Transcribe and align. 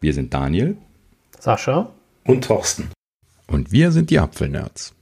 Wir 0.00 0.14
sind 0.14 0.32
Daniel, 0.32 0.76
Sascha 1.40 1.92
und 2.24 2.44
Thorsten. 2.44 2.90
Und 3.48 3.72
wir 3.72 3.90
sind 3.90 4.10
die 4.10 4.20
Apfelnerds. 4.20 4.94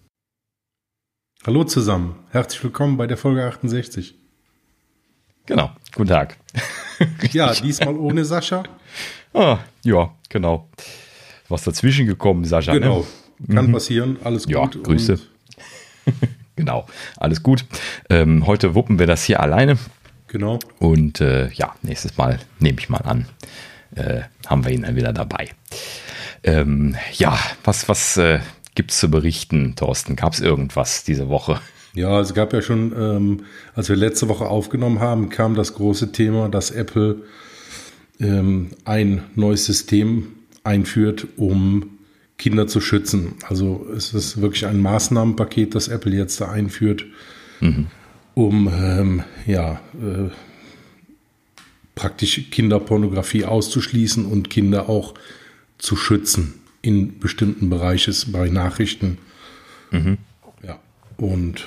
Hallo 1.46 1.64
zusammen, 1.64 2.14
herzlich 2.30 2.64
willkommen 2.64 2.96
bei 2.96 3.06
der 3.06 3.18
Folge 3.18 3.44
68. 3.44 4.14
Genau, 5.44 5.70
guten 5.94 6.08
Tag. 6.08 6.38
ja, 7.30 7.52
diesmal 7.52 7.94
ohne 7.96 8.24
Sascha. 8.24 8.62
Ah, 9.34 9.58
ja, 9.82 10.14
genau. 10.30 10.70
Was 11.50 11.64
dazwischen 11.64 12.06
gekommen, 12.06 12.46
Sascha. 12.46 12.72
Ne? 12.72 12.80
Genau, 12.80 13.06
ne? 13.38 13.54
kann 13.54 13.66
mhm. 13.66 13.72
passieren, 13.72 14.16
alles 14.24 14.46
gut. 14.46 14.54
Ja, 14.54 14.80
Grüße. 14.82 15.18
genau, 16.56 16.86
alles 17.18 17.42
gut. 17.42 17.66
Ähm, 18.08 18.46
heute 18.46 18.74
wuppen 18.74 18.98
wir 18.98 19.06
das 19.06 19.24
hier 19.24 19.40
alleine. 19.40 19.76
Genau. 20.28 20.58
Und 20.78 21.20
äh, 21.20 21.50
ja, 21.50 21.74
nächstes 21.82 22.16
Mal 22.16 22.40
nehme 22.60 22.78
ich 22.78 22.88
mal 22.88 23.02
an, 23.02 23.26
äh, 23.96 24.22
haben 24.46 24.64
wir 24.64 24.72
ihn 24.72 24.82
dann 24.82 24.96
wieder 24.96 25.12
dabei. 25.12 25.48
Ähm, 26.42 26.94
ja, 27.14 27.38
was, 27.64 27.88
was 27.88 28.16
äh, 28.16 28.38
gibt 28.74 28.92
es 28.92 28.98
zu 28.98 29.10
berichten, 29.10 29.74
Thorsten? 29.74 30.16
Gab 30.16 30.32
es 30.32 30.40
irgendwas 30.40 31.04
diese 31.04 31.28
Woche? 31.28 31.60
Ja, 31.94 32.20
es 32.20 32.34
gab 32.34 32.52
ja 32.52 32.60
schon, 32.60 32.92
ähm, 32.96 33.44
als 33.74 33.88
wir 33.88 33.96
letzte 33.96 34.28
Woche 34.28 34.46
aufgenommen 34.46 35.00
haben, 35.00 35.30
kam 35.30 35.54
das 35.54 35.74
große 35.74 36.12
Thema, 36.12 36.48
dass 36.48 36.70
Apple 36.70 37.22
ähm, 38.20 38.68
ein 38.84 39.24
neues 39.34 39.64
System 39.64 40.34
einführt, 40.62 41.26
um 41.36 41.98
Kinder 42.38 42.66
zu 42.66 42.80
schützen. 42.80 43.36
Also 43.48 43.86
es 43.96 44.12
ist 44.12 44.40
wirklich 44.40 44.66
ein 44.66 44.80
Maßnahmenpaket, 44.80 45.74
das 45.74 45.88
Apple 45.88 46.14
jetzt 46.14 46.40
da 46.40 46.50
einführt, 46.50 47.06
mhm. 47.60 47.86
um 48.34 48.68
ähm, 48.68 49.24
ja 49.46 49.80
äh, 49.94 50.28
praktisch 51.96 52.50
Kinderpornografie 52.50 53.46
auszuschließen 53.46 54.24
und 54.26 54.50
Kinder 54.50 54.88
auch 54.88 55.14
zu 55.78 55.96
schützen 55.96 56.54
in 56.82 57.18
bestimmten 57.18 57.68
Bereichen 57.68 58.14
bei 58.30 58.48
Nachrichten. 58.48 59.18
Mhm. 59.90 60.18
Ja, 60.62 60.78
und. 61.16 61.66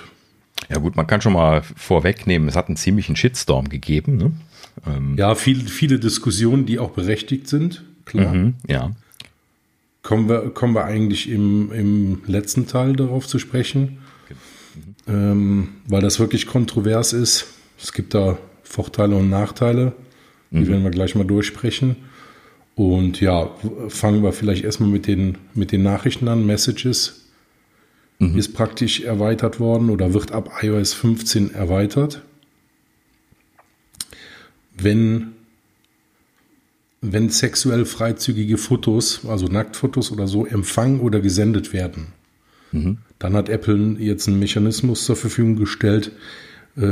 Ja, 0.69 0.77
gut, 0.77 0.95
man 0.95 1.07
kann 1.07 1.21
schon 1.21 1.33
mal 1.33 1.63
vorwegnehmen, 1.75 2.47
es 2.47 2.55
hat 2.55 2.67
einen 2.67 2.77
ziemlichen 2.77 3.15
Shitstorm 3.15 3.69
gegeben. 3.69 4.17
Ne? 4.17 4.31
Ähm 4.85 5.15
ja, 5.17 5.35
viel, 5.35 5.67
viele 5.67 5.99
Diskussionen, 5.99 6.65
die 6.65 6.79
auch 6.79 6.91
berechtigt 6.91 7.47
sind, 7.47 7.83
klar. 8.05 8.33
Mhm, 8.33 8.53
ja. 8.67 8.91
Kommen 10.03 10.29
wir, 10.29 10.51
kommen 10.51 10.75
wir 10.75 10.85
eigentlich 10.85 11.29
im, 11.29 11.71
im 11.71 12.21
letzten 12.25 12.67
Teil 12.67 12.95
darauf 12.95 13.27
zu 13.27 13.39
sprechen, 13.39 13.99
mhm. 15.07 15.13
ähm, 15.13 15.67
weil 15.87 16.01
das 16.01 16.19
wirklich 16.19 16.45
kontrovers 16.45 17.13
ist. 17.13 17.47
Es 17.81 17.93
gibt 17.93 18.13
da 18.13 18.37
Vorteile 18.63 19.15
und 19.15 19.29
Nachteile, 19.29 19.93
die 20.51 20.59
mhm. 20.59 20.67
werden 20.67 20.83
wir 20.83 20.91
gleich 20.91 21.15
mal 21.15 21.25
durchsprechen. 21.25 21.95
Und 22.75 23.19
ja, 23.19 23.49
fangen 23.89 24.23
wir 24.23 24.31
vielleicht 24.31 24.63
erstmal 24.63 24.89
mit 24.89 25.05
den, 25.05 25.37
mit 25.53 25.71
den 25.71 25.83
Nachrichten 25.83 26.27
an. 26.27 26.45
Messages 26.45 27.25
mhm. 28.19 28.37
ist 28.37 28.53
praktisch 28.53 29.01
erweitert 29.01 29.59
worden 29.59 29.89
oder 29.89 30.13
wird 30.13 30.31
ab 30.31 30.49
iOS 30.61 30.93
15 30.93 31.53
erweitert. 31.53 32.21
Wenn, 34.77 35.33
wenn 37.01 37.29
sexuell 37.29 37.85
freizügige 37.85 38.57
Fotos, 38.57 39.25
also 39.27 39.47
Nacktfotos 39.47 40.11
oder 40.11 40.27
so, 40.27 40.45
empfangen 40.45 41.01
oder 41.01 41.19
gesendet 41.19 41.73
werden, 41.73 42.07
mhm. 42.71 42.99
dann 43.19 43.33
hat 43.33 43.49
Apple 43.49 43.97
jetzt 43.99 44.27
einen 44.27 44.39
Mechanismus 44.39 45.03
zur 45.03 45.17
Verfügung 45.17 45.57
gestellt, 45.57 46.13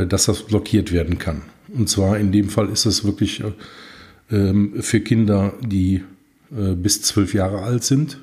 dass 0.06 0.26
das 0.26 0.44
blockiert 0.44 0.92
werden 0.92 1.18
kann. 1.18 1.42
Und 1.74 1.90
zwar 1.90 2.18
in 2.18 2.32
dem 2.32 2.50
Fall 2.50 2.70
ist 2.70 2.86
es 2.86 3.04
wirklich 3.04 3.42
äh, 3.42 3.52
ähm, 4.32 4.74
für 4.82 5.00
Kinder, 5.00 5.54
die 5.62 6.04
äh, 6.52 6.74
bis 6.76 7.02
zwölf 7.02 7.34
Jahre 7.34 7.62
alt 7.62 7.84
sind. 7.84 8.20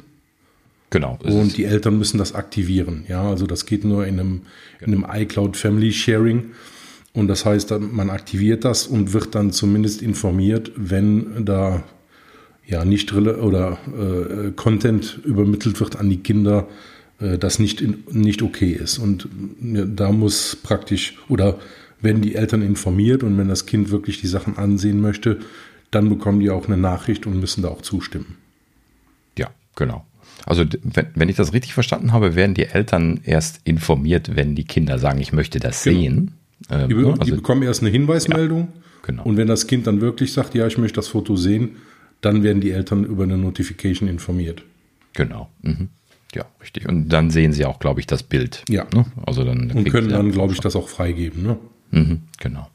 Genau. 0.90 1.18
Und 1.22 1.56
die 1.56 1.64
Eltern 1.64 1.98
müssen 1.98 2.18
das 2.18 2.34
aktivieren. 2.34 3.04
Ja, 3.08 3.28
also 3.28 3.46
das 3.46 3.66
geht 3.66 3.84
nur 3.84 4.06
in 4.06 4.20
einem, 4.20 4.42
in 4.80 4.94
einem 4.94 5.06
iCloud 5.10 5.56
Family 5.56 5.92
Sharing. 5.92 6.52
Und 7.12 7.28
das 7.28 7.44
heißt, 7.44 7.74
man 7.80 8.10
aktiviert 8.10 8.64
das 8.64 8.86
und 8.86 9.12
wird 9.12 9.34
dann 9.34 9.50
zumindest 9.50 10.02
informiert, 10.02 10.70
wenn 10.76 11.44
da 11.44 11.82
ja 12.66 12.84
nicht 12.84 13.12
oder 13.12 13.78
äh, 13.96 14.50
Content 14.52 15.20
übermittelt 15.24 15.80
wird 15.80 15.96
an 15.96 16.10
die 16.10 16.18
Kinder, 16.18 16.68
äh, 16.68 16.93
das 17.38 17.58
nicht, 17.58 17.80
in, 17.80 18.04
nicht 18.10 18.42
okay 18.42 18.72
ist. 18.72 18.98
Und 18.98 19.28
da 19.60 20.12
muss 20.12 20.56
praktisch 20.56 21.16
oder 21.28 21.58
werden 22.00 22.22
die 22.22 22.34
Eltern 22.34 22.62
informiert 22.62 23.22
und 23.22 23.38
wenn 23.38 23.48
das 23.48 23.66
Kind 23.66 23.90
wirklich 23.90 24.20
die 24.20 24.26
Sachen 24.26 24.58
ansehen 24.58 25.00
möchte, 25.00 25.40
dann 25.90 26.08
bekommen 26.08 26.40
die 26.40 26.50
auch 26.50 26.66
eine 26.66 26.76
Nachricht 26.76 27.26
und 27.26 27.40
müssen 27.40 27.62
da 27.62 27.68
auch 27.68 27.82
zustimmen. 27.82 28.36
Ja, 29.38 29.48
genau. 29.74 30.04
Also 30.44 30.64
wenn, 30.82 31.06
wenn 31.14 31.28
ich 31.28 31.36
das 31.36 31.52
richtig 31.52 31.72
verstanden 31.72 32.12
habe, 32.12 32.34
werden 32.34 32.54
die 32.54 32.66
Eltern 32.66 33.20
erst 33.24 33.60
informiert, 33.64 34.36
wenn 34.36 34.54
die 34.54 34.64
Kinder 34.64 34.98
sagen, 34.98 35.20
ich 35.20 35.32
möchte 35.32 35.60
das 35.60 35.82
genau. 35.82 36.00
sehen. 36.00 36.30
Ähm, 36.70 36.88
die, 36.88 36.94
also, 36.96 37.12
die, 37.22 37.30
bekommen 37.32 37.62
erst 37.62 37.82
eine 37.82 37.90
Hinweismeldung. 37.90 38.60
Ja, 38.60 38.80
genau. 39.02 39.22
Und 39.24 39.36
wenn 39.36 39.48
das 39.48 39.66
Kind 39.66 39.86
dann 39.86 40.00
wirklich 40.00 40.32
sagt, 40.32 40.54
ja, 40.54 40.66
ich 40.66 40.76
möchte 40.76 40.96
das 40.96 41.08
Foto 41.08 41.36
sehen, 41.36 41.76
dann 42.20 42.42
werden 42.42 42.60
die 42.60 42.72
Eltern 42.72 43.04
über 43.04 43.24
eine 43.24 43.38
Notification 43.38 44.08
informiert. 44.08 44.62
Genau. 45.14 45.50
Mhm. 45.62 45.88
Ja, 46.34 46.44
richtig. 46.60 46.88
Und 46.88 47.08
dann 47.08 47.30
sehen 47.30 47.52
sie 47.52 47.64
auch, 47.64 47.78
glaube 47.78 48.00
ich, 48.00 48.06
das 48.06 48.22
Bild. 48.22 48.64
Ja. 48.68 48.86
Ne? 48.92 49.06
Also 49.24 49.44
dann 49.44 49.70
und 49.70 49.90
können 49.90 50.08
dann, 50.08 50.32
glaube 50.32 50.52
ich, 50.52 50.60
das 50.60 50.74
auch 50.76 50.88
freigeben. 50.88 51.42
Ne? 51.42 51.58
Mhm, 51.90 52.22
genau. 52.40 52.68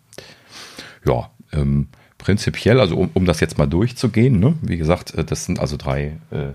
Ja, 1.06 1.30
ähm, 1.52 1.88
prinzipiell, 2.18 2.80
also 2.80 2.96
um, 2.96 3.09
um 3.14 3.25
das 3.25 3.40
jetzt 3.40 3.58
mal 3.58 3.68
durchzugehen, 3.68 4.40
ne? 4.40 4.56
wie 4.62 4.78
gesagt, 4.78 5.14
äh, 5.16 5.24
das 5.24 5.46
sind 5.46 5.59
also 5.59 5.78
drei, 5.78 6.18
äh, 6.31 6.53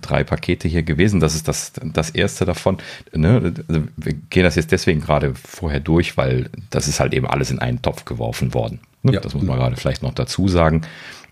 drei 0.00 0.24
Pakete 0.24 0.68
hier 0.68 0.82
gewesen. 0.82 1.20
Das 1.20 1.34
ist 1.34 1.48
das, 1.48 1.72
das 1.82 2.10
erste 2.10 2.44
davon. 2.44 2.78
Ne? 3.12 3.54
Wir 3.96 4.14
gehen 4.30 4.42
das 4.42 4.56
jetzt 4.56 4.72
deswegen 4.72 5.00
gerade 5.00 5.34
vorher 5.34 5.80
durch, 5.80 6.16
weil 6.16 6.50
das 6.70 6.88
ist 6.88 6.98
halt 6.98 7.14
eben 7.14 7.26
alles 7.26 7.50
in 7.50 7.58
einen 7.58 7.82
Topf 7.82 8.04
geworfen 8.04 8.54
worden. 8.54 8.80
Ne? 9.02 9.12
Ja, 9.12 9.20
das 9.20 9.34
muss 9.34 9.44
man 9.44 9.58
gerade 9.58 9.76
vielleicht 9.76 10.02
noch 10.02 10.14
dazu 10.14 10.48
sagen. 10.48 10.82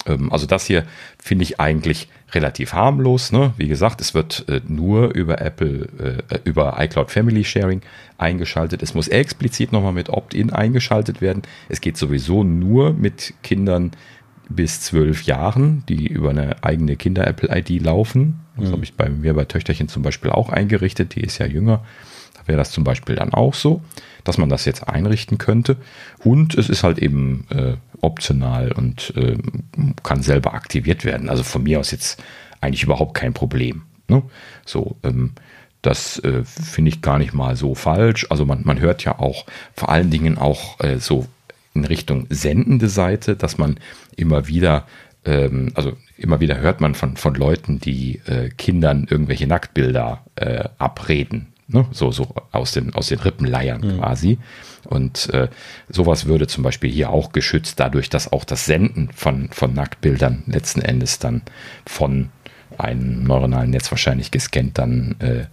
Ähm, 0.07 0.33
also 0.33 0.47
das 0.47 0.67
hier 0.67 0.85
finde 1.19 1.45
ich 1.45 1.61
eigentlich 1.61 2.09
relativ 2.33 2.73
harmlos. 2.73 3.33
Ne? 3.33 3.53
Wie 3.57 3.69
gesagt, 3.69 4.01
es 4.01 4.15
wird 4.15 4.47
äh, 4.49 4.61
nur 4.67 5.15
über 5.15 5.41
Apple, 5.41 5.89
äh, 6.31 6.39
über 6.45 6.77
iCloud 6.79 7.11
Family 7.11 7.45
Sharing 7.45 7.83
eingeschaltet. 8.19 8.83
Es 8.83 8.95
muss 8.95 9.09
explizit 9.09 9.73
nochmal 9.73 9.93
mit 9.93 10.09
Opt-in 10.09 10.51
eingeschaltet 10.51 11.21
werden. 11.21 11.43
Es 11.69 11.81
geht 11.81 11.97
sowieso 11.97 12.45
nur 12.45 12.93
mit 12.93 13.35
Kindern 13.43 13.93
bis 14.49 14.81
zwölf 14.81 15.25
Jahren, 15.25 15.85
die 15.89 16.07
über 16.07 16.31
eine 16.31 16.63
eigene 16.63 16.97
Kinder-Apple-ID 16.97 17.83
laufen. 17.83 18.41
Das 18.57 18.69
mhm. 18.69 18.73
habe 18.73 18.85
ich 18.85 18.95
bei 18.95 19.09
mir 19.09 19.35
bei 19.35 19.45
Töchterchen 19.45 19.89
zum 19.89 20.03
Beispiel 20.03 20.31
auch 20.31 20.51
eingerichtet. 20.51 21.15
Die 21.15 21.21
ist 21.21 21.39
ja 21.39 21.47
jünger. 21.47 21.85
Da 22.35 22.49
wäre 22.49 22.59
das 22.59 22.71
zum 22.71 22.85
Beispiel 22.85 23.15
dann 23.15 23.33
auch 23.33 23.55
so, 23.55 23.83
dass 24.25 24.39
man 24.39 24.49
das 24.49 24.65
jetzt 24.65 24.89
einrichten 24.89 25.39
könnte. 25.39 25.77
Und 26.19 26.55
es 26.55 26.69
ist 26.69 26.83
halt 26.83 26.99
eben 26.99 27.47
äh, 27.51 27.75
optional 28.03 28.73
und 28.73 29.15
äh, 29.17 29.39
kann 30.03 30.23
selber 30.23 30.55
aktiviert 30.55 31.05
werden. 31.05 31.29
Also 31.29 31.43
von 31.43 31.63
mir 31.63 31.81
aus 31.81 31.91
jetzt 31.91 32.23
eigentlich 32.61 32.83
überhaupt 32.83 33.15
kein 33.15 33.33
Problem. 33.33 33.83
Ne? 34.09 34.23
So, 34.67 34.97
ähm, 35.03 35.33
das 35.81 36.19
äh, 36.21 36.45
finde 36.45 36.91
ich 36.91 37.03
gar 37.03 37.19
nicht 37.19 37.33
mal 37.33 37.57
so 37.57 37.75
falsch. 37.75 38.27
Also 38.31 38.45
man, 38.45 38.63
man 38.65 38.79
hört 38.79 39.05
ja 39.05 39.19
auch 39.19 39.47
vor 39.75 39.89
allen 39.89 40.11
Dingen 40.11 40.39
auch 40.39 40.79
äh, 40.81 40.99
so 40.99 41.27
in 41.75 41.85
Richtung 41.85 42.27
sendende 42.29 42.89
Seite, 42.89 43.37
dass 43.37 43.59
man 43.59 43.79
immer 44.17 44.47
wieder, 44.47 44.87
ähm, 45.25 45.73
also 45.75 45.97
immer 46.17 46.41
wieder 46.41 46.59
hört 46.59 46.81
man 46.81 46.95
von, 46.95 47.17
von 47.17 47.35
Leuten, 47.35 47.81
die 47.81 48.21
äh, 48.27 48.51
Kindern 48.51 49.07
irgendwelche 49.11 49.47
Nacktbilder 49.47 50.25
äh, 50.37 50.65
abreden. 50.79 51.53
Ne? 51.67 51.87
So, 51.93 52.13
so 52.13 52.35
aus 52.53 52.73
den, 52.73 52.95
aus 52.95 53.09
den 53.09 53.19
Rippen 53.19 53.47
leiern 53.47 53.81
mhm. 53.81 53.99
quasi. 53.99 54.39
Und 54.85 55.31
äh, 55.31 55.49
sowas 55.89 56.27
würde 56.27 56.47
zum 56.47 56.63
Beispiel 56.63 56.91
hier 56.91 57.11
auch 57.11 57.33
geschützt, 57.33 57.79
dadurch, 57.79 58.11
dass 58.11 58.33
auch 58.33 58.45
das 58.45 58.67
Senden 58.67 59.11
von, 59.15 59.49
von 59.51 59.75
Nacktbildern 59.75 60.43
letzten 60.47 60.83
Endes 60.83 61.19
dann 61.19 61.43
von 61.87 62.31
einem 62.79 63.23
neuronalen 63.25 63.71
Netz 63.71 63.91
wahrscheinlich 63.91 64.31
gescannt 64.31 64.79
dann 64.79 65.17
äh, 65.21 65.45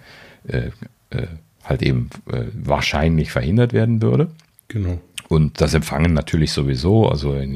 äh, 0.48 0.72
äh, 1.12 1.28
halt 1.64 1.82
eben 1.84 2.10
äh, 2.32 2.46
wahrscheinlich 2.54 3.32
verhindert 3.32 3.74
werden 3.74 4.02
würde. 4.02 4.32
Genau. 4.68 5.00
Und 5.28 5.62
das 5.62 5.74
Empfangen 5.74 6.14
natürlich 6.14 6.52
sowieso, 6.52 7.08
also 7.08 7.36
äh, 7.36 7.48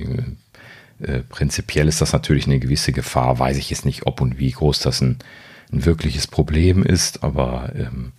prinzipiell 1.30 1.88
ist 1.88 2.02
das 2.02 2.14
natürlich 2.14 2.46
eine 2.46 2.60
gewisse 2.60 2.92
Gefahr, 2.92 3.40
weiß 3.40 3.58
ich 3.58 3.69
jetzt 3.69 3.86
nicht, 3.86 4.06
ob 4.06 4.22
und 4.22 4.38
wie 4.38 4.52
groß 4.52 4.80
das 4.80 5.02
ein, 5.02 5.18
ein 5.72 5.86
wirkliches 5.86 6.28
Problem 6.28 6.84
ist, 6.84 7.24
aber 7.24 7.72
ähm, 7.76 8.12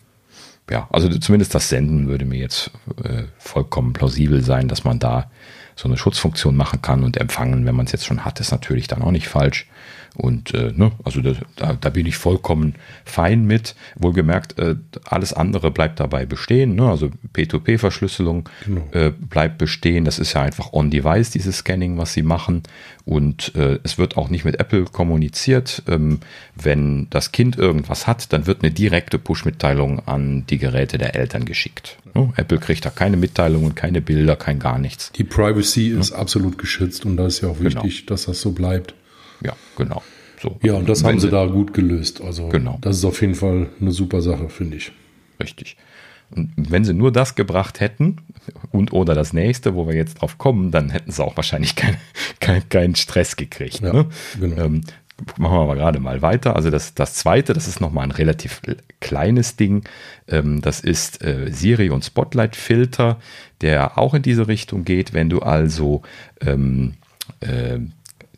ja, 0.70 0.88
also 0.90 1.08
zumindest 1.08 1.54
das 1.54 1.68
Senden 1.68 2.08
würde 2.08 2.24
mir 2.24 2.38
jetzt 2.38 2.70
äh, 3.02 3.24
vollkommen 3.38 3.92
plausibel 3.92 4.42
sein, 4.42 4.68
dass 4.68 4.84
man 4.84 4.98
da 4.98 5.30
so 5.76 5.88
eine 5.88 5.96
Schutzfunktion 5.96 6.56
machen 6.56 6.82
kann 6.82 7.04
und 7.04 7.16
empfangen, 7.16 7.66
wenn 7.66 7.74
man 7.74 7.86
es 7.86 7.92
jetzt 7.92 8.06
schon 8.06 8.24
hat, 8.24 8.40
ist 8.40 8.52
natürlich 8.52 8.86
dann 8.86 9.02
auch 9.02 9.10
nicht 9.10 9.28
falsch. 9.28 9.68
Und 10.16 10.54
äh, 10.54 10.72
ne, 10.74 10.92
also 11.02 11.20
da, 11.20 11.74
da 11.74 11.90
bin 11.90 12.06
ich 12.06 12.16
vollkommen 12.16 12.76
fein 13.04 13.44
mit. 13.44 13.74
Wohlgemerkt, 13.96 14.58
äh, 14.58 14.76
alles 15.04 15.32
andere 15.32 15.70
bleibt 15.70 15.98
dabei 15.98 16.24
bestehen. 16.24 16.76
Ne? 16.76 16.88
Also 16.88 17.10
P2P-Verschlüsselung 17.34 18.48
genau. 18.64 18.88
äh, 18.92 19.10
bleibt 19.10 19.58
bestehen. 19.58 20.04
Das 20.04 20.20
ist 20.20 20.34
ja 20.34 20.42
einfach 20.42 20.72
on-device, 20.72 21.30
dieses 21.30 21.58
Scanning, 21.58 21.98
was 21.98 22.12
sie 22.12 22.22
machen. 22.22 22.62
Und 23.04 23.54
äh, 23.56 23.80
es 23.82 23.98
wird 23.98 24.16
auch 24.16 24.30
nicht 24.30 24.44
mit 24.44 24.60
Apple 24.60 24.84
kommuniziert. 24.84 25.82
Ähm, 25.88 26.20
wenn 26.54 27.08
das 27.10 27.32
Kind 27.32 27.58
irgendwas 27.58 28.06
hat, 28.06 28.32
dann 28.32 28.46
wird 28.46 28.62
eine 28.62 28.72
direkte 28.72 29.18
Push-Mitteilung 29.18 30.06
an 30.06 30.46
die 30.46 30.58
Geräte 30.58 30.96
der 30.96 31.16
Eltern 31.16 31.44
geschickt. 31.44 31.98
Ne? 32.14 32.32
Apple 32.36 32.58
kriegt 32.58 32.84
da 32.84 32.90
keine 32.90 33.16
Mitteilungen, 33.16 33.74
keine 33.74 34.00
Bilder, 34.00 34.36
kein 34.36 34.60
gar 34.60 34.78
nichts. 34.78 35.10
Die 35.12 35.24
Privacy 35.24 35.88
ist 35.88 36.12
absolut 36.12 36.56
geschützt 36.56 37.04
und 37.04 37.16
da 37.16 37.26
ist 37.26 37.40
ja 37.40 37.48
auch 37.48 37.58
genau. 37.58 37.82
wichtig, 37.82 38.02
genau. 38.02 38.10
dass 38.10 38.26
das 38.26 38.40
so 38.40 38.52
bleibt. 38.52 38.94
Ja, 39.44 39.54
genau. 39.76 40.02
So. 40.42 40.58
Ja, 40.62 40.74
und 40.74 40.88
das 40.88 41.04
haben 41.04 41.20
sie, 41.20 41.26
sie 41.26 41.30
da 41.30 41.46
gut 41.46 41.72
gelöst. 41.72 42.20
Also 42.20 42.48
genau. 42.48 42.78
das 42.80 42.98
ist 42.98 43.04
auf 43.04 43.20
jeden 43.20 43.34
Fall 43.34 43.68
eine 43.80 43.92
super 43.92 44.20
Sache, 44.20 44.48
finde 44.48 44.76
ich. 44.76 44.92
Richtig. 45.40 45.76
Und 46.30 46.52
wenn 46.56 46.84
sie 46.84 46.94
nur 46.94 47.12
das 47.12 47.34
gebracht 47.34 47.80
hätten 47.80 48.18
und 48.70 48.92
oder 48.92 49.14
das 49.14 49.32
nächste, 49.32 49.74
wo 49.74 49.86
wir 49.86 49.94
jetzt 49.94 50.20
drauf 50.20 50.38
kommen, 50.38 50.70
dann 50.70 50.90
hätten 50.90 51.12
sie 51.12 51.24
auch 51.24 51.36
wahrscheinlich 51.36 51.76
keinen 51.76 51.96
kein, 52.40 52.68
kein 52.68 52.94
Stress 52.94 53.36
gekriegt. 53.36 53.80
Ja, 53.80 53.92
ne? 53.92 54.06
genau. 54.38 54.64
ähm, 54.64 54.80
machen 55.38 55.54
wir 55.54 55.60
aber 55.60 55.76
gerade 55.76 56.00
mal 56.00 56.22
weiter. 56.22 56.56
Also 56.56 56.70
das, 56.70 56.94
das 56.94 57.14
zweite, 57.14 57.52
das 57.52 57.68
ist 57.68 57.80
nochmal 57.80 58.04
ein 58.04 58.10
relativ 58.10 58.60
kleines 59.00 59.56
Ding. 59.56 59.84
Ähm, 60.28 60.60
das 60.60 60.80
ist 60.80 61.22
äh, 61.22 61.50
Siri 61.52 61.90
und 61.90 62.04
Spotlight 62.04 62.56
Filter, 62.56 63.18
der 63.60 63.98
auch 63.98 64.14
in 64.14 64.22
diese 64.22 64.48
Richtung 64.48 64.84
geht. 64.84 65.14
Wenn 65.14 65.30
du 65.30 65.40
also 65.40 66.02
ähm, 66.40 66.94
äh, 67.40 67.78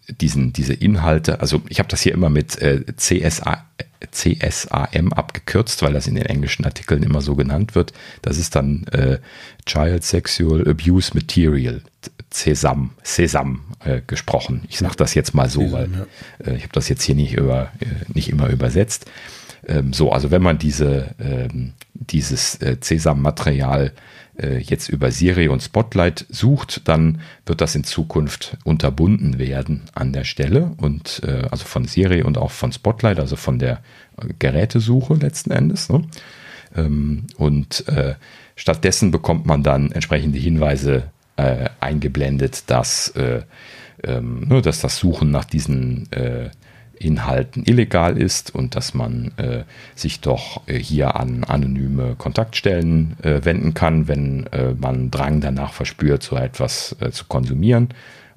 diesen, 0.09 0.53
diese 0.53 0.73
Inhalte, 0.73 1.41
also 1.41 1.63
ich 1.69 1.79
habe 1.79 1.89
das 1.89 2.01
hier 2.01 2.15
immer 2.15 2.31
mit 2.31 2.61
äh, 2.63 2.85
CSA, 2.97 3.65
CSAM 4.11 5.13
abgekürzt, 5.13 5.83
weil 5.83 5.93
das 5.93 6.07
in 6.07 6.15
den 6.15 6.27
englischen 6.27 6.65
Artikeln 6.65 7.03
immer 7.03 7.21
so 7.21 7.35
genannt 7.35 7.75
wird. 7.75 7.93
Das 8.23 8.39
ist 8.39 8.55
dann 8.55 8.85
äh, 8.89 9.19
Child 9.65 10.05
Sexual 10.05 10.69
Abuse 10.69 11.13
Material, 11.15 11.81
CESAM, 12.31 12.91
CESAM 13.03 13.61
äh, 13.85 14.03
gesprochen. 14.07 14.63
Ich 14.69 14.79
sage 14.79 14.97
das 14.97 15.15
jetzt 15.15 15.35
mal 15.35 15.49
so, 15.49 15.61
CESAM, 15.61 15.73
weil 15.73 15.89
ja. 15.93 16.53
äh, 16.53 16.57
ich 16.57 16.63
habe 16.63 16.73
das 16.73 16.89
jetzt 16.89 17.03
hier 17.03 17.15
nicht, 17.15 17.35
über, 17.35 17.73
äh, 17.81 17.87
nicht 18.13 18.29
immer 18.29 18.49
übersetzt. 18.49 19.07
Ähm, 19.67 19.93
so, 19.93 20.13
also 20.13 20.31
wenn 20.31 20.43
man 20.43 20.59
diese, 20.59 21.15
ähm, 21.19 21.73
dieses 21.95 22.57
äh, 22.57 22.79
CESAM-Material 22.81 23.93
äh, 24.39 24.59
jetzt 24.59 24.89
über 24.89 25.11
Siri 25.11 25.49
und 25.49 25.63
Spotlight 25.63 26.27
sucht, 26.29 26.89
dann 26.89 27.21
wird 27.45 27.61
das 27.61 27.75
in 27.75 27.85
Zukunft 27.85 28.57
unterbunden 28.65 29.39
werden 29.39 29.83
an 29.95 30.13
der 30.13 30.25
Stelle 30.25 30.73
und 30.77 31.23
äh, 31.25 31.47
also 31.51 31.65
von 31.65 31.87
Siri 31.87 32.23
und 32.23 32.39
auch 32.39 32.51
von 32.51 32.73
Spotlight, 32.73 33.19
also 33.19 33.37
von 33.37 33.59
der 33.59 33.83
äh, 34.19 34.29
Gerätesuche 34.39 35.15
letzten 35.15 35.51
Endes. 35.51 35.89
Ne? 35.89 36.05
Ähm, 36.75 37.27
und 37.37 37.87
äh, 37.89 38.15
stattdessen 38.57 39.11
bekommt 39.11 39.47
man 39.47 39.63
dann 39.63 39.93
entsprechende 39.93 40.39
Hinweise 40.39 41.05
äh, 41.37 41.69
eingeblendet, 41.81 42.65
dass, 42.69 43.09
äh, 43.09 43.43
ähm, 44.05 44.47
nur, 44.49 44.63
dass 44.63 44.81
das 44.81 44.99
Suchen 44.99 45.31
nach 45.31 45.45
diesen 45.45 46.11
äh, 46.13 46.51
Inhalten 46.99 47.65
illegal 47.65 48.19
ist 48.19 48.55
und 48.55 48.75
dass 48.75 48.95
man 48.95 49.33
äh, 49.37 49.65
sich 49.95 50.21
doch 50.21 50.63
äh, 50.67 50.79
hier 50.79 51.17
an 51.17 51.45
anonyme 51.45 52.15
Kontaktstellen 52.17 53.17
äh, 53.23 53.45
wenden 53.45 53.75
kann, 53.75 54.09
wenn 54.09 54.47
äh, 54.49 54.75
man 54.75 55.11
Drang 55.11 55.41
danach 55.41 55.73
verspürt, 55.73 56.23
so 56.23 56.37
etwas 56.37 56.97
äh, 57.01 57.11
zu 57.11 57.27
konsumieren. 57.27 57.89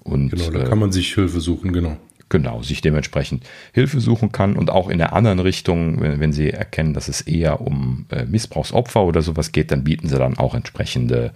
Und, 0.04 0.30
genau, 0.30 0.52
da 0.52 0.64
kann 0.64 0.80
man 0.80 0.92
sich 0.92 1.14
Hilfe 1.14 1.40
suchen, 1.40 1.74
genau. 1.74 1.98
Genau, 2.32 2.62
sich 2.62 2.82
dementsprechend 2.82 3.44
Hilfe 3.74 4.00
suchen 4.00 4.32
kann 4.32 4.56
und 4.56 4.70
auch 4.70 4.90
in 4.90 5.00
der 5.00 5.14
anderen 5.14 5.40
Richtung, 5.40 6.00
wenn, 6.00 6.20
wenn 6.20 6.32
sie 6.32 6.52
erkennen, 6.52 6.94
dass 6.94 7.08
es 7.08 7.22
eher 7.22 7.60
um 7.60 8.06
äh, 8.12 8.26
Missbrauchsopfer 8.26 9.04
oder 9.04 9.24
sowas 9.24 9.52
geht, 9.52 9.72
dann 9.72 9.84
bieten 9.84 10.08
sie 10.08 10.18
dann 10.18 10.38
auch 10.38 10.54
entsprechende 10.54 11.32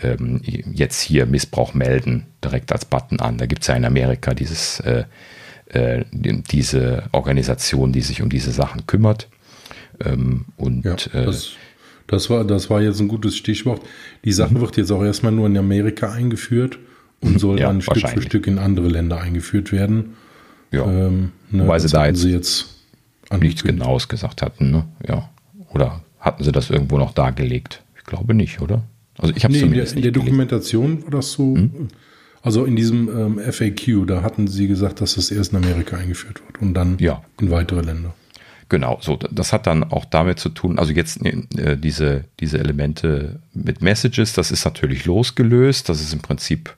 ähm, 0.00 0.40
jetzt 0.42 1.00
hier 1.00 1.26
Missbrauch 1.26 1.74
melden 1.74 2.26
direkt 2.42 2.72
als 2.72 2.84
Button 2.84 3.20
an. 3.20 3.38
Da 3.38 3.46
gibt 3.46 3.62
es 3.62 3.68
ja 3.68 3.76
in 3.76 3.84
Amerika 3.84 4.34
dieses 4.34 4.80
äh, 5.72 6.04
diese 6.12 7.04
Organisation, 7.12 7.92
die 7.92 8.02
sich 8.02 8.22
um 8.22 8.28
diese 8.28 8.52
Sachen 8.52 8.86
kümmert. 8.86 9.28
Ähm, 10.04 10.46
und 10.56 10.84
ja, 10.84 10.94
äh, 11.12 11.26
das, 11.26 11.50
das, 12.06 12.30
war, 12.30 12.44
das 12.44 12.70
war 12.70 12.80
jetzt 12.82 13.00
ein 13.00 13.08
gutes 13.08 13.36
Stichwort. 13.36 13.82
Die 14.24 14.32
Sache 14.32 14.54
mhm. 14.54 14.60
wird 14.60 14.76
jetzt 14.76 14.90
auch 14.90 15.02
erstmal 15.02 15.32
nur 15.32 15.46
in 15.46 15.56
Amerika 15.56 16.10
eingeführt 16.12 16.78
und 17.20 17.38
soll 17.38 17.60
ja, 17.60 17.68
dann 17.68 17.80
Stück 17.80 18.08
für 18.08 18.22
Stück 18.22 18.46
in 18.46 18.58
andere 18.58 18.88
Länder 18.88 19.20
eingeführt 19.20 19.72
werden. 19.72 20.14
Ja. 20.70 20.84
Ähm, 20.84 21.32
ne, 21.50 21.68
Weil 21.68 21.80
sie 21.80 21.88
da 21.88 22.06
jetzt, 22.06 22.20
sie 22.20 22.32
jetzt 22.32 22.68
nichts 23.38 23.62
Genaues 23.62 24.08
gesagt 24.08 24.42
hatten. 24.42 24.70
Ne? 24.70 24.84
Ja. 25.06 25.30
Oder 25.72 26.02
hatten 26.18 26.44
sie 26.44 26.52
das 26.52 26.70
irgendwo 26.70 26.98
noch 26.98 27.12
dargelegt? 27.12 27.82
Ich 27.96 28.04
glaube 28.04 28.34
nicht, 28.34 28.60
oder? 28.60 28.82
Also 29.18 29.34
ich 29.34 29.44
habe 29.44 29.52
nee, 29.52 29.60
in 29.60 29.72
der, 29.72 29.92
in 29.92 30.02
der 30.02 30.10
Dokumentation 30.10 31.04
war 31.04 31.10
das 31.10 31.32
so. 31.32 31.54
Hm? 31.54 31.88
Also 32.42 32.64
in 32.64 32.74
diesem 32.74 33.08
ähm, 33.08 33.52
FAQ, 33.52 34.06
da 34.06 34.22
hatten 34.22 34.48
sie 34.48 34.66
gesagt, 34.66 35.00
dass 35.00 35.14
das 35.14 35.30
erst 35.30 35.52
in 35.52 35.58
Amerika 35.58 35.96
eingeführt 35.96 36.42
wird 36.44 36.60
und 36.60 36.74
dann 36.74 36.98
ja. 36.98 37.22
in 37.40 37.50
weitere 37.50 37.82
Länder. 37.82 38.14
Genau, 38.68 38.98
so 39.00 39.16
das 39.16 39.52
hat 39.52 39.66
dann 39.66 39.84
auch 39.84 40.06
damit 40.06 40.38
zu 40.38 40.48
tun, 40.48 40.78
also 40.78 40.92
jetzt 40.92 41.24
äh, 41.24 41.76
diese, 41.76 42.24
diese 42.40 42.58
Elemente 42.58 43.40
mit 43.52 43.82
Messages, 43.82 44.32
das 44.32 44.50
ist 44.50 44.64
natürlich 44.64 45.04
losgelöst, 45.04 45.88
das 45.88 46.00
ist 46.00 46.14
im 46.14 46.20
Prinzip, 46.20 46.74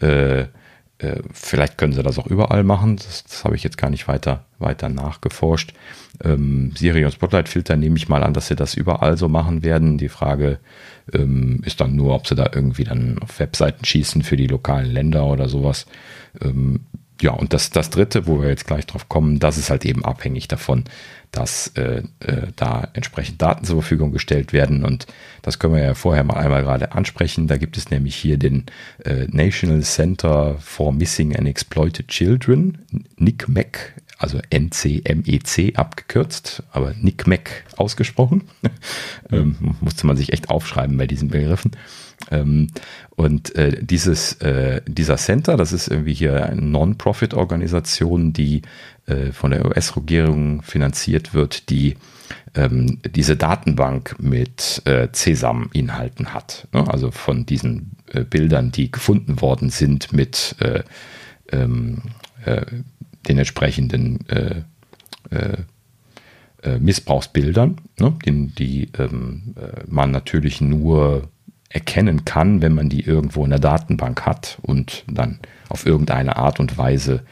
äh, 0.00 0.42
äh, 0.42 1.22
vielleicht 1.32 1.78
können 1.78 1.92
sie 1.92 2.02
das 2.04 2.18
auch 2.20 2.28
überall 2.28 2.62
machen, 2.62 2.96
das, 2.96 3.24
das 3.24 3.44
habe 3.44 3.56
ich 3.56 3.64
jetzt 3.64 3.76
gar 3.76 3.90
nicht 3.90 4.06
weiter, 4.06 4.44
weiter 4.60 4.88
nachgeforscht. 4.88 5.74
Ähm, 6.22 6.72
Siri 6.76 7.04
und 7.04 7.12
Spotlight 7.12 7.48
Filter 7.48 7.76
nehme 7.76 7.96
ich 7.96 8.08
mal 8.08 8.22
an, 8.22 8.34
dass 8.34 8.46
sie 8.46 8.56
das 8.56 8.74
überall 8.74 9.16
so 9.16 9.28
machen 9.28 9.64
werden. 9.64 9.98
Die 9.98 10.08
Frage 10.08 10.60
ähm, 11.12 11.60
ist 11.64 11.80
dann 11.80 11.96
nur, 11.96 12.14
ob 12.14 12.26
sie 12.26 12.34
da 12.34 12.50
irgendwie 12.52 12.84
dann 12.84 13.18
auf 13.20 13.38
Webseiten 13.38 13.84
schießen 13.84 14.22
für 14.22 14.36
die 14.36 14.46
lokalen 14.46 14.90
Länder 14.90 15.26
oder 15.26 15.48
sowas. 15.48 15.86
Ähm, 16.40 16.80
ja, 17.22 17.30
und 17.30 17.52
das, 17.52 17.70
das 17.70 17.90
dritte, 17.90 18.26
wo 18.26 18.42
wir 18.42 18.48
jetzt 18.48 18.66
gleich 18.66 18.84
drauf 18.84 19.08
kommen, 19.08 19.38
das 19.38 19.56
ist 19.56 19.70
halt 19.70 19.84
eben 19.84 20.04
abhängig 20.04 20.48
davon, 20.48 20.84
dass 21.30 21.68
äh, 21.76 22.02
äh, 22.20 22.48
da 22.56 22.88
entsprechend 22.94 23.40
Daten 23.40 23.64
zur 23.64 23.80
Verfügung 23.80 24.10
gestellt 24.12 24.52
werden. 24.52 24.84
Und 24.84 25.06
das 25.40 25.58
können 25.58 25.74
wir 25.74 25.82
ja 25.82 25.94
vorher 25.94 26.24
mal 26.24 26.36
einmal 26.36 26.62
gerade 26.62 26.92
ansprechen. 26.92 27.46
Da 27.46 27.58
gibt 27.58 27.76
es 27.76 27.90
nämlich 27.90 28.16
hier 28.16 28.38
den 28.38 28.66
äh, 29.04 29.26
National 29.30 29.82
Center 29.82 30.56
for 30.58 30.92
Missing 30.92 31.36
and 31.36 31.46
Exploited 31.46 32.08
Children, 32.08 32.78
NICMEC, 33.16 33.94
also 34.22 34.40
NCMEC 34.50 35.76
abgekürzt, 35.76 36.62
aber 36.70 36.94
NICMEC 36.94 37.64
ausgesprochen. 37.76 38.44
ähm, 39.30 39.76
musste 39.80 40.06
man 40.06 40.16
sich 40.16 40.32
echt 40.32 40.50
aufschreiben 40.50 40.96
bei 40.96 41.06
diesen 41.06 41.28
Begriffen. 41.28 41.72
Ähm, 42.30 42.68
und 43.10 43.54
äh, 43.56 43.82
dieses, 43.82 44.34
äh, 44.34 44.80
dieser 44.86 45.16
Center, 45.16 45.56
das 45.56 45.72
ist 45.72 45.88
irgendwie 45.88 46.14
hier 46.14 46.46
eine 46.46 46.62
Non-Profit-Organisation, 46.62 48.32
die 48.32 48.62
äh, 49.06 49.32
von 49.32 49.50
der 49.50 49.64
US-Regierung 49.64 50.62
finanziert 50.62 51.34
wird, 51.34 51.68
die 51.68 51.96
ähm, 52.54 53.00
diese 53.04 53.36
Datenbank 53.36 54.16
mit 54.18 54.82
äh, 54.84 55.08
CESAM-Inhalten 55.12 56.32
hat. 56.32 56.68
Ne? 56.72 56.86
Also 56.88 57.10
von 57.10 57.44
diesen 57.46 57.96
äh, 58.12 58.24
Bildern, 58.24 58.70
die 58.70 58.90
gefunden 58.90 59.40
worden 59.40 59.70
sind 59.70 60.12
mit 60.12 60.54
äh, 60.60 60.82
ähm, 61.50 62.02
äh, 62.44 62.64
den 63.28 63.38
entsprechenden 63.38 64.28
äh, 64.28 64.62
äh, 65.30 65.56
äh, 66.62 66.78
Missbrauchsbildern, 66.78 67.76
ne, 67.98 68.14
die, 68.24 68.46
die 68.46 68.88
ähm, 68.98 69.54
äh, 69.56 69.82
man 69.86 70.10
natürlich 70.10 70.60
nur 70.60 71.28
erkennen 71.68 72.24
kann, 72.24 72.62
wenn 72.62 72.74
man 72.74 72.88
die 72.88 73.00
irgendwo 73.00 73.44
in 73.44 73.50
der 73.50 73.58
Datenbank 73.58 74.26
hat 74.26 74.58
und 74.62 75.04
dann 75.08 75.40
auf 75.68 75.86
irgendeine 75.86 76.36
Art 76.36 76.60
und 76.60 76.76
Weise 76.76 77.22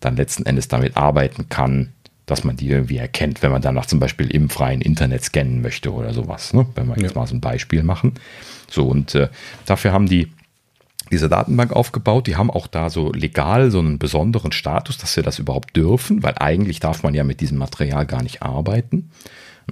dann 0.00 0.16
letzten 0.16 0.46
Endes 0.46 0.68
damit 0.68 0.96
arbeiten 0.96 1.48
kann, 1.50 1.92
dass 2.26 2.44
man 2.44 2.56
die 2.56 2.68
irgendwie 2.68 2.96
erkennt, 2.96 3.42
wenn 3.42 3.50
man 3.50 3.60
danach 3.60 3.86
zum 3.86 4.00
Beispiel 4.00 4.30
im 4.30 4.48
freien 4.48 4.80
Internet 4.80 5.24
scannen 5.24 5.62
möchte 5.62 5.92
oder 5.92 6.14
sowas. 6.14 6.54
Ne? 6.54 6.66
Wenn 6.74 6.86
wir 6.86 6.96
jetzt 6.96 7.14
ja. 7.14 7.20
mal 7.20 7.26
so 7.26 7.34
ein 7.34 7.40
Beispiel 7.40 7.82
machen. 7.82 8.14
So, 8.70 8.86
und 8.86 9.14
äh, 9.14 9.28
dafür 9.66 9.92
haben 9.92 10.06
die 10.06 10.32
diese 11.10 11.28
Datenbank 11.28 11.72
aufgebaut. 11.72 12.26
Die 12.26 12.36
haben 12.36 12.50
auch 12.50 12.66
da 12.66 12.90
so 12.90 13.12
legal 13.12 13.70
so 13.70 13.78
einen 13.78 13.98
besonderen 13.98 14.52
Status, 14.52 14.98
dass 14.98 15.14
sie 15.14 15.22
das 15.22 15.38
überhaupt 15.38 15.76
dürfen, 15.76 16.22
weil 16.22 16.34
eigentlich 16.38 16.80
darf 16.80 17.02
man 17.02 17.14
ja 17.14 17.24
mit 17.24 17.40
diesem 17.40 17.58
Material 17.58 18.06
gar 18.06 18.22
nicht 18.22 18.42
arbeiten. 18.42 19.10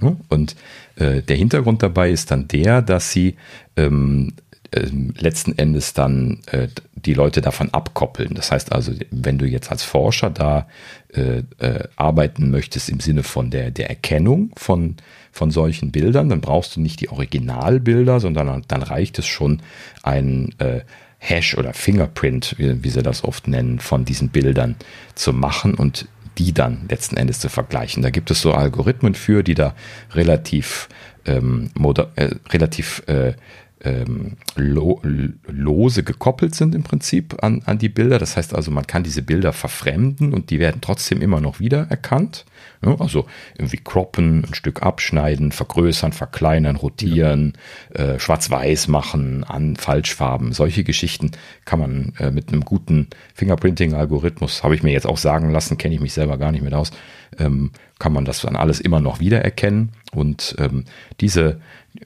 Ne? 0.01 0.17
Und 0.29 0.55
äh, 0.95 1.21
der 1.21 1.35
Hintergrund 1.35 1.83
dabei 1.83 2.11
ist 2.11 2.31
dann 2.31 2.47
der, 2.47 2.81
dass 2.81 3.11
sie 3.11 3.35
ähm, 3.75 4.33
äh, 4.71 4.87
letzten 5.17 5.57
Endes 5.57 5.93
dann 5.93 6.41
äh, 6.51 6.67
die 6.93 7.13
Leute 7.13 7.41
davon 7.41 7.73
abkoppeln. 7.73 8.35
Das 8.35 8.51
heißt 8.51 8.71
also, 8.71 8.91
wenn 9.09 9.37
du 9.37 9.45
jetzt 9.45 9.71
als 9.71 9.83
Forscher 9.83 10.29
da 10.29 10.67
äh, 11.13 11.43
äh, 11.57 11.87
arbeiten 11.95 12.51
möchtest 12.51 12.89
im 12.89 12.99
Sinne 12.99 13.23
von 13.23 13.49
der, 13.49 13.71
der 13.71 13.89
Erkennung 13.89 14.51
von, 14.57 14.97
von 15.31 15.49
solchen 15.49 15.91
Bildern, 15.91 16.29
dann 16.29 16.41
brauchst 16.41 16.75
du 16.75 16.81
nicht 16.81 16.99
die 16.99 17.09
Originalbilder, 17.09 18.19
sondern 18.19 18.63
dann 18.67 18.83
reicht 18.83 19.17
es 19.17 19.25
schon, 19.25 19.61
ein 20.03 20.53
äh, 20.59 20.81
Hash 21.19 21.57
oder 21.57 21.73
Fingerprint, 21.73 22.55
wie, 22.57 22.83
wie 22.83 22.89
sie 22.89 23.03
das 23.03 23.23
oft 23.23 23.47
nennen, 23.47 23.79
von 23.79 24.05
diesen 24.05 24.29
Bildern 24.29 24.75
zu 25.15 25.33
machen 25.33 25.75
und 25.75 26.07
die 26.37 26.53
dann 26.53 26.85
letzten 26.89 27.17
Endes 27.17 27.39
zu 27.39 27.49
vergleichen. 27.49 28.01
Da 28.01 28.09
gibt 28.09 28.31
es 28.31 28.41
so 28.41 28.53
Algorithmen 28.53 29.13
für, 29.13 29.43
die 29.43 29.55
da 29.55 29.75
relativ, 30.13 30.87
ähm, 31.25 31.69
äh, 32.15 32.29
relativ 32.51 33.03
äh, 33.07 33.33
ähm, 33.81 34.37
lo 34.55 35.01
lose 35.47 36.03
gekoppelt 36.03 36.55
sind 36.55 36.75
im 36.75 36.83
Prinzip 36.83 37.43
an, 37.43 37.61
an 37.65 37.77
die 37.77 37.89
Bilder. 37.89 38.19
Das 38.19 38.37
heißt 38.37 38.55
also, 38.55 38.71
man 38.71 38.87
kann 38.87 39.03
diese 39.03 39.21
Bilder 39.21 39.53
verfremden 39.53 40.33
und 40.33 40.49
die 40.49 40.59
werden 40.59 40.81
trotzdem 40.81 41.21
immer 41.21 41.41
noch 41.41 41.59
wiedererkannt. 41.59 42.45
Ja, 42.45 42.48
also 42.81 43.25
irgendwie 43.57 43.77
croppen, 43.83 44.45
ein 44.45 44.53
Stück 44.53 44.83
abschneiden, 44.83 45.51
vergrößern, 45.51 46.13
verkleinern, 46.13 46.77
rotieren, 46.77 47.53
ja. 47.93 48.05
äh, 48.05 48.19
schwarz-weiß 48.19 48.87
machen, 48.87 49.43
an 49.43 49.75
Falschfarben. 49.75 50.53
Solche 50.53 50.83
Geschichten 50.83 51.31
kann 51.65 51.79
man 51.79 52.13
äh, 52.19 52.31
mit 52.31 52.49
einem 52.49 52.61
guten 52.61 53.07
Fingerprinting-Algorithmus, 53.33 54.63
habe 54.63 54.75
ich 54.75 54.83
mir 54.83 54.93
jetzt 54.93 55.07
auch 55.07 55.17
sagen 55.17 55.49
lassen, 55.49 55.77
kenne 55.77 55.95
ich 55.95 56.01
mich 56.01 56.13
selber 56.13 56.37
gar 56.37 56.51
nicht 56.53 56.63
mit 56.63 56.73
aus, 56.73 56.91
ähm, 57.37 57.71
kann 57.99 58.13
man 58.13 58.23
das 58.23 58.41
dann 58.41 58.55
alles 58.55 58.79
immer 58.79 59.01
noch 59.01 59.19
wiedererkennen. 59.19 59.91
Und 60.13 60.55
ähm, 60.57 60.85
diese, 61.19 61.59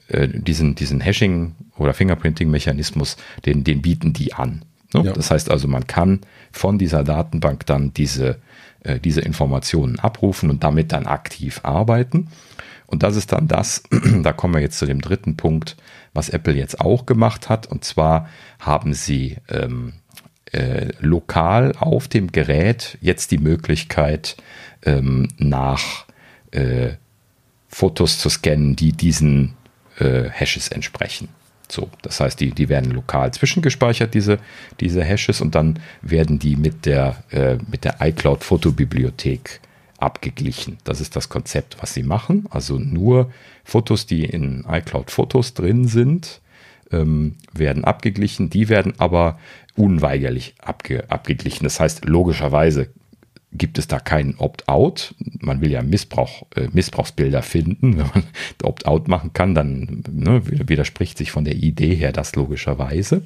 äh, 0.08 0.28
diesen, 0.28 0.74
diesen 0.74 1.00
Hashing- 1.00 1.54
oder 1.78 1.94
Fingerprinting-Mechanismus, 1.94 3.16
den, 3.46 3.62
den 3.62 3.80
bieten 3.80 4.12
die 4.12 4.34
an. 4.34 4.64
Ne? 4.92 5.04
Ja. 5.04 5.12
Das 5.12 5.30
heißt 5.30 5.50
also, 5.50 5.68
man 5.68 5.86
kann 5.86 6.20
von 6.52 6.78
dieser 6.78 7.04
Datenbank 7.04 7.66
dann 7.66 7.94
diese 7.94 8.40
äh, 8.84 9.00
diese 9.00 9.20
Informationen 9.20 9.98
abrufen 9.98 10.50
und 10.50 10.62
damit 10.62 10.92
dann 10.92 11.06
aktiv 11.06 11.60
arbeiten. 11.64 12.28
Und 12.86 13.02
das 13.02 13.16
ist 13.16 13.32
dann 13.32 13.48
das, 13.48 13.82
da 14.22 14.32
kommen 14.32 14.54
wir 14.54 14.60
jetzt 14.60 14.78
zu 14.78 14.86
dem 14.86 15.00
dritten 15.00 15.36
Punkt, 15.36 15.76
was 16.12 16.28
Apple 16.28 16.54
jetzt 16.54 16.80
auch 16.80 17.06
gemacht 17.06 17.48
hat. 17.48 17.66
Und 17.66 17.84
zwar 17.84 18.28
haben 18.60 18.94
sie 18.94 19.38
ähm, 19.48 19.94
äh, 20.52 20.92
lokal 21.00 21.72
auf 21.78 22.08
dem 22.08 22.30
Gerät 22.30 22.96
jetzt 23.00 23.30
die 23.32 23.38
Möglichkeit, 23.38 24.36
ähm, 24.84 25.28
nach 25.38 26.04
äh, 26.52 26.90
Fotos 27.68 28.18
zu 28.18 28.28
scannen, 28.28 28.76
die 28.76 28.92
diesen 28.92 29.54
äh, 29.98 30.28
Hashes 30.30 30.68
entsprechen. 30.68 31.28
So, 31.74 31.90
das 32.02 32.20
heißt, 32.20 32.38
die, 32.38 32.52
die 32.52 32.68
werden 32.68 32.92
lokal 32.92 33.32
zwischengespeichert, 33.32 34.14
diese, 34.14 34.38
diese 34.78 35.02
Hashes, 35.02 35.40
und 35.40 35.56
dann 35.56 35.80
werden 36.02 36.38
die 36.38 36.54
mit 36.54 36.86
der, 36.86 37.16
äh, 37.30 37.56
mit 37.68 37.84
der 37.84 37.96
iCloud-Fotobibliothek 38.00 39.60
abgeglichen. 39.98 40.78
Das 40.84 41.00
ist 41.00 41.16
das 41.16 41.28
Konzept, 41.28 41.76
was 41.80 41.92
sie 41.92 42.04
machen. 42.04 42.46
Also 42.50 42.78
nur 42.78 43.32
Fotos, 43.64 44.06
die 44.06 44.24
in 44.24 44.64
iCloud 44.70 45.10
Fotos 45.10 45.54
drin 45.54 45.88
sind, 45.88 46.40
ähm, 46.92 47.34
werden 47.52 47.84
abgeglichen. 47.84 48.50
Die 48.50 48.68
werden 48.68 48.94
aber 48.98 49.40
unweigerlich 49.74 50.54
abge, 50.60 51.10
abgeglichen. 51.10 51.64
Das 51.64 51.80
heißt, 51.80 52.04
logischerweise 52.04 52.90
gibt 53.54 53.78
es 53.78 53.86
da 53.86 53.98
keinen 53.98 54.36
Opt-out. 54.36 55.14
Man 55.40 55.60
will 55.60 55.70
ja 55.70 55.82
Missbrauch, 55.82 56.46
äh, 56.56 56.68
Missbrauchsbilder 56.72 57.42
finden. 57.42 57.96
Wenn 57.98 58.06
man 58.14 58.24
Opt-out 58.62 59.08
machen 59.08 59.32
kann, 59.32 59.54
dann 59.54 60.02
ne, 60.10 60.42
widerspricht 60.44 61.18
sich 61.18 61.30
von 61.30 61.44
der 61.44 61.54
Idee 61.54 61.94
her 61.94 62.12
das 62.12 62.34
logischerweise. 62.34 63.22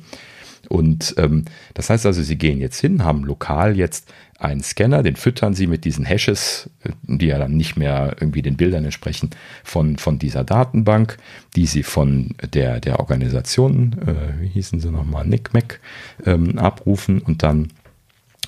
Und 0.69 1.15
ähm, 1.19 1.45
das 1.75 1.89
heißt 1.89 2.05
also, 2.07 2.23
Sie 2.23 2.37
gehen 2.37 2.61
jetzt 2.61 2.81
hin, 2.81 3.05
haben 3.05 3.25
lokal 3.25 3.77
jetzt 3.77 4.13
einen 4.39 4.63
Scanner, 4.63 5.03
den 5.03 5.17
füttern 5.17 5.55
Sie 5.55 5.67
mit 5.67 5.85
diesen 5.85 6.05
Hashes, 6.05 6.71
äh, 6.85 6.91
die 7.05 7.27
ja 7.27 7.39
dann 7.39 7.57
nicht 7.57 7.77
mehr 7.77 8.17
irgendwie 8.21 8.43
den 8.43 8.57
Bildern 8.57 8.85
entsprechen, 8.85 9.31
von, 9.65 9.97
von 9.97 10.19
dieser 10.19 10.45
Datenbank, 10.45 11.17
die 11.57 11.67
Sie 11.67 11.83
von 11.83 12.35
der, 12.53 12.81
der 12.81 13.01
Organisation, 13.01 13.97
äh, 14.07 14.43
wie 14.43 14.49
hießen 14.49 14.81
sie 14.81 14.91
nochmal, 14.91 15.27
NICMAC, 15.27 15.81
ähm, 16.27 16.59
abrufen 16.59 17.21
und 17.21 17.43
dann 17.43 17.69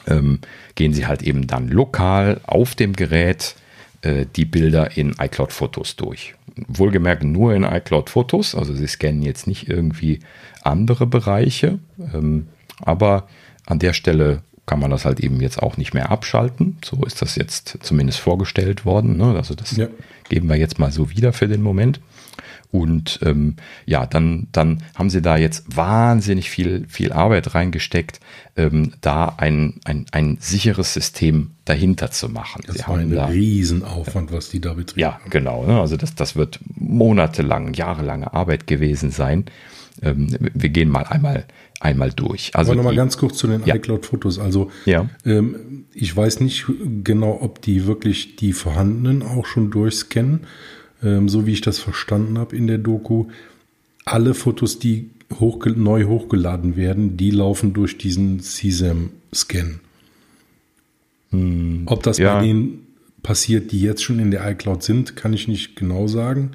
ähm, 0.07 0.41
gehen 0.75 0.93
Sie 0.93 1.07
halt 1.07 1.23
eben 1.23 1.47
dann 1.47 1.69
lokal 1.69 2.41
auf 2.45 2.75
dem 2.75 2.95
Gerät 2.95 3.55
äh, 4.03 4.27
die 4.37 4.45
Bilder 4.45 4.97
in 4.97 5.15
iCloud 5.19 5.53
Fotos 5.53 5.97
durch. 5.97 6.35
Wohlgemerkt 6.69 7.23
nur 7.23 7.55
in 7.55 7.65
iCloud 7.65 8.11
Fotos, 8.11 8.55
also 8.55 8.75
Sie 8.75 8.87
scannen 8.87 9.23
jetzt 9.23 9.47
nicht 9.47 9.69
irgendwie 9.69 10.21
andere 10.63 11.07
Bereiche, 11.07 11.79
ähm, 11.99 12.49
aber 12.81 13.29
an 13.67 13.79
der 13.79 13.93
Stelle 13.93 14.43
kann 14.67 14.79
man 14.79 14.91
das 14.91 15.05
halt 15.05 15.21
eben 15.21 15.41
jetzt 15.41 15.61
auch 15.61 15.77
nicht 15.77 15.95
mehr 15.95 16.11
abschalten. 16.11 16.79
So 16.85 17.03
ist 17.05 17.21
das 17.23 17.35
jetzt 17.35 17.79
zumindest 17.81 18.21
vorgestellt 18.21 18.85
worden. 18.85 19.17
Ne? 19.17 19.35
Also 19.35 19.55
das 19.55 19.77
ja. 19.77 19.89
geben 20.29 20.49
wir 20.49 20.57
jetzt 20.57 20.79
mal 20.79 20.93
so 20.93 21.11
wieder 21.11 21.33
für 21.33 21.49
den 21.49 21.61
Moment. 21.61 22.01
Und 22.73 23.19
ähm, 23.23 23.57
ja, 23.85 24.07
dann, 24.07 24.47
dann 24.53 24.83
haben 24.95 25.11
sie 25.11 25.23
da 25.23 25.37
jetzt 25.37 25.77
wahnsinnig 25.77 26.51
viel, 26.51 26.87
viel 26.89 27.13
Arbeit 27.13 27.55
reingesteckt, 27.55 28.21
ähm, 28.57 28.93
da 29.01 29.35
ein, 29.39 29.81
ein, 29.85 30.07
ein 30.13 30.39
sicheres 30.41 30.95
System 30.95 31.51
dahinter 31.65 32.13
zu 32.13 32.29
machen. 32.29 32.63
Das 32.67 32.77
sie 32.77 32.87
war 32.87 32.99
ein 32.99 33.11
da, 33.11 33.27
Riesenaufwand, 33.27 34.33
was 34.33 34.51
die 34.51 34.61
da 34.61 34.75
betrieben 34.75 35.01
ja, 35.01 35.15
haben. 35.15 35.25
Ja, 35.25 35.31
genau. 35.31 35.67
Ne? 35.67 35.81
Also 35.81 35.97
das, 35.97 36.15
das 36.15 36.37
wird 36.37 36.61
monatelang, 36.77 37.75
jahrelange 37.75 38.33
Arbeit 38.33 38.69
gewesen 38.69 39.11
sein. 39.11 39.47
Ähm, 40.01 40.29
wir 40.55 40.71
gehen 40.71 40.89
mal 40.91 41.05
einmal, 41.05 41.47
einmal 41.81 42.13
durch. 42.13 42.53
Also 42.55 42.71
Aber 42.71 42.77
nochmal 42.77 42.95
ganz 42.95 43.19
kurz 43.19 43.37
zu 43.39 43.49
den 43.49 43.65
ja. 43.65 43.75
iCloud-Fotos. 43.75 44.39
Also 44.39 44.71
ja. 44.85 45.09
ähm, 45.27 45.87
ich 45.93 46.17
weiß 46.17 46.39
nicht 46.39 46.67
genau, 47.03 47.39
ob 47.41 47.61
die 47.63 47.87
wirklich 47.87 48.37
die 48.37 48.53
vorhandenen 48.53 49.25
auch 49.25 49.47
schon 49.47 49.73
durchscannen 49.73 50.47
ähm, 51.03 51.29
so 51.29 51.47
wie 51.47 51.53
ich 51.53 51.61
das 51.61 51.79
verstanden 51.79 52.39
habe 52.39 52.57
in 52.57 52.67
der 52.67 52.79
Doku, 52.79 53.27
alle 54.05 54.35
Fotos, 54.35 54.79
die 54.79 55.11
hochge 55.39 55.71
neu 55.71 56.05
hochgeladen 56.05 56.77
werden, 56.77 57.17
die 57.17 57.31
laufen 57.31 57.73
durch 57.73 57.99
diesen 57.99 58.41
CSAM-Scan. 58.41 59.81
Hm, 61.31 61.83
Ob 61.87 62.03
das 62.03 62.19
ja. 62.19 62.35
bei 62.35 62.47
denen 62.47 62.87
passiert, 63.23 63.73
die 63.73 63.81
jetzt 63.81 64.03
schon 64.03 64.19
in 64.19 64.31
der 64.31 64.49
iCloud 64.51 64.83
sind, 64.83 65.17
kann 65.17 65.33
ich 65.33 65.47
nicht 65.47 65.77
genau 65.77 66.07
sagen. 66.09 66.53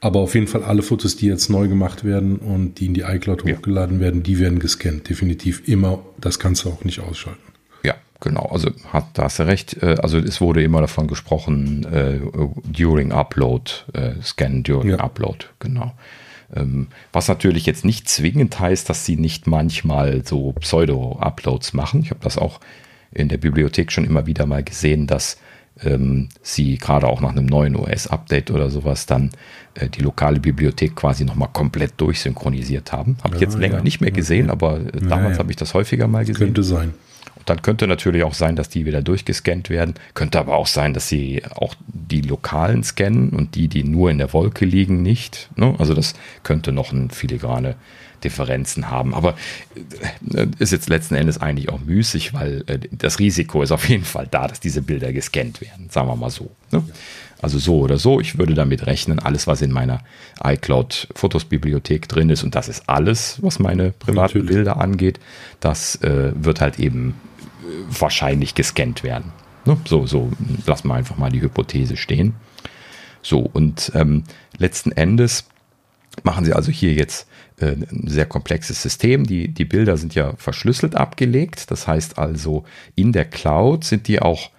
Aber 0.00 0.20
auf 0.20 0.34
jeden 0.34 0.46
Fall 0.46 0.62
alle 0.62 0.82
Fotos, 0.82 1.16
die 1.16 1.26
jetzt 1.26 1.48
neu 1.48 1.66
gemacht 1.66 2.04
werden 2.04 2.36
und 2.36 2.78
die 2.78 2.86
in 2.86 2.94
die 2.94 3.00
iCloud 3.00 3.44
ja. 3.44 3.56
hochgeladen 3.56 4.00
werden, 4.00 4.22
die 4.22 4.38
werden 4.38 4.58
gescannt. 4.58 5.08
Definitiv 5.08 5.66
immer. 5.66 6.04
Das 6.20 6.38
kannst 6.38 6.64
du 6.64 6.68
auch 6.68 6.84
nicht 6.84 7.00
ausschalten. 7.00 7.53
Genau, 8.20 8.46
also 8.46 8.70
hat, 8.92 9.06
da 9.14 9.24
hast 9.24 9.38
du 9.38 9.46
recht. 9.46 9.82
Äh, 9.82 9.96
also 10.02 10.18
es 10.18 10.40
wurde 10.40 10.62
immer 10.62 10.80
davon 10.80 11.06
gesprochen, 11.06 11.84
äh, 11.84 12.20
during 12.64 13.12
Upload, 13.12 13.70
äh, 13.92 14.12
Scan 14.22 14.62
during 14.62 14.90
ja. 14.90 14.96
Upload, 14.98 15.46
genau. 15.58 15.92
Ähm, 16.54 16.88
was 17.12 17.28
natürlich 17.28 17.66
jetzt 17.66 17.84
nicht 17.84 18.08
zwingend 18.08 18.58
heißt, 18.58 18.88
dass 18.88 19.04
sie 19.04 19.16
nicht 19.16 19.46
manchmal 19.46 20.24
so 20.24 20.52
Pseudo-Uploads 20.52 21.72
machen. 21.72 22.02
Ich 22.02 22.10
habe 22.10 22.20
das 22.22 22.38
auch 22.38 22.60
in 23.12 23.28
der 23.28 23.38
Bibliothek 23.38 23.92
schon 23.92 24.04
immer 24.04 24.26
wieder 24.26 24.46
mal 24.46 24.62
gesehen, 24.62 25.06
dass 25.06 25.38
ähm, 25.82 26.28
sie 26.42 26.78
gerade 26.78 27.08
auch 27.08 27.20
nach 27.20 27.30
einem 27.30 27.46
neuen 27.46 27.76
OS-Update 27.76 28.50
oder 28.50 28.70
sowas 28.70 29.06
dann 29.06 29.30
äh, 29.74 29.88
die 29.88 30.02
lokale 30.02 30.38
Bibliothek 30.38 30.94
quasi 30.94 31.24
nochmal 31.24 31.48
komplett 31.52 31.94
durchsynchronisiert 31.96 32.92
haben. 32.92 33.16
Habe 33.24 33.34
ich 33.36 33.40
jetzt 33.40 33.58
länger 33.58 33.78
ja. 33.78 33.82
nicht 33.82 34.00
mehr 34.00 34.12
gesehen, 34.12 34.50
aber 34.50 34.78
äh, 34.78 35.00
damals 35.00 35.38
habe 35.38 35.50
ich 35.50 35.56
das 35.56 35.74
häufiger 35.74 36.06
mal 36.06 36.24
gesehen. 36.24 36.46
Könnte 36.46 36.62
sein. 36.62 36.94
Dann 37.46 37.62
könnte 37.62 37.86
natürlich 37.86 38.22
auch 38.22 38.34
sein, 38.34 38.56
dass 38.56 38.68
die 38.68 38.86
wieder 38.86 39.02
durchgescannt 39.02 39.70
werden. 39.70 39.94
Könnte 40.14 40.38
aber 40.38 40.54
auch 40.54 40.66
sein, 40.66 40.94
dass 40.94 41.08
sie 41.08 41.42
auch 41.54 41.74
die 41.88 42.22
lokalen 42.22 42.82
scannen 42.82 43.30
und 43.30 43.54
die, 43.54 43.68
die 43.68 43.84
nur 43.84 44.10
in 44.10 44.18
der 44.18 44.32
Wolke 44.32 44.64
liegen, 44.64 45.02
nicht. 45.02 45.50
Ne? 45.56 45.74
Also 45.78 45.94
das 45.94 46.14
könnte 46.42 46.72
noch 46.72 46.92
ein 46.92 47.10
filigrane 47.10 47.76
Differenzen 48.24 48.90
haben. 48.90 49.14
Aber 49.14 49.34
äh, 50.34 50.46
ist 50.58 50.72
jetzt 50.72 50.88
letzten 50.88 51.14
Endes 51.14 51.40
eigentlich 51.40 51.68
auch 51.68 51.80
müßig, 51.80 52.32
weil 52.32 52.64
äh, 52.66 52.78
das 52.90 53.18
Risiko 53.18 53.62
ist 53.62 53.70
auf 53.70 53.88
jeden 53.88 54.04
Fall 54.04 54.26
da, 54.30 54.48
dass 54.48 54.60
diese 54.60 54.82
Bilder 54.82 55.12
gescannt 55.12 55.60
werden. 55.60 55.90
Sagen 55.90 56.08
wir 56.08 56.16
mal 56.16 56.30
so. 56.30 56.50
Ne? 56.72 56.82
Also 57.40 57.58
so 57.58 57.80
oder 57.80 57.98
so, 57.98 58.20
ich 58.20 58.38
würde 58.38 58.54
damit 58.54 58.86
rechnen, 58.86 59.18
alles, 59.18 59.46
was 59.46 59.60
in 59.60 59.70
meiner 59.70 60.00
iCloud 60.42 61.08
Fotos-Bibliothek 61.14 62.08
drin 62.08 62.30
ist, 62.30 62.42
und 62.42 62.54
das 62.54 62.68
ist 62.68 62.88
alles, 62.88 63.36
was 63.42 63.58
meine 63.58 63.90
privaten 63.90 64.38
Natürlich. 64.38 64.48
Bilder 64.48 64.80
angeht, 64.80 65.20
das 65.60 65.96
äh, 65.96 66.32
wird 66.34 66.62
halt 66.62 66.78
eben 66.78 67.14
wahrscheinlich 67.88 68.54
gescannt 68.54 69.02
werden. 69.02 69.32
Ne? 69.64 69.76
So, 69.86 70.06
so 70.06 70.30
lassen 70.66 70.88
wir 70.88 70.94
einfach 70.94 71.16
mal 71.16 71.30
die 71.30 71.40
Hypothese 71.40 71.96
stehen. 71.96 72.34
So, 73.22 73.40
und 73.40 73.90
ähm, 73.94 74.24
letzten 74.58 74.92
Endes 74.92 75.46
machen 76.22 76.44
sie 76.44 76.52
also 76.52 76.70
hier 76.70 76.92
jetzt 76.92 77.26
äh, 77.58 77.72
ein 77.72 78.06
sehr 78.06 78.26
komplexes 78.26 78.82
System. 78.82 79.26
Die, 79.26 79.48
die 79.48 79.64
Bilder 79.64 79.96
sind 79.96 80.14
ja 80.14 80.34
verschlüsselt 80.36 80.94
abgelegt. 80.94 81.70
Das 81.70 81.86
heißt 81.86 82.18
also, 82.18 82.64
in 82.94 83.12
der 83.12 83.24
Cloud 83.24 83.84
sind 83.84 84.08
die 84.08 84.20
auch 84.20 84.50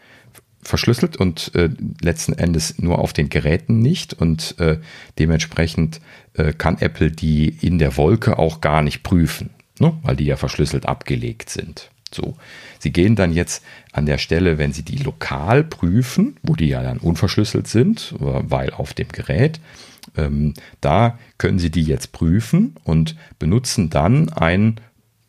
verschlüsselt 0.61 1.15
und 1.15 1.53
äh, 1.53 1.69
letzten 2.01 2.33
Endes 2.33 2.79
nur 2.79 2.99
auf 2.99 3.13
den 3.13 3.29
Geräten 3.29 3.79
nicht. 3.79 4.13
Und 4.13 4.59
äh, 4.59 4.79
dementsprechend 5.19 6.01
äh, 6.33 6.53
kann 6.53 6.79
Apple 6.79 7.11
die 7.11 7.49
in 7.61 7.77
der 7.77 7.97
Wolke 7.97 8.39
auch 8.39 8.61
gar 8.61 8.81
nicht 8.81 9.03
prüfen, 9.03 9.51
ne? 9.79 9.93
weil 10.01 10.15
die 10.15 10.25
ja 10.25 10.37
verschlüsselt 10.37 10.87
abgelegt 10.87 11.49
sind. 11.49 11.91
So. 12.15 12.35
Sie 12.79 12.91
gehen 12.91 13.15
dann 13.15 13.31
jetzt 13.31 13.63
an 13.91 14.05
der 14.05 14.17
Stelle, 14.17 14.57
wenn 14.57 14.73
Sie 14.73 14.83
die 14.83 14.97
lokal 14.97 15.63
prüfen, 15.63 16.37
wo 16.43 16.55
die 16.55 16.67
ja 16.67 16.81
dann 16.81 16.97
unverschlüsselt 16.97 17.67
sind, 17.67 18.15
weil 18.19 18.71
auf 18.71 18.93
dem 18.93 19.09
Gerät, 19.09 19.59
ähm, 20.17 20.53
da 20.81 21.19
können 21.37 21.59
Sie 21.59 21.71
die 21.71 21.83
jetzt 21.83 22.11
prüfen 22.11 22.75
und 22.83 23.15
benutzen 23.39 23.89
dann 23.89 24.29
ein 24.29 24.79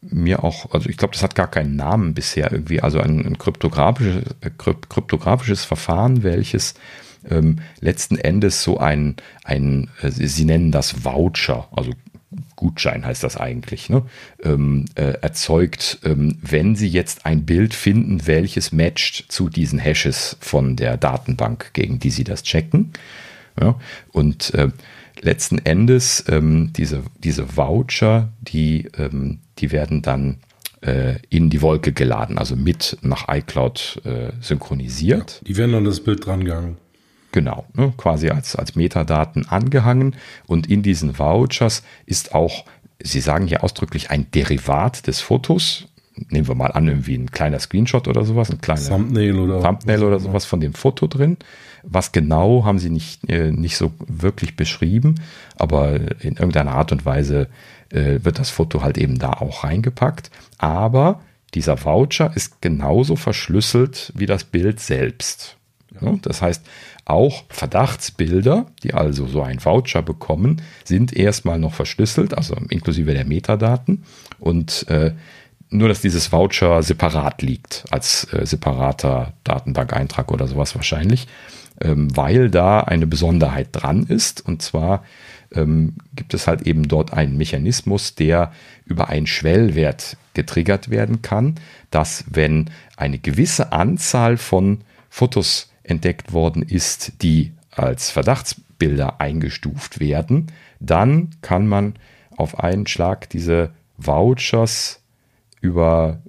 mir 0.08 0.44
auch, 0.44 0.72
also 0.72 0.88
ich 0.88 0.96
glaube, 0.96 1.14
das 1.14 1.22
hat 1.22 1.34
gar 1.34 1.50
keinen 1.50 1.74
Namen 1.74 2.14
bisher 2.14 2.52
irgendwie, 2.52 2.80
also 2.80 3.00
ein, 3.00 3.26
ein 3.26 3.38
kryptografisches, 3.38 4.22
kryptografisches 4.56 5.64
Verfahren, 5.64 6.22
welches 6.22 6.74
ähm, 7.28 7.58
letzten 7.80 8.16
Endes 8.16 8.62
so 8.62 8.78
ein, 8.78 9.16
ein, 9.44 9.90
äh, 10.02 10.10
sie 10.10 10.44
nennen 10.44 10.70
das 10.70 11.04
Voucher, 11.04 11.68
also 11.72 11.92
Gutschein 12.56 13.04
heißt 13.04 13.22
das 13.22 13.36
eigentlich, 13.36 13.90
ne? 13.90 14.02
ähm, 14.42 14.86
äh, 14.94 15.12
erzeugt, 15.20 15.98
ähm, 16.04 16.38
wenn 16.42 16.76
Sie 16.76 16.88
jetzt 16.88 17.26
ein 17.26 17.44
Bild 17.44 17.74
finden, 17.74 18.26
welches 18.26 18.72
matcht 18.72 19.30
zu 19.30 19.48
diesen 19.48 19.78
Hashes 19.78 20.36
von 20.40 20.76
der 20.76 20.96
Datenbank, 20.96 21.70
gegen 21.72 21.98
die 21.98 22.10
Sie 22.10 22.24
das 22.24 22.42
checken. 22.42 22.92
Ja? 23.60 23.78
Und 24.12 24.54
äh, 24.54 24.68
letzten 25.20 25.58
Endes 25.58 26.24
ähm, 26.28 26.72
diese, 26.76 27.02
diese 27.22 27.56
Voucher, 27.56 28.28
die, 28.40 28.88
ähm, 28.96 29.40
die 29.58 29.72
werden 29.72 30.02
dann 30.02 30.38
äh, 30.82 31.16
in 31.30 31.50
die 31.50 31.62
Wolke 31.62 31.92
geladen, 31.92 32.38
also 32.38 32.56
mit 32.56 32.98
nach 33.02 33.26
iCloud 33.28 34.02
äh, 34.04 34.32
synchronisiert. 34.40 35.40
Ja, 35.42 35.46
die 35.48 35.56
werden 35.56 35.72
dann 35.72 35.84
das 35.84 36.00
Bild 36.00 36.24
dran 36.24 36.44
gehangen. 36.44 36.76
Genau, 37.36 37.66
ne, 37.74 37.92
quasi 37.98 38.30
als, 38.30 38.56
als 38.56 38.76
Metadaten 38.76 39.46
angehangen. 39.46 40.16
Und 40.46 40.70
in 40.70 40.82
diesen 40.82 41.18
Vouchers 41.18 41.82
ist 42.06 42.34
auch, 42.34 42.64
Sie 42.98 43.20
sagen 43.20 43.46
hier 43.46 43.62
ausdrücklich, 43.62 44.10
ein 44.10 44.30
Derivat 44.30 45.06
des 45.06 45.20
Fotos. 45.20 45.86
Nehmen 46.30 46.48
wir 46.48 46.54
mal 46.54 46.72
an, 46.72 46.88
irgendwie 46.88 47.14
ein 47.14 47.30
kleiner 47.30 47.58
Screenshot 47.58 48.08
oder 48.08 48.24
sowas, 48.24 48.48
ein 48.50 48.62
kleiner 48.62 48.88
Thumbnail 48.88 49.38
oder, 49.38 49.60
Thumbnail 49.60 50.02
oder 50.02 50.18
sowas 50.18 50.46
von 50.46 50.60
dem 50.60 50.72
Foto 50.72 51.08
drin. 51.08 51.36
Was 51.82 52.12
genau 52.12 52.64
haben 52.64 52.78
sie 52.78 52.88
nicht, 52.88 53.28
äh, 53.28 53.52
nicht 53.52 53.76
so 53.76 53.92
wirklich 54.08 54.56
beschrieben, 54.56 55.16
aber 55.56 55.96
in 56.22 56.36
irgendeiner 56.36 56.72
Art 56.72 56.90
und 56.90 57.04
Weise 57.04 57.48
äh, 57.90 58.20
wird 58.22 58.38
das 58.38 58.48
Foto 58.48 58.80
halt 58.80 58.96
eben 58.96 59.18
da 59.18 59.32
auch 59.32 59.62
reingepackt. 59.62 60.30
Aber 60.56 61.20
dieser 61.52 61.84
Voucher 61.84 62.34
ist 62.34 62.62
genauso 62.62 63.14
verschlüsselt 63.14 64.10
wie 64.16 64.24
das 64.24 64.44
Bild 64.44 64.80
selbst. 64.80 65.58
Ja, 66.00 66.14
das 66.22 66.42
heißt, 66.42 66.62
auch 67.06 67.44
Verdachtsbilder, 67.48 68.66
die 68.82 68.92
also 68.92 69.26
so 69.26 69.40
ein 69.40 69.64
Voucher 69.64 70.02
bekommen, 70.02 70.60
sind 70.84 71.16
erstmal 71.16 71.58
noch 71.58 71.72
verschlüsselt, 71.72 72.36
also 72.36 72.56
inklusive 72.68 73.14
der 73.14 73.24
Metadaten. 73.24 74.04
Und 74.40 74.86
äh, 74.88 75.12
nur, 75.70 75.88
dass 75.88 76.00
dieses 76.00 76.32
Voucher 76.32 76.82
separat 76.82 77.42
liegt, 77.42 77.84
als 77.90 78.24
äh, 78.32 78.44
separater 78.44 79.32
Datenbankeintrag 79.44 80.32
oder 80.32 80.48
sowas 80.48 80.74
wahrscheinlich, 80.74 81.28
ähm, 81.80 82.14
weil 82.16 82.50
da 82.50 82.80
eine 82.80 83.06
Besonderheit 83.06 83.68
dran 83.72 84.04
ist. 84.04 84.44
Und 84.44 84.62
zwar 84.62 85.04
ähm, 85.54 85.94
gibt 86.14 86.34
es 86.34 86.48
halt 86.48 86.62
eben 86.62 86.88
dort 86.88 87.12
einen 87.12 87.36
Mechanismus, 87.36 88.16
der 88.16 88.52
über 88.84 89.08
einen 89.08 89.28
Schwellwert 89.28 90.16
getriggert 90.34 90.90
werden 90.90 91.22
kann, 91.22 91.54
dass 91.90 92.24
wenn 92.28 92.70
eine 92.96 93.18
gewisse 93.18 93.72
Anzahl 93.72 94.36
von 94.36 94.80
Fotos 95.08 95.70
entdeckt 95.86 96.32
worden 96.32 96.62
ist, 96.62 97.22
die 97.22 97.52
als 97.70 98.10
Verdachtsbilder 98.10 99.20
eingestuft 99.20 100.00
werden, 100.00 100.46
dann 100.80 101.30
kann 101.42 101.66
man 101.66 101.94
auf 102.36 102.58
einen 102.60 102.86
Schlag 102.86 103.30
diese 103.30 103.70
Vouchers 103.96 105.00
über 105.60 106.20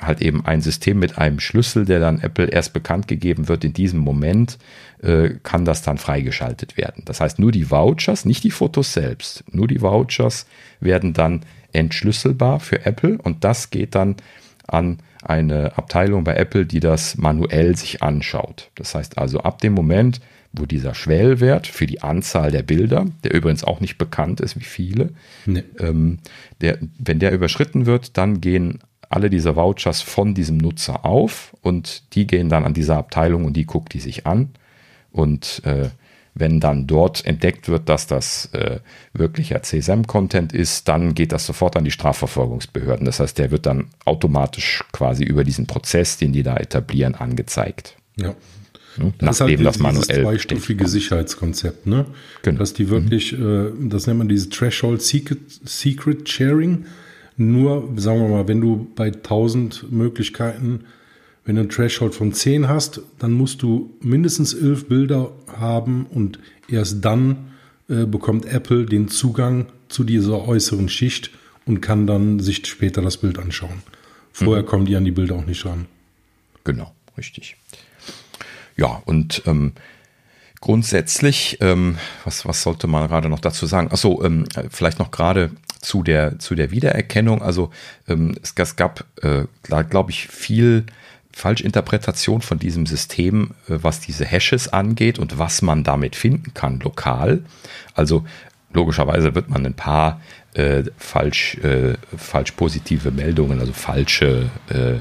halt 0.00 0.22
eben 0.22 0.46
ein 0.46 0.62
System 0.62 0.98
mit 0.98 1.18
einem 1.18 1.40
Schlüssel, 1.40 1.84
der 1.84 2.00
dann 2.00 2.20
Apple 2.20 2.46
erst 2.46 2.72
bekannt 2.72 3.06
gegeben 3.06 3.48
wird, 3.48 3.64
in 3.64 3.74
diesem 3.74 4.00
Moment 4.00 4.58
äh, 5.02 5.30
kann 5.42 5.66
das 5.66 5.82
dann 5.82 5.98
freigeschaltet 5.98 6.78
werden. 6.78 7.02
Das 7.04 7.20
heißt, 7.20 7.38
nur 7.38 7.52
die 7.52 7.70
Vouchers, 7.70 8.24
nicht 8.24 8.44
die 8.44 8.50
Fotos 8.50 8.94
selbst, 8.94 9.44
nur 9.52 9.68
die 9.68 9.82
Vouchers 9.82 10.46
werden 10.80 11.12
dann 11.12 11.42
entschlüsselbar 11.72 12.60
für 12.60 12.86
Apple 12.86 13.18
und 13.18 13.44
das 13.44 13.70
geht 13.70 13.94
dann 13.94 14.16
an 14.66 14.98
eine 15.22 15.76
Abteilung 15.76 16.24
bei 16.24 16.34
Apple, 16.34 16.66
die 16.66 16.80
das 16.80 17.16
manuell 17.16 17.76
sich 17.76 18.02
anschaut. 18.02 18.70
Das 18.74 18.94
heißt 18.94 19.18
also, 19.18 19.40
ab 19.40 19.60
dem 19.60 19.74
Moment, 19.74 20.20
wo 20.52 20.66
dieser 20.66 20.94
Schwellwert 20.94 21.66
für 21.66 21.86
die 21.86 22.02
Anzahl 22.02 22.50
der 22.50 22.62
Bilder, 22.62 23.06
der 23.22 23.34
übrigens 23.34 23.62
auch 23.62 23.80
nicht 23.80 23.98
bekannt 23.98 24.40
ist, 24.40 24.58
wie 24.58 24.64
viele, 24.64 25.10
nee. 25.46 25.62
ähm, 25.78 26.18
der, 26.60 26.78
wenn 26.98 27.18
der 27.18 27.32
überschritten 27.32 27.86
wird, 27.86 28.16
dann 28.16 28.40
gehen 28.40 28.80
alle 29.08 29.30
diese 29.30 29.56
Vouchers 29.56 30.02
von 30.02 30.34
diesem 30.34 30.56
Nutzer 30.56 31.04
auf 31.04 31.56
und 31.62 32.14
die 32.14 32.26
gehen 32.26 32.48
dann 32.48 32.64
an 32.64 32.74
diese 32.74 32.96
Abteilung 32.96 33.44
und 33.44 33.54
die 33.54 33.66
guckt 33.66 33.92
die 33.92 34.00
sich 34.00 34.26
an. 34.26 34.50
Und 35.12 35.62
äh, 35.64 35.88
wenn 36.34 36.60
dann 36.60 36.86
dort 36.86 37.24
entdeckt 37.24 37.68
wird, 37.68 37.88
dass 37.88 38.06
das 38.06 38.50
äh, 38.52 38.80
wirklicher 39.12 39.62
CSM-Content 39.62 40.52
ist, 40.52 40.88
dann 40.88 41.14
geht 41.14 41.32
das 41.32 41.46
sofort 41.46 41.76
an 41.76 41.84
die 41.84 41.90
Strafverfolgungsbehörden. 41.90 43.04
Das 43.04 43.20
heißt, 43.20 43.38
der 43.38 43.50
wird 43.50 43.66
dann 43.66 43.88
automatisch 44.04 44.84
quasi 44.92 45.24
über 45.24 45.44
diesen 45.44 45.66
Prozess, 45.66 46.16
den 46.18 46.32
die 46.32 46.42
da 46.42 46.56
etablieren, 46.56 47.14
angezeigt. 47.14 47.96
Ja. 48.16 48.34
Ne? 48.96 49.12
Das 49.18 49.40
Nachdem 49.40 49.54
ist 49.54 49.58
halt 49.58 49.66
das 49.66 49.78
manuell. 49.78 50.22
zweistufige 50.22 50.88
Sicherheitskonzept, 50.88 51.86
ne? 51.86 52.06
Genau. 52.42 52.58
Dass 52.58 52.74
die 52.74 52.88
wirklich, 52.88 53.32
mhm. 53.32 53.84
äh, 53.84 53.88
das 53.88 54.06
nennt 54.06 54.18
man 54.18 54.28
dieses 54.28 54.48
Threshold 54.50 55.02
Secret, 55.02 55.38
Secret 55.64 56.28
Sharing. 56.28 56.86
Nur, 57.36 57.88
sagen 57.96 58.20
wir 58.20 58.28
mal, 58.28 58.48
wenn 58.48 58.60
du 58.60 58.88
bei 58.94 59.06
1000 59.06 59.90
Möglichkeiten 59.90 60.84
wenn 61.50 61.56
du 61.56 61.62
ein 61.62 61.68
Threshold 61.68 62.14
von 62.14 62.32
10 62.32 62.68
hast, 62.68 63.00
dann 63.18 63.32
musst 63.32 63.60
du 63.62 63.92
mindestens 64.00 64.54
11 64.54 64.86
Bilder 64.86 65.32
haben 65.48 66.06
und 66.06 66.38
erst 66.68 67.04
dann 67.04 67.50
äh, 67.88 68.04
bekommt 68.04 68.46
Apple 68.46 68.86
den 68.86 69.08
Zugang 69.08 69.66
zu 69.88 70.04
dieser 70.04 70.46
äußeren 70.46 70.88
Schicht 70.88 71.32
und 71.66 71.80
kann 71.80 72.06
dann 72.06 72.38
sich 72.38 72.64
später 72.68 73.02
das 73.02 73.16
Bild 73.16 73.40
anschauen. 73.40 73.82
Vorher 74.32 74.62
mhm. 74.62 74.68
kommen 74.68 74.84
die 74.86 74.94
an 74.94 75.04
die 75.04 75.10
Bilder 75.10 75.34
auch 75.34 75.44
nicht 75.44 75.66
ran. 75.66 75.86
Genau, 76.62 76.94
richtig. 77.18 77.56
Ja, 78.76 79.02
und 79.04 79.42
ähm, 79.46 79.72
grundsätzlich, 80.60 81.58
ähm, 81.60 81.98
was, 82.24 82.46
was 82.46 82.62
sollte 82.62 82.86
man 82.86 83.08
gerade 83.08 83.28
noch 83.28 83.40
dazu 83.40 83.66
sagen? 83.66 83.90
Achso, 83.90 84.22
ähm, 84.22 84.44
vielleicht 84.70 85.00
noch 85.00 85.10
gerade 85.10 85.50
zu 85.80 86.04
der, 86.04 86.38
zu 86.38 86.54
der 86.54 86.70
Wiedererkennung. 86.70 87.42
Also 87.42 87.70
ähm, 88.06 88.36
es, 88.40 88.54
es 88.56 88.76
gab, 88.76 89.04
äh, 89.24 89.46
glaube 89.64 90.12
ich, 90.12 90.28
viel 90.28 90.86
Falschinterpretation 91.32 92.42
von 92.42 92.58
diesem 92.58 92.86
System, 92.86 93.52
äh, 93.68 93.78
was 93.82 94.00
diese 94.00 94.24
Hashes 94.24 94.68
angeht 94.72 95.18
und 95.18 95.38
was 95.38 95.62
man 95.62 95.84
damit 95.84 96.16
finden 96.16 96.54
kann 96.54 96.80
lokal. 96.80 97.42
Also 97.94 98.24
logischerweise 98.72 99.34
wird 99.34 99.48
man 99.48 99.66
ein 99.66 99.74
paar 99.74 100.20
äh, 100.54 100.84
falsch, 100.96 101.56
äh, 101.56 101.94
falsch 102.16 102.52
positive 102.52 103.10
Meldungen, 103.10 103.60
also 103.60 103.72
falsche 103.72 104.50
äh, 104.68 104.94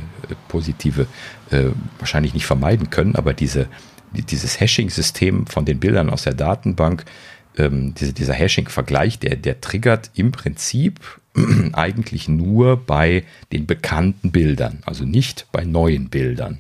positive, 0.48 1.08
äh, 1.52 1.66
wahrscheinlich 1.98 2.34
nicht 2.34 2.46
vermeiden 2.46 2.90
können, 2.90 3.16
aber 3.16 3.34
diese, 3.34 3.68
dieses 4.12 4.60
Hashing-System 4.60 5.48
von 5.48 5.66
den 5.66 5.80
Bildern 5.80 6.10
aus 6.10 6.24
der 6.24 6.34
Datenbank, 6.34 7.06
ähm, 7.58 7.94
diese, 7.96 8.14
dieser 8.14 8.34
Hashing-Vergleich, 8.34 9.20
der, 9.20 9.36
der 9.36 9.62
triggert 9.62 10.12
im 10.14 10.32
Prinzip 10.32 11.19
eigentlich 11.74 12.28
nur 12.28 12.78
bei 12.78 13.24
den 13.52 13.66
bekannten 13.66 14.32
Bildern, 14.32 14.80
also 14.86 15.06
nicht 15.06 15.48
bei 15.52 15.64
neuen 15.64 16.10
Bildern. 16.10 16.60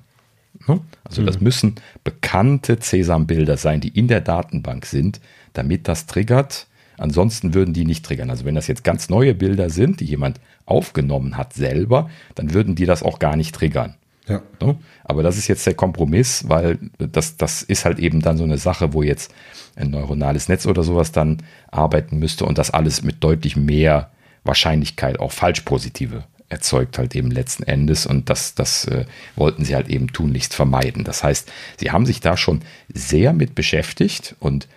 Ne? 0.67 0.79
Also 1.03 1.23
das 1.23 1.39
mhm. 1.39 1.43
müssen 1.43 1.75
bekannte 2.03 2.79
CESAM-Bilder 2.79 3.57
sein, 3.57 3.81
die 3.81 3.89
in 3.89 4.07
der 4.07 4.21
Datenbank 4.21 4.85
sind, 4.85 5.19
damit 5.53 5.87
das 5.87 6.05
triggert. 6.05 6.67
Ansonsten 6.97 7.53
würden 7.53 7.73
die 7.73 7.85
nicht 7.85 8.05
triggern. 8.05 8.29
Also 8.29 8.45
wenn 8.45 8.55
das 8.55 8.67
jetzt 8.67 8.83
ganz 8.83 9.09
neue 9.09 9.33
Bilder 9.33 9.69
sind, 9.69 10.01
die 10.01 10.05
jemand 10.05 10.39
aufgenommen 10.65 11.37
hat 11.37 11.53
selber, 11.53 12.09
dann 12.35 12.53
würden 12.53 12.75
die 12.75 12.85
das 12.85 13.03
auch 13.03 13.19
gar 13.19 13.35
nicht 13.35 13.55
triggern. 13.55 13.95
Ja. 14.27 14.41
Ne? 14.61 14.77
Aber 15.03 15.23
das 15.23 15.37
ist 15.37 15.47
jetzt 15.47 15.65
der 15.65 15.73
Kompromiss, 15.73 16.47
weil 16.47 16.77
das, 16.99 17.37
das 17.37 17.63
ist 17.63 17.85
halt 17.85 17.97
eben 17.97 18.21
dann 18.21 18.37
so 18.37 18.43
eine 18.43 18.59
Sache, 18.59 18.93
wo 18.93 19.01
jetzt 19.01 19.33
ein 19.75 19.89
neuronales 19.89 20.49
Netz 20.49 20.67
oder 20.67 20.83
sowas 20.83 21.11
dann 21.11 21.37
arbeiten 21.71 22.19
müsste 22.19 22.45
und 22.45 22.57
das 22.57 22.69
alles 22.69 23.01
mit 23.01 23.23
deutlich 23.23 23.55
mehr 23.55 24.11
Wahrscheinlichkeit 24.43 25.19
auch 25.19 25.31
falsch 25.31 25.61
positive 25.61 26.23
erzeugt 26.49 26.97
halt 26.97 27.15
eben 27.15 27.29
letzten 27.29 27.63
Endes 27.63 28.05
und 28.05 28.29
das, 28.29 28.55
das 28.55 28.85
äh, 28.85 29.05
wollten 29.35 29.63
sie 29.63 29.75
halt 29.75 29.87
eben 29.87 30.11
tunlichst 30.11 30.55
vermeiden. 30.55 31.03
Das 31.03 31.23
heißt, 31.23 31.51
sie 31.77 31.91
haben 31.91 32.07
sich 32.07 32.21
da 32.21 32.37
schon 32.37 32.61
sehr 32.91 33.33
mit 33.33 33.53
beschäftigt 33.55 34.35
und 34.39 34.67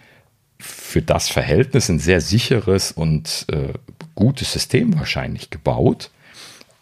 für 0.59 1.03
das 1.03 1.29
Verhältnis 1.29 1.89
ein 1.89 1.99
sehr 1.99 2.21
sicheres 2.21 2.93
und 2.93 3.47
äh, 3.51 3.73
gutes 4.15 4.53
System 4.53 4.97
wahrscheinlich 4.97 5.51
gebaut. 5.51 6.11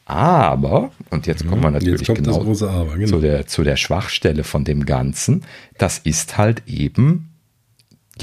Aber, 0.04 0.90
und 1.10 1.28
jetzt 1.28 1.46
kommen 1.46 1.62
wir 1.62 1.70
natürlich 1.70 2.04
genau, 2.08 2.40
Aber, 2.40 2.96
genau. 2.96 3.06
Zu, 3.06 3.20
der, 3.20 3.46
zu 3.46 3.62
der 3.62 3.76
Schwachstelle 3.76 4.42
von 4.42 4.64
dem 4.64 4.84
Ganzen, 4.84 5.44
das 5.78 5.98
ist 5.98 6.36
halt 6.36 6.64
eben 6.66 7.29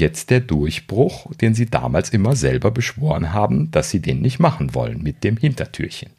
jetzt 0.00 0.30
der 0.30 0.40
Durchbruch, 0.40 1.32
den 1.36 1.54
sie 1.54 1.66
damals 1.66 2.10
immer 2.10 2.36
selber 2.36 2.70
beschworen 2.70 3.32
haben, 3.32 3.70
dass 3.70 3.90
sie 3.90 4.00
den 4.00 4.20
nicht 4.20 4.38
machen 4.38 4.74
wollen 4.74 5.02
mit 5.02 5.24
dem 5.24 5.36
Hintertürchen. 5.36 6.10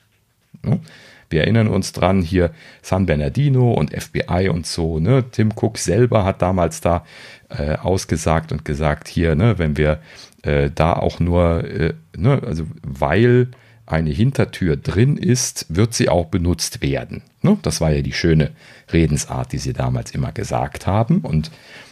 Wir 1.30 1.42
erinnern 1.42 1.68
uns 1.68 1.92
dran, 1.92 2.22
hier 2.22 2.52
San 2.82 3.06
Bernardino 3.06 3.72
und 3.74 3.92
FBI 3.94 4.50
und 4.50 4.66
so. 4.66 5.00
Ne? 5.00 5.26
Tim 5.32 5.52
Cook 5.56 5.78
selber 5.78 6.26
hat 6.26 6.42
damals 6.42 6.82
da 6.82 7.06
äh, 7.50 7.76
ausgesagt 7.76 8.52
und 8.52 8.66
gesagt, 8.66 9.08
hier, 9.08 9.36
ne, 9.36 9.60
wenn 9.60 9.78
wir 9.78 10.00
äh, 10.42 10.72
da 10.74 10.94
auch 10.94 11.20
nur, 11.20 11.64
äh, 11.64 11.94
ne, 12.18 12.42
also 12.46 12.66
weil 12.82 13.50
eine 13.86 14.12
Hintertür 14.12 14.78
drin 14.78 15.18
ist, 15.18 15.66
wird 15.70 15.94
sie 15.94 16.10
auch 16.10 16.28
benutzt 16.28 16.82
werden. 16.82 17.24
Ne? 17.42 17.58
Das 17.62 17.82
war 17.82 17.92
ja 17.92 18.02
die 18.02 18.14
schöne 18.14 18.52
Redensart, 18.92 19.52
die 19.52 19.58
sie 19.58 19.74
damals 19.74 20.12
immer 20.12 20.32
gesagt 20.32 20.86
haben. 20.86 21.20
Und 21.20 21.52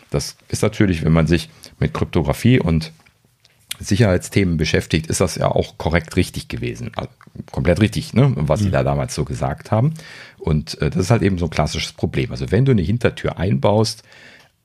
das 0.10 0.38
ist 0.47 0.62
natürlich, 0.62 1.04
wenn 1.04 1.12
man 1.12 1.28
sich 1.28 1.50
mit 1.80 1.94
Kryptographie 1.94 2.60
und 2.60 2.92
Sicherheitsthemen 3.80 4.58
beschäftigt, 4.58 5.08
ist 5.08 5.22
das 5.22 5.36
ja 5.36 5.50
auch 5.50 5.78
korrekt 5.78 6.16
richtig 6.16 6.48
gewesen. 6.48 6.92
Also 6.96 7.10
komplett 7.52 7.80
richtig, 7.80 8.13
ne? 8.13 8.34
was 8.36 8.62
sie 8.62 8.68
mhm. 8.68 8.72
da 8.72 8.84
damals 8.84 9.13
so 9.13 9.24
gesagt 9.24 9.72
haben. 9.72 9.94
Und 10.40 10.82
äh, 10.82 10.90
das 10.90 11.04
ist 11.04 11.12
halt 11.12 11.22
eben 11.22 11.38
so 11.38 11.46
ein 11.46 11.52
klassisches 11.52 11.94
Problem. 11.94 12.32
Also 12.32 12.52
wenn 12.52 12.66
du 12.66 12.72
eine 12.72 12.82
Hintertür 12.82 13.38
einbaust, 13.38 14.04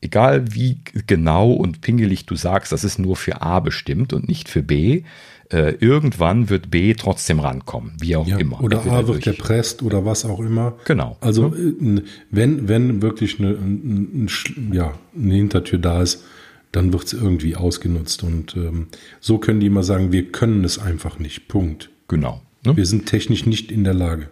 egal 0.01 0.55
wie 0.55 0.79
genau 1.07 1.53
und 1.53 1.81
pingelig 1.81 2.27
du 2.27 2.37
sagst, 2.37 2.72
das 2.72 2.85
ist 2.85 2.98
nur 2.98 3.16
für 3.16 3.42
A 3.42 3.61
bestimmt 3.61 4.12
und 4.12 4.29
nicht 4.29 4.48
für 4.48 4.62
B, 4.62 5.03
äh, 5.51 5.75
irgendwann 5.81 6.48
wird 6.48 6.70
B 6.70 6.94
trotzdem 6.94 7.38
rankommen, 7.38 7.92
wie 8.01 8.16
auch 8.16 8.27
ja, 8.27 8.38
immer. 8.38 8.62
Oder 8.62 8.85
A 8.87 9.07
wird 9.07 9.27
erpresst 9.27 9.83
oder 9.83 10.05
was 10.07 10.25
auch 10.25 10.40
immer. 10.40 10.75
Genau. 10.87 11.18
Also 11.20 11.55
äh, 11.55 12.03
wenn, 12.31 12.68
wenn 12.68 13.03
wirklich 13.03 13.38
eine, 13.38 13.59
eine, 13.59 14.29
ja, 14.72 14.94
eine 15.14 15.35
Hintertür 15.35 15.79
da 15.79 16.01
ist, 16.03 16.25
dann 16.72 16.92
wird 16.92 17.04
es 17.04 17.12
irgendwie 17.12 17.54
ausgenutzt. 17.54 18.22
Und 18.22 18.56
ähm, 18.56 18.88
so 19.20 19.38
können 19.38 19.61
die 19.61 19.66
immer 19.66 19.82
sagen, 19.82 20.11
wir 20.11 20.32
können 20.32 20.64
es 20.64 20.78
einfach 20.78 21.18
nicht. 21.18 21.48
Punkt. 21.48 21.90
Genau. 22.08 22.42
Ne? 22.64 22.76
Wir 22.76 22.87
sind 22.87 23.06
technisch 23.06 23.46
nicht 23.46 23.70
in 23.70 23.85
der 23.85 23.94
Lage. 23.94 24.28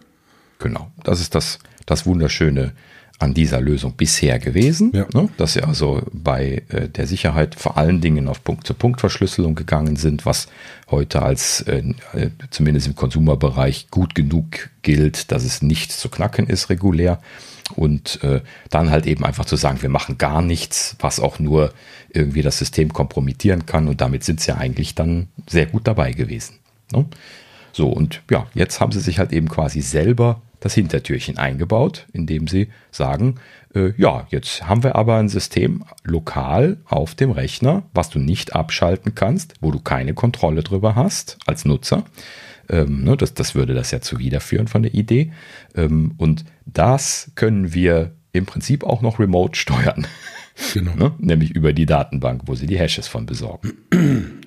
Genau. 0.59 0.91
Das 1.03 1.21
ist 1.21 1.35
das, 1.35 1.59
das 1.85 2.05
Wunderschöne 2.05 2.73
an 3.21 3.33
dieser 3.35 3.61
Lösung 3.61 3.93
bisher 3.93 4.39
gewesen, 4.39 4.91
ja. 4.95 5.05
ne? 5.13 5.29
dass 5.37 5.53
sie 5.53 5.61
also 5.61 6.01
bei 6.11 6.63
äh, 6.69 6.89
der 6.89 7.05
Sicherheit 7.05 7.53
vor 7.53 7.77
allen 7.77 8.01
Dingen 8.01 8.27
auf 8.27 8.43
Punkt-zu-Punkt-Verschlüsselung 8.43 9.53
gegangen 9.53 9.95
sind, 9.95 10.25
was 10.25 10.47
heute 10.89 11.21
als 11.21 11.61
äh, 11.61 11.83
äh, 12.13 12.29
zumindest 12.49 12.87
im 12.87 12.95
Konsumerbereich 12.95 13.89
gut 13.91 14.15
genug 14.15 14.69
gilt, 14.81 15.31
dass 15.31 15.43
es 15.43 15.61
nicht 15.61 15.91
zu 15.91 16.09
knacken 16.09 16.47
ist 16.47 16.69
regulär. 16.69 17.21
Und 17.75 18.23
äh, 18.23 18.41
dann 18.69 18.89
halt 18.89 19.05
eben 19.07 19.25
einfach 19.25 19.45
zu 19.45 19.55
sagen, 19.55 19.81
wir 19.81 19.89
machen 19.89 20.17
gar 20.17 20.41
nichts, 20.41 20.95
was 20.99 21.19
auch 21.19 21.39
nur 21.39 21.73
irgendwie 22.09 22.41
das 22.41 22.57
System 22.57 22.93
kompromittieren 22.93 23.65
kann. 23.65 23.87
Und 23.87 24.01
damit 24.01 24.23
sind 24.23 24.39
sie 24.39 24.49
ja 24.49 24.57
eigentlich 24.57 24.95
dann 24.95 25.27
sehr 25.47 25.65
gut 25.65 25.87
dabei 25.87 26.11
gewesen. 26.11 26.59
Ne? 26.91 27.05
So, 27.73 27.89
und 27.89 28.21
ja, 28.29 28.47
jetzt 28.53 28.79
haben 28.79 28.91
sie 28.91 28.99
sich 28.99 29.19
halt 29.19 29.31
eben 29.31 29.47
quasi 29.47 29.81
selber 29.81 30.41
das 30.59 30.73
Hintertürchen 30.75 31.37
eingebaut, 31.37 32.07
indem 32.13 32.47
sie 32.47 32.69
sagen, 32.91 33.39
äh, 33.73 33.93
ja, 33.97 34.27
jetzt 34.29 34.67
haben 34.67 34.83
wir 34.83 34.95
aber 34.95 35.17
ein 35.17 35.29
System 35.29 35.83
lokal 36.03 36.77
auf 36.85 37.15
dem 37.15 37.31
Rechner, 37.31 37.83
was 37.93 38.09
du 38.09 38.19
nicht 38.19 38.55
abschalten 38.55 39.15
kannst, 39.15 39.55
wo 39.59 39.71
du 39.71 39.79
keine 39.79 40.13
Kontrolle 40.13 40.63
drüber 40.63 40.95
hast 40.95 41.37
als 41.47 41.65
Nutzer. 41.65 42.03
Ähm, 42.69 43.03
ne, 43.03 43.17
das, 43.17 43.33
das 43.33 43.55
würde 43.55 43.73
das 43.73 43.91
ja 43.91 44.01
zuwiderführen 44.01 44.67
von 44.67 44.83
der 44.83 44.93
Idee. 44.93 45.31
Ähm, 45.75 46.13
und 46.17 46.45
das 46.65 47.31
können 47.35 47.73
wir 47.73 48.13
im 48.33 48.45
Prinzip 48.45 48.83
auch 48.83 49.01
noch 49.01 49.19
remote 49.19 49.57
steuern. 49.57 50.07
Genau. 50.73 50.95
ne? 50.95 51.13
Nämlich 51.17 51.55
über 51.55 51.73
die 51.73 51.85
Datenbank, 51.85 52.43
wo 52.45 52.55
sie 52.55 52.67
die 52.67 52.77
Hashes 52.77 53.07
von 53.07 53.25
besorgen. 53.25 53.73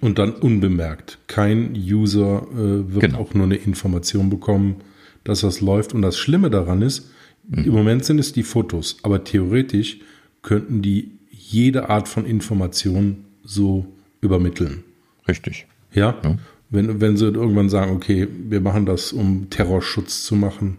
Und 0.01 0.19
dann 0.19 0.33
unbemerkt. 0.33 1.19
Kein 1.27 1.75
User 1.75 2.47
äh, 2.53 2.93
wird 2.93 3.01
genau. 3.01 3.19
auch 3.19 3.35
nur 3.35 3.45
eine 3.47 3.57
Information 3.57 4.31
bekommen, 4.31 4.77
dass 5.25 5.41
das 5.41 5.61
läuft. 5.61 5.95
Und 5.95 6.03
das 6.03 6.19
Schlimme 6.19 6.51
daran 6.51 6.83
ist, 6.83 7.11
mhm. 7.49 7.65
im 7.65 7.73
Moment 7.73 8.05
sind 8.05 8.19
es 8.19 8.33
die 8.33 8.43
Fotos, 8.43 8.99
aber 9.03 9.25
theoretisch 9.25 9.99
könnten 10.43 10.83
die 10.83 11.13
jede 11.31 11.89
Art 11.89 12.09
von 12.09 12.27
Information 12.27 13.25
so 13.43 13.87
übermitteln. 14.21 14.85
Richtig. 15.27 15.67
Ja. 15.93 16.19
ja. 16.23 16.37
Wenn, 16.75 17.01
wenn 17.01 17.17
sie 17.17 17.27
irgendwann 17.27 17.69
sagen, 17.69 17.93
okay, 17.93 18.29
wir 18.49 18.61
machen 18.61 18.87
das, 18.87 19.13
um 19.13 19.49
Terrorschutz 19.51 20.25
zu 20.25 20.35
machen. 20.35 20.79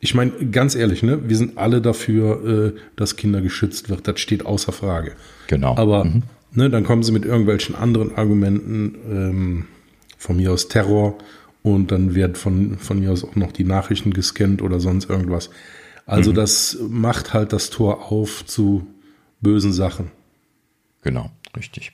Ich 0.00 0.14
meine, 0.14 0.32
ganz 0.50 0.74
ehrlich, 0.74 1.02
ne, 1.02 1.28
wir 1.28 1.36
sind 1.36 1.58
alle 1.58 1.80
dafür, 1.80 2.74
äh, 2.74 2.80
dass 2.96 3.16
Kinder 3.16 3.40
geschützt 3.40 3.90
wird. 3.90 4.08
Das 4.08 4.18
steht 4.18 4.46
außer 4.46 4.72
Frage. 4.72 5.12
Genau. 5.46 5.76
Aber 5.76 6.04
mhm. 6.04 6.22
ne, 6.52 6.70
dann 6.70 6.84
kommen 6.84 7.02
sie 7.02 7.12
mit 7.12 7.24
irgendwelchen 7.24 7.74
anderen 7.74 8.14
Argumenten, 8.16 8.94
ähm, 9.10 9.64
von 10.20 10.36
mir 10.36 10.52
aus 10.52 10.68
Terror 10.68 11.16
und 11.62 11.90
dann 11.90 12.14
wird 12.14 12.38
von, 12.38 12.78
von 12.78 13.00
mir 13.00 13.10
aus 13.10 13.24
auch 13.24 13.36
noch 13.36 13.52
die 13.52 13.64
Nachrichten 13.64 14.12
gescannt 14.12 14.62
oder 14.62 14.80
sonst 14.80 15.08
irgendwas. 15.08 15.50
Also 16.06 16.30
mhm. 16.30 16.34
das 16.34 16.78
macht 16.88 17.32
halt 17.32 17.52
das 17.52 17.70
Tor 17.70 18.12
auf 18.12 18.44
zu 18.46 18.86
bösen 19.40 19.72
Sachen. 19.72 20.10
Genau, 21.02 21.30
richtig. 21.56 21.92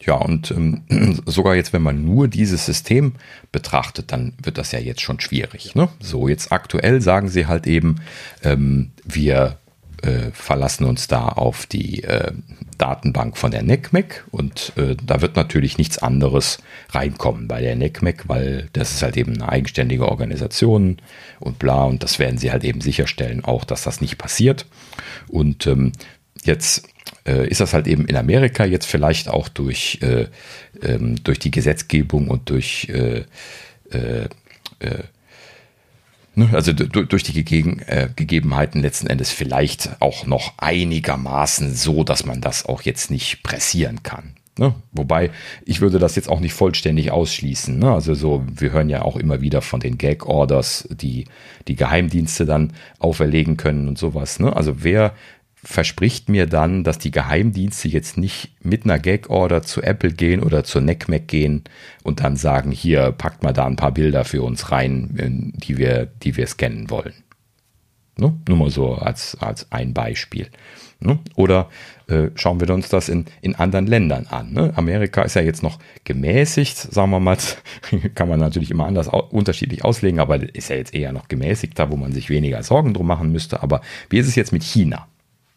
Ja, 0.00 0.14
und 0.14 0.50
ähm, 0.50 0.82
sogar 1.26 1.54
jetzt, 1.54 1.72
wenn 1.72 1.82
man 1.82 2.04
nur 2.04 2.28
dieses 2.28 2.66
System 2.66 3.14
betrachtet, 3.50 4.12
dann 4.12 4.34
wird 4.42 4.58
das 4.58 4.72
ja 4.72 4.78
jetzt 4.78 5.00
schon 5.00 5.20
schwierig. 5.20 5.74
Ne? 5.74 5.88
So, 6.00 6.28
jetzt 6.28 6.52
aktuell 6.52 7.00
sagen 7.00 7.28
sie 7.28 7.46
halt 7.46 7.66
eben, 7.66 7.96
ähm, 8.42 8.92
wir 9.04 9.58
äh, 10.02 10.32
verlassen 10.32 10.84
uns 10.84 11.06
da 11.06 11.28
auf 11.28 11.66
die 11.66 12.02
äh, 12.02 12.32
Datenbank 12.76 13.38
von 13.38 13.52
der 13.52 13.62
NECMEC 13.62 14.24
und 14.32 14.72
äh, 14.76 14.96
da 15.00 15.20
wird 15.20 15.36
natürlich 15.36 15.78
nichts 15.78 15.98
anderes 15.98 16.58
reinkommen 16.90 17.46
bei 17.46 17.60
der 17.60 17.76
NECMEC, 17.76 18.28
weil 18.28 18.68
das 18.72 18.92
ist 18.92 19.02
halt 19.02 19.16
eben 19.16 19.34
eine 19.34 19.48
eigenständige 19.48 20.08
Organisation 20.08 20.96
und 21.38 21.60
bla 21.60 21.84
und 21.84 22.02
das 22.02 22.18
werden 22.18 22.38
sie 22.38 22.50
halt 22.50 22.64
eben 22.64 22.80
sicherstellen 22.80 23.44
auch, 23.44 23.64
dass 23.64 23.84
das 23.84 24.00
nicht 24.00 24.18
passiert. 24.18 24.66
Und 25.28 25.68
ähm, 25.68 25.92
jetzt 26.42 26.88
ist 27.24 27.60
das 27.60 27.72
halt 27.72 27.86
eben 27.86 28.06
in 28.06 28.16
Amerika 28.16 28.64
jetzt 28.64 28.86
vielleicht 28.86 29.28
auch 29.28 29.48
durch, 29.48 29.98
äh, 30.02 30.26
ähm, 30.82 31.22
durch 31.22 31.38
die 31.38 31.50
Gesetzgebung 31.50 32.28
und 32.28 32.50
durch 32.50 32.88
äh, 32.88 33.24
äh, 33.90 34.28
äh 34.80 35.02
Ne, 36.34 36.48
also 36.54 36.72
durch 36.72 37.22
die 37.22 37.38
äh, 37.86 38.08
Gegebenheiten 38.16 38.80
letzten 38.80 39.06
Endes 39.06 39.30
vielleicht 39.30 40.00
auch 40.00 40.24
noch 40.26 40.54
einigermaßen 40.56 41.74
so, 41.74 42.04
dass 42.04 42.24
man 42.24 42.40
das 42.40 42.64
auch 42.64 42.80
jetzt 42.80 43.10
nicht 43.10 43.42
pressieren 43.42 44.02
kann. 44.02 44.32
Ne? 44.58 44.74
Wobei, 44.92 45.30
ich 45.66 45.82
würde 45.82 45.98
das 45.98 46.16
jetzt 46.16 46.30
auch 46.30 46.40
nicht 46.40 46.54
vollständig 46.54 47.10
ausschließen. 47.10 47.78
Ne? 47.78 47.92
Also 47.92 48.14
so, 48.14 48.46
wir 48.46 48.70
hören 48.70 48.88
ja 48.88 49.02
auch 49.02 49.16
immer 49.16 49.42
wieder 49.42 49.60
von 49.60 49.80
den 49.80 49.98
Gag-Orders, 49.98 50.88
die 50.90 51.26
die 51.68 51.76
Geheimdienste 51.76 52.46
dann 52.46 52.72
auferlegen 52.98 53.58
können 53.58 53.86
und 53.88 53.98
sowas. 53.98 54.40
Ne? 54.40 54.56
Also 54.56 54.82
wer 54.82 55.14
verspricht 55.64 56.28
mir 56.28 56.46
dann, 56.46 56.82
dass 56.82 56.98
die 56.98 57.12
Geheimdienste 57.12 57.88
jetzt 57.88 58.18
nicht 58.18 58.52
mit 58.62 58.84
einer 58.84 58.98
Gag-Order 58.98 59.62
zu 59.62 59.80
Apple 59.80 60.12
gehen 60.12 60.42
oder 60.42 60.64
zur 60.64 60.80
NECMEC 60.80 61.28
gehen 61.28 61.64
und 62.02 62.20
dann 62.20 62.36
sagen, 62.36 62.72
hier, 62.72 63.12
packt 63.12 63.44
mal 63.44 63.52
da 63.52 63.66
ein 63.66 63.76
paar 63.76 63.92
Bilder 63.92 64.24
für 64.24 64.42
uns 64.42 64.72
rein, 64.72 65.52
die 65.56 65.78
wir, 65.78 66.06
die 66.06 66.36
wir 66.36 66.46
scannen 66.48 66.90
wollen. 66.90 67.14
Ne? 68.16 68.36
Nur 68.48 68.58
mal 68.58 68.70
so 68.70 68.94
als, 68.94 69.36
als 69.40 69.70
ein 69.70 69.94
Beispiel. 69.94 70.48
Ne? 70.98 71.18
Oder 71.36 71.70
äh, 72.08 72.28
schauen 72.34 72.60
wir 72.60 72.68
uns 72.70 72.88
das 72.88 73.08
in, 73.08 73.26
in 73.40 73.54
anderen 73.54 73.86
Ländern 73.86 74.26
an. 74.26 74.52
Ne? 74.52 74.72
Amerika 74.74 75.22
ist 75.22 75.34
ja 75.34 75.42
jetzt 75.42 75.62
noch 75.62 75.78
gemäßigt, 76.04 76.76
sagen 76.76 77.10
wir 77.10 77.20
mal, 77.20 77.38
kann 78.14 78.28
man 78.28 78.40
natürlich 78.40 78.70
immer 78.72 78.86
anders 78.86 79.08
unterschiedlich 79.08 79.84
auslegen, 79.84 80.18
aber 80.18 80.42
ist 80.54 80.70
ja 80.70 80.76
jetzt 80.76 80.94
eher 80.94 81.12
noch 81.12 81.28
gemäßigter, 81.28 81.90
wo 81.90 81.96
man 81.96 82.12
sich 82.12 82.30
weniger 82.30 82.62
Sorgen 82.64 82.94
drum 82.94 83.06
machen 83.06 83.30
müsste. 83.30 83.62
Aber 83.62 83.80
wie 84.10 84.18
ist 84.18 84.28
es 84.28 84.34
jetzt 84.34 84.52
mit 84.52 84.64
China? 84.64 85.06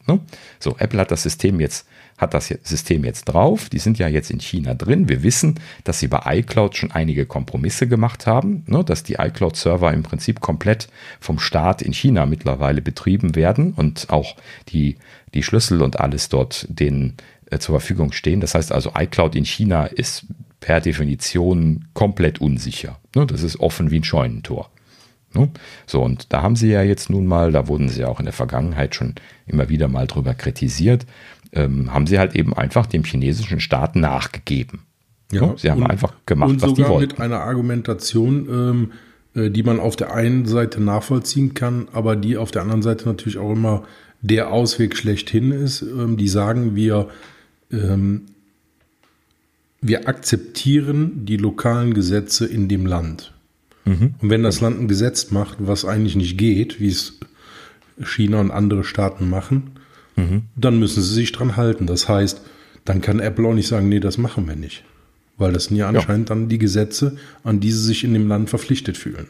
Ne? 0.07 0.19
So, 0.59 0.75
Apple 0.77 0.99
hat 0.99 1.11
das 1.11 1.23
System 1.23 1.59
jetzt, 1.59 1.87
hat 2.17 2.33
das 2.33 2.47
System 2.47 3.03
jetzt 3.03 3.25
drauf. 3.25 3.69
Die 3.69 3.79
sind 3.79 3.97
ja 3.97 4.07
jetzt 4.07 4.29
in 4.29 4.39
China 4.39 4.73
drin. 4.73 5.09
Wir 5.09 5.23
wissen, 5.23 5.59
dass 5.83 5.99
sie 5.99 6.07
bei 6.07 6.21
iCloud 6.39 6.75
schon 6.75 6.91
einige 6.91 7.25
Kompromisse 7.25 7.87
gemacht 7.87 8.27
haben, 8.27 8.63
ne? 8.67 8.83
dass 8.83 9.03
die 9.03 9.15
iCloud-Server 9.15 9.91
im 9.93 10.03
Prinzip 10.03 10.41
komplett 10.41 10.89
vom 11.19 11.39
Staat 11.39 11.81
in 11.81 11.93
China 11.93 12.25
mittlerweile 12.25 12.81
betrieben 12.81 13.35
werden 13.35 13.73
und 13.73 14.09
auch 14.09 14.35
die, 14.69 14.97
die 15.33 15.43
Schlüssel 15.43 15.81
und 15.81 15.99
alles 15.99 16.29
dort 16.29 16.67
denen 16.69 17.15
äh, 17.49 17.59
zur 17.59 17.79
Verfügung 17.79 18.11
stehen. 18.11 18.41
Das 18.41 18.55
heißt 18.55 18.71
also, 18.71 18.91
iCloud 18.95 19.35
in 19.35 19.45
China 19.45 19.85
ist 19.85 20.25
per 20.59 20.81
Definition 20.81 21.85
komplett 21.93 22.41
unsicher. 22.41 22.99
Ne? 23.15 23.25
Das 23.25 23.43
ist 23.43 23.59
offen 23.59 23.91
wie 23.91 23.99
ein 23.99 24.03
Scheunentor. 24.03 24.69
Ne? 25.35 25.49
So, 25.85 26.01
und 26.01 26.31
da 26.33 26.41
haben 26.41 26.55
sie 26.55 26.71
ja 26.71 26.81
jetzt 26.81 27.09
nun 27.09 27.25
mal, 27.25 27.51
da 27.51 27.67
wurden 27.67 27.89
sie 27.89 28.01
ja 28.01 28.07
auch 28.07 28.19
in 28.19 28.25
der 28.25 28.33
Vergangenheit 28.33 28.95
schon 28.95 29.15
immer 29.45 29.69
wieder 29.69 29.87
mal 29.87 30.07
drüber 30.07 30.33
kritisiert, 30.33 31.05
ähm, 31.51 31.93
haben 31.93 32.07
sie 32.07 32.19
halt 32.19 32.35
eben 32.35 32.53
einfach 32.53 32.85
dem 32.85 33.03
chinesischen 33.03 33.59
Staat 33.59 33.95
nachgegeben. 33.95 34.81
Ja, 35.31 35.41
ne? 35.41 35.53
Sie 35.57 35.71
haben 35.71 35.83
und, 35.83 35.89
einfach 35.89 36.13
gemacht, 36.25 36.49
und 36.49 36.61
was 36.61 36.73
die 36.73 36.87
wollten. 36.87 37.13
mit 37.13 37.19
einer 37.19 37.41
Argumentation, 37.41 38.47
ähm, 38.49 38.91
äh, 39.35 39.49
die 39.49 39.63
man 39.63 39.79
auf 39.79 39.95
der 39.95 40.13
einen 40.13 40.45
Seite 40.45 40.81
nachvollziehen 40.81 41.53
kann, 41.53 41.87
aber 41.91 42.15
die 42.15 42.37
auf 42.37 42.51
der 42.51 42.61
anderen 42.61 42.81
Seite 42.81 43.07
natürlich 43.07 43.37
auch 43.37 43.51
immer 43.51 43.83
der 44.21 44.51
Ausweg 44.51 44.95
schlechthin 44.95 45.51
ist. 45.51 45.81
Ähm, 45.81 46.17
die 46.17 46.27
sagen, 46.27 46.75
wir, 46.75 47.09
ähm, 47.71 48.25
wir 49.81 50.07
akzeptieren 50.07 51.25
die 51.25 51.37
lokalen 51.37 51.93
Gesetze 51.93 52.45
in 52.45 52.67
dem 52.67 52.85
Land. 52.85 53.34
Mhm. 53.85 54.15
Und 54.19 54.29
wenn 54.29 54.43
das 54.43 54.61
Land 54.61 54.79
ein 54.79 54.87
Gesetz 54.87 55.31
macht, 55.31 55.57
was 55.59 55.85
eigentlich 55.85 56.15
nicht 56.15 56.37
geht, 56.37 56.79
wie 56.79 56.89
es 56.89 57.19
China 58.03 58.41
und 58.41 58.51
andere 58.51 58.83
Staaten 58.83 59.29
machen, 59.29 59.71
mhm. 60.15 60.43
dann 60.55 60.79
müssen 60.79 61.01
sie 61.01 61.13
sich 61.13 61.31
dran 61.31 61.55
halten. 61.55 61.87
Das 61.87 62.09
heißt, 62.09 62.41
dann 62.83 63.01
kann 63.01 63.19
Apple 63.19 63.47
auch 63.47 63.53
nicht 63.53 63.67
sagen, 63.67 63.89
nee, 63.89 63.99
das 63.99 64.17
machen 64.17 64.47
wir 64.47 64.55
nicht. 64.55 64.83
Weil 65.37 65.53
das 65.53 65.65
sind 65.65 65.77
ja 65.77 65.87
anscheinend 65.89 66.29
ja. 66.29 66.35
dann 66.35 66.49
die 66.49 66.57
Gesetze, 66.57 67.17
an 67.43 67.59
die 67.59 67.71
sie 67.71 67.83
sich 67.83 68.03
in 68.03 68.13
dem 68.13 68.27
Land 68.27 68.49
verpflichtet 68.49 68.97
fühlen. 68.97 69.27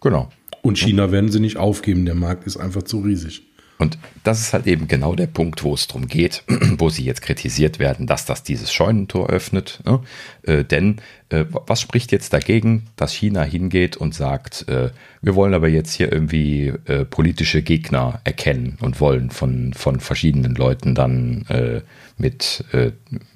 Genau. 0.00 0.30
Und 0.62 0.78
China 0.78 1.12
werden 1.12 1.30
sie 1.30 1.40
nicht 1.40 1.56
aufgeben. 1.56 2.04
Der 2.04 2.14
Markt 2.14 2.46
ist 2.46 2.56
einfach 2.56 2.82
zu 2.82 3.00
riesig. 3.00 3.42
Und 3.84 3.98
das 4.22 4.40
ist 4.40 4.54
halt 4.54 4.66
eben 4.66 4.88
genau 4.88 5.14
der 5.14 5.26
Punkt, 5.26 5.62
wo 5.62 5.74
es 5.74 5.86
darum 5.86 6.06
geht, 6.06 6.42
wo 6.78 6.88
sie 6.88 7.04
jetzt 7.04 7.20
kritisiert 7.20 7.78
werden, 7.78 8.06
dass 8.06 8.24
das 8.24 8.42
dieses 8.42 8.72
Scheunentor 8.72 9.28
öffnet. 9.28 9.80
Ne? 9.84 10.00
Äh, 10.42 10.64
denn 10.64 11.02
äh, 11.28 11.44
was 11.66 11.82
spricht 11.82 12.10
jetzt 12.10 12.32
dagegen, 12.32 12.86
dass 12.96 13.12
China 13.12 13.42
hingeht 13.42 13.98
und 13.98 14.14
sagt, 14.14 14.66
äh, 14.68 14.88
wir 15.20 15.34
wollen 15.34 15.52
aber 15.52 15.68
jetzt 15.68 15.92
hier 15.92 16.10
irgendwie 16.10 16.72
äh, 16.86 17.04
politische 17.04 17.60
Gegner 17.60 18.22
erkennen 18.24 18.78
und 18.80 19.00
wollen 19.00 19.28
von, 19.28 19.74
von 19.74 20.00
verschiedenen 20.00 20.54
Leuten 20.54 20.94
dann 20.94 21.44
äh, 21.50 21.82
mit 22.16 22.64
äh, 22.72 22.92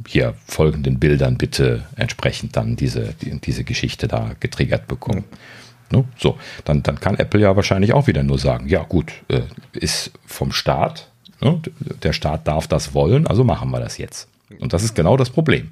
hier 0.06 0.34
folgenden 0.46 0.98
Bildern 0.98 1.36
bitte 1.36 1.84
entsprechend 1.96 2.56
dann 2.56 2.74
diese, 2.76 3.14
die, 3.20 3.38
diese 3.38 3.64
Geschichte 3.64 4.08
da 4.08 4.30
getriggert 4.40 4.88
bekommen. 4.88 5.24
Ne? 5.90 6.04
So, 6.18 6.36
dann, 6.64 6.82
dann 6.82 7.00
kann 7.00 7.16
Apple 7.16 7.40
ja 7.40 7.56
wahrscheinlich 7.56 7.92
auch 7.92 8.06
wieder 8.06 8.22
nur 8.22 8.38
sagen, 8.38 8.68
ja 8.68 8.82
gut, 8.82 9.12
äh, 9.28 9.42
ist 9.72 10.12
vom 10.26 10.52
Staat, 10.52 11.10
ne? 11.40 11.60
der 12.02 12.12
Staat 12.12 12.46
darf 12.46 12.66
das 12.66 12.94
wollen, 12.94 13.26
also 13.26 13.44
machen 13.44 13.70
wir 13.70 13.80
das 13.80 13.98
jetzt. 13.98 14.28
Und 14.60 14.72
das 14.72 14.82
ist 14.82 14.94
genau 14.94 15.16
das 15.16 15.30
Problem. 15.30 15.68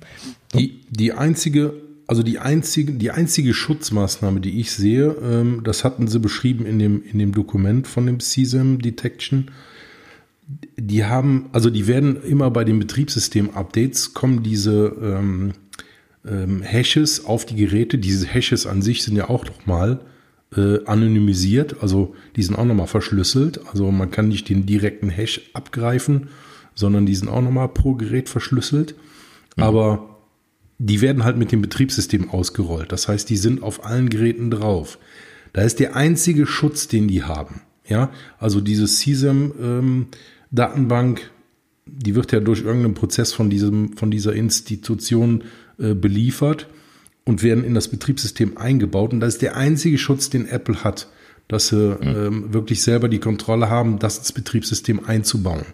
Die, 0.54 0.80
die 0.90 1.12
einzige, 1.12 1.74
also 2.06 2.22
die 2.22 2.38
einzige, 2.38 2.92
die 2.92 3.10
einzige 3.10 3.54
Schutzmaßnahme, 3.54 4.40
die 4.40 4.60
ich 4.60 4.72
sehe, 4.72 5.16
ähm, 5.22 5.62
das 5.64 5.84
hatten 5.84 6.08
sie 6.08 6.20
beschrieben 6.20 6.66
in 6.66 6.78
dem, 6.78 7.02
in 7.02 7.18
dem 7.18 7.32
Dokument 7.32 7.86
von 7.86 8.06
dem 8.06 8.20
CSAM 8.20 8.80
Detection. 8.80 9.50
Die 10.76 11.04
haben, 11.04 11.46
also 11.52 11.70
die 11.70 11.86
werden 11.86 12.22
immer 12.22 12.50
bei 12.50 12.64
den 12.64 12.78
Betriebssystem-Updates 12.78 14.14
kommen 14.14 14.42
diese 14.42 14.94
ähm, 15.02 15.52
ähm, 16.28 16.62
Hashes 16.62 17.24
auf 17.24 17.46
die 17.46 17.56
Geräte. 17.56 17.98
Diese 17.98 18.26
Hashes 18.26 18.66
an 18.66 18.82
sich 18.82 19.02
sind 19.02 19.16
ja 19.16 19.28
auch 19.28 19.44
nochmal 19.44 20.00
äh, 20.56 20.84
anonymisiert, 20.84 21.76
also 21.82 22.14
die 22.36 22.42
sind 22.42 22.56
auch 22.56 22.64
nochmal 22.64 22.86
verschlüsselt. 22.86 23.60
Also 23.70 23.90
man 23.90 24.10
kann 24.10 24.28
nicht 24.28 24.48
den 24.48 24.66
direkten 24.66 25.08
Hash 25.08 25.50
abgreifen, 25.54 26.28
sondern 26.74 27.06
die 27.06 27.14
sind 27.14 27.28
auch 27.28 27.42
nochmal 27.42 27.68
pro 27.68 27.94
Gerät 27.94 28.28
verschlüsselt. 28.28 28.94
Mhm. 29.56 29.62
Aber 29.62 30.20
die 30.78 31.00
werden 31.00 31.24
halt 31.24 31.36
mit 31.36 31.52
dem 31.52 31.62
Betriebssystem 31.62 32.30
ausgerollt. 32.30 32.92
Das 32.92 33.08
heißt, 33.08 33.28
die 33.30 33.36
sind 33.36 33.62
auf 33.62 33.84
allen 33.84 34.10
Geräten 34.10 34.50
drauf. 34.50 34.98
Da 35.52 35.62
ist 35.62 35.80
der 35.80 35.96
einzige 35.96 36.46
Schutz, 36.46 36.86
den 36.86 37.08
die 37.08 37.22
haben. 37.22 37.62
Ja, 37.88 38.10
also 38.38 38.60
diese 38.60 38.86
CSAM 38.86 39.52
ähm, 39.60 40.06
die 41.86 42.14
wird 42.14 42.32
ja 42.32 42.40
durch 42.40 42.62
irgendeinen 42.62 42.94
Prozess 42.94 43.32
von 43.32 43.48
diesem, 43.48 43.96
von 43.96 44.10
dieser 44.10 44.32
Institution 44.32 45.44
äh, 45.78 45.94
beliefert 45.94 46.68
und 47.24 47.42
werden 47.42 47.64
in 47.64 47.74
das 47.74 47.88
Betriebssystem 47.88 48.56
eingebaut. 48.56 49.12
Und 49.12 49.20
das 49.20 49.34
ist 49.34 49.42
der 49.42 49.56
einzige 49.56 49.98
Schutz, 49.98 50.30
den 50.30 50.48
Apple 50.48 50.84
hat, 50.84 51.08
dass 51.48 51.68
sie 51.68 51.96
mhm. 52.00 52.16
ähm, 52.16 52.54
wirklich 52.54 52.82
selber 52.82 53.08
die 53.08 53.18
Kontrolle 53.18 53.68
haben, 53.68 53.98
das 53.98 54.18
ins 54.18 54.32
Betriebssystem 54.32 55.04
einzubauen. 55.04 55.66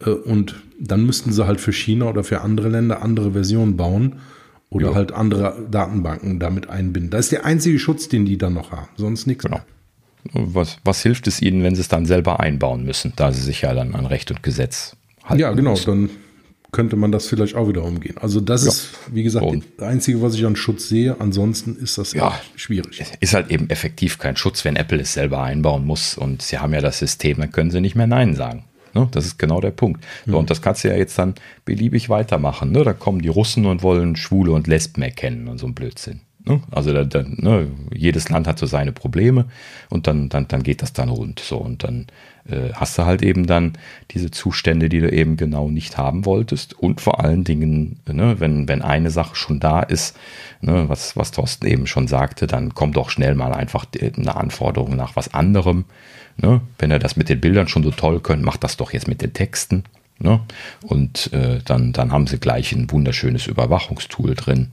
Äh, 0.00 0.10
und 0.10 0.56
dann 0.78 1.04
müssten 1.04 1.32
sie 1.32 1.46
halt 1.46 1.60
für 1.60 1.72
China 1.72 2.06
oder 2.06 2.24
für 2.24 2.40
andere 2.40 2.68
Länder 2.68 3.02
andere 3.02 3.32
Versionen 3.32 3.76
bauen 3.76 4.16
oder 4.70 4.88
ja. 4.88 4.94
halt 4.94 5.12
andere 5.12 5.66
Datenbanken 5.70 6.40
damit 6.40 6.68
einbinden. 6.68 7.10
Das 7.10 7.26
ist 7.26 7.32
der 7.32 7.44
einzige 7.44 7.78
Schutz, 7.78 8.08
den 8.08 8.24
die 8.24 8.38
dann 8.38 8.54
noch 8.54 8.72
haben, 8.72 8.88
sonst 8.96 9.26
nichts 9.26 9.44
genau. 9.44 9.60
Was, 10.32 10.78
was 10.84 11.02
hilft 11.02 11.26
es 11.26 11.42
ihnen, 11.42 11.62
wenn 11.62 11.74
sie 11.74 11.82
es 11.82 11.88
dann 11.88 12.06
selber 12.06 12.40
einbauen 12.40 12.84
müssen, 12.84 13.12
da 13.14 13.30
sie 13.30 13.42
sich 13.42 13.60
ja 13.60 13.74
dann 13.74 13.94
an 13.94 14.06
Recht 14.06 14.30
und 14.30 14.42
Gesetz 14.42 14.96
halten? 15.22 15.40
Ja, 15.40 15.52
genau. 15.52 15.72
Müssen. 15.72 15.86
Dann 15.86 16.10
könnte 16.74 16.96
man 16.96 17.12
das 17.12 17.28
vielleicht 17.28 17.54
auch 17.54 17.68
wieder 17.68 17.84
umgehen. 17.84 18.16
Also 18.18 18.40
das 18.40 18.64
ja. 18.64 18.68
ist, 18.68 18.90
wie 19.12 19.22
gesagt, 19.22 19.46
so. 19.48 19.62
das 19.78 19.88
Einzige, 19.88 20.20
was 20.20 20.34
ich 20.34 20.44
an 20.44 20.56
Schutz 20.56 20.88
sehe. 20.88 21.20
Ansonsten 21.20 21.76
ist 21.76 21.98
das 21.98 22.12
ja 22.12 22.34
schwierig. 22.56 23.04
Ist 23.20 23.32
halt 23.32 23.50
eben 23.50 23.70
effektiv 23.70 24.18
kein 24.18 24.36
Schutz, 24.36 24.64
wenn 24.64 24.74
Apple 24.74 25.00
es 25.00 25.12
selber 25.12 25.40
einbauen 25.40 25.86
muss 25.86 26.18
und 26.18 26.42
sie 26.42 26.58
haben 26.58 26.74
ja 26.74 26.80
das 26.80 26.98
System, 26.98 27.38
dann 27.38 27.52
können 27.52 27.70
sie 27.70 27.80
nicht 27.80 27.94
mehr 27.94 28.08
Nein 28.08 28.34
sagen. 28.34 28.64
Ne? 28.92 29.08
Das 29.12 29.24
ist 29.24 29.38
genau 29.38 29.60
der 29.60 29.70
Punkt. 29.70 30.04
So, 30.26 30.32
mhm. 30.32 30.38
Und 30.38 30.50
das 30.50 30.62
kannst 30.62 30.82
du 30.82 30.88
ja 30.88 30.96
jetzt 30.96 31.16
dann 31.16 31.34
beliebig 31.64 32.08
weitermachen. 32.08 32.72
Ne? 32.72 32.82
Da 32.82 32.92
kommen 32.92 33.22
die 33.22 33.28
Russen 33.28 33.66
und 33.66 33.84
wollen 33.84 34.16
Schwule 34.16 34.50
und 34.50 34.66
Lesben 34.66 35.02
erkennen 35.02 35.46
und 35.46 35.58
so 35.58 35.66
ein 35.66 35.74
Blödsinn. 35.74 36.22
Ne? 36.44 36.60
Also 36.72 36.92
da, 36.92 37.04
da, 37.04 37.22
ne? 37.24 37.68
jedes 37.94 38.28
Land 38.28 38.48
hat 38.48 38.58
so 38.58 38.66
seine 38.66 38.90
Probleme 38.90 39.46
und 39.90 40.08
dann, 40.08 40.28
dann, 40.28 40.48
dann 40.48 40.64
geht 40.64 40.82
das 40.82 40.92
dann 40.92 41.08
rund. 41.08 41.38
So 41.38 41.56
und 41.58 41.84
dann 41.84 42.06
äh, 42.48 42.72
hast 42.74 42.98
du 42.98 43.04
halt 43.04 43.22
eben 43.22 43.46
dann 43.46 43.72
diese 44.10 44.30
Zustände, 44.30 44.88
die 44.88 45.00
du 45.00 45.10
eben 45.10 45.36
genau 45.36 45.70
nicht 45.70 45.96
haben 45.96 46.24
wolltest. 46.26 46.74
Und 46.74 47.00
vor 47.00 47.20
allen 47.20 47.44
Dingen, 47.44 48.00
ne, 48.06 48.36
wenn, 48.38 48.68
wenn 48.68 48.82
eine 48.82 49.10
Sache 49.10 49.34
schon 49.34 49.60
da 49.60 49.80
ist, 49.80 50.16
ne, 50.60 50.88
was, 50.88 51.16
was 51.16 51.30
Thorsten 51.30 51.66
eben 51.66 51.86
schon 51.86 52.06
sagte, 52.06 52.46
dann 52.46 52.74
kommt 52.74 52.96
doch 52.96 53.10
schnell 53.10 53.34
mal 53.34 53.52
einfach 53.52 53.86
eine 53.94 54.36
Anforderung 54.36 54.96
nach 54.96 55.16
was 55.16 55.32
anderem. 55.32 55.84
Ne? 56.36 56.60
Wenn 56.78 56.90
ihr 56.90 56.98
das 56.98 57.16
mit 57.16 57.28
den 57.28 57.40
Bildern 57.40 57.68
schon 57.68 57.84
so 57.84 57.90
toll 57.90 58.20
könnt, 58.20 58.42
macht 58.42 58.64
das 58.64 58.76
doch 58.76 58.92
jetzt 58.92 59.08
mit 59.08 59.22
den 59.22 59.32
Texten. 59.32 59.84
Ne? 60.18 60.40
Und 60.82 61.32
äh, 61.32 61.60
dann, 61.64 61.92
dann 61.92 62.12
haben 62.12 62.26
sie 62.26 62.38
gleich 62.38 62.72
ein 62.72 62.90
wunderschönes 62.90 63.46
Überwachungstool 63.46 64.34
drin. 64.34 64.72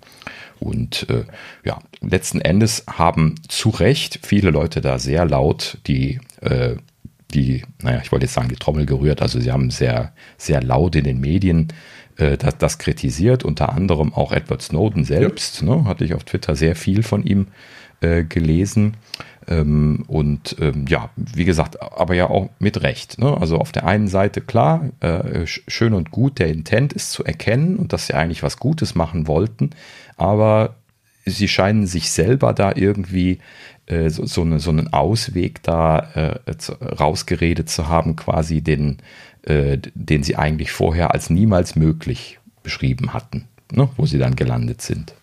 Und 0.59 1.09
äh, 1.09 1.23
ja, 1.63 1.79
letzten 2.01 2.39
Endes 2.39 2.85
haben 2.87 3.35
zu 3.47 3.69
Recht 3.69 4.19
viele 4.21 4.51
Leute 4.51 4.81
da 4.81 4.99
sehr 4.99 5.25
laut 5.25 5.79
die 5.87 6.19
äh, 6.41 6.75
die, 7.31 7.63
naja, 7.81 8.01
ich 8.03 8.11
wollte 8.11 8.25
jetzt 8.25 8.33
sagen, 8.33 8.49
die 8.49 8.55
Trommel 8.55 8.85
gerührt. 8.85 9.21
Also 9.21 9.39
sie 9.39 9.51
haben 9.51 9.71
sehr, 9.71 10.13
sehr 10.37 10.61
laut 10.61 10.95
in 10.95 11.03
den 11.03 11.19
Medien 11.19 11.69
äh, 12.17 12.37
das, 12.37 12.57
das, 12.57 12.77
kritisiert, 12.77 13.43
unter 13.43 13.73
anderem 13.73 14.13
auch 14.13 14.31
Edward 14.31 14.61
Snowden 14.61 15.03
selbst. 15.03 15.61
Ja. 15.61 15.75
Ne, 15.75 15.85
hatte 15.85 16.03
ich 16.03 16.13
auf 16.13 16.23
Twitter 16.23 16.55
sehr 16.55 16.75
viel 16.75 17.03
von 17.03 17.23
ihm 17.23 17.47
äh, 18.01 18.23
gelesen. 18.23 18.97
Ähm, 19.47 20.03
und 20.07 20.55
ähm, 20.59 20.85
ja, 20.87 21.09
wie 21.15 21.45
gesagt, 21.45 21.81
aber 21.81 22.13
ja 22.13 22.29
auch 22.29 22.49
mit 22.59 22.83
Recht. 22.83 23.17
Ne? 23.17 23.35
Also 23.39 23.57
auf 23.57 23.71
der 23.71 23.85
einen 23.85 24.07
Seite 24.07 24.41
klar, 24.41 24.89
äh, 24.99 25.45
schön 25.45 25.93
und 25.93 26.11
gut, 26.11 26.39
der 26.39 26.49
Intent 26.49 26.93
ist 26.93 27.11
zu 27.11 27.23
erkennen 27.23 27.77
und 27.77 27.93
dass 27.93 28.07
sie 28.07 28.13
eigentlich 28.13 28.43
was 28.43 28.57
Gutes 28.57 28.93
machen 28.93 29.27
wollten, 29.27 29.71
aber 30.15 30.75
sie 31.25 31.47
scheinen 31.47 31.87
sich 31.87 32.11
selber 32.11 32.53
da 32.53 32.73
irgendwie 32.75 33.39
äh, 33.91 34.09
so, 34.09 34.25
so, 34.25 34.41
eine, 34.41 34.59
so 34.59 34.71
einen 34.71 34.93
Ausweg 34.93 35.61
da 35.63 35.99
äh, 36.15 36.39
rausgeredet 36.81 37.69
zu 37.69 37.87
haben, 37.87 38.15
quasi 38.15 38.61
den, 38.61 38.97
äh, 39.43 39.77
den 39.93 40.23
sie 40.23 40.35
eigentlich 40.35 40.71
vorher 40.71 41.13
als 41.13 41.29
niemals 41.29 41.75
möglich 41.75 42.39
beschrieben 42.63 43.13
hatten, 43.13 43.47
ne, 43.71 43.89
wo 43.97 44.05
sie 44.05 44.17
dann 44.17 44.35
gelandet 44.35 44.81
sind. 44.81 45.13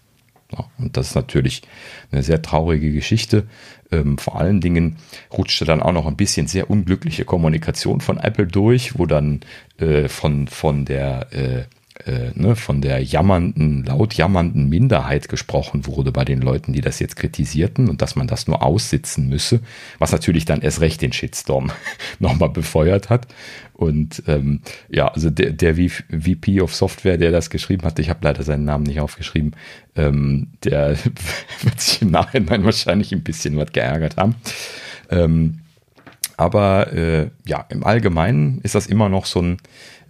Ja, 0.53 0.65
und 0.79 0.97
das 0.97 1.09
ist 1.09 1.15
natürlich 1.15 1.63
eine 2.11 2.23
sehr 2.23 2.41
traurige 2.41 2.93
Geschichte. 2.93 3.47
Ähm, 3.91 4.17
vor 4.17 4.39
allen 4.41 4.61
Dingen 4.61 4.97
rutschte 5.31 5.65
dann 5.65 5.83
auch 5.83 5.93
noch 5.93 6.07
ein 6.07 6.17
bisschen 6.17 6.47
sehr 6.47 6.71
unglückliche 6.71 7.25
Kommunikation 7.25 8.01
von 8.01 8.19
Apple 8.19 8.47
durch, 8.47 8.99
wo 8.99 9.05
dann 9.05 9.41
äh, 9.79 10.09
von, 10.09 10.49
von 10.49 10.85
der 10.87 11.33
äh, 11.33 11.65
äh, 12.09 12.31
ne, 12.35 12.57
von 12.57 12.81
der 12.81 13.03
jammernden, 13.03 13.85
laut 13.85 14.15
jammernden 14.15 14.69
Minderheit 14.69 15.29
gesprochen 15.29 15.87
wurde 15.87 16.11
bei 16.11 16.25
den 16.25 16.41
Leuten, 16.41 16.73
die 16.73 16.81
das 16.81 16.99
jetzt 17.01 17.17
kritisierten 17.17 17.89
und 17.89 18.01
dass 18.01 18.17
man 18.17 18.27
das 18.27 18.47
nur 18.47 18.63
aussitzen 18.63 19.29
müsse, 19.29 19.61
was 19.99 20.13
natürlich 20.13 20.47
dann 20.47 20.63
erst 20.63 20.81
recht 20.81 21.03
den 21.03 21.13
Shitstorm 21.13 21.71
nochmal 22.19 22.49
befeuert 22.49 23.11
hat. 23.11 23.29
Und 23.75 24.23
ähm, 24.27 24.63
ja, 24.89 25.09
also 25.09 25.29
der, 25.31 25.53
der 25.53 25.75
VP 25.75 26.61
of 26.63 26.75
Software, 26.75 27.19
der 27.19 27.31
das 27.31 27.51
geschrieben 27.51 27.85
hat, 27.85 27.99
ich 27.99 28.09
habe 28.09 28.21
leider 28.23 28.43
seinen 28.43 28.65
Namen 28.65 28.85
nicht 28.85 29.01
aufgeschrieben, 29.01 29.53
ähm, 29.95 30.49
der 30.65 30.97
wird 31.63 31.81
sich 31.81 32.03
im 32.03 32.11
Nachhinein 32.11 32.65
wahrscheinlich 32.65 33.13
ein 33.13 33.23
bisschen 33.23 33.57
was 33.57 33.73
geärgert 33.73 34.17
haben. 34.17 34.35
Ähm, 35.11 35.61
aber 36.39 36.93
äh, 36.93 37.31
ja, 37.45 37.67
im 37.69 37.85
Allgemeinen 37.85 38.61
ist 38.63 38.75
das 38.75 38.87
immer 38.87 39.09
noch 39.09 39.27
so 39.27 39.43
ein, 39.43 39.59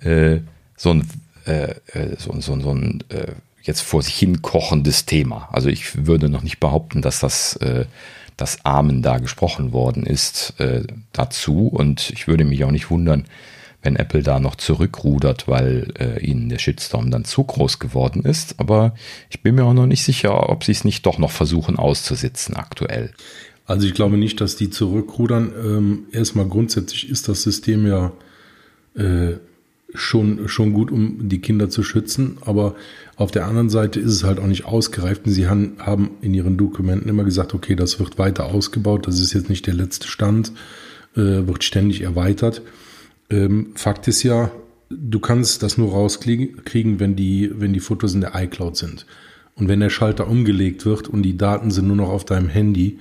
äh, 0.00 0.40
so 0.76 0.90
ein 0.90 1.04
äh, 1.48 1.74
äh, 1.92 2.16
so, 2.18 2.38
so, 2.40 2.60
so 2.60 2.70
ein 2.74 3.02
äh, 3.08 3.32
jetzt 3.62 3.80
vor 3.80 4.02
sich 4.02 4.14
hin 4.14 4.42
kochendes 4.42 5.06
Thema. 5.06 5.48
Also 5.52 5.68
ich 5.68 6.06
würde 6.06 6.28
noch 6.28 6.42
nicht 6.42 6.60
behaupten, 6.60 7.02
dass 7.02 7.20
das, 7.20 7.56
äh, 7.56 7.86
das 8.36 8.64
Amen 8.64 9.02
da 9.02 9.18
gesprochen 9.18 9.72
worden 9.72 10.04
ist 10.04 10.54
äh, 10.58 10.84
dazu. 11.12 11.68
Und 11.68 12.10
ich 12.10 12.28
würde 12.28 12.44
mich 12.44 12.64
auch 12.64 12.70
nicht 12.70 12.90
wundern, 12.90 13.24
wenn 13.82 13.96
Apple 13.96 14.22
da 14.22 14.40
noch 14.40 14.56
zurückrudert, 14.56 15.48
weil 15.48 15.92
äh, 15.98 16.20
ihnen 16.24 16.48
der 16.48 16.58
Shitstorm 16.58 17.10
dann 17.10 17.24
zu 17.24 17.44
groß 17.44 17.78
geworden 17.78 18.24
ist. 18.24 18.58
Aber 18.58 18.94
ich 19.30 19.42
bin 19.42 19.54
mir 19.54 19.64
auch 19.64 19.74
noch 19.74 19.86
nicht 19.86 20.02
sicher, 20.02 20.50
ob 20.50 20.64
sie 20.64 20.72
es 20.72 20.84
nicht 20.84 21.06
doch 21.06 21.18
noch 21.18 21.30
versuchen 21.30 21.76
auszusitzen 21.76 22.56
aktuell. 22.56 23.12
Also 23.66 23.86
ich 23.86 23.94
glaube 23.94 24.16
nicht, 24.16 24.40
dass 24.40 24.56
die 24.56 24.70
zurückrudern. 24.70 25.52
Ähm, 25.62 26.06
erstmal 26.12 26.46
grundsätzlich 26.46 27.08
ist 27.08 27.28
das 27.28 27.42
System 27.42 27.86
ja 27.86 28.12
äh, 28.96 29.36
schon, 29.94 30.48
schon 30.48 30.72
gut, 30.72 30.90
um 30.90 31.28
die 31.28 31.40
Kinder 31.40 31.70
zu 31.70 31.82
schützen. 31.82 32.38
Aber 32.42 32.74
auf 33.16 33.30
der 33.30 33.46
anderen 33.46 33.70
Seite 33.70 34.00
ist 34.00 34.12
es 34.12 34.24
halt 34.24 34.38
auch 34.38 34.46
nicht 34.46 34.64
ausgereift. 34.64 35.26
Und 35.26 35.32
sie 35.32 35.48
haben, 35.48 35.76
haben 35.78 36.10
in 36.20 36.34
ihren 36.34 36.56
Dokumenten 36.56 37.08
immer 37.08 37.24
gesagt, 37.24 37.54
okay, 37.54 37.74
das 37.74 37.98
wird 37.98 38.18
weiter 38.18 38.46
ausgebaut. 38.46 39.06
Das 39.06 39.20
ist 39.20 39.32
jetzt 39.32 39.48
nicht 39.48 39.66
der 39.66 39.74
letzte 39.74 40.08
Stand, 40.08 40.52
äh, 41.16 41.46
wird 41.46 41.64
ständig 41.64 42.02
erweitert. 42.02 42.62
Ähm, 43.30 43.72
Fakt 43.74 44.08
ist 44.08 44.22
ja, 44.22 44.50
du 44.90 45.20
kannst 45.20 45.62
das 45.62 45.78
nur 45.78 45.90
rauskriegen, 45.92 47.00
wenn 47.00 47.16
die, 47.16 47.50
wenn 47.54 47.72
die 47.72 47.80
Fotos 47.80 48.14
in 48.14 48.20
der 48.20 48.34
iCloud 48.34 48.76
sind. 48.76 49.06
Und 49.54 49.68
wenn 49.68 49.80
der 49.80 49.90
Schalter 49.90 50.28
umgelegt 50.28 50.86
wird 50.86 51.08
und 51.08 51.22
die 51.22 51.36
Daten 51.36 51.70
sind 51.70 51.88
nur 51.88 51.96
noch 51.96 52.10
auf 52.10 52.24
deinem 52.24 52.48
Handy, 52.48 52.98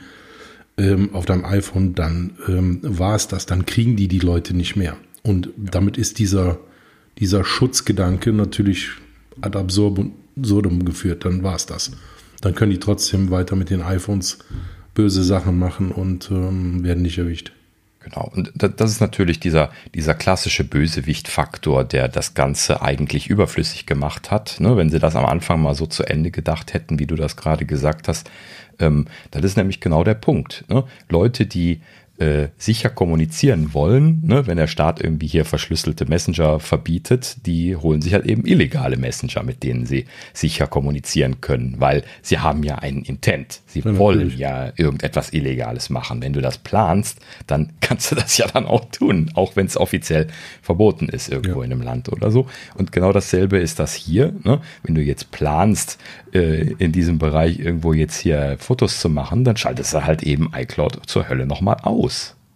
ähm, 0.78 1.13
auf 1.13 1.26
deinem 1.26 1.45
iPhone, 1.45 1.93
dann 1.95 2.38
ähm, 2.47 2.80
war 2.82 3.15
es 3.15 3.28
das. 3.28 3.45
Dann 3.45 3.65
kriegen 3.65 3.95
die 3.95 4.08
die 4.08 4.19
Leute 4.19 4.56
nicht 4.56 4.76
mehr. 4.76 4.97
Und 5.23 5.50
damit 5.58 5.97
ist 5.97 6.19
dieser, 6.19 6.60
dieser 7.20 7.44
Schutzgedanke 7.44 8.32
natürlich 8.34 8.90
ad 9.42 9.58
absurdum 9.58 10.86
geführt. 10.86 11.26
Dann 11.26 11.44
war 11.44 11.56
es 11.56 11.66
das. 11.66 11.92
Dann 12.42 12.56
können 12.56 12.72
die 12.72 12.80
trotzdem 12.80 13.32
weiter 13.32 13.56
mit 13.56 13.70
den 13.70 13.82
iPhones 13.82 14.40
böse 14.94 15.24
Sachen 15.24 15.60
machen 15.60 15.92
und 15.92 16.30
ähm, 16.32 16.84
werden 16.84 17.04
nicht 17.04 17.18
erwischt. 17.18 17.52
Genau. 18.00 18.32
Und 18.34 18.52
das 18.56 18.92
ist 18.92 19.02
natürlich 19.02 19.40
dieser, 19.40 19.70
dieser 19.94 20.14
klassische 20.14 20.64
Bösewicht-Faktor, 20.64 21.84
der 21.84 22.08
das 22.08 22.36
Ganze 22.36 22.82
eigentlich 22.82 23.30
überflüssig 23.30 23.86
gemacht 23.86 24.32
hat. 24.32 24.60
Ne? 24.60 24.78
Wenn 24.78 24.90
sie 24.90 25.00
das 25.00 25.16
am 25.16 25.26
Anfang 25.26 25.62
mal 25.62 25.76
so 25.76 25.88
zu 25.88 26.04
Ende 26.04 26.32
gedacht 26.32 26.74
hätten, 26.74 27.00
wie 27.00 27.06
du 27.06 27.16
das 27.16 27.36
gerade 27.36 27.66
gesagt 27.66 28.08
hast, 28.08 28.32
ähm, 28.80 29.08
das 29.32 29.44
ist 29.44 29.58
nämlich 29.58 29.82
genau 29.82 30.06
der 30.06 30.14
Punkt. 30.14 30.64
Ne? 30.70 30.86
Leute, 31.10 31.46
die 31.46 31.82
äh, 32.20 32.48
sicher 32.58 32.90
kommunizieren 32.90 33.74
wollen, 33.74 34.22
ne, 34.24 34.48
wenn 34.48 34.58
der 34.58 34.68
Staat 34.68 35.02
irgendwie 35.02 35.28
hier 35.28 35.46
verschlüsselte 35.46 36.06
Messenger 36.06 36.60
verbietet, 36.60 37.46
die 37.46 37.76
holen 37.76 38.02
sich 38.02 38.14
halt 38.14 38.26
eben 38.26 38.46
illegale 38.46 38.98
Messenger, 38.98 39.44
mit 39.44 39.64
denen 39.64 39.86
sie 39.86 40.06
sicher 40.34 40.68
kommunizieren 40.68 41.42
können, 41.42 41.76
weil 41.78 42.04
sie 42.22 42.40
haben 42.40 42.64
ja 42.64 42.76
einen 42.76 43.04
Intent. 43.04 43.62
Sie 43.68 43.82
ja, 43.82 43.98
wollen 43.98 44.20
natürlich. 44.20 44.40
ja 44.40 44.72
irgendetwas 44.76 45.32
Illegales 45.32 45.90
machen. 45.90 46.22
Wenn 46.22 46.34
du 46.34 46.42
das 46.42 46.58
planst, 46.58 47.20
dann 47.46 47.74
kannst 47.82 48.12
du 48.12 48.16
das 48.16 48.38
ja 48.38 48.48
dann 48.48 48.66
auch 48.66 48.86
tun, 48.86 49.32
auch 49.36 49.56
wenn 49.56 49.68
es 49.68 49.78
offiziell 49.78 50.28
verboten 50.62 51.10
ist 51.10 51.30
irgendwo 51.30 51.60
ja. 51.60 51.66
in 51.66 51.72
einem 51.72 51.82
Land 51.82 52.12
oder 52.12 52.32
so. 52.32 52.48
Und 52.76 52.92
genau 52.92 53.12
dasselbe 53.12 53.60
ist 53.60 53.80
das 53.80 53.94
hier. 53.94 54.34
Ne? 54.44 54.60
Wenn 54.84 54.96
du 54.96 55.02
jetzt 55.02 55.32
planst, 55.32 56.00
äh, 56.34 56.74
in 56.78 56.92
diesem 56.92 57.20
Bereich 57.20 57.60
irgendwo 57.60 57.94
jetzt 57.94 58.18
hier 58.18 58.58
Fotos 58.60 59.00
zu 59.00 59.10
machen, 59.10 59.44
dann 59.44 59.58
schaltest 59.58 59.94
du 59.94 60.04
halt 60.04 60.24
eben 60.24 60.52
iCloud 60.54 61.02
zur 61.06 61.30
Hölle 61.30 61.46
nochmal 61.46 61.78
aus. 61.84 62.07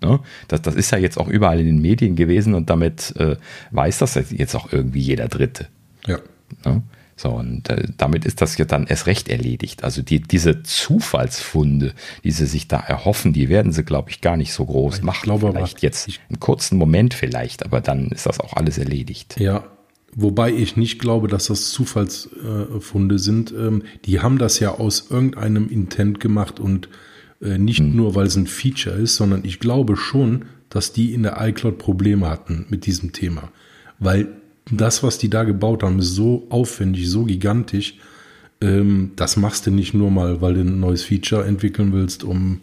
Ne? 0.01 0.19
Das, 0.47 0.61
das 0.61 0.75
ist 0.75 0.91
ja 0.91 0.97
jetzt 0.97 1.17
auch 1.17 1.27
überall 1.27 1.59
in 1.59 1.67
den 1.67 1.81
Medien 1.81 2.15
gewesen 2.15 2.55
und 2.55 2.69
damit 2.69 3.15
äh, 3.17 3.37
weiß 3.71 3.99
das 3.99 4.15
jetzt 4.31 4.55
auch 4.55 4.71
irgendwie 4.71 5.01
jeder 5.01 5.27
Dritte. 5.27 5.67
Ja. 6.07 6.19
Ne? 6.65 6.81
So, 7.15 7.29
und 7.29 7.69
äh, 7.69 7.87
damit 7.97 8.25
ist 8.25 8.41
das 8.41 8.57
ja 8.57 8.65
dann 8.65 8.87
erst 8.87 9.05
recht 9.05 9.29
erledigt. 9.29 9.83
Also 9.83 10.01
die, 10.01 10.21
diese 10.21 10.63
Zufallsfunde, 10.63 11.93
die 12.23 12.31
sie 12.31 12.47
sich 12.47 12.67
da 12.67 12.79
erhoffen, 12.79 13.31
die 13.31 13.47
werden 13.47 13.71
sie, 13.71 13.83
glaube 13.83 14.09
ich, 14.09 14.21
gar 14.21 14.37
nicht 14.37 14.53
so 14.53 14.65
groß 14.65 14.97
ich 14.97 15.03
machen. 15.03 15.25
Glaube, 15.25 15.51
vielleicht 15.51 15.83
jetzt 15.83 16.09
einen 16.29 16.39
kurzen 16.39 16.79
Moment 16.79 17.13
vielleicht, 17.13 17.63
aber 17.63 17.79
dann 17.79 18.07
ist 18.07 18.25
das 18.25 18.39
auch 18.39 18.53
alles 18.53 18.77
erledigt. 18.79 19.39
Ja, 19.39 19.63
Wobei 20.13 20.51
ich 20.51 20.75
nicht 20.75 20.99
glaube, 20.99 21.29
dass 21.29 21.45
das 21.45 21.69
Zufallsfunde 21.69 23.17
sind. 23.17 23.53
Ähm, 23.53 23.83
die 24.03 24.19
haben 24.19 24.37
das 24.37 24.59
ja 24.59 24.71
aus 24.71 25.09
irgendeinem 25.09 25.69
Intent 25.69 26.19
gemacht 26.19 26.59
und 26.59 26.87
äh, 26.87 26.89
nicht 27.57 27.79
hm. 27.79 27.95
nur, 27.95 28.15
weil 28.15 28.27
es 28.27 28.35
ein 28.35 28.47
Feature 28.47 28.95
ist, 28.95 29.15
sondern 29.15 29.43
ich 29.43 29.59
glaube 29.59 29.97
schon, 29.97 30.45
dass 30.69 30.93
die 30.93 31.13
in 31.13 31.23
der 31.23 31.37
iCloud 31.41 31.77
Probleme 31.77 32.29
hatten 32.29 32.65
mit 32.69 32.85
diesem 32.85 33.11
Thema. 33.11 33.51
Weil 33.99 34.29
das, 34.69 35.03
was 35.03 35.17
die 35.17 35.29
da 35.29 35.43
gebaut 35.43 35.83
haben, 35.83 35.99
ist 35.99 36.15
so 36.15 36.47
aufwendig, 36.49 37.09
so 37.09 37.25
gigantisch. 37.25 37.95
Ähm, 38.61 39.11
das 39.15 39.37
machst 39.37 39.65
du 39.65 39.71
nicht 39.71 39.93
nur 39.93 40.11
mal, 40.11 40.41
weil 40.41 40.53
du 40.53 40.61
ein 40.61 40.79
neues 40.79 41.03
Feature 41.03 41.45
entwickeln 41.45 41.93
willst, 41.93 42.23
um 42.23 42.61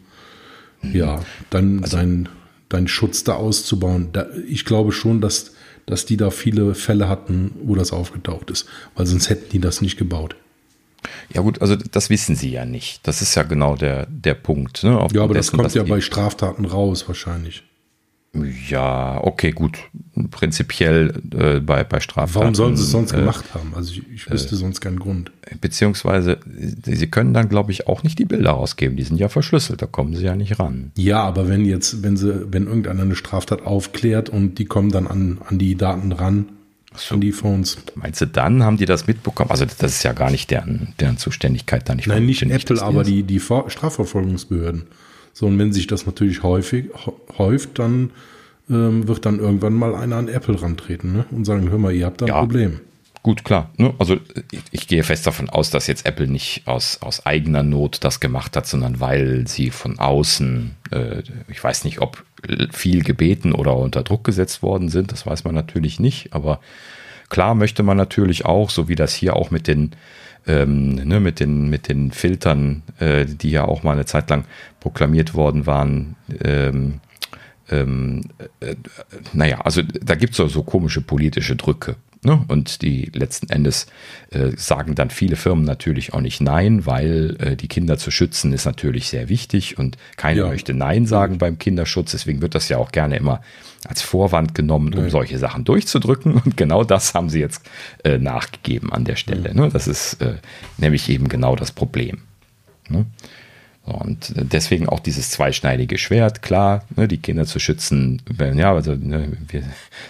hm. 0.81 0.95
ja, 0.95 1.23
dann 1.51 1.83
also, 1.83 1.97
deinen 1.97 2.29
dein 2.69 2.87
Schutz 2.87 3.25
da 3.25 3.35
auszubauen. 3.35 4.11
Ich 4.47 4.65
glaube 4.65 4.93
schon, 4.93 5.21
dass 5.21 5.53
dass 5.89 6.05
die 6.05 6.19
da 6.19 6.31
viele 6.31 6.75
Fälle 6.75 7.09
hatten, 7.09 7.53
wo 7.63 7.75
das 7.75 7.93
aufgetaucht 7.93 8.51
ist, 8.51 8.69
weil 8.95 9.07
sonst 9.07 9.31
hätten 9.31 9.49
die 9.53 9.59
das 9.59 9.81
nicht 9.81 9.97
gebaut. 9.97 10.37
Ja 11.33 11.43
gut, 11.43 11.61
also 11.61 11.77
das 11.77 12.11
wissen 12.11 12.37
sie 12.37 12.51
ja 12.51 12.65
nicht. 12.65 13.07
Das 13.07 13.23
ist 13.23 13.35
ja 13.35 13.43
genau 13.43 13.77
der, 13.77 14.07
der 14.07 14.35
Punkt. 14.35 14.83
Ne? 14.83 14.91
ja, 15.13 15.23
aber 15.23 15.35
dessen, 15.35 15.57
das 15.57 15.73
kommt 15.73 15.75
ja 15.75 15.83
bei 15.83 16.01
Straftaten 16.01 16.65
raus 16.65 17.07
wahrscheinlich. 17.07 17.63
Ja, 18.69 19.21
okay, 19.25 19.53
gut. 19.53 19.79
Prinzipiell 20.31 21.23
äh, 21.35 21.61
bei, 21.61 21.83
bei 21.85 22.01
Straftaten. 22.01 22.35
Warum 22.35 22.55
sollen 22.55 22.77
sie 22.77 22.83
es 22.83 22.91
sonst 22.91 23.13
äh, 23.13 23.17
gemacht 23.17 23.55
haben? 23.55 23.73
Also 23.75 23.93
ich, 23.93 24.03
ich 24.13 24.31
wüsste 24.31 24.55
äh, 24.55 24.59
sonst 24.59 24.81
keinen 24.81 24.99
Grund. 24.99 25.33
Beziehungsweise, 25.61 26.39
sie 26.85 27.07
können 27.07 27.33
dann, 27.33 27.49
glaube 27.49 27.73
ich, 27.73 27.89
auch 27.89 28.03
nicht 28.03 28.19
die 28.19 28.27
Bilder 28.27 28.51
rausgeben. 28.51 28.97
Die 28.97 29.03
sind 29.03 29.19
ja 29.19 29.29
verschlüsselt, 29.29 29.81
da 29.81 29.87
kommen 29.87 30.15
sie 30.15 30.25
ja 30.25 30.37
nicht 30.37 30.59
ran. 30.59 30.93
Ja, 30.97 31.23
aber 31.23 31.49
wenn 31.49 31.65
jetzt, 31.65 32.03
wenn 32.03 32.17
sie, 32.17 32.53
wenn 32.53 32.67
irgendeiner 32.67 33.03
eine 33.03 33.17
Straftat 33.17 33.63
aufklärt 33.63 34.29
und 34.29 34.59
die 34.59 34.67
kommen 34.67 34.91
dann 34.91 35.07
an, 35.07 35.39
an 35.47 35.59
die 35.59 35.75
Daten 35.75 36.13
ran, 36.13 36.47
so. 37.01 37.15
an 37.15 37.21
die 37.21 37.33
Phones. 37.33 37.79
Meinst 37.95 38.21
du, 38.21 38.27
dann 38.27 38.63
haben 38.63 38.77
die 38.77 38.87
das 38.87 39.07
mitbekommen? 39.07 39.51
Also 39.51 39.65
das 39.65 39.93
ist 39.93 40.03
ja 40.03 40.13
gar 40.13 40.31
nicht 40.31 40.51
deren, 40.51 40.95
deren 41.01 41.19
Zuständigkeit 41.19 41.89
da 41.89 41.95
nicht. 41.95 42.07
Nein, 42.07 42.27
nicht 42.27 42.43
Apple, 42.43 42.83
aber 42.83 43.05
die, 43.05 43.23
die 43.23 43.41
Strafverfolgungsbehörden. 43.41 44.87
So, 45.33 45.47
und 45.47 45.59
wenn 45.59 45.73
sich 45.73 45.87
das 45.87 46.07
natürlich 46.07 46.43
häufig 46.43 46.87
häuft, 47.37 47.79
dann 47.79 48.11
ähm, 48.71 49.07
wird 49.09 49.25
dann 49.25 49.39
irgendwann 49.39 49.75
mal 49.75 49.95
einer 49.95 50.17
an 50.17 50.29
Apple 50.29 50.61
rantreten 50.61 51.13
ne? 51.13 51.27
und 51.31 51.45
sagen, 51.45 51.71
hör 51.71 51.79
mal, 51.79 51.93
ihr 51.93 52.07
habt 52.07 52.21
da 52.21 52.27
ein 52.27 52.29
ja, 52.29 52.41
Problem. 52.41 52.81
Gut, 53.23 53.45
klar. 53.45 53.71
Ne? 53.77 53.95
Also 53.99 54.19
ich, 54.51 54.61
ich, 54.71 54.89
gehe 54.89 55.03
fest 55.03 55.27
davon 55.27 55.51
aus, 55.51 55.71
dass 55.71 55.87
jetzt 55.87 56.07
Apple 56.07 56.29
nicht 56.29 56.67
aus, 56.67 57.03
aus 57.03 57.27
eigener 57.27 57.63
Not 57.63 57.99
das 58.03 58.21
gemacht 58.21 58.57
hat, 58.57 58.67
sondern 58.67 59.01
weil 59.01 59.47
sie 59.47 59.71
von 59.71 59.99
außen, 59.99 60.77
äh, 60.93 61.23
ich 61.49 61.63
weiß 61.63 61.85
nicht, 61.85 62.01
ob 62.01 62.25
viel 62.71 63.03
gebeten 63.03 63.53
oder 63.53 63.77
unter 63.77 64.03
Druck 64.03 64.25
gesetzt 64.25 64.63
worden 64.63 64.89
sind, 64.89 65.11
das 65.13 65.27
weiß 65.27 65.45
man 65.45 65.55
natürlich 65.55 65.99
nicht, 65.99 66.33
aber 66.33 66.61
klar 67.29 67.55
möchte 67.55 67.83
man 67.83 67.97
natürlich 67.97 68.45
auch, 68.45 68.71
so 68.71 68.89
wie 68.89 68.95
das 68.95 69.13
hier 69.13 69.35
auch 69.35 69.51
mit 69.51 69.67
den 69.67 69.93
ähm, 70.47 70.95
ne, 70.95 71.21
mit, 71.21 71.41
den, 71.41 71.69
mit 71.69 71.89
den 71.89 72.11
Filtern, 72.11 72.83
äh, 72.99 73.27
die 73.27 73.51
ja 73.51 73.65
auch 73.65 73.83
mal 73.83 73.93
eine 73.93 74.07
Zeit 74.07 74.31
lang 74.31 74.45
proklamiert 74.81 75.35
worden 75.35 75.67
waren. 75.67 76.17
Ähm, 76.43 77.01
ähm, 77.71 78.23
äh, 78.61 78.75
naja, 79.35 79.61
also 79.61 79.83
da 79.83 80.15
gibt 80.15 80.33
es 80.33 80.39
so, 80.39 80.49
so 80.49 80.63
komische 80.63 81.03
politische 81.03 81.55
Drücke. 81.55 81.97
Ne? 82.23 82.45
Und 82.49 82.83
die 82.83 83.11
letzten 83.15 83.49
Endes 83.49 83.87
äh, 84.31 84.51
sagen 84.57 84.95
dann 84.97 85.11
viele 85.11 85.37
Firmen 85.37 85.65
natürlich 85.65 86.15
auch 86.15 86.21
nicht 86.21 86.41
Nein, 86.41 86.85
weil 86.85 87.37
äh, 87.39 87.57
die 87.57 87.69
Kinder 87.69 87.97
zu 87.97 88.11
schützen 88.11 88.53
ist 88.53 88.65
natürlich 88.65 89.09
sehr 89.09 89.29
wichtig 89.29 89.79
und 89.79 89.97
keiner 90.17 90.43
ja. 90.43 90.49
möchte 90.49 90.75
Nein 90.75 91.07
sagen 91.07 91.39
beim 91.39 91.59
Kinderschutz. 91.59 92.11
Deswegen 92.13 92.43
wird 92.43 92.55
das 92.57 92.69
ja 92.69 92.79
auch 92.79 92.91
gerne 92.91 93.17
immer 93.17 93.41
als 93.87 94.03
Vorwand 94.03 94.55
genommen, 94.55 94.93
um 94.95 95.05
ja. 95.05 95.11
solche 95.11 95.39
Sachen 95.39 95.65
durchzudrücken. 95.65 96.35
Und 96.35 96.57
genau 96.57 96.83
das 96.83 97.15
haben 97.15 97.31
sie 97.31 97.41
jetzt 97.41 97.63
äh, 98.03 98.19
nachgegeben 98.19 98.93
an 98.93 99.05
der 99.05 99.17
Stelle. 99.17 99.55
Ne? 99.55 99.69
Das 99.73 99.87
ist 99.87 100.15
äh, 100.21 100.39
nämlich 100.77 101.09
eben 101.09 101.29
genau 101.29 101.55
das 101.55 101.71
Problem. 101.71 102.23
Und 103.89 104.35
deswegen 104.37 104.89
auch 104.89 105.01
dieses 105.01 105.31
zweischneidige 105.31 105.97
Schwert, 105.97 106.43
klar, 106.43 106.85
ne, 106.95 107.09
die 107.09 107.17
Kinder 107.17 107.47
zu 107.47 107.59
schützen. 107.59 108.21
Ja, 108.39 108.75
also 108.75 108.95
ne, 108.95 109.33
wir 109.49 109.63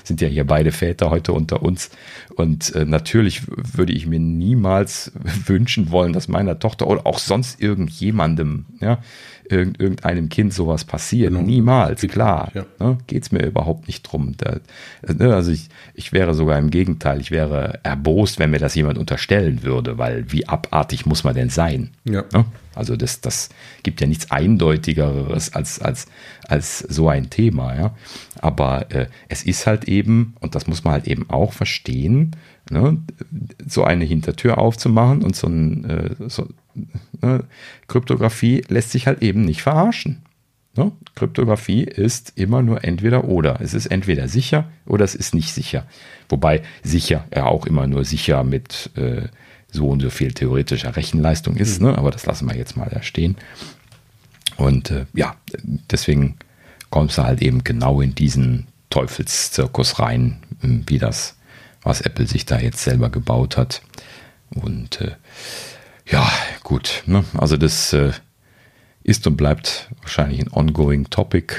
sind 0.02 0.20
ja 0.20 0.26
hier 0.26 0.44
beide 0.44 0.72
Väter 0.72 1.10
heute 1.10 1.32
unter 1.32 1.62
uns. 1.62 1.90
Und 2.34 2.74
äh, 2.74 2.84
natürlich 2.84 3.42
würde 3.46 3.92
ich 3.92 4.06
mir 4.06 4.18
niemals 4.18 5.12
wünschen 5.46 5.92
wollen, 5.92 6.12
dass 6.12 6.26
meiner 6.26 6.58
Tochter 6.58 6.88
oder 6.88 7.06
auch 7.06 7.18
sonst 7.18 7.60
irgendjemandem, 7.60 8.66
ja, 8.80 8.98
irgend, 9.50 9.80
irgendeinem 9.80 10.28
Kind 10.28 10.52
sowas 10.52 10.84
passiert. 10.84 11.32
Genau. 11.32 11.42
Niemals, 11.42 12.02
klar. 12.02 12.50
Ja. 12.54 12.66
Ne, 12.78 12.98
Geht 13.06 13.24
es 13.24 13.32
mir 13.32 13.44
überhaupt 13.46 13.86
nicht 13.86 14.02
drum. 14.02 14.34
Da, 14.36 14.58
ne, 15.06 15.34
also 15.34 15.50
ich, 15.50 15.68
ich 15.94 16.12
wäre 16.12 16.34
sogar 16.34 16.58
im 16.58 16.70
Gegenteil, 16.70 17.20
ich 17.20 17.30
wäre 17.30 17.80
erbost, 17.82 18.38
wenn 18.38 18.50
mir 18.50 18.58
das 18.58 18.74
jemand 18.74 18.98
unterstellen 18.98 19.62
würde, 19.62 19.98
weil 19.98 20.30
wie 20.30 20.46
abartig 20.46 21.06
muss 21.06 21.24
man 21.24 21.34
denn 21.34 21.50
sein? 21.50 21.90
Ja. 22.04 22.24
Ne? 22.32 22.44
Also 22.74 22.94
das, 22.94 23.20
das 23.20 23.48
gibt 23.82 24.00
ja 24.00 24.06
nichts 24.06 24.30
Eindeutigeres 24.30 25.52
als, 25.52 25.80
als, 25.80 26.06
als 26.46 26.78
so 26.78 27.08
ein 27.08 27.28
Thema. 27.28 27.74
Ja? 27.76 27.94
Aber 28.40 28.90
äh, 28.92 29.06
es 29.28 29.42
ist 29.42 29.66
halt 29.66 29.84
eben, 29.84 30.36
und 30.40 30.54
das 30.54 30.66
muss 30.66 30.84
man 30.84 30.92
halt 30.92 31.08
eben 31.08 31.28
auch 31.28 31.52
verstehen, 31.52 32.36
ne, 32.70 32.98
so 33.66 33.84
eine 33.84 34.04
Hintertür 34.04 34.58
aufzumachen 34.58 35.22
und 35.22 35.36
so 35.36 35.46
ein 35.46 35.84
äh, 35.84 36.28
so, 36.28 36.48
ne, 37.22 37.44
Kryptographie 37.86 38.64
lässt 38.68 38.90
sich 38.90 39.06
halt 39.06 39.22
eben 39.22 39.42
nicht 39.42 39.62
verarschen. 39.62 40.22
Ne? 40.76 40.92
Kryptographie 41.16 41.82
ist 41.82 42.32
immer 42.36 42.62
nur 42.62 42.84
entweder 42.84 43.24
oder. 43.24 43.60
Es 43.60 43.74
ist 43.74 43.86
entweder 43.86 44.28
sicher 44.28 44.70
oder 44.86 45.04
es 45.04 45.14
ist 45.14 45.34
nicht 45.34 45.52
sicher. 45.52 45.86
Wobei 46.28 46.62
sicher 46.82 47.24
ja 47.34 47.46
auch 47.46 47.66
immer 47.66 47.86
nur 47.86 48.04
sicher 48.04 48.44
mit 48.44 48.90
äh, 48.96 49.22
so 49.70 49.88
und 49.88 50.00
so 50.00 50.10
viel 50.10 50.32
theoretischer 50.32 50.96
Rechenleistung 50.96 51.56
ist, 51.56 51.82
ne? 51.82 51.98
aber 51.98 52.10
das 52.10 52.26
lassen 52.26 52.48
wir 52.48 52.56
jetzt 52.56 52.76
mal 52.76 52.88
da 52.90 53.02
stehen. 53.02 53.36
Und 54.56 54.90
äh, 54.90 55.06
ja, 55.14 55.34
deswegen 55.90 56.36
kommst 56.90 57.18
du 57.18 57.22
halt 57.22 57.42
eben 57.42 57.64
genau 57.64 58.00
in 58.00 58.14
diesen 58.14 58.66
Teufelszirkus 58.90 59.98
rein, 59.98 60.38
wie 60.62 60.98
das, 60.98 61.36
was 61.88 62.02
Apple 62.02 62.26
sich 62.26 62.46
da 62.46 62.58
jetzt 62.58 62.84
selber 62.84 63.08
gebaut 63.08 63.56
hat. 63.56 63.82
Und 64.50 65.00
äh, 65.00 65.12
ja, 66.06 66.30
gut, 66.62 67.02
ne? 67.06 67.24
also 67.36 67.56
das 67.56 67.92
äh, 67.92 68.12
ist 69.02 69.26
und 69.26 69.36
bleibt 69.36 69.88
wahrscheinlich 70.02 70.40
ein 70.40 70.52
ongoing 70.52 71.10
Topic. 71.10 71.54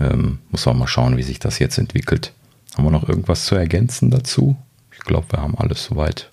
Ähm, 0.00 0.40
muss 0.50 0.66
man 0.66 0.78
mal 0.78 0.86
schauen, 0.86 1.16
wie 1.16 1.22
sich 1.22 1.38
das 1.38 1.58
jetzt 1.58 1.78
entwickelt. 1.78 2.32
Haben 2.76 2.84
wir 2.84 2.90
noch 2.90 3.08
irgendwas 3.08 3.46
zu 3.46 3.54
ergänzen 3.54 4.10
dazu? 4.10 4.56
Ich 4.92 4.98
glaube, 4.98 5.26
wir 5.30 5.40
haben 5.40 5.56
alles 5.56 5.84
soweit 5.84 6.30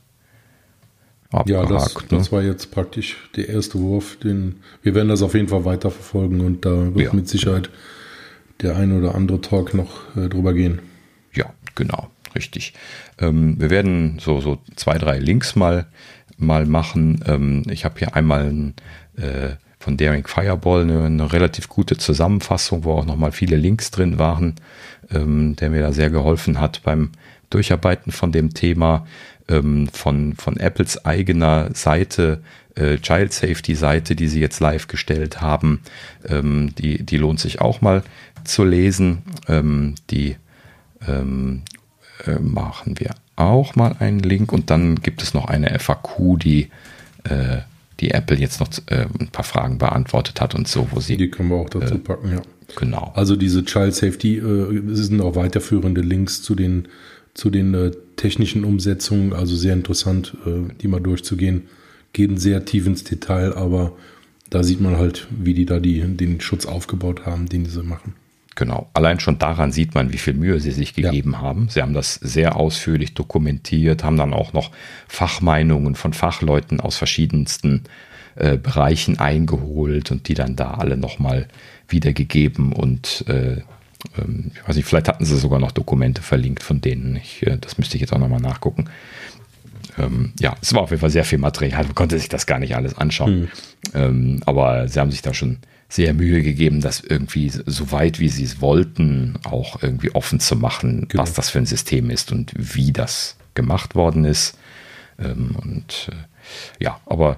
abgehakt. 1.31 1.69
Ja, 1.69 1.77
das, 1.77 1.95
ne? 1.95 2.01
das 2.09 2.31
war 2.31 2.41
jetzt 2.41 2.71
praktisch 2.71 3.17
der 3.35 3.47
erste 3.47 3.79
Wurf. 3.79 4.17
Den, 4.17 4.57
wir 4.81 4.95
werden 4.95 5.09
das 5.09 5.21
auf 5.21 5.35
jeden 5.35 5.47
Fall 5.47 5.65
weiterverfolgen 5.65 6.41
und 6.41 6.65
da 6.65 6.93
wird 6.95 7.07
ja. 7.07 7.13
mit 7.13 7.29
Sicherheit 7.29 7.69
der 8.61 8.75
ein 8.75 8.91
oder 8.97 9.15
andere 9.15 9.39
Talk 9.39 9.73
noch 9.73 10.15
äh, 10.15 10.29
drüber 10.29 10.53
gehen. 10.53 10.81
Ja, 11.33 11.53
genau, 11.75 12.09
richtig. 12.35 12.73
Ähm, 13.19 13.59
wir 13.59 13.69
werden 13.69 14.17
so, 14.19 14.41
so 14.41 14.59
zwei, 14.75 14.97
drei 14.97 15.19
Links 15.19 15.55
mal, 15.55 15.87
mal 16.37 16.65
machen. 16.65 17.23
Ähm, 17.27 17.63
ich 17.69 17.85
habe 17.85 17.99
hier 17.99 18.15
einmal 18.15 18.45
ein, 18.45 18.73
äh, 19.17 19.55
von 19.79 19.97
Daring 19.97 20.25
Fireball 20.25 20.83
eine, 20.83 21.03
eine, 21.03 21.33
relativ 21.33 21.67
gute 21.67 21.97
Zusammenfassung, 21.97 22.85
wo 22.85 22.93
auch 22.93 23.05
nochmal 23.05 23.33
viele 23.33 23.57
Links 23.57 23.91
drin 23.91 24.17
waren, 24.17 24.55
ähm, 25.11 25.55
der 25.57 25.69
mir 25.69 25.81
da 25.81 25.91
sehr 25.91 26.09
geholfen 26.09 26.59
hat 26.59 26.81
beim 26.83 27.11
Durcharbeiten 27.49 28.11
von 28.11 28.31
dem 28.31 28.53
Thema 28.53 29.05
ähm, 29.49 29.87
von, 29.91 30.35
von 30.35 30.57
Apples 30.57 31.05
eigener 31.05 31.69
Seite, 31.73 32.41
äh, 32.75 32.97
Child 32.97 33.33
Safety 33.33 33.75
Seite, 33.75 34.15
die 34.15 34.27
sie 34.27 34.39
jetzt 34.39 34.59
live 34.59 34.87
gestellt 34.87 35.41
haben. 35.41 35.81
Ähm, 36.27 36.73
die, 36.77 37.03
die 37.03 37.17
lohnt 37.17 37.39
sich 37.39 37.61
auch 37.61 37.81
mal 37.81 38.03
zu 38.43 38.63
lesen. 38.63 39.23
Ähm, 39.47 39.95
die 40.09 40.37
ähm, 41.07 41.63
äh, 42.25 42.39
machen 42.39 42.99
wir 42.99 43.15
auch 43.35 43.75
mal 43.75 43.95
einen 43.99 44.19
Link 44.19 44.51
und 44.51 44.69
dann 44.69 44.97
gibt 45.01 45.23
es 45.23 45.33
noch 45.33 45.45
eine 45.45 45.77
FAQ, 45.79 46.37
die 46.37 46.69
äh, 47.23 47.59
die 47.99 48.11
Apple 48.11 48.37
jetzt 48.37 48.59
noch 48.59 48.69
äh, 48.87 49.05
ein 49.19 49.29
paar 49.29 49.45
Fragen 49.45 49.77
beantwortet 49.77 50.41
hat 50.41 50.55
und 50.55 50.67
so, 50.67 50.87
wo 50.91 50.99
sie. 50.99 51.17
Die 51.17 51.29
können 51.29 51.49
wir 51.49 51.57
auch 51.57 51.69
dazu 51.69 51.95
äh, 51.95 51.99
packen, 51.99 52.31
ja. 52.31 52.41
Genau. 52.75 53.11
Also 53.15 53.35
diese 53.35 53.63
Child 53.65 53.93
Safety 53.93 54.37
äh, 54.37 54.81
sind 54.93 55.21
auch 55.21 55.35
weiterführende 55.35 56.01
Links 56.01 56.41
zu 56.41 56.55
den 56.55 56.87
zu 57.35 57.49
den 57.49 57.91
technischen 58.15 58.63
Umsetzungen, 58.63 59.33
also 59.33 59.55
sehr 59.55 59.73
interessant, 59.73 60.37
die 60.45 60.87
mal 60.87 60.99
durchzugehen. 60.99 61.63
Gehen 62.13 62.37
sehr 62.37 62.63
tief 62.63 62.85
ins 62.85 63.03
Detail, 63.03 63.57
aber 63.57 63.93
da 64.51 64.61
sieht 64.61 64.79
man 64.79 64.97
halt, 64.97 65.27
wie 65.31 65.55
die 65.55 65.65
da 65.65 65.79
die, 65.79 66.01
den 66.01 66.39
Schutz 66.41 66.67
aufgebaut 66.67 67.25
haben, 67.25 67.49
den 67.49 67.65
sie 67.65 67.81
machen. 67.81 68.13
Genau. 68.55 68.89
Allein 68.93 69.19
schon 69.19 69.39
daran 69.39 69.71
sieht 69.71 69.95
man, 69.95 70.13
wie 70.13 70.17
viel 70.17 70.33
Mühe 70.33 70.59
sie 70.59 70.71
sich 70.71 70.93
gegeben 70.93 71.31
ja. 71.33 71.41
haben. 71.41 71.69
Sie 71.69 71.81
haben 71.81 71.93
das 71.93 72.15
sehr 72.15 72.55
ausführlich 72.55 73.13
dokumentiert, 73.15 74.03
haben 74.03 74.17
dann 74.17 74.33
auch 74.33 74.53
noch 74.53 74.71
Fachmeinungen 75.07 75.95
von 75.95 76.13
Fachleuten 76.13 76.79
aus 76.79 76.97
verschiedensten 76.97 77.83
äh, 78.35 78.57
Bereichen 78.57 79.19
eingeholt 79.19 80.11
und 80.11 80.27
die 80.27 80.35
dann 80.35 80.55
da 80.55 80.71
alle 80.75 80.97
nochmal 80.97 81.47
wiedergegeben 81.87 82.73
und 82.73 83.25
äh, 83.27 83.61
ähm, 84.17 84.51
ich 84.53 84.67
weiß 84.67 84.75
nicht, 84.75 84.85
vielleicht 84.85 85.07
hatten 85.07 85.25
sie 85.25 85.37
sogar 85.37 85.59
noch 85.59 85.71
Dokumente 85.71 86.21
verlinkt 86.21 86.63
von 86.63 86.81
denen. 86.81 87.15
Ich, 87.15 87.45
äh, 87.45 87.57
das 87.59 87.77
müsste 87.77 87.95
ich 87.95 88.01
jetzt 88.01 88.13
auch 88.13 88.19
nochmal 88.19 88.41
nachgucken. 88.41 88.85
Ähm, 89.97 90.33
ja, 90.39 90.55
es 90.61 90.73
war 90.73 90.81
auf 90.81 90.89
jeden 90.89 91.01
Fall 91.01 91.09
sehr 91.09 91.25
viel 91.25 91.37
Material. 91.37 91.83
Man 91.83 91.95
konnte 91.95 92.17
sich 92.17 92.29
das 92.29 92.45
gar 92.45 92.59
nicht 92.59 92.75
alles 92.75 92.97
anschauen. 92.97 93.41
Mhm. 93.41 93.47
Ähm, 93.93 94.39
aber 94.45 94.87
sie 94.87 94.99
haben 94.99 95.11
sich 95.11 95.21
da 95.21 95.33
schon 95.33 95.59
sehr 95.93 96.15
Mühe 96.15 96.41
gegeben, 96.41 96.81
das 96.81 97.01
irgendwie 97.01 97.49
so 97.49 97.91
weit 97.91 98.19
wie 98.19 98.29
sie 98.29 98.45
es 98.45 98.61
wollten, 98.61 99.37
auch 99.43 99.83
irgendwie 99.83 100.09
offen 100.15 100.39
zu 100.39 100.55
machen, 100.55 101.05
genau. 101.07 101.21
was 101.21 101.33
das 101.33 101.51
für 101.51 101.59
ein 101.59 101.67
System 101.67 102.09
ist 102.09 102.31
und 102.31 102.51
wie 102.55 102.91
das 102.91 103.37
gemacht 103.53 103.93
worden 103.93 104.25
ist. 104.25 104.57
Ähm, 105.19 105.55
und 105.61 106.09
äh, 106.11 106.83
ja, 106.83 106.99
aber 107.05 107.37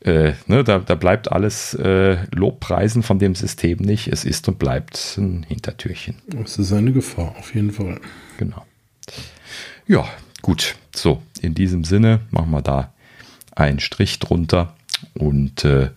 äh, 0.00 0.34
ne, 0.46 0.62
da, 0.62 0.78
da, 0.78 0.94
bleibt 0.94 1.32
alles 1.32 1.72
äh, 1.72 2.18
Lobpreisen 2.34 3.02
von 3.02 3.18
dem 3.18 3.34
System 3.34 3.78
nicht. 3.78 4.08
Es 4.08 4.26
ist 4.26 4.46
und 4.46 4.58
bleibt 4.58 5.16
ein 5.16 5.46
Hintertürchen. 5.48 6.16
Es 6.44 6.58
ist 6.58 6.74
eine 6.74 6.92
Gefahr, 6.92 7.34
auf 7.38 7.54
jeden 7.54 7.72
Fall. 7.72 7.98
Genau. 8.36 8.66
Ja, 9.86 10.06
gut. 10.42 10.76
So, 10.94 11.22
in 11.40 11.54
diesem 11.54 11.82
Sinne 11.84 12.20
machen 12.30 12.50
wir 12.50 12.60
da 12.60 12.92
einen 13.52 13.80
Strich 13.80 14.18
drunter. 14.18 14.76
Und 15.14 15.64
äh, 15.64 15.88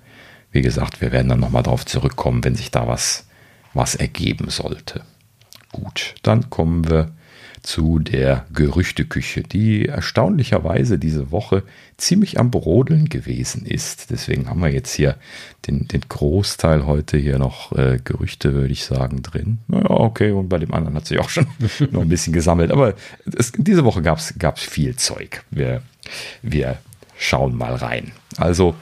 wie 0.51 0.61
gesagt, 0.61 1.01
wir 1.01 1.11
werden 1.11 1.29
dann 1.29 1.39
nochmal 1.39 1.63
darauf 1.63 1.85
zurückkommen, 1.85 2.43
wenn 2.43 2.55
sich 2.55 2.71
da 2.71 2.87
was, 2.87 3.27
was 3.73 3.95
ergeben 3.95 4.49
sollte. 4.49 5.01
Gut, 5.71 6.15
dann 6.23 6.49
kommen 6.49 6.89
wir 6.89 7.11
zu 7.61 7.99
der 7.99 8.45
Gerüchteküche, 8.53 9.43
die 9.43 9.85
erstaunlicherweise 9.87 10.97
diese 10.97 11.31
Woche 11.31 11.63
ziemlich 11.97 12.39
am 12.39 12.51
Brodeln 12.51 13.09
gewesen 13.09 13.65
ist. 13.65 14.11
Deswegen 14.11 14.49
haben 14.49 14.61
wir 14.61 14.69
jetzt 14.69 14.93
hier 14.93 15.17
den, 15.67 15.87
den 15.87 16.01
Großteil 16.07 16.85
heute 16.85 17.17
hier 17.17 17.37
noch 17.37 17.71
äh, 17.73 17.99
Gerüchte, 18.03 18.53
würde 18.53 18.71
ich 18.71 18.85
sagen, 18.85 19.21
drin. 19.21 19.59
Naja, 19.67 19.89
okay, 19.89 20.31
und 20.31 20.49
bei 20.49 20.57
dem 20.57 20.73
anderen 20.73 20.95
hat 20.95 21.05
sich 21.05 21.19
auch 21.19 21.29
schon 21.29 21.47
noch 21.91 22.01
ein 22.01 22.09
bisschen 22.09 22.33
gesammelt. 22.33 22.71
Aber 22.71 22.93
es, 23.37 23.51
diese 23.55 23.83
Woche 23.85 24.01
gab 24.01 24.17
es 24.19 24.63
viel 24.63 24.95
Zeug. 24.95 25.43
Wir, 25.51 25.81
wir 26.41 26.77
schauen 27.17 27.55
mal 27.55 27.75
rein. 27.75 28.13
Also 28.37 28.75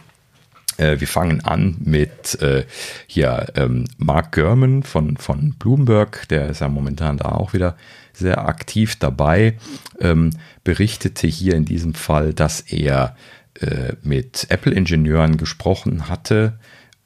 äh, 0.77 0.99
wir 0.99 1.07
fangen 1.07 1.41
an 1.43 1.75
mit 1.79 2.41
äh, 2.41 2.65
hier 3.07 3.47
ähm, 3.55 3.85
Mark 3.97 4.33
Gurman 4.35 4.83
von, 4.83 5.17
von 5.17 5.53
Bloomberg, 5.59 6.27
der 6.29 6.49
ist 6.49 6.61
ja 6.61 6.69
momentan 6.69 7.17
da 7.17 7.29
auch 7.29 7.53
wieder 7.53 7.75
sehr 8.13 8.47
aktiv 8.47 8.95
dabei, 8.97 9.57
ähm, 9.99 10.31
berichtete 10.63 11.27
hier 11.27 11.55
in 11.55 11.65
diesem 11.65 11.93
Fall, 11.93 12.33
dass 12.33 12.61
er 12.61 13.15
äh, 13.59 13.93
mit 14.01 14.47
Apple-Ingenieuren 14.49 15.37
gesprochen 15.37 16.09
hatte, 16.09 16.59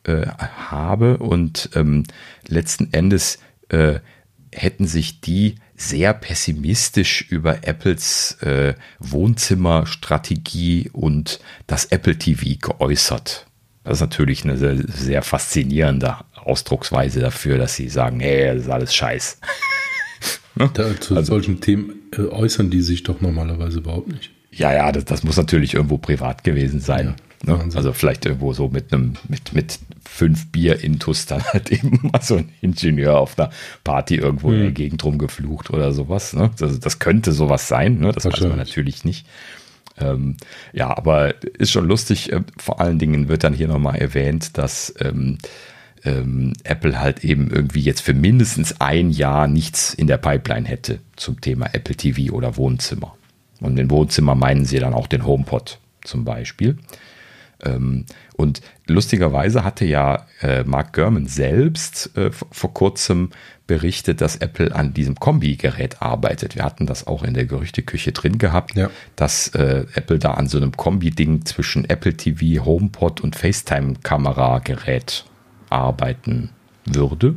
äh, 0.03 0.27
habe 0.27 1.17
und 1.17 1.69
ähm, 1.75 2.03
letzten 2.47 2.93
Endes 2.93 3.39
äh, 3.69 3.99
hätten 4.53 4.87
sich 4.87 5.21
die 5.21 5.55
sehr 5.75 6.13
pessimistisch 6.13 7.25
über 7.29 7.67
Apples 7.67 8.33
äh, 8.41 8.75
Wohnzimmerstrategie 8.99 10.89
und 10.93 11.39
das 11.67 11.85
Apple 11.85 12.17
TV 12.17 12.57
geäußert. 12.59 13.47
Das 13.83 13.97
ist 13.97 14.01
natürlich 14.01 14.43
eine 14.43 14.57
sehr, 14.57 14.77
sehr 14.77 15.21
faszinierende 15.23 16.17
Ausdrucksweise 16.35 17.19
dafür, 17.19 17.57
dass 17.57 17.75
sie 17.75 17.89
sagen, 17.89 18.19
hey, 18.19 18.53
das 18.53 18.65
ist 18.65 18.69
alles 18.69 18.93
Scheiß. 18.93 19.39
Ne? 20.55 20.69
Da, 20.73 20.99
zu 20.99 21.15
also, 21.15 21.33
solchen 21.33 21.61
Themen 21.61 21.93
äh, 22.15 22.21
äußern 22.21 22.69
die 22.69 22.81
sich 22.81 23.03
doch 23.03 23.21
normalerweise 23.21 23.79
überhaupt 23.79 24.09
nicht. 24.09 24.31
Ja, 24.51 24.73
ja, 24.73 24.91
das, 24.91 25.05
das 25.05 25.23
muss 25.23 25.37
natürlich 25.37 25.73
irgendwo 25.73 25.97
privat 25.97 26.43
gewesen 26.43 26.79
sein. 26.79 27.15
Ja, 27.47 27.57
ne? 27.57 27.69
Also 27.73 27.93
vielleicht 27.93 28.25
irgendwo 28.25 28.53
so 28.53 28.67
mit 28.67 28.93
einem, 28.93 29.13
mit, 29.27 29.53
mit 29.53 29.79
fünf 30.07 30.51
Bier 30.51 30.83
intus 30.83 31.25
dann 31.25 31.41
halt 31.43 31.71
eben 31.71 31.99
mal 32.03 32.21
so 32.21 32.35
ein 32.35 32.49
Ingenieur 32.61 33.17
auf 33.17 33.39
einer 33.39 33.49
Party 33.83 34.15
irgendwo 34.15 34.49
mhm. 34.49 34.53
in 34.53 34.59
der 34.59 34.67
hm. 34.67 34.75
Gegend 34.75 35.03
rumgeflucht 35.03 35.69
oder 35.71 35.93
sowas. 35.93 36.33
Ne? 36.33 36.51
Also 36.59 36.77
das 36.77 36.99
könnte 36.99 37.31
sowas 37.31 37.67
sein, 37.67 37.99
ne? 37.99 38.11
das 38.11 38.25
weiß 38.25 38.41
man 38.41 38.57
natürlich 38.57 39.05
nicht. 39.05 39.25
Ähm, 40.01 40.37
ja, 40.73 40.95
aber 40.95 41.35
ist 41.57 41.71
schon 41.71 41.87
lustig. 41.87 42.31
Äh, 42.31 42.41
vor 42.57 42.79
allen 42.81 42.99
Dingen 42.99 43.27
wird 43.27 43.43
dann 43.43 43.53
hier 43.53 43.67
nochmal 43.67 43.97
erwähnt, 43.97 44.57
dass 44.57 44.93
ähm, 44.99 45.37
ähm, 46.03 46.53
Apple 46.63 46.99
halt 46.99 47.23
eben 47.23 47.49
irgendwie 47.51 47.81
jetzt 47.81 48.01
für 48.01 48.13
mindestens 48.13 48.79
ein 48.81 49.11
Jahr 49.11 49.47
nichts 49.47 49.93
in 49.93 50.07
der 50.07 50.17
Pipeline 50.17 50.67
hätte 50.67 50.99
zum 51.15 51.41
Thema 51.41 51.67
Apple 51.73 51.95
TV 51.95 52.33
oder 52.33 52.57
Wohnzimmer. 52.57 53.15
Und 53.59 53.75
den 53.75 53.91
Wohnzimmer 53.91 54.35
meinen 54.35 54.65
sie 54.65 54.79
dann 54.79 54.93
auch 54.93 55.07
den 55.07 55.25
HomePod 55.25 55.79
zum 56.03 56.25
Beispiel. 56.25 56.77
Ähm, 57.63 58.05
und 58.35 58.61
lustigerweise 58.87 59.63
hatte 59.63 59.85
ja 59.85 60.25
äh, 60.41 60.63
Mark 60.63 60.93
Gurman 60.93 61.27
selbst 61.27 62.15
äh, 62.17 62.31
vor 62.31 62.73
kurzem 62.73 63.29
berichtet, 63.67 64.19
dass 64.19 64.35
Apple 64.35 64.75
an 64.75 64.93
diesem 64.93 65.15
Kombi-Gerät 65.15 66.01
arbeitet. 66.01 66.55
Wir 66.55 66.65
hatten 66.65 66.87
das 66.87 67.07
auch 67.07 67.23
in 67.23 67.33
der 67.33 67.45
Gerüchteküche 67.45 68.11
drin 68.11 68.37
gehabt, 68.37 68.75
ja. 68.75 68.89
dass 69.15 69.47
äh, 69.49 69.85
Apple 69.93 70.19
da 70.19 70.31
an 70.31 70.47
so 70.47 70.57
einem 70.57 70.75
Kombi-Ding 70.75 71.45
zwischen 71.45 71.89
Apple 71.89 72.15
TV, 72.15 72.65
HomePod 72.65 73.21
und 73.21 73.35
FaceTime-Kamera-Gerät 73.35 75.25
arbeiten 75.69 76.49
würde. 76.85 77.35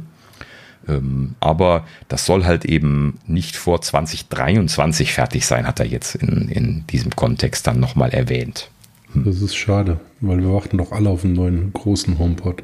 Ähm, 0.88 1.34
aber 1.40 1.86
das 2.08 2.26
soll 2.26 2.44
halt 2.44 2.64
eben 2.64 3.18
nicht 3.26 3.56
vor 3.56 3.80
2023 3.80 5.12
fertig 5.12 5.46
sein, 5.46 5.66
hat 5.66 5.80
er 5.80 5.86
jetzt 5.86 6.14
in, 6.16 6.48
in 6.48 6.86
diesem 6.88 7.14
Kontext 7.14 7.66
dann 7.66 7.80
nochmal 7.80 8.10
erwähnt. 8.10 8.70
Hm. 9.12 9.24
Das 9.24 9.40
ist 9.40 9.54
schade, 9.54 10.00
weil 10.28 10.40
wir 10.40 10.52
warten 10.52 10.78
doch 10.78 10.92
alle 10.92 11.10
auf 11.10 11.24
einen 11.24 11.34
neuen 11.34 11.72
großen 11.72 12.18
HomePod. 12.18 12.62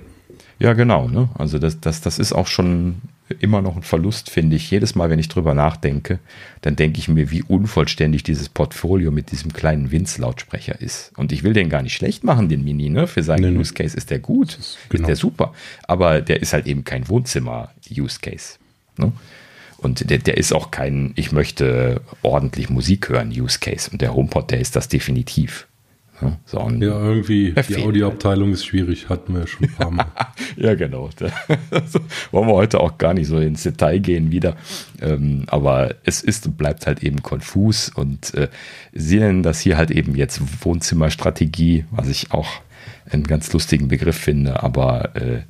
Ja, 0.58 0.74
genau. 0.74 1.08
Ne? 1.08 1.28
Also 1.38 1.58
das, 1.58 1.80
das, 1.80 2.00
das 2.00 2.18
ist 2.18 2.32
auch 2.32 2.46
schon 2.46 3.00
immer 3.38 3.62
noch 3.62 3.76
ein 3.76 3.82
Verlust, 3.82 4.30
finde 4.30 4.56
ich. 4.56 4.70
Jedes 4.70 4.94
Mal, 4.94 5.08
wenn 5.08 5.18
ich 5.18 5.28
drüber 5.28 5.54
nachdenke, 5.54 6.18
dann 6.62 6.76
denke 6.76 6.98
ich 6.98 7.08
mir, 7.08 7.30
wie 7.30 7.42
unvollständig 7.42 8.22
dieses 8.22 8.48
Portfolio 8.48 9.10
mit 9.10 9.30
diesem 9.30 9.52
kleinen 9.52 9.90
Winz-Lautsprecher 9.90 10.80
ist. 10.80 11.12
Und 11.16 11.32
ich 11.32 11.42
will 11.42 11.52
den 11.52 11.70
gar 11.70 11.82
nicht 11.82 11.94
schlecht 11.94 12.24
machen, 12.24 12.48
den 12.48 12.64
Mini, 12.64 12.90
ne? 12.90 13.06
Für 13.06 13.22
seinen 13.22 13.54
nee, 13.54 13.60
Use 13.60 13.72
Case 13.72 13.96
ist 13.96 14.10
der 14.10 14.18
gut, 14.18 14.58
ist, 14.58 14.78
genau. 14.88 15.02
ist 15.02 15.08
der 15.08 15.16
super. 15.16 15.54
Aber 15.86 16.20
der 16.20 16.42
ist 16.42 16.52
halt 16.52 16.66
eben 16.66 16.84
kein 16.84 17.08
Wohnzimmer-Use 17.08 18.18
Case. 18.20 18.58
Ne? 18.96 19.12
Und 19.78 20.10
der, 20.10 20.18
der 20.18 20.36
ist 20.36 20.52
auch 20.52 20.70
kein, 20.70 21.12
ich 21.16 21.32
möchte 21.32 22.02
ordentlich 22.22 22.68
Musik 22.68 23.08
hören, 23.08 23.30
Use 23.30 23.58
Case. 23.60 23.90
Und 23.90 24.02
der 24.02 24.14
HomePod, 24.14 24.50
der 24.50 24.60
ist 24.60 24.76
das 24.76 24.88
definitiv. 24.88 25.66
So, 26.44 26.58
ja, 26.58 27.00
irgendwie 27.00 27.54
die 27.68 27.76
Audioabteilung 27.76 28.52
ist 28.52 28.64
schwierig, 28.64 29.08
hatten 29.08 29.34
wir 29.34 29.46
schon 29.46 29.66
ein 29.66 29.74
paar 29.74 29.90
Mal. 29.90 30.06
ja, 30.56 30.74
genau. 30.74 31.10
Wollen 32.30 32.48
wir 32.48 32.54
heute 32.54 32.80
auch 32.80 32.98
gar 32.98 33.14
nicht 33.14 33.26
so 33.26 33.38
ins 33.38 33.62
Detail 33.62 33.98
gehen 33.98 34.30
wieder. 34.30 34.56
Ähm, 35.00 35.44
aber 35.46 35.94
es 36.04 36.22
ist 36.22 36.46
und 36.46 36.56
bleibt 36.56 36.86
halt 36.86 37.02
eben 37.02 37.22
konfus 37.22 37.88
und 37.88 38.34
äh, 38.34 38.48
sie 38.92 39.18
nennen 39.18 39.42
das 39.42 39.60
hier 39.60 39.76
halt 39.76 39.90
eben 39.90 40.14
jetzt 40.14 40.40
Wohnzimmerstrategie, 40.64 41.84
was 41.90 42.08
ich 42.08 42.32
auch 42.32 42.60
einen 43.10 43.24
ganz 43.24 43.52
lustigen 43.52 43.88
Begriff 43.88 44.16
finde, 44.16 44.62
aber 44.62 45.16
äh, 45.16 45.42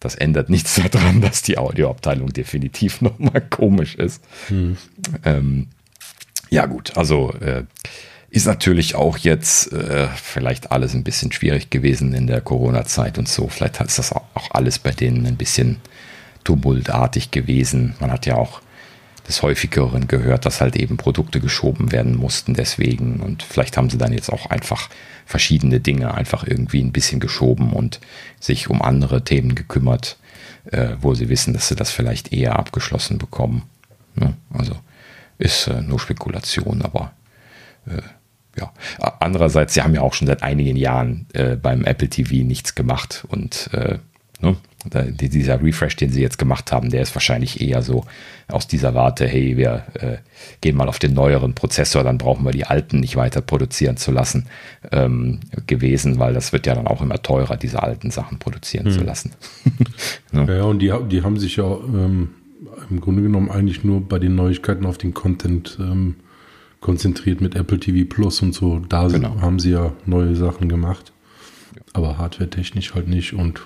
das 0.00 0.14
ändert 0.14 0.50
nichts 0.50 0.80
daran, 0.90 1.20
dass 1.20 1.42
die 1.42 1.58
Audioabteilung 1.58 2.32
definitiv 2.32 3.00
nochmal 3.00 3.40
komisch 3.40 3.94
ist. 3.94 4.22
Hm. 4.48 4.76
Ähm, 5.24 5.68
ja, 6.50 6.66
gut, 6.66 6.96
also 6.96 7.32
äh, 7.40 7.64
ist 8.30 8.46
natürlich 8.46 8.94
auch 8.94 9.16
jetzt 9.18 9.72
äh, 9.72 10.08
vielleicht 10.08 10.70
alles 10.70 10.94
ein 10.94 11.04
bisschen 11.04 11.32
schwierig 11.32 11.70
gewesen 11.70 12.12
in 12.12 12.26
der 12.26 12.40
Corona-Zeit 12.40 13.18
und 13.18 13.28
so. 13.28 13.48
Vielleicht 13.48 13.80
ist 13.80 13.98
das 13.98 14.12
auch 14.12 14.50
alles 14.50 14.78
bei 14.78 14.90
denen 14.90 15.26
ein 15.26 15.36
bisschen 15.36 15.78
tumultartig 16.44 17.30
gewesen. 17.30 17.94
Man 18.00 18.10
hat 18.10 18.26
ja 18.26 18.36
auch 18.36 18.60
des 19.28 19.42
häufigeren 19.42 20.08
gehört, 20.08 20.46
dass 20.46 20.60
halt 20.60 20.74
eben 20.76 20.96
Produkte 20.96 21.40
geschoben 21.40 21.92
werden 21.92 22.16
mussten 22.16 22.54
deswegen. 22.54 23.20
Und 23.20 23.42
vielleicht 23.42 23.76
haben 23.76 23.90
sie 23.90 23.98
dann 23.98 24.12
jetzt 24.12 24.32
auch 24.32 24.46
einfach 24.46 24.88
verschiedene 25.26 25.80
Dinge 25.80 26.14
einfach 26.14 26.44
irgendwie 26.46 26.82
ein 26.82 26.92
bisschen 26.92 27.20
geschoben 27.20 27.72
und 27.72 28.00
sich 28.40 28.70
um 28.70 28.80
andere 28.80 29.22
Themen 29.24 29.54
gekümmert, 29.54 30.18
äh, 30.72 30.96
wo 31.00 31.14
sie 31.14 31.28
wissen, 31.28 31.52
dass 31.52 31.68
sie 31.68 31.76
das 31.76 31.90
vielleicht 31.90 32.32
eher 32.32 32.58
abgeschlossen 32.58 33.18
bekommen. 33.18 33.64
Ne? 34.14 34.34
Also 34.52 34.76
ist 35.36 35.66
äh, 35.66 35.82
nur 35.82 36.00
Spekulation, 36.00 36.80
aber 36.82 37.12
äh, 37.86 38.00
ja. 38.58 38.72
Andererseits, 39.20 39.74
sie 39.74 39.82
haben 39.82 39.94
ja 39.94 40.02
auch 40.02 40.14
schon 40.14 40.26
seit 40.26 40.42
einigen 40.42 40.76
Jahren 40.76 41.26
äh, 41.32 41.56
beim 41.56 41.84
Apple 41.84 42.08
TV 42.08 42.44
nichts 42.44 42.74
gemacht 42.74 43.24
und 43.28 43.70
äh, 43.72 43.98
ne, 44.40 44.56
dieser 45.12 45.62
Refresh, 45.62 45.96
den 45.96 46.10
sie 46.10 46.22
jetzt 46.22 46.38
gemacht 46.38 46.70
haben, 46.72 46.90
der 46.90 47.02
ist 47.02 47.14
wahrscheinlich 47.14 47.60
eher 47.60 47.82
so 47.82 48.04
aus 48.46 48.68
dieser 48.68 48.94
Warte, 48.94 49.26
hey, 49.26 49.56
wir 49.56 49.84
äh, 49.94 50.18
gehen 50.60 50.76
mal 50.76 50.88
auf 50.88 50.98
den 50.98 51.14
neueren 51.14 51.54
Prozessor, 51.54 52.04
dann 52.04 52.18
brauchen 52.18 52.44
wir 52.44 52.52
die 52.52 52.64
alten 52.64 53.00
nicht 53.00 53.16
weiter 53.16 53.40
produzieren 53.40 53.96
zu 53.96 54.12
lassen, 54.12 54.46
ähm, 54.92 55.40
gewesen, 55.66 56.18
weil 56.18 56.32
das 56.32 56.52
wird 56.52 56.66
ja 56.66 56.74
dann 56.74 56.86
auch 56.86 57.02
immer 57.02 57.20
teurer, 57.22 57.56
diese 57.56 57.82
alten 57.82 58.10
Sachen 58.10 58.38
produzieren 58.38 58.86
hm. 58.86 58.92
zu 58.92 59.00
lassen. 59.02 59.32
ne? 60.32 60.46
Ja, 60.56 60.62
und 60.62 60.78
die, 60.78 60.92
die 61.10 61.22
haben 61.22 61.38
sich 61.38 61.56
ja 61.56 61.70
ähm, 61.70 62.30
im 62.88 63.00
Grunde 63.00 63.22
genommen 63.22 63.50
eigentlich 63.50 63.84
nur 63.84 64.00
bei 64.00 64.18
den 64.18 64.34
Neuigkeiten 64.36 64.86
auf 64.86 64.98
den 64.98 65.12
Content 65.12 65.76
ähm, 65.80 66.16
konzentriert 66.80 67.40
mit 67.40 67.54
Apple 67.54 67.80
TV 67.80 68.08
Plus 68.08 68.42
und 68.42 68.54
so. 68.54 68.78
Da 68.80 69.08
genau. 69.08 69.40
haben 69.40 69.58
sie 69.58 69.70
ja 69.70 69.92
neue 70.06 70.36
Sachen 70.36 70.68
gemacht. 70.68 71.12
Aber 71.92 72.18
hardware-technisch 72.18 72.94
halt 72.94 73.08
nicht. 73.08 73.32
Und 73.32 73.62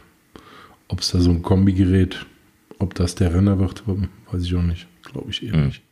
ob 0.88 1.00
es 1.00 1.10
da 1.10 1.20
so 1.20 1.30
ein 1.30 1.42
Kombigerät, 1.42 2.26
ob 2.78 2.94
das 2.94 3.14
der 3.14 3.34
Renner 3.34 3.58
wird, 3.58 3.84
weiß 3.86 4.42
ich 4.42 4.54
auch 4.54 4.62
nicht. 4.62 4.86
Glaube 5.02 5.30
ich 5.30 5.42
eher 5.42 5.56
mhm. 5.56 5.66
nicht. 5.66 5.82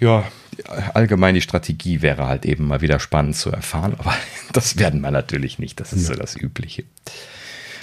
Ja, 0.00 0.24
allgemein 0.94 1.36
die 1.36 1.40
Strategie 1.40 2.02
wäre 2.02 2.26
halt 2.26 2.44
eben 2.44 2.66
mal 2.66 2.80
wieder 2.80 2.98
spannend 2.98 3.36
zu 3.36 3.50
erfahren, 3.50 3.94
aber 3.98 4.12
das 4.52 4.76
werden 4.76 5.00
wir 5.00 5.10
natürlich 5.10 5.58
nicht. 5.58 5.78
Das 5.78 5.92
ist 5.92 6.08
ja. 6.08 6.14
so 6.14 6.20
das 6.20 6.36
Übliche. 6.36 6.84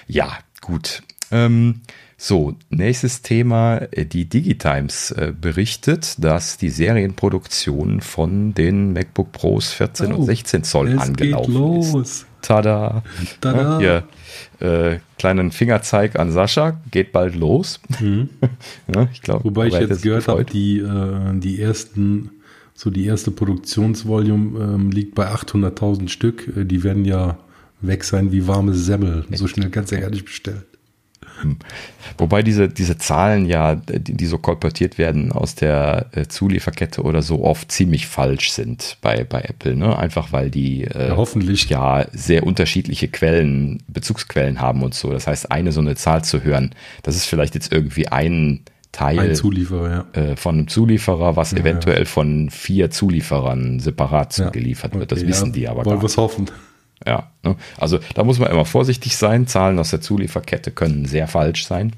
Ja, 0.08 0.38
gut. 0.62 1.04
Ähm, 1.32 1.82
so, 2.22 2.54
nächstes 2.70 3.22
Thema. 3.22 3.78
Äh, 3.92 4.06
die 4.06 4.26
Digitimes 4.26 5.12
äh, 5.12 5.32
berichtet, 5.40 6.22
dass 6.22 6.58
die 6.58 6.70
Serienproduktion 6.70 8.02
von 8.02 8.54
den 8.54 8.92
MacBook 8.92 9.32
Pros 9.32 9.72
14 9.72 10.12
oh, 10.12 10.18
und 10.18 10.26
16 10.26 10.64
Zoll 10.66 11.00
angelaufen 11.00 12.02
ist. 12.02 12.26
Tada! 12.42 13.04
Tada. 13.40 13.80
Ja, 13.80 14.04
hier, 14.60 14.68
äh, 14.68 15.00
kleinen 15.18 15.52
Fingerzeig 15.52 16.20
an 16.20 16.34
Sascha, 16.34 16.82
geht 16.92 17.14
bald 17.14 17.36
los. 17.36 17.80
Mhm. 18.02 18.30
ja, 18.94 19.08
ich 19.14 19.22
glaube, 19.22 19.46
Wobei 19.46 19.68
ich 19.68 19.80
jetzt 19.80 20.02
gehört 20.02 20.28
habe, 20.28 20.44
die, 20.44 20.80
äh, 20.80 21.40
die 21.40 21.62
ersten, 21.62 22.32
so 22.74 22.90
die 22.90 23.06
erste 23.06 23.32
Produktionsvolume 23.32 24.60
ähm, 24.60 24.92
liegt 24.92 25.16
bei 25.16 25.32
800.000 25.34 26.10
Stück. 26.10 26.52
Äh, 26.58 26.66
die 26.66 26.84
werden 26.84 27.06
ja 27.06 27.38
weg 27.80 28.04
sein 28.04 28.34
wie 28.34 28.46
warme 28.46 28.74
Semmel. 28.74 29.26
So 29.32 29.48
schnell 29.48 29.70
kannst 29.70 29.94
du 29.94 29.96
ja 29.96 30.02
gar 30.02 30.10
nicht 30.10 30.26
bestellen. 30.26 30.64
Wobei 32.18 32.44
diese, 32.44 32.70
diese 32.70 32.98
Zahlen 32.98 33.46
ja, 33.46 33.76
die, 33.76 34.14
die 34.14 34.26
so 34.26 34.38
kolportiert 34.38 34.98
werden 34.98 35.32
aus 35.32 35.56
der 35.56 36.08
äh, 36.12 36.28
Zulieferkette 36.28 37.02
oder 37.02 37.22
so, 37.22 37.44
oft 37.44 37.72
ziemlich 37.72 38.08
falsch 38.08 38.52
sind 38.52 38.98
bei, 39.02 39.24
bei 39.24 39.42
Apple. 39.42 39.76
Ne? 39.76 39.98
Einfach 39.98 40.32
weil 40.32 40.50
die 40.50 40.84
äh, 40.84 41.10
ja, 41.10 41.18
hoffentlich. 41.18 41.70
ja 41.70 42.06
sehr 42.12 42.46
unterschiedliche 42.46 43.08
Quellen, 43.08 43.84
Bezugsquellen 43.88 44.62
haben 44.62 44.84
und 44.84 44.94
so. 44.94 45.12
Das 45.12 45.28
heißt, 45.28 45.52
eine 45.52 45.72
so 45.72 45.82
eine 45.82 45.96
Zahl 45.96 46.24
zu 46.24 46.44
hören, 46.44 46.72
das 47.04 47.16
ist 47.16 47.26
vielleicht 47.26 47.56
jetzt 47.56 47.72
irgendwie 47.72 48.08
ein 48.08 48.62
Teil 48.92 49.20
ein 49.20 49.36
Zulieferer, 49.36 50.08
ja. 50.16 50.22
äh, 50.22 50.36
von 50.36 50.56
einem 50.56 50.68
Zulieferer, 50.68 51.36
was 51.36 51.52
ja, 51.52 51.60
eventuell 51.60 52.06
von 52.06 52.50
vier 52.50 52.90
Zulieferern 52.90 53.80
separat 53.80 54.34
zugeliefert 54.34 54.96
wird. 54.96 55.12
Das 55.12 55.26
wissen 55.26 55.54
die 55.54 55.68
aber 55.68 55.86
Wollen 55.86 56.02
wir 56.02 56.06
es 56.06 56.18
hoffen. 56.18 56.50
Ja, 57.06 57.32
ne? 57.44 57.56
also 57.78 58.00
da 58.14 58.24
muss 58.24 58.40
man 58.40 58.52
immer 58.52 58.66
vorsichtig 58.66 59.16
sein. 59.16 59.48
Zahlen 59.48 59.80
aus 59.80 59.92
der 59.92 60.02
Zulieferkette 60.02 60.72
können 60.72 61.06
sehr 61.06 61.28
falsch 61.28 61.66
sein. 61.66 61.94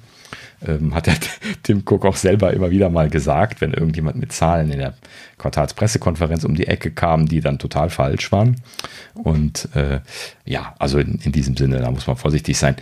Ähm, 0.66 0.94
hat 0.94 1.08
der 1.08 1.16
Tim 1.64 1.84
Cook 1.86 2.06
auch 2.06 2.16
selber 2.16 2.54
immer 2.54 2.70
wieder 2.70 2.90
mal 2.90 3.10
gesagt, 3.10 3.62
wenn 3.62 3.74
irgendjemand 3.74 4.18
mit 4.18 4.32
Zahlen 4.32 4.72
in 4.72 4.78
der 4.78 4.94
Quartalspressekonferenz 5.40 6.44
um 6.44 6.54
die 6.54 6.68
Ecke 6.68 6.92
kam, 6.92 7.28
die 7.28 7.42
dann 7.42 7.58
total 7.58 7.90
falsch 7.90 8.32
waren. 8.32 8.62
Und 9.16 9.70
äh, 9.76 10.02
ja, 10.46 10.76
also 10.78 11.00
in, 11.00 11.20
in, 11.24 11.32
diesem 11.32 11.58
Sinne, 11.58 11.80
da 11.80 11.90
muss 11.90 12.06
man 12.06 12.16
vorsichtig 12.16 12.58
sein. 12.58 12.76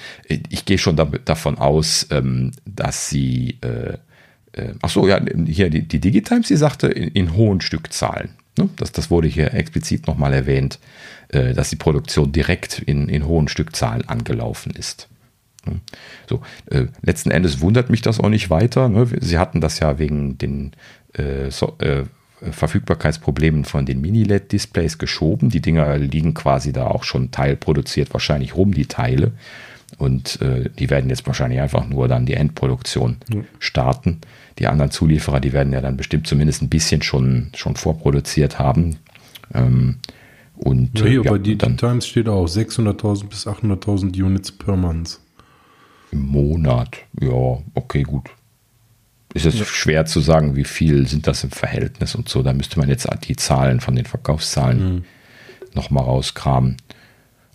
Ich 0.50 0.66
gehe 0.66 0.78
schon 0.78 0.98
da, 0.98 1.06
davon 1.06 1.58
aus, 1.58 2.08
ähm, 2.12 2.52
dass 2.66 3.10
sie, 3.10 3.58
äh, 3.62 3.94
äh, 4.52 4.74
ach 4.82 4.90
so, 4.90 5.08
ja, 5.08 5.22
hier 5.46 5.70
die, 5.70 5.88
die 5.88 6.00
Digitimes, 6.02 6.50
die 6.50 6.58
sagte 6.58 6.88
in, 6.88 7.08
in 7.10 7.34
hohen 7.34 7.62
Stückzahlen. 7.62 8.32
Ne? 8.58 8.70
Das, 8.76 8.92
das 8.92 9.10
wurde 9.10 9.28
hier 9.28 9.54
explizit 9.54 10.08
nochmal 10.08 10.34
erwähnt. 10.34 10.80
Äh, 11.32 11.54
dass 11.54 11.70
die 11.70 11.76
Produktion 11.76 12.32
direkt 12.32 12.80
in, 12.80 13.08
in 13.08 13.28
hohen 13.28 13.48
Stückzahlen 13.48 14.08
angelaufen 14.08 14.72
ist. 14.72 15.08
So, 16.28 16.42
äh, 16.72 16.88
letzten 17.04 17.30
Endes 17.30 17.62
wundert 17.62 17.92
mich 17.92 18.02
das 18.02 18.20
auch 18.20 18.30
nicht 18.30 18.50
weiter. 18.50 18.90
Ne? 18.90 19.06
Sie 19.20 19.38
hatten 19.38 19.62
das 19.62 19.80
ja 19.80 20.00
wegen 20.00 20.40
den 20.40 20.72
äh, 21.14 21.52
so, 21.52 21.76
äh, 21.78 22.06
Verfügbarkeitsproblemen 22.42 23.64
von 23.64 23.86
den 23.86 24.02
Mini-LED-Displays 24.02 24.98
geschoben. 24.98 25.50
Die 25.50 25.62
Dinger 25.62 26.00
liegen 26.00 26.34
quasi 26.34 26.74
da 26.74 26.88
auch 26.88 27.04
schon 27.04 27.30
teilproduziert, 27.30 28.12
wahrscheinlich 28.12 28.56
rum, 28.56 28.74
die 28.74 28.88
Teile. 28.88 29.34
Und 29.98 30.40
die 30.42 30.90
werden 30.90 31.10
jetzt 31.10 31.28
wahrscheinlich 31.28 31.60
einfach 31.60 31.86
nur 31.86 32.08
dann 32.08 32.28
die 32.28 32.36
Endproduktion 32.36 33.18
starten. 33.58 34.22
Die 34.60 34.68
anderen 34.68 34.92
Zulieferer, 34.92 35.40
die 35.40 35.54
werden 35.54 35.74
ja 35.74 35.82
dann 35.82 35.98
bestimmt 35.98 36.28
zumindest 36.28 36.62
ein 36.62 36.70
bisschen 36.70 37.02
schon, 37.02 37.50
schon 37.56 37.76
vorproduziert 37.76 38.60
haben. 38.60 38.98
Ähm, 39.54 40.00
und, 40.56 41.00
ja, 41.00 41.06
hier 41.06 41.24
ja, 41.24 41.32
bei 41.32 41.38
die 41.38 41.58
dann, 41.58 41.78
Times 41.78 42.06
steht 42.06 42.28
auch 42.28 42.46
600.000 42.46 43.30
bis 43.30 43.48
800.000 43.48 44.22
Units 44.22 44.52
per 44.52 44.76
Month. 44.76 45.20
Im 46.12 46.26
Monat, 46.26 46.98
ja, 47.22 47.60
okay, 47.76 48.04
gut. 48.04 48.30
Ist 49.34 49.46
es 49.46 49.60
ja. 49.60 49.66
schwer 49.66 50.06
zu 50.06 50.20
sagen, 50.20 50.56
wie 50.56 50.64
viel 50.64 51.08
sind 51.08 51.28
das 51.28 51.44
im 51.44 51.52
Verhältnis 51.52 52.16
und 52.16 52.28
so. 52.28 52.42
Da 52.42 52.52
müsste 52.52 52.80
man 52.80 52.90
jetzt 52.90 53.08
die 53.28 53.36
Zahlen 53.36 53.80
von 53.80 53.96
den 53.96 54.06
Verkaufszahlen 54.06 54.96
mhm. 54.96 55.04
nochmal 55.76 56.04
rauskramen. 56.04 56.78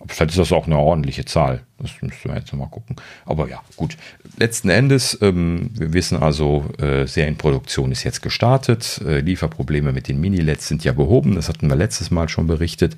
Vielleicht 0.07 0.31
ist 0.31 0.39
das 0.39 0.51
auch 0.51 0.65
eine 0.65 0.77
ordentliche 0.77 1.25
Zahl. 1.25 1.61
Das 1.79 1.91
müssen 2.01 2.29
wir 2.29 2.35
jetzt 2.35 2.51
nochmal 2.51 2.69
gucken. 2.69 2.95
Aber 3.25 3.49
ja, 3.49 3.61
gut. 3.75 3.97
Letzten 4.37 4.69
Endes, 4.69 5.17
ähm, 5.21 5.69
wir 5.73 5.93
wissen 5.93 6.21
also, 6.21 6.65
äh, 6.79 7.05
Serienproduktion 7.05 7.91
ist 7.91 8.03
jetzt 8.03 8.21
gestartet. 8.21 9.01
Äh, 9.05 9.19
Lieferprobleme 9.19 9.91
mit 9.91 10.07
den 10.07 10.19
Mini-LEDs 10.19 10.67
sind 10.67 10.83
ja 10.83 10.93
behoben. 10.93 11.35
Das 11.35 11.49
hatten 11.49 11.67
wir 11.67 11.75
letztes 11.75 12.11
Mal 12.11 12.29
schon 12.29 12.47
berichtet. 12.47 12.95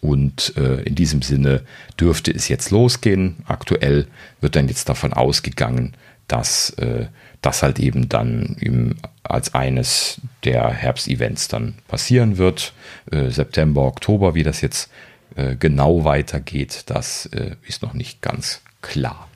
Und 0.00 0.56
äh, 0.56 0.82
in 0.82 0.94
diesem 0.94 1.22
Sinne 1.22 1.62
dürfte 1.98 2.30
es 2.32 2.48
jetzt 2.48 2.70
losgehen. 2.70 3.36
Aktuell 3.46 4.06
wird 4.40 4.56
dann 4.56 4.68
jetzt 4.68 4.88
davon 4.88 5.12
ausgegangen, 5.12 5.94
dass 6.28 6.70
äh, 6.70 7.06
das 7.40 7.62
halt 7.62 7.78
eben 7.78 8.08
dann 8.08 8.56
im, 8.60 8.96
als 9.22 9.54
eines 9.54 10.20
der 10.44 10.70
Herbstevents 10.70 11.48
dann 11.48 11.74
passieren 11.88 12.38
wird. 12.38 12.74
Äh, 13.10 13.30
September, 13.30 13.82
Oktober, 13.82 14.34
wie 14.34 14.42
das 14.42 14.60
jetzt 14.60 14.90
äh, 15.38 15.56
genau 15.56 16.04
weitergeht, 16.04 16.84
das 16.86 17.26
äh, 17.26 17.54
ist 17.62 17.82
noch 17.82 17.94
nicht 17.94 18.20
ganz 18.22 18.60
klar. 18.82 19.28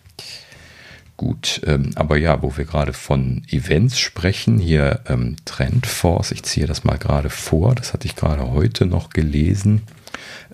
Gut, 1.16 1.60
ähm, 1.64 1.92
aber 1.94 2.16
ja, 2.16 2.42
wo 2.42 2.56
wir 2.56 2.64
gerade 2.64 2.92
von 2.92 3.42
Events 3.48 4.00
sprechen, 4.00 4.58
hier 4.58 5.00
ähm, 5.06 5.36
Trendforce, 5.44 6.32
ich 6.32 6.42
ziehe 6.42 6.66
das 6.66 6.82
mal 6.82 6.98
gerade 6.98 7.30
vor, 7.30 7.76
das 7.76 7.92
hatte 7.92 8.06
ich 8.06 8.16
gerade 8.16 8.50
heute 8.50 8.86
noch 8.86 9.10
gelesen, 9.10 9.82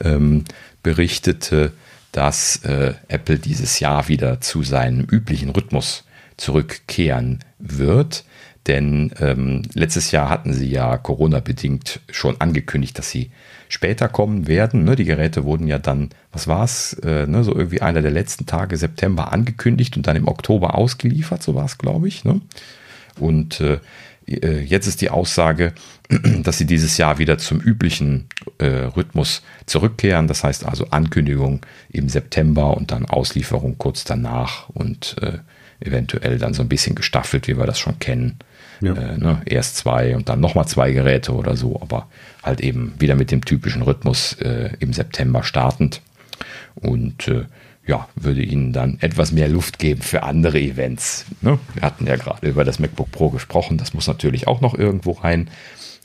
ähm, 0.01 0.44
berichtete, 0.82 1.72
dass 2.12 2.57
äh, 2.64 2.92
Apple 3.09 3.38
dieses 3.38 3.80
Jahr 3.80 4.09
wieder 4.09 4.42
zu 4.42 4.62
seinem 4.62 5.07
üblichen 5.11 5.49
Rhythmus 5.49 6.05
zurückkehren 6.36 7.38
wird. 7.59 8.24
denn 8.66 9.12
ähm, 9.18 9.62
letztes 9.72 10.11
Jahr 10.11 10.28
hatten 10.28 10.53
sie 10.53 10.68
ja 10.68 10.99
Corona-bedingt 10.99 12.01
schon 12.11 12.38
angekündigt, 12.38 12.99
dass 12.99 13.11
sie 13.11 13.30
später 13.69 14.09
kommen 14.09 14.47
werden. 14.47 14.85
Ne? 14.85 14.97
Die 14.97 15.05
Geräte 15.05 15.45
wurden 15.45 15.66
ja 15.66 15.79
dann, 15.79 16.11
was 16.33 16.49
war's, 16.49 16.95
äh, 17.05 17.27
ne? 17.27 17.45
so 17.45 17.55
irgendwie 17.55 17.83
einer 17.83 18.03
der 18.03 18.11
letzten 18.11 18.47
Tage 18.47 18.77
September 18.77 19.33
angekündigt 19.33 19.97
und 19.97 20.07
dann 20.07 20.16
im 20.16 20.29
Oktober 20.29 20.75
ausgeliefert, 20.75 21.43
so 21.43 21.55
war 21.55 21.66
es, 21.66 21.79
glaube 21.79 22.09
ich. 22.09 22.25
Ne? 22.25 22.41
Und 23.19 23.61
äh, 23.61 23.79
äh, 24.29 24.61
jetzt 24.61 24.87
ist 24.87 25.01
die 25.01 25.11
Aussage, 25.11 25.73
dass 26.43 26.59
sie 26.59 26.66
dieses 26.66 26.97
Jahr 26.99 27.19
wieder 27.19 27.39
zum 27.39 27.61
üblichen 27.61 28.27
äh, 28.59 28.66
Rhythmus 28.66 29.43
zurückkehren. 29.66 30.29
Das 30.29 30.45
heißt 30.45 30.64
also 30.66 30.89
Ankündigung 30.91 31.61
im 31.91 32.09
September 32.09 32.77
und 32.77 32.91
dann 32.91 33.07
Auslieferung 33.07 33.79
kurz 33.79 34.05
danach 34.05 34.69
und 34.71 35.16
äh, 35.21 35.39
eventuell 35.81 36.39
dann 36.39 36.55
so 36.55 36.62
ein 36.62 36.69
bisschen 36.69 36.95
gestaffelt, 36.95 37.49
wie 37.49 37.57
wir 37.57 37.66
das 37.66 37.79
schon 37.79 37.99
kennen. 37.99 38.39
Ja. 38.81 38.95
Äh, 38.95 39.19
ne? 39.19 39.43
Erst 39.45 39.77
zwei 39.77 40.16
und 40.16 40.29
dann 40.29 40.41
nochmal 40.41 40.66
zwei 40.66 40.93
Geräte 40.93 41.33
oder 41.33 41.57
so, 41.57 41.81
aber 41.81 42.09
halt 42.49 42.61
eben 42.61 42.94
wieder 42.99 43.14
mit 43.14 43.30
dem 43.30 43.44
typischen 43.44 43.82
Rhythmus 43.82 44.34
äh, 44.40 44.70
im 44.80 44.92
September 44.92 45.42
startend. 45.44 46.01
Und 46.74 47.28
äh, 47.28 47.44
ja, 47.86 48.07
würde 48.14 48.42
ihnen 48.42 48.72
dann 48.72 48.99
etwas 49.01 49.32
mehr 49.32 49.49
Luft 49.49 49.78
geben 49.78 50.03
für 50.03 50.22
andere 50.22 50.61
Events. 50.61 51.24
Ne? 51.40 51.59
Wir 51.74 51.82
hatten 51.82 52.07
ja 52.07 52.16
gerade 52.16 52.46
über 52.46 52.64
das 52.64 52.78
MacBook 52.78 53.11
Pro 53.11 53.30
gesprochen, 53.30 53.78
das 53.78 53.94
muss 53.94 54.07
natürlich 54.07 54.46
auch 54.46 54.61
noch 54.61 54.74
irgendwo 54.74 55.12
rein. 55.12 55.49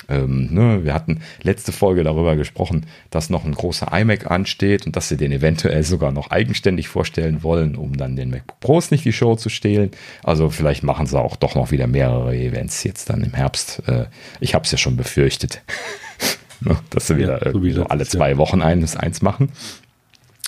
Ähm, 0.10 0.48
ne? 0.52 0.84
Wir 0.84 0.94
hatten 0.94 1.22
letzte 1.44 1.72
Folge 1.72 2.04
darüber 2.04 2.36
gesprochen, 2.36 2.86
dass 3.10 3.30
noch 3.30 3.44
ein 3.44 3.54
großer 3.54 3.88
iMac 3.92 4.32
ansteht 4.32 4.86
und 4.86 4.96
dass 4.96 5.10
sie 5.10 5.18
den 5.18 5.32
eventuell 5.32 5.84
sogar 5.84 6.12
noch 6.12 6.32
eigenständig 6.32 6.88
vorstellen 6.88 7.44
wollen, 7.44 7.76
um 7.76 7.98
dann 7.98 8.16
den 8.16 8.30
MacBook 8.30 8.60
Pros 8.62 8.92
nicht 8.92 9.06
die 9.06 9.14
Show 9.14 9.36
zu 9.36 9.50
stehlen. 9.50 9.92
Also 10.24 10.50
vielleicht 10.50 10.84
machen 10.84 11.06
sie 11.06 11.20
auch 11.20 11.36
doch 11.36 11.56
noch 11.56 11.72
wieder 11.72 11.88
mehrere 11.88 12.36
Events 12.36 12.84
jetzt 12.84 13.10
dann 13.10 13.24
im 13.24 13.34
Herbst. 13.34 13.84
Äh, 13.88 14.06
ich 14.40 14.56
habe 14.56 14.64
es 14.64 14.72
ja 14.72 14.78
schon 14.78 14.96
befürchtet. 14.96 15.62
Ne? 16.70 16.78
dass 16.90 17.08
sie 17.08 17.18
wieder 17.18 17.46
ja, 17.46 17.52
so 17.52 17.72
so 17.72 17.86
alle 17.86 18.06
zwei 18.06 18.38
Wochen 18.38 18.62
eines 18.62 18.96
eins 18.96 19.22
machen. 19.22 19.50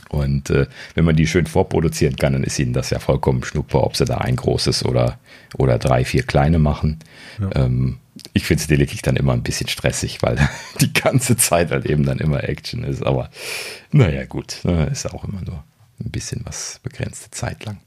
Und 0.09 0.49
äh, 0.49 0.68
wenn 0.93 1.05
man 1.05 1.16
die 1.16 1.28
schön 1.28 1.45
vorproduzieren 1.45 2.16
kann, 2.16 2.34
dann 2.34 2.43
ist 2.43 2.59
ihnen 2.59 2.74
das 2.74 2.89
ja 2.89 2.99
vollkommen 2.99 3.43
schnuppe, 3.43 3.84
ob 3.84 3.95
sie 3.97 4.05
da 4.05 4.20
ein 4.20 4.36
großes 4.36 4.86
oder, 4.86 5.20
oder 5.57 5.78
drei, 5.78 6.05
vier 6.05 6.24
kleine 6.24 6.59
machen. 6.59 6.99
Ja. 7.39 7.49
Ähm, 7.55 7.97
ich 8.34 8.45
finde 8.45 8.63
es 8.63 8.70
lediglich 8.70 9.01
dann 9.01 9.18
immer 9.18 9.34
ein 9.34 9.43
bisschen 9.43 9.68
stressig, 9.68 10.22
weil 10.22 10.38
die 10.82 10.93
ganze 10.93 11.36
Zeit 11.38 11.72
halt 11.72 11.86
eben 11.86 12.05
dann 12.05 12.20
immer 12.20 12.43
Action 12.43 12.84
ist. 12.84 13.03
Aber 13.03 13.30
naja, 13.91 14.26
gut, 14.26 14.59
ne, 14.63 14.86
ist 14.86 15.11
auch 15.11 15.24
immer 15.26 15.41
nur 15.41 15.63
ein 15.99 16.11
bisschen 16.11 16.41
was 16.45 16.80
begrenzte 16.84 17.32
Zeit 17.32 17.66
lang. 17.66 17.80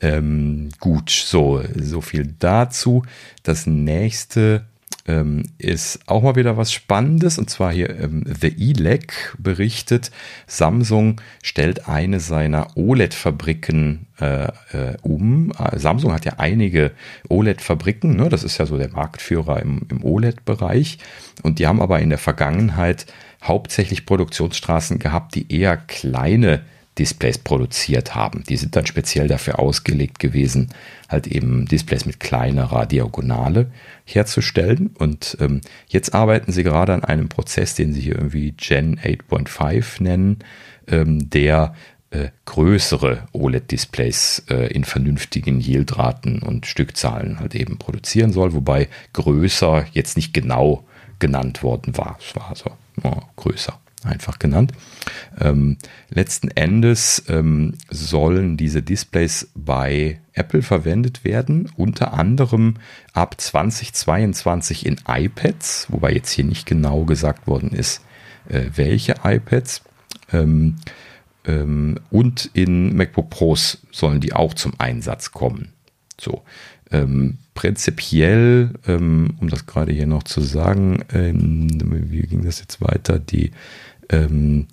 Ähm, 0.00 0.68
gut, 0.80 1.10
so, 1.10 1.62
so 1.74 2.00
viel 2.02 2.34
dazu. 2.38 3.04
Das 3.42 3.66
nächste 3.66 4.66
ähm, 5.06 5.44
ist 5.58 6.00
auch 6.06 6.22
mal 6.22 6.36
wieder 6.36 6.56
was 6.56 6.72
Spannendes. 6.72 7.38
Und 7.38 7.50
zwar 7.50 7.72
hier 7.72 7.90
ähm, 7.98 8.24
The 8.26 8.48
ELEC 8.48 9.36
berichtet, 9.38 10.10
Samsung 10.46 11.20
stellt 11.42 11.88
eine 11.88 12.20
seiner 12.20 12.76
OLED-Fabriken 12.76 14.06
äh, 14.20 14.44
äh, 14.44 14.96
um. 15.02 15.52
Äh, 15.52 15.78
Samsung 15.78 16.12
hat 16.12 16.24
ja 16.24 16.34
einige 16.38 16.92
OLED-Fabriken. 17.28 18.16
Ne? 18.16 18.28
Das 18.28 18.44
ist 18.44 18.58
ja 18.58 18.66
so 18.66 18.76
der 18.76 18.90
Marktführer 18.90 19.60
im, 19.60 19.82
im 19.90 20.04
OLED-Bereich. 20.04 20.98
Und 21.42 21.58
die 21.58 21.66
haben 21.66 21.80
aber 21.80 22.00
in 22.00 22.10
der 22.10 22.18
Vergangenheit 22.18 23.06
hauptsächlich 23.42 24.06
Produktionsstraßen 24.06 24.98
gehabt, 24.98 25.34
die 25.34 25.52
eher 25.52 25.76
kleine 25.76 26.62
Displays 26.98 27.38
produziert 27.38 28.14
haben. 28.14 28.42
Die 28.48 28.56
sind 28.56 28.74
dann 28.74 28.86
speziell 28.86 29.28
dafür 29.28 29.58
ausgelegt 29.58 30.18
gewesen, 30.18 30.68
halt 31.08 31.26
eben 31.26 31.66
Displays 31.66 32.06
mit 32.06 32.20
kleinerer 32.20 32.86
Diagonale 32.86 33.70
herzustellen. 34.04 34.90
Und 34.98 35.36
ähm, 35.40 35.60
jetzt 35.88 36.14
arbeiten 36.14 36.52
sie 36.52 36.62
gerade 36.62 36.94
an 36.94 37.04
einem 37.04 37.28
Prozess, 37.28 37.74
den 37.74 37.92
sie 37.92 38.00
hier 38.00 38.16
irgendwie 38.16 38.52
Gen 38.52 38.98
8.5 38.98 40.02
nennen, 40.02 40.38
ähm, 40.88 41.28
der 41.28 41.74
äh, 42.10 42.28
größere 42.46 43.28
OLED-Displays 43.32 44.44
äh, 44.48 44.72
in 44.72 44.84
vernünftigen 44.84 45.60
Yieldraten 45.60 46.40
und 46.40 46.66
Stückzahlen 46.66 47.40
halt 47.40 47.54
eben 47.54 47.78
produzieren 47.78 48.32
soll, 48.32 48.54
wobei 48.54 48.88
größer 49.12 49.86
jetzt 49.92 50.16
nicht 50.16 50.32
genau 50.32 50.84
genannt 51.18 51.62
worden 51.62 51.96
war. 51.96 52.18
Es 52.20 52.34
war 52.36 52.50
also 52.50 52.70
oh, 53.02 53.20
größer 53.36 53.78
einfach 54.06 54.38
genannt. 54.38 54.72
Ähm, 55.40 55.76
letzten 56.10 56.48
Endes 56.48 57.24
ähm, 57.28 57.74
sollen 57.90 58.56
diese 58.56 58.82
Displays 58.82 59.50
bei 59.54 60.20
Apple 60.32 60.62
verwendet 60.62 61.24
werden, 61.24 61.70
unter 61.76 62.12
anderem 62.12 62.74
ab 63.12 63.40
2022 63.40 64.86
in 64.86 64.96
iPads, 65.06 65.86
wobei 65.90 66.12
jetzt 66.12 66.30
hier 66.30 66.44
nicht 66.44 66.66
genau 66.66 67.04
gesagt 67.04 67.46
worden 67.46 67.70
ist, 67.70 68.02
äh, 68.48 68.64
welche 68.74 69.16
iPads. 69.24 69.82
Ähm, 70.32 70.76
ähm 71.44 71.98
und 72.10 72.50
in 72.52 72.96
MacBook 72.96 73.30
Pros 73.30 73.78
sollen 73.90 74.20
die 74.20 74.32
auch 74.32 74.54
zum 74.54 74.72
Einsatz 74.78 75.32
kommen. 75.32 75.72
So. 76.20 76.42
Ähm, 76.92 77.38
prinzipiell, 77.54 78.70
ähm, 78.86 79.34
um 79.40 79.48
das 79.48 79.66
gerade 79.66 79.92
hier 79.92 80.06
noch 80.06 80.22
zu 80.22 80.40
sagen, 80.40 81.02
ähm, 81.12 81.68
wie 82.10 82.22
ging 82.22 82.44
das 82.44 82.60
jetzt 82.60 82.80
weiter? 82.80 83.18
Die 83.18 83.50
ähm, 84.10 84.66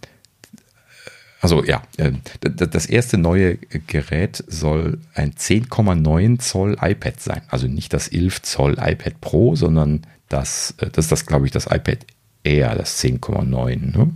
also 1.44 1.62
ja, 1.66 1.84
äh, 1.98 2.14
das 2.40 2.86
erste 2.86 3.18
neue 3.18 3.58
Gerät 3.88 4.42
soll 4.48 5.00
ein 5.14 5.34
10,9 5.34 6.40
Zoll 6.40 6.78
iPad 6.82 7.20
sein. 7.20 7.42
Also 7.50 7.68
nicht 7.68 7.92
das 7.92 8.08
11 8.08 8.44
Zoll 8.44 8.78
iPad 8.80 9.20
Pro, 9.20 9.54
sondern 9.58 10.04
das, 10.30 10.74
äh, 10.78 10.90
das 10.90 11.06
ist 11.06 11.12
das, 11.12 11.26
glaube 11.26 11.46
ich, 11.46 11.52
das 11.52 11.66
iPad 11.66 12.00
Air, 12.46 12.76
das 12.76 13.04
10,9. 13.04 13.98
Ne? 13.98 14.12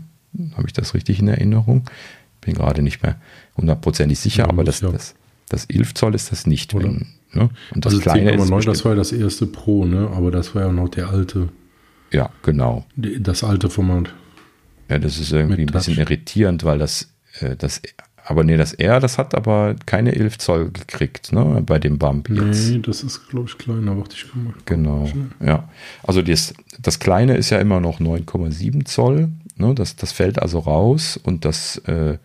Habe 0.55 0.67
ich 0.67 0.73
das 0.73 0.93
richtig 0.93 1.19
in 1.19 1.27
Erinnerung? 1.27 1.89
Bin 2.39 2.53
gerade 2.53 2.81
nicht 2.81 3.03
mehr 3.03 3.19
hundertprozentig 3.57 4.19
sicher, 4.19 4.43
ja, 4.43 4.49
aber 4.49 4.63
das, 4.63 4.79
ja. 4.79 4.89
das, 4.89 5.13
das 5.49 5.65
11 5.65 5.95
Zoll 5.95 6.15
ist 6.15 6.31
das 6.31 6.47
nicht. 6.47 6.73
Wenn, 6.73 7.07
ne? 7.33 7.49
Und 7.75 7.85
das 7.85 7.91
also 7.93 8.03
kleine 8.03 8.37
10,9, 8.37 8.65
das 8.65 8.85
war 8.85 8.95
das 8.95 9.11
erste 9.11 9.47
Pro, 9.47 9.83
ne? 9.83 10.09
aber 10.13 10.31
das 10.31 10.55
war 10.55 10.63
ja 10.63 10.71
noch 10.71 10.87
der 10.87 11.09
alte. 11.09 11.49
Ja, 12.11 12.29
genau. 12.41 12.85
Das 12.95 13.43
alte 13.43 13.69
Format. 13.69 14.13
Ja, 14.89 14.99
das 14.99 15.19
ist 15.19 15.31
irgendwie 15.31 15.61
ein 15.61 15.67
bisschen 15.67 15.97
irritierend, 15.97 16.63
weil 16.63 16.77
das, 16.79 17.09
äh, 17.39 17.55
das, 17.55 17.81
aber 18.23 18.43
nee, 18.43 18.57
das 18.57 18.73
R, 18.73 18.99
das 18.99 19.17
hat 19.17 19.35
aber 19.35 19.75
keine 19.85 20.15
11 20.15 20.37
Zoll 20.37 20.71
gekriegt, 20.71 21.31
ne, 21.31 21.61
bei 21.65 21.79
dem 21.79 21.97
Bump 21.97 22.29
jetzt. 22.29 22.69
Nee, 22.69 22.79
das 22.79 23.03
ist, 23.03 23.27
glaube 23.29 23.47
ich, 23.49 23.57
kleiner, 23.57 23.97
warte 23.97 24.15
ich 24.15 24.33
mal. 24.35 24.53
Genau, 24.65 25.09
ja. 25.43 25.69
Also 26.03 26.21
das, 26.21 26.53
das 26.79 26.99
Kleine 26.99 27.35
ist 27.35 27.49
ja 27.49 27.59
immer 27.59 27.79
noch 27.79 27.99
9,7 27.99 28.85
Zoll, 28.85 29.29
ne, 29.57 29.75
das, 29.75 29.95
das 29.95 30.11
fällt 30.11 30.41
also 30.41 30.59
raus 30.59 31.19
und 31.21 31.45
das, 31.45 31.77
äh, 31.87 32.17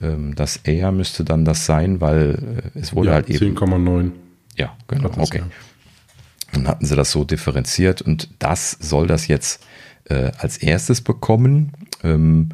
ähm, 0.00 0.34
das 0.34 0.60
R 0.64 0.92
müsste 0.92 1.24
dann 1.24 1.44
das 1.44 1.66
sein, 1.66 2.00
weil 2.00 2.70
äh, 2.74 2.78
es 2.78 2.94
wurde 2.94 3.08
ja, 3.08 3.14
halt 3.14 3.28
eben. 3.28 3.56
10,9. 3.56 4.10
Ja, 4.56 4.76
genau, 4.88 5.10
okay. 5.18 5.38
Ja. 5.38 5.46
Dann 6.52 6.66
hatten 6.66 6.84
sie 6.84 6.96
das 6.96 7.12
so 7.12 7.24
differenziert 7.24 8.02
und 8.02 8.28
das 8.38 8.72
soll 8.72 9.06
das 9.06 9.28
jetzt 9.28 9.64
äh, 10.04 10.32
als 10.38 10.58
erstes 10.58 11.00
bekommen. 11.00 11.72
Ähm, 12.02 12.50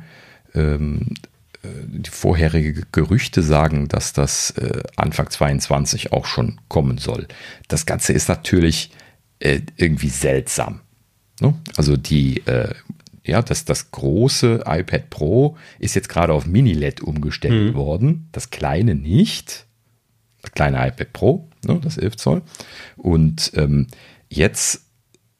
ähm, 0.55 1.15
äh, 1.63 1.69
die 1.87 2.11
vorherige 2.11 2.83
Gerüchte 2.93 3.43
sagen, 3.43 3.89
dass 3.89 4.13
das 4.13 4.51
äh, 4.53 4.83
Anfang 4.97 5.31
22 5.31 6.13
auch 6.13 6.27
schon 6.27 6.61
kommen 6.69 6.99
soll. 6.99 7.27
Das 7.69 7.87
Ganze 7.87 8.13
ist 8.13 8.29
natürlich 8.29 8.91
äh, 9.39 9.61
irgendwie 9.77 10.09
seltsam. 10.09 10.81
Ne? 11.41 11.55
Also 11.77 11.97
die, 11.97 12.47
äh, 12.47 12.75
ja, 13.25 13.43
das, 13.43 13.65
das 13.65 13.91
große 13.91 14.65
iPad 14.67 15.11
Pro 15.11 15.57
ist 15.79 15.95
jetzt 15.95 16.09
gerade 16.09 16.33
auf 16.33 16.47
Mini-LED 16.47 17.01
umgestellt 17.01 17.75
mhm. 17.75 17.77
worden, 17.77 18.29
das 18.33 18.51
kleine 18.51 18.95
nicht. 18.95 19.67
Das 20.43 20.53
kleine 20.53 20.87
iPad 20.87 21.13
Pro, 21.13 21.49
ne, 21.67 21.81
das 21.83 21.99
11 21.99 22.17
Zoll. 22.17 22.43
Und 22.97 23.51
ähm, 23.57 23.89
jetzt 24.29 24.86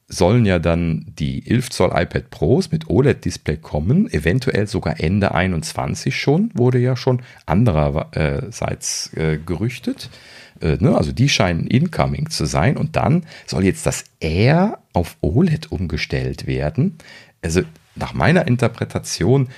sollen 0.07 0.45
ja 0.45 0.57
dann 0.57 1.05
die 1.19 1.49
11 1.49 1.69
Zoll 1.69 1.91
iPad 1.93 2.29
Pros 2.29 2.71
mit 2.71 2.89
OLED-Display 2.89 3.57
kommen, 3.57 4.11
eventuell 4.11 4.67
sogar 4.67 4.99
Ende 4.99 5.33
21 5.33 6.15
schon, 6.15 6.49
wurde 6.53 6.79
ja 6.79 6.95
schon 6.95 7.21
andererseits 7.45 9.11
äh, 9.13 9.37
gerüchtet. 9.37 10.09
Äh, 10.61 10.77
ne? 10.79 10.95
Also 10.95 11.11
die 11.11 11.27
scheinen 11.27 11.67
incoming 11.67 12.29
zu 12.29 12.45
sein 12.45 12.77
und 12.77 12.95
dann 12.95 13.25
soll 13.45 13.65
jetzt 13.65 13.85
das 13.85 14.05
Air 14.21 14.79
auf 14.93 15.17
OLED 15.21 15.71
umgestellt 15.71 16.47
werden. 16.47 16.97
Also 17.41 17.61
nach 17.95 18.13
meiner 18.13 18.47
Interpretation 18.47 19.49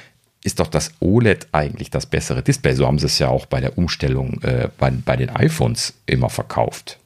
ist 0.43 0.59
doch 0.59 0.67
das 0.67 0.93
OLED 0.99 1.47
eigentlich 1.51 1.89
das 1.91 2.05
bessere 2.05 2.41
Display. 2.41 2.73
So 2.73 2.87
haben 2.87 2.97
sie 2.97 3.05
es 3.05 3.19
ja 3.19 3.27
auch 3.27 3.45
bei 3.45 3.59
der 3.59 3.77
Umstellung 3.77 4.41
äh, 4.41 4.69
bei, 4.77 4.89
bei 4.89 5.15
den 5.15 5.29
iPhones 5.29 5.93
immer 6.05 6.29
verkauft. 6.29 6.99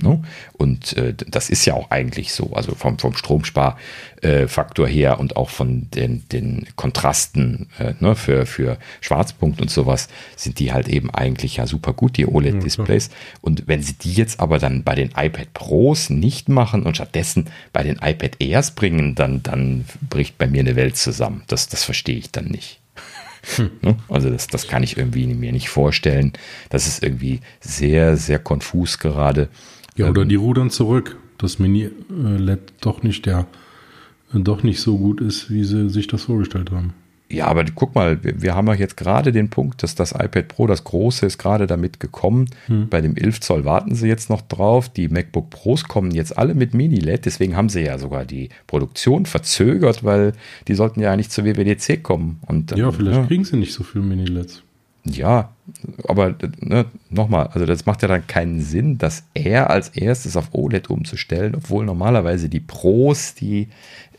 Ne? 0.00 0.22
Und 0.52 0.96
äh, 0.96 1.12
das 1.12 1.50
ist 1.50 1.64
ja 1.64 1.74
auch 1.74 1.90
eigentlich 1.90 2.32
so, 2.32 2.52
also 2.52 2.76
vom, 2.76 3.00
vom 3.00 3.16
Stromsparfaktor 3.16 4.86
äh, 4.86 4.92
her 4.92 5.18
und 5.18 5.36
auch 5.36 5.50
von 5.50 5.90
den, 5.90 6.22
den 6.28 6.68
Kontrasten 6.76 7.68
äh, 7.80 7.94
ne, 7.98 8.14
für, 8.14 8.46
für 8.46 8.78
Schwarzpunkt 9.00 9.60
und 9.60 9.70
sowas 9.70 10.08
sind 10.36 10.60
die 10.60 10.72
halt 10.72 10.86
eben 10.86 11.10
eigentlich 11.10 11.56
ja 11.56 11.66
super 11.66 11.94
gut, 11.94 12.16
die 12.16 12.26
OLED-Displays. 12.26 13.08
Ja, 13.08 13.38
und 13.40 13.64
wenn 13.66 13.82
sie 13.82 13.94
die 13.94 14.12
jetzt 14.12 14.38
aber 14.38 14.60
dann 14.60 14.84
bei 14.84 14.94
den 14.94 15.10
iPad 15.16 15.52
Pros 15.52 16.10
nicht 16.10 16.48
machen 16.48 16.84
und 16.84 16.94
stattdessen 16.94 17.46
bei 17.72 17.82
den 17.82 17.96
iPad 17.96 18.40
Airs 18.40 18.76
bringen, 18.76 19.16
dann, 19.16 19.42
dann 19.42 19.84
bricht 20.08 20.38
bei 20.38 20.46
mir 20.46 20.60
eine 20.60 20.76
Welt 20.76 20.96
zusammen. 20.96 21.42
Das, 21.48 21.68
das 21.68 21.82
verstehe 21.82 22.18
ich 22.18 22.30
dann 22.30 22.44
nicht. 22.44 22.80
Hm. 23.56 23.70
Ne? 23.82 23.96
Also 24.08 24.30
das, 24.30 24.46
das 24.46 24.68
kann 24.68 24.82
ich 24.82 24.96
irgendwie 24.96 25.26
mir 25.26 25.52
nicht 25.52 25.68
vorstellen. 25.68 26.32
Das 26.70 26.86
ist 26.86 27.02
irgendwie 27.02 27.40
sehr, 27.60 28.16
sehr 28.16 28.38
konfus 28.38 28.98
gerade. 28.98 29.48
Ja, 29.98 30.08
oder 30.08 30.22
ähm, 30.22 30.28
die 30.28 30.36
rudern 30.36 30.70
zurück, 30.70 31.16
dass 31.36 31.58
Mini-LED 31.58 32.72
doch 32.80 33.02
nicht 33.02 33.26
der 33.26 33.46
doch 34.32 34.62
nicht 34.62 34.80
so 34.80 34.98
gut 34.98 35.20
ist, 35.20 35.50
wie 35.50 35.64
sie 35.64 35.88
sich 35.88 36.06
das 36.06 36.24
vorgestellt 36.24 36.70
haben. 36.70 36.92
Ja, 37.30 37.46
aber 37.46 37.64
guck 37.74 37.94
mal, 37.94 38.24
wir, 38.24 38.40
wir, 38.40 38.54
haben 38.54 38.68
ja 38.68 38.74
jetzt 38.74 38.96
gerade 38.96 39.32
den 39.32 39.50
Punkt, 39.50 39.82
dass 39.82 39.94
das 39.94 40.12
iPad 40.12 40.48
Pro, 40.48 40.66
das 40.66 40.84
große, 40.84 41.26
ist 41.26 41.36
gerade 41.36 41.66
damit 41.66 42.00
gekommen. 42.00 42.46
Hm. 42.66 42.88
Bei 42.88 43.02
dem 43.02 43.16
11 43.16 43.40
Zoll 43.40 43.64
warten 43.66 43.94
sie 43.94 44.08
jetzt 44.08 44.30
noch 44.30 44.40
drauf. 44.40 44.88
Die 44.88 45.08
MacBook 45.08 45.50
Pros 45.50 45.84
kommen 45.84 46.10
jetzt 46.10 46.38
alle 46.38 46.54
mit 46.54 46.72
Mini-LED. 46.72 47.26
Deswegen 47.26 47.54
haben 47.54 47.68
sie 47.68 47.82
ja 47.82 47.98
sogar 47.98 48.24
die 48.24 48.48
Produktion 48.66 49.26
verzögert, 49.26 50.04
weil 50.04 50.32
die 50.68 50.74
sollten 50.74 51.00
ja 51.00 51.12
eigentlich 51.12 51.28
zur 51.28 51.44
WWDC 51.44 52.02
kommen. 52.02 52.40
Und, 52.46 52.74
ja, 52.74 52.90
vielleicht 52.92 53.18
ja. 53.18 53.26
kriegen 53.26 53.44
sie 53.44 53.58
nicht 53.58 53.74
so 53.74 53.84
viel 53.84 54.00
Mini-LEDs. 54.00 54.62
Ja, 55.10 55.50
aber 56.06 56.34
ne, 56.60 56.86
nochmal, 57.10 57.48
also 57.48 57.66
das 57.66 57.86
macht 57.86 58.02
ja 58.02 58.08
dann 58.08 58.26
keinen 58.26 58.60
Sinn, 58.60 58.98
dass 58.98 59.24
er 59.34 59.70
als 59.70 59.90
erstes 59.90 60.36
auf 60.36 60.48
OLED 60.52 60.90
umzustellen, 60.90 61.54
obwohl 61.54 61.84
normalerweise 61.84 62.48
die 62.48 62.60
Pros 62.60 63.34
die, 63.34 63.68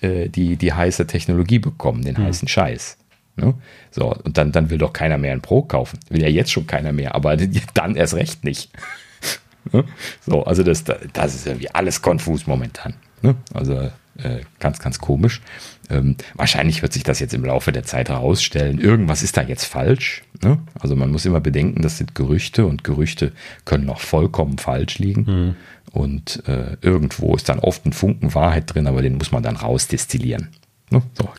äh, 0.02 0.30
die, 0.30 0.56
die 0.58 0.74
heiße 0.74 1.08
Technologie 1.08 1.60
bekommen, 1.60 2.04
den 2.04 2.18
hm. 2.18 2.26
heißen 2.26 2.48
Scheiß. 2.48 2.98
Ne? 3.36 3.54
So, 3.92 4.14
und 4.14 4.38
dann, 4.38 4.52
dann 4.52 4.70
will 4.70 4.78
doch 4.78 4.94
keiner 4.94 5.18
mehr 5.18 5.34
ein 5.34 5.42
Pro 5.42 5.62
kaufen. 5.62 6.00
Will 6.10 6.22
ja 6.22 6.30
jetzt 6.30 6.52
schon 6.52 6.68
keiner 6.68 6.92
mehr, 6.92 7.16
aber 7.16 7.38
dann 7.74 7.96
erst 7.96 8.14
recht 8.16 8.44
nicht. 8.44 8.72
ne? 9.72 9.86
So, 10.26 10.44
also 10.44 10.64
das, 10.64 10.84
das 10.84 11.36
ist 11.36 11.48
irgendwie 11.48 11.72
alles 11.72 12.02
konfus 12.02 12.48
momentan. 12.48 12.94
Ne? 13.22 13.36
Also 13.54 13.90
äh, 14.24 14.42
ganz, 14.60 14.80
ganz 14.80 15.00
komisch. 15.00 15.42
Ähm, 15.90 16.16
wahrscheinlich 16.36 16.82
wird 16.82 16.94
sich 16.94 17.04
das 17.04 17.20
jetzt 17.20 17.34
im 17.34 17.44
Laufe 17.44 17.72
der 17.72 17.84
Zeit 17.84 18.10
herausstellen. 18.10 18.80
Irgendwas 18.80 19.24
ist 19.24 19.38
da 19.38 19.42
jetzt 19.42 19.66
falsch. 19.66 20.24
Ne? 20.44 20.60
Also 20.80 20.96
man 20.96 21.12
muss 21.12 21.26
immer 21.26 21.40
bedenken, 21.40 21.82
das 21.82 21.98
sind 21.98 22.16
Gerüchte 22.16 22.66
und 22.66 22.84
Gerüchte 22.84 23.32
können 23.66 23.90
auch 23.90 24.00
vollkommen 24.00 24.58
falsch 24.58 25.00
liegen. 25.00 25.22
Mhm. 25.24 25.56
Und 25.92 26.48
äh, 26.48 26.78
irgendwo 26.82 27.36
ist 27.36 27.50
dann 27.50 27.60
oft 27.60 27.86
ein 27.86 27.94
Funken 27.94 28.36
Wahrheit 28.36 28.74
drin, 28.74 28.86
aber 28.86 29.02
den 29.02 29.18
muss 29.18 29.32
man 29.32 29.42
dann 29.42 29.56
rausdestillieren. 29.56 30.50
Ne? 30.92 31.02
So, 31.14 31.30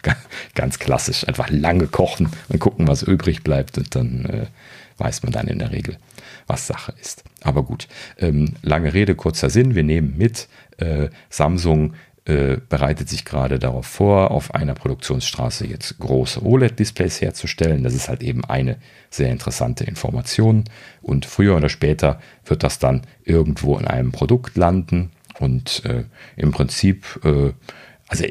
ganz 0.54 0.78
klassisch. 0.78 1.26
Einfach 1.26 1.50
lange 1.50 1.86
kochen 1.86 2.30
und 2.48 2.58
gucken, 2.58 2.88
was 2.88 3.02
übrig 3.02 3.44
bleibt. 3.44 3.78
Und 3.78 3.94
dann 3.94 4.24
äh, 4.24 4.46
weiß 4.98 5.22
man 5.22 5.32
dann 5.32 5.46
in 5.46 5.58
der 5.58 5.70
Regel, 5.70 5.96
was 6.46 6.66
Sache 6.66 6.94
ist. 7.00 7.24
Aber 7.42 7.62
gut, 7.62 7.88
ähm, 8.18 8.54
lange 8.62 8.92
Rede, 8.92 9.14
kurzer 9.14 9.50
Sinn. 9.50 9.74
Wir 9.74 9.84
nehmen 9.84 10.16
mit, 10.16 10.48
äh, 10.78 11.08
Samsung 11.28 11.94
äh, 12.30 12.60
bereitet 12.68 13.08
sich 13.08 13.24
gerade 13.24 13.58
darauf 13.58 13.86
vor, 13.86 14.30
auf 14.30 14.54
einer 14.54 14.74
Produktionsstraße 14.74 15.66
jetzt 15.66 15.98
große 15.98 16.44
OLED-Displays 16.44 17.20
herzustellen. 17.20 17.82
Das 17.82 17.92
ist 17.92 18.08
halt 18.08 18.22
eben 18.22 18.44
eine 18.44 18.76
sehr 19.10 19.32
interessante 19.32 19.82
Information. 19.82 20.64
Und 21.02 21.26
früher 21.26 21.56
oder 21.56 21.68
später 21.68 22.20
wird 22.44 22.62
das 22.62 22.78
dann 22.78 23.02
irgendwo 23.24 23.76
in 23.78 23.86
einem 23.88 24.12
Produkt 24.12 24.56
landen. 24.56 25.10
Und 25.40 25.84
äh, 25.84 26.04
im 26.36 26.52
Prinzip, 26.52 27.20
äh, 27.24 27.52
also 28.06 28.24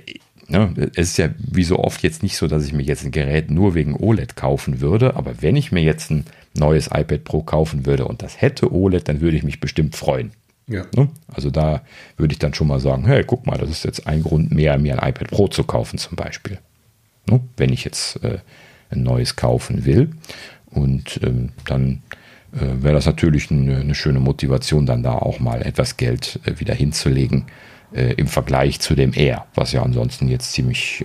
Ne, 0.51 0.73
es 0.95 1.09
ist 1.09 1.17
ja 1.19 1.29
wie 1.37 1.63
so 1.63 1.77
oft 1.77 2.01
jetzt 2.01 2.23
nicht 2.23 2.35
so, 2.35 2.47
dass 2.47 2.65
ich 2.65 2.73
mir 2.73 2.81
jetzt 2.81 3.05
ein 3.05 3.11
Gerät 3.11 3.51
nur 3.51 3.75
wegen 3.75 3.95
OLED 3.95 4.35
kaufen 4.35 4.81
würde, 4.81 5.15
aber 5.15 5.43
wenn 5.43 5.55
ich 5.55 5.71
mir 5.71 5.83
jetzt 5.83 6.09
ein 6.09 6.25
neues 6.55 6.87
iPad 6.87 7.23
Pro 7.23 7.43
kaufen 7.43 7.85
würde 7.85 8.05
und 8.05 8.23
das 8.23 8.41
hätte 8.41 8.73
OLED, 8.73 9.07
dann 9.07 9.21
würde 9.21 9.37
ich 9.37 9.43
mich 9.43 9.59
bestimmt 9.59 9.95
freuen. 9.95 10.31
Ja. 10.70 10.86
Ne? 10.95 11.09
Also 11.28 11.49
da 11.49 11.82
würde 12.15 12.32
ich 12.32 12.39
dann 12.39 12.53
schon 12.53 12.67
mal 12.67 12.80
sagen, 12.80 13.05
hey, 13.05 13.24
guck 13.26 13.45
mal, 13.45 13.57
das 13.57 13.70
ist 13.70 13.84
jetzt 13.84 14.07
ein 14.07 14.22
Grund 14.22 14.51
mehr, 14.51 14.78
mir 14.78 15.01
ein 15.01 15.09
iPad 15.09 15.30
Pro 15.30 15.47
zu 15.47 15.63
kaufen 15.63 15.97
zum 15.97 16.15
Beispiel. 16.15 16.59
Ne? 17.28 17.41
Wenn 17.57 17.74
ich 17.74 17.84
jetzt 17.84 18.24
äh, 18.24 18.38
ein 18.91 19.03
neues 19.03 19.36
kaufen 19.36 19.86
will. 19.86 20.11
Und 20.67 21.20
ähm, 21.24 21.49
dann 21.65 22.03
äh, 22.53 22.84
wäre 22.84 22.93
das 22.93 23.07
natürlich 23.07 23.49
eine, 23.49 23.95
schöne 23.95 24.20
Motivation, 24.20 24.86
dann 24.86 25.03
da 25.03 25.13
auch 25.13 25.39
mal 25.39 25.63
etwas 25.63 25.97
Geld 25.97 26.39
äh, 26.45 26.59
wieder 26.59 26.74
hinzulegen 26.74 27.45
im 27.91 28.28
Vergleich 28.28 28.80
zu 28.80 28.93
dem 28.93 29.13
R, 29.13 29.47
was 29.55 29.72
ja 29.72 29.82
ansonsten 29.82 30.28
jetzt 30.28 30.51
ziemlich 30.51 31.03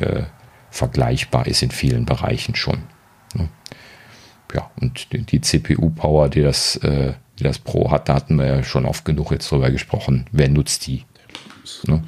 vergleichbar 0.68 1.46
ist 1.46 1.62
in 1.62 1.70
vielen 1.70 2.04
Bereichen 2.04 2.54
schon. 2.54 2.80
Ne? 3.34 3.48
Ja, 4.52 4.70
und 4.78 5.08
die, 5.32 5.40
CPU-Power, 5.40 6.28
die 6.28 6.42
das, 6.42 6.78
die 7.44 7.48
das 7.48 7.58
Pro 7.58 7.90
hat, 7.90 8.08
da 8.08 8.14
hatten 8.14 8.36
wir 8.36 8.46
ja 8.46 8.64
schon 8.64 8.86
oft 8.86 9.04
genug 9.04 9.30
jetzt 9.30 9.50
drüber 9.50 9.70
gesprochen. 9.70 10.26
Wer 10.32 10.48
nutzt 10.48 10.86
die? 10.86 11.04
Ne? 11.86 12.02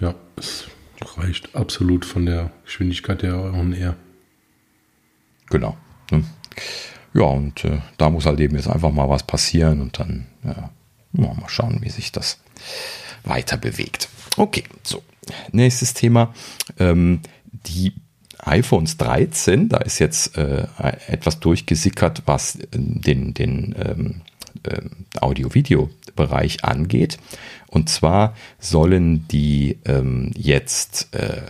Ja, 0.00 0.14
es 0.36 0.68
reicht 1.16 1.54
absolut 1.54 2.04
von 2.04 2.26
der 2.26 2.50
Geschwindigkeit 2.64 3.22
der 3.22 3.36
On 3.36 3.72
R. 3.72 3.96
Genau. 5.48 5.76
Ne? 6.10 6.24
Ja, 7.12 7.24
und 7.24 7.64
äh, 7.64 7.80
da 7.98 8.10
muss 8.10 8.26
halt 8.26 8.38
eben 8.40 8.54
jetzt 8.56 8.68
einfach 8.68 8.92
mal 8.92 9.08
was 9.08 9.24
passieren 9.24 9.80
und 9.80 9.98
dann 9.98 10.26
ja, 10.44 10.70
mal 11.12 11.36
schauen, 11.48 11.80
wie 11.82 11.90
sich 11.90 12.12
das 12.12 12.38
weiter 13.24 13.56
bewegt. 13.56 14.08
Okay, 14.36 14.64
so. 14.82 15.02
Nächstes 15.52 15.94
Thema. 15.94 16.32
Ähm, 16.78 17.20
die 17.66 17.92
iPhones 18.38 18.96
13, 18.96 19.68
da 19.68 19.78
ist 19.78 19.98
jetzt 19.98 20.36
äh, 20.36 20.66
etwas 21.08 21.40
durchgesickert, 21.40 22.22
was 22.26 22.58
den, 22.72 23.34
den 23.34 23.74
ähm, 23.78 24.22
äh, 24.64 24.80
Audio-Video-Bereich 25.20 26.64
angeht. 26.64 27.18
Und 27.68 27.88
zwar 27.88 28.34
sollen 28.58 29.26
die 29.28 29.78
ähm, 29.84 30.32
jetzt, 30.36 31.14
äh, 31.14 31.42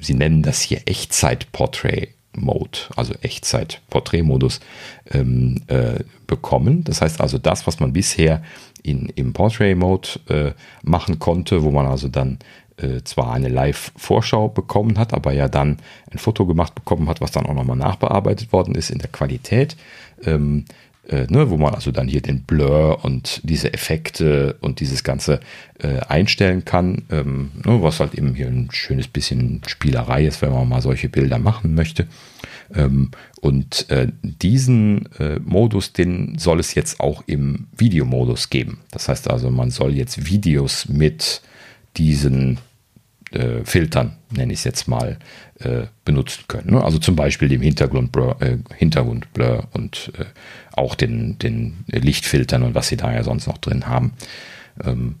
sie 0.00 0.14
nennen 0.14 0.42
das 0.42 0.60
hier 0.62 0.82
Echtzeit-Portrait 0.86 2.14
Mode, 2.36 2.78
also 2.96 3.12
Echtzeit-Portrait-Modus 3.22 4.60
ähm, 5.10 5.62
äh, 5.66 6.04
bekommen. 6.26 6.84
Das 6.84 7.02
heißt 7.02 7.20
also, 7.20 7.38
das, 7.38 7.66
was 7.66 7.80
man 7.80 7.92
bisher 7.92 8.42
in, 8.82 9.08
im 9.16 9.32
Portrait-Mode 9.32 10.08
äh, 10.28 10.52
machen 10.82 11.18
konnte, 11.18 11.62
wo 11.62 11.70
man 11.70 11.86
also 11.86 12.08
dann 12.08 12.38
äh, 12.76 13.02
zwar 13.04 13.32
eine 13.32 13.48
Live-Vorschau 13.48 14.48
bekommen 14.48 14.98
hat, 14.98 15.12
aber 15.12 15.32
ja 15.32 15.48
dann 15.48 15.78
ein 16.10 16.18
Foto 16.18 16.46
gemacht 16.46 16.74
bekommen 16.74 17.08
hat, 17.08 17.20
was 17.20 17.32
dann 17.32 17.46
auch 17.46 17.54
nochmal 17.54 17.76
nachbearbeitet 17.76 18.52
worden 18.52 18.74
ist 18.74 18.90
in 18.90 18.98
der 18.98 19.10
Qualität. 19.10 19.76
Ähm, 20.24 20.64
äh, 21.10 21.26
ne, 21.28 21.50
wo 21.50 21.56
man 21.56 21.74
also 21.74 21.90
dann 21.90 22.06
hier 22.06 22.20
den 22.20 22.42
Blur 22.44 23.04
und 23.04 23.40
diese 23.42 23.74
Effekte 23.74 24.56
und 24.60 24.78
dieses 24.80 25.02
Ganze 25.02 25.40
äh, 25.78 25.98
einstellen 26.08 26.64
kann, 26.64 27.02
ähm, 27.10 27.50
ne, 27.64 27.82
was 27.82 27.98
halt 27.98 28.14
eben 28.14 28.34
hier 28.34 28.46
ein 28.46 28.68
schönes 28.70 29.08
bisschen 29.08 29.60
Spielerei 29.66 30.24
ist, 30.24 30.40
wenn 30.40 30.52
man 30.52 30.68
mal 30.68 30.80
solche 30.80 31.08
Bilder 31.08 31.38
machen 31.38 31.74
möchte. 31.74 32.06
Ähm, 32.72 33.10
und 33.40 33.90
äh, 33.90 34.08
diesen 34.22 35.12
äh, 35.18 35.40
Modus, 35.40 35.92
den 35.92 36.38
soll 36.38 36.60
es 36.60 36.74
jetzt 36.74 37.00
auch 37.00 37.24
im 37.26 37.66
Videomodus 37.76 38.48
geben. 38.48 38.78
Das 38.92 39.08
heißt 39.08 39.28
also, 39.28 39.50
man 39.50 39.70
soll 39.70 39.94
jetzt 39.94 40.26
Videos 40.26 40.88
mit 40.88 41.42
diesen 41.96 42.58
äh, 43.32 43.64
Filtern, 43.64 44.16
nenne 44.30 44.52
ich 44.52 44.60
es 44.60 44.64
jetzt 44.64 44.86
mal, 44.86 45.18
äh, 45.60 45.86
benutzen 46.04 46.44
können. 46.48 46.72
Ne? 46.72 46.82
Also 46.82 46.98
zum 46.98 47.16
Beispiel 47.16 47.48
dem 47.48 47.62
Hintergrundblur, 47.62 48.40
äh, 48.40 48.58
Hintergrundblur 48.76 49.68
und 49.72 50.12
äh, 50.18 50.24
auch 50.72 50.94
den, 50.94 51.38
den 51.38 51.84
Lichtfiltern 51.86 52.62
und 52.62 52.74
was 52.74 52.88
sie 52.88 52.96
da 52.96 53.12
ja 53.12 53.22
sonst 53.22 53.46
noch 53.46 53.58
drin 53.58 53.86
haben. 53.86 54.12
Ähm, 54.82 55.16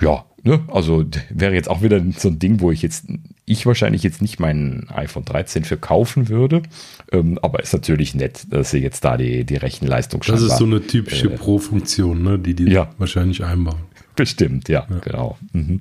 ja, 0.00 0.24
ne? 0.42 0.62
also 0.68 1.04
wäre 1.30 1.54
jetzt 1.54 1.68
auch 1.68 1.82
wieder 1.82 2.02
so 2.16 2.28
ein 2.28 2.38
Ding, 2.38 2.60
wo 2.60 2.70
ich 2.70 2.82
jetzt, 2.82 3.06
ich 3.44 3.66
wahrscheinlich 3.66 4.02
jetzt 4.02 4.22
nicht 4.22 4.40
mein 4.40 4.86
iPhone 4.94 5.24
13 5.24 5.64
für 5.64 5.76
kaufen 5.76 6.28
würde, 6.28 6.62
ähm, 7.12 7.38
aber 7.42 7.62
ist 7.62 7.72
natürlich 7.72 8.14
nett, 8.14 8.46
dass 8.50 8.70
sie 8.70 8.78
jetzt 8.78 9.04
da 9.04 9.16
die, 9.16 9.44
die 9.44 9.56
Rechenleistung 9.56 10.22
Das 10.26 10.42
ist 10.42 10.56
so 10.56 10.64
eine 10.64 10.86
typische 10.86 11.28
äh, 11.28 11.36
Pro-Funktion, 11.36 12.22
ne? 12.22 12.38
die 12.38 12.54
die 12.54 12.70
ja. 12.70 12.90
wahrscheinlich 12.98 13.44
einbauen. 13.44 13.80
Bestimmt, 14.16 14.68
ja, 14.68 14.86
ja. 14.88 14.98
genau. 15.00 15.38
Mhm. 15.52 15.80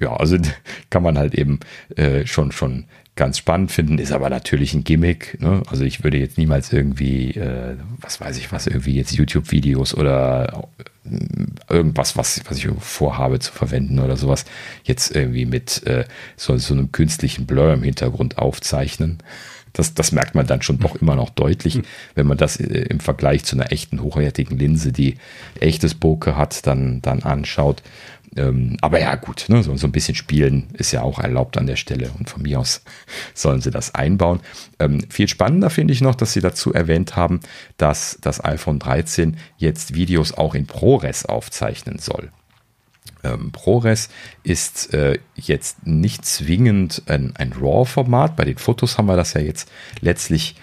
Ja, 0.00 0.16
also 0.16 0.36
kann 0.90 1.02
man 1.02 1.18
halt 1.18 1.34
eben 1.34 1.60
äh, 1.96 2.26
schon, 2.26 2.52
schon 2.52 2.84
ganz 3.18 3.36
spannend 3.36 3.72
finden, 3.72 3.98
ist 3.98 4.12
aber 4.12 4.30
natürlich 4.30 4.72
ein 4.74 4.84
Gimmick. 4.84 5.38
Ne? 5.40 5.62
Also 5.66 5.82
ich 5.82 6.04
würde 6.04 6.18
jetzt 6.18 6.38
niemals 6.38 6.72
irgendwie, 6.72 7.32
äh, 7.32 7.76
was 8.00 8.20
weiß 8.20 8.38
ich 8.38 8.52
was, 8.52 8.68
irgendwie 8.68 8.94
jetzt 8.94 9.12
YouTube-Videos 9.12 9.94
oder 9.94 10.68
äh, 11.04 11.14
irgendwas, 11.68 12.16
was, 12.16 12.40
was 12.48 12.58
ich 12.58 12.68
vorhabe 12.78 13.40
zu 13.40 13.52
verwenden 13.52 13.98
oder 13.98 14.16
sowas, 14.16 14.44
jetzt 14.84 15.14
irgendwie 15.14 15.46
mit 15.46 15.84
äh, 15.86 16.04
so, 16.36 16.56
so 16.58 16.74
einem 16.74 16.92
künstlichen 16.92 17.44
Blur 17.44 17.72
im 17.72 17.82
Hintergrund 17.82 18.38
aufzeichnen. 18.38 19.18
das, 19.72 19.94
das 19.94 20.12
merkt 20.12 20.36
man 20.36 20.46
dann 20.46 20.62
schon 20.62 20.78
doch 20.78 20.94
immer 20.94 21.16
noch 21.16 21.30
deutlich, 21.30 21.80
wenn 22.14 22.28
man 22.28 22.38
das 22.38 22.60
äh, 22.60 22.82
im 22.88 23.00
Vergleich 23.00 23.44
zu 23.44 23.56
einer 23.56 23.72
echten 23.72 24.00
hochwertigen 24.00 24.56
Linse, 24.56 24.92
die 24.92 25.16
echtes 25.58 25.94
Bokeh 25.94 26.36
hat, 26.36 26.68
dann, 26.68 27.02
dann 27.02 27.24
anschaut. 27.24 27.82
Ähm, 28.36 28.76
aber 28.80 29.00
ja, 29.00 29.14
gut, 29.14 29.46
ne, 29.48 29.62
so, 29.62 29.76
so 29.76 29.86
ein 29.86 29.92
bisschen 29.92 30.14
spielen 30.14 30.68
ist 30.74 30.92
ja 30.92 31.02
auch 31.02 31.18
erlaubt 31.18 31.56
an 31.56 31.66
der 31.66 31.76
Stelle 31.76 32.10
und 32.18 32.28
von 32.28 32.42
mir 32.42 32.60
aus 32.60 32.82
sollen 33.34 33.60
sie 33.60 33.70
das 33.70 33.94
einbauen. 33.94 34.40
Ähm, 34.78 35.00
viel 35.10 35.28
spannender 35.28 35.70
finde 35.70 35.94
ich 35.94 36.00
noch, 36.00 36.14
dass 36.14 36.32
sie 36.32 36.40
dazu 36.40 36.72
erwähnt 36.72 37.16
haben, 37.16 37.40
dass 37.76 38.18
das 38.20 38.44
iPhone 38.44 38.78
13 38.78 39.36
jetzt 39.56 39.94
Videos 39.94 40.32
auch 40.32 40.54
in 40.54 40.66
ProRes 40.66 41.26
aufzeichnen 41.26 41.98
soll. 41.98 42.30
Ähm, 43.24 43.50
ProRes 43.50 44.08
ist 44.42 44.94
äh, 44.94 45.18
jetzt 45.34 45.86
nicht 45.86 46.24
zwingend 46.24 47.02
ein, 47.06 47.34
ein 47.36 47.52
RAW-Format. 47.52 48.36
Bei 48.36 48.44
den 48.44 48.58
Fotos 48.58 48.96
haben 48.96 49.06
wir 49.06 49.16
das 49.16 49.34
ja 49.34 49.40
jetzt 49.40 49.68
letztlich 50.00 50.54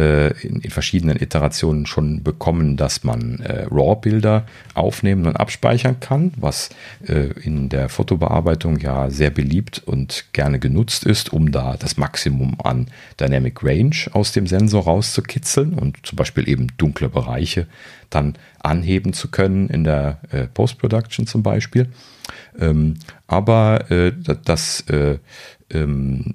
in, 0.00 0.60
in, 0.60 0.70
verschiedenen 0.70 1.20
Iterationen 1.20 1.86
schon 1.86 2.22
bekommen, 2.22 2.76
dass 2.76 3.04
man 3.04 3.40
äh, 3.40 3.66
RAW-Bilder 3.70 4.46
aufnehmen 4.74 5.26
und 5.26 5.36
abspeichern 5.36 6.00
kann, 6.00 6.32
was 6.36 6.70
äh, 7.06 7.28
in 7.42 7.68
der 7.68 7.88
Fotobearbeitung 7.88 8.78
ja 8.78 9.10
sehr 9.10 9.30
beliebt 9.30 9.82
und 9.84 10.26
gerne 10.32 10.58
genutzt 10.58 11.04
ist, 11.04 11.32
um 11.32 11.52
da 11.52 11.76
das 11.76 11.96
Maximum 11.96 12.56
an 12.62 12.88
Dynamic 13.20 13.62
Range 13.62 13.96
aus 14.12 14.32
dem 14.32 14.46
Sensor 14.46 14.84
rauszukitzeln 14.84 15.74
und 15.74 16.04
zum 16.04 16.16
Beispiel 16.16 16.48
eben 16.48 16.68
dunkle 16.76 17.08
Bereiche 17.08 17.66
dann 18.10 18.34
anheben 18.60 19.12
zu 19.12 19.30
können 19.30 19.68
in 19.68 19.84
der 19.84 20.20
äh, 20.30 20.46
Post-Production 20.46 21.26
zum 21.26 21.42
Beispiel. 21.42 21.88
Ähm, 22.58 22.94
aber 23.26 23.90
äh, 23.90 24.12
das 24.44 24.80
äh, 24.88 25.18
ähm, 25.70 26.34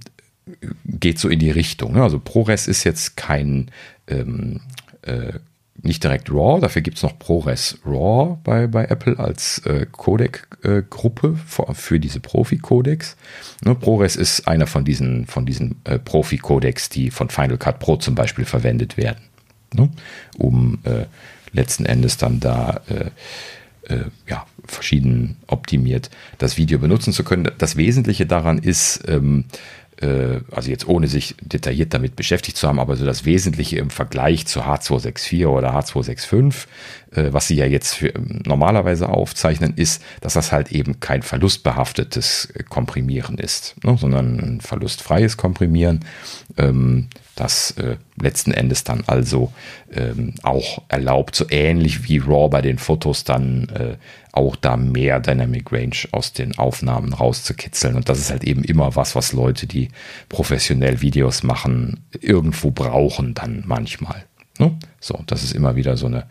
geht 0.85 1.19
so 1.19 1.29
in 1.29 1.39
die 1.39 1.51
Richtung. 1.51 1.93
Ne? 1.93 2.03
Also 2.03 2.19
ProRes 2.19 2.67
ist 2.67 2.83
jetzt 2.83 3.17
kein 3.17 3.71
ähm, 4.07 4.61
äh, 5.03 5.33
nicht 5.83 6.03
direkt 6.03 6.29
RAW, 6.29 6.59
dafür 6.59 6.81
gibt 6.81 6.97
es 6.97 7.03
noch 7.03 7.17
ProRes 7.17 7.77
RAW 7.85 8.37
bei, 8.43 8.67
bei 8.67 8.85
Apple 8.85 9.17
als 9.17 9.59
äh, 9.59 9.85
Codec-Gruppe 9.89 11.37
für, 11.45 11.73
für, 11.73 11.99
diese 11.99 12.19
Profi-Codecs. 12.19 13.15
Ne, 13.63 13.75
ProRes 13.75 14.15
ist 14.15 14.47
einer 14.47 14.67
von 14.67 14.83
diesen, 14.83 15.25
von 15.25 15.45
diesen 15.45 15.75
äh, 15.85 15.99
Profi-Codecs, 15.99 16.89
die 16.89 17.11
von 17.11 17.29
Final 17.29 17.57
Cut 17.57 17.79
Pro 17.79 17.95
zum 17.95 18.15
Beispiel 18.15 18.45
verwendet 18.45 18.97
werden, 18.97 19.23
ne, 19.73 19.89
um 20.37 20.79
äh, 20.83 21.05
letzten 21.51 21.85
Endes 21.85 22.17
dann 22.17 22.39
da 22.39 22.81
äh, 22.89 23.11
äh, 23.89 24.05
ja, 24.27 24.45
verschieden 24.65 25.37
optimiert 25.47 26.09
das 26.37 26.57
Video 26.57 26.79
benutzen 26.79 27.13
zu 27.13 27.23
können. 27.23 27.49
Das 27.57 27.75
Wesentliche 27.75 28.25
daran 28.25 28.59
ist, 28.59 29.03
ähm, 29.07 29.45
äh, 29.45 29.78
also 30.51 30.69
jetzt 30.69 30.87
ohne 30.87 31.07
sich 31.07 31.35
detailliert 31.41 31.93
damit 31.93 32.15
beschäftigt 32.15 32.55
zu 32.57 32.67
haben, 32.67 32.79
aber 32.79 32.95
so 32.95 33.05
das 33.05 33.25
Wesentliche 33.25 33.77
im 33.77 33.89
Vergleich 33.89 34.47
zu 34.47 34.61
H264 34.61 35.47
oder 35.47 35.75
H265, 35.77 36.67
äh, 37.11 37.33
was 37.33 37.47
sie 37.47 37.55
ja 37.55 37.65
jetzt 37.65 37.95
für, 37.95 38.15
ähm, 38.15 38.41
normalerweise 38.45 39.09
aufzeichnen, 39.09 39.73
ist, 39.75 40.01
dass 40.21 40.33
das 40.33 40.51
halt 40.51 40.71
eben 40.71 40.99
kein 40.99 41.21
verlustbehaftetes 41.21 42.53
Komprimieren 42.69 43.37
ist, 43.37 43.75
ne, 43.83 43.97
sondern 43.97 44.39
ein 44.39 44.61
verlustfreies 44.61 45.35
Komprimieren. 45.35 46.05
Ähm, 46.57 47.09
das 47.39 47.71
äh, 47.71 47.97
letzten 48.21 48.51
Endes 48.51 48.83
dann 48.83 49.03
also 49.07 49.51
ähm, 49.93 50.33
auch 50.43 50.81
erlaubt, 50.89 51.35
so 51.35 51.45
ähnlich 51.49 52.07
wie 52.07 52.19
RAW 52.19 52.49
bei 52.49 52.61
den 52.61 52.77
Fotos 52.77 53.23
dann 53.23 53.69
äh, 53.69 53.95
auch 54.31 54.55
da 54.55 54.77
mehr 54.77 55.19
Dynamic 55.19 55.71
Range 55.71 55.95
aus 56.11 56.33
den 56.33 56.57
Aufnahmen 56.57 57.13
rauszukitzeln. 57.13 57.95
Und 57.95 58.09
das 58.09 58.19
ist 58.19 58.31
halt 58.31 58.43
eben 58.43 58.63
immer 58.63 58.95
was, 58.95 59.15
was 59.15 59.33
Leute, 59.33 59.67
die 59.67 59.89
professionell 60.29 61.01
Videos 61.01 61.43
machen, 61.43 62.01
irgendwo 62.19 62.71
brauchen 62.71 63.33
dann 63.33 63.63
manchmal. 63.65 64.25
Ne? 64.59 64.77
So, 64.99 65.23
das 65.25 65.43
ist 65.43 65.53
immer 65.53 65.75
wieder 65.75 65.97
so 65.97 66.05
eine, 66.05 66.25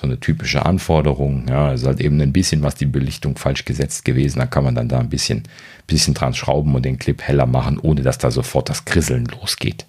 so 0.00 0.06
eine 0.06 0.20
typische 0.20 0.66
Anforderung. 0.66 1.46
Ja, 1.48 1.72
es 1.72 1.82
ist 1.82 1.86
halt 1.86 2.00
eben 2.00 2.20
ein 2.20 2.32
bisschen 2.32 2.62
was 2.62 2.74
die 2.74 2.86
Belichtung 2.86 3.36
falsch 3.36 3.64
gesetzt 3.64 4.04
gewesen. 4.04 4.38
Da 4.38 4.46
kann 4.46 4.64
man 4.64 4.74
dann 4.74 4.88
da 4.88 4.98
ein 4.98 5.08
bisschen, 5.08 5.44
bisschen 5.86 6.14
dran 6.14 6.34
schrauben 6.34 6.74
und 6.74 6.84
den 6.84 6.98
Clip 6.98 7.20
heller 7.22 7.46
machen, 7.46 7.78
ohne 7.78 8.02
dass 8.02 8.18
da 8.18 8.30
sofort 8.30 8.68
das 8.68 8.84
Krisseln 8.84 9.26
losgeht. 9.26 9.86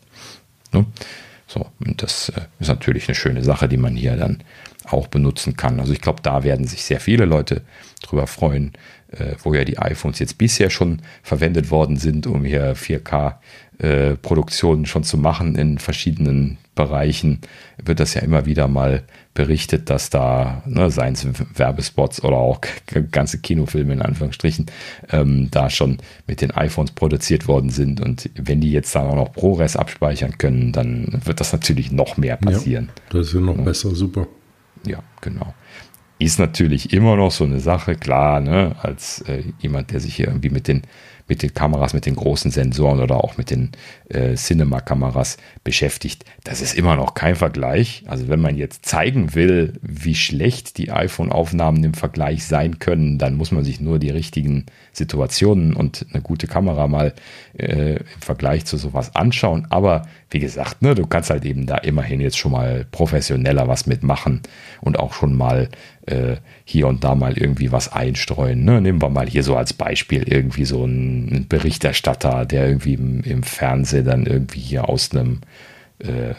Ne? 0.74 0.86
So, 1.48 1.66
und 1.80 2.04
das 2.04 2.30
äh, 2.30 2.42
ist 2.60 2.68
natürlich 2.68 3.08
eine 3.08 3.16
schöne 3.16 3.44
Sache, 3.44 3.68
die 3.68 3.78
man 3.78 3.96
hier 3.96 4.16
dann 4.16 4.44
auch 4.86 5.08
benutzen 5.08 5.58
kann. 5.58 5.80
Also 5.80 5.94
ich 5.94 6.02
glaube, 6.02 6.22
da 6.22 6.44
werden 6.44 6.68
sich 6.68 6.84
sehr 6.84 7.00
viele 7.00 7.26
Leute 7.26 7.64
drüber 8.04 8.28
freuen, 8.28 8.74
äh, 9.12 9.34
wo 9.44 9.54
ja 9.54 9.64
die 9.66 9.80
iPhones 9.80 10.20
jetzt 10.20 10.38
bisher 10.38 10.70
schon 10.70 11.02
verwendet 11.24 11.72
worden 11.72 11.98
sind, 11.98 12.28
um 12.28 12.46
hier 12.46 12.76
4K 12.76 13.36
äh, 13.80 14.16
schon 14.86 15.04
zu 15.04 15.18
machen 15.18 15.56
in 15.56 15.80
verschiedenen 15.80 16.58
Bereichen, 16.76 17.40
wird 17.84 18.00
das 18.00 18.14
ja 18.14 18.22
immer 18.22 18.46
wieder 18.46 18.68
mal 18.68 19.04
berichtet, 19.40 19.90
dass 19.90 20.10
da, 20.10 20.62
ne, 20.66 20.92
seien 20.92 21.14
es 21.14 21.26
Werbespots 21.56 22.26
oder 22.26 22.36
auch 22.36 22.60
ganze 23.10 23.38
Kinofilme 23.38 23.94
in 23.94 24.02
Anführungsstrichen, 24.02 24.66
ähm, 25.12 25.48
da 25.50 25.70
schon 25.70 26.00
mit 26.28 26.42
den 26.42 26.52
iPhones 26.52 26.92
produziert 26.92 27.48
worden 27.48 27.70
sind. 27.70 28.02
Und 28.02 28.30
wenn 28.36 28.60
die 28.60 28.70
jetzt 28.70 28.94
da 28.96 29.08
auch 29.08 29.16
noch 29.16 29.32
ProRes 29.32 29.78
abspeichern 29.78 30.38
können, 30.38 30.74
dann 30.74 31.22
wird 31.24 31.40
das 31.40 31.54
natürlich 31.54 31.90
noch 31.90 32.18
mehr 32.18 32.36
passieren. 32.36 32.90
Ja, 32.90 33.18
das 33.18 33.28
ist 33.28 33.34
ja 33.36 33.40
noch 33.40 33.56
ja. 33.56 33.64
besser, 33.64 33.96
super. 33.96 34.28
Ja, 34.86 35.02
genau. 35.22 35.54
Ist 36.18 36.38
natürlich 36.38 36.92
immer 36.92 37.16
noch 37.16 37.32
so 37.32 37.46
eine 37.46 37.62
Sache, 37.62 37.96
klar, 37.96 38.42
ne, 38.42 38.76
als 38.82 39.22
äh, 39.22 39.44
jemand, 39.60 39.92
der 39.92 40.02
sich 40.02 40.18
hier 40.18 40.28
irgendwie 40.28 40.50
mit 40.50 40.68
den 40.68 40.82
mit 41.30 41.44
den 41.44 41.54
Kameras, 41.54 41.94
mit 41.94 42.08
den 42.08 42.16
großen 42.16 42.50
Sensoren 42.52 43.00
oder 43.00 43.24
auch 43.24 43.38
mit 43.38 43.52
den 43.52 43.70
äh, 44.10 44.36
Cinema-Kameras 44.36 45.38
beschäftigt. 45.64 46.26
Das 46.44 46.62
ist 46.62 46.76
immer 46.76 46.96
noch 46.96 47.14
kein 47.14 47.36
Vergleich. 47.36 48.04
Also 48.08 48.28
wenn 48.28 48.42
man 48.42 48.58
jetzt 48.58 48.86
zeigen 48.86 49.36
will, 49.36 49.74
wie 49.82 50.16
schlecht 50.16 50.78
die 50.78 50.92
iPhone-Aufnahmen 50.92 51.84
im 51.84 51.94
Vergleich 51.94 52.46
sein 52.46 52.80
können, 52.80 53.18
dann 53.18 53.36
muss 53.36 53.52
man 53.52 53.64
sich 53.64 53.80
nur 53.80 54.00
die 54.00 54.10
richtigen 54.10 54.66
Situationen 54.94 55.74
und 55.74 56.08
eine 56.12 56.22
gute 56.22 56.48
Kamera 56.48 56.88
mal 56.88 57.14
äh, 57.58 57.98
im 57.98 58.22
Vergleich 58.22 58.66
zu 58.66 58.78
sowas 58.78 59.16
anschauen. 59.16 59.68
Aber 59.70 60.08
wie 60.32 60.40
gesagt, 60.40 60.82
ne, 60.82 60.96
du 60.96 61.06
kannst 61.06 61.30
halt 61.30 61.46
eben 61.46 61.66
da 61.66 61.78
immerhin 61.78 62.22
jetzt 62.22 62.38
schon 62.38 62.52
mal 62.52 62.86
professioneller 62.92 63.68
was 63.68 63.86
mitmachen 63.86 64.42
und 64.82 64.98
auch 64.98 65.14
schon 65.14 65.36
mal 65.36 65.70
äh, 66.08 66.38
hier 66.66 66.88
und 66.88 67.04
da 67.04 67.16
mal 67.16 67.38
irgendwie 67.38 67.72
was 67.72 67.92
einstreuen. 67.92 68.64
Ne? 68.64 68.82
Nehmen 68.82 69.02
wir 69.02 69.10
mal 69.10 69.28
hier 69.28 69.44
so 69.44 69.56
als 69.56 69.74
Beispiel 69.74 70.24
irgendwie 70.24 70.66
so 70.66 70.84
einen 70.84 71.48
Berichterstatter, 71.48 72.46
der 72.46 72.68
irgendwie 72.68 72.94
im, 72.94 73.22
im 73.22 73.44
Fernsehen 73.44 73.99
dann 74.04 74.26
irgendwie 74.26 74.60
hier 74.60 74.90
aus 74.90 75.12
einem 75.12 75.42
äh, 76.00 76.34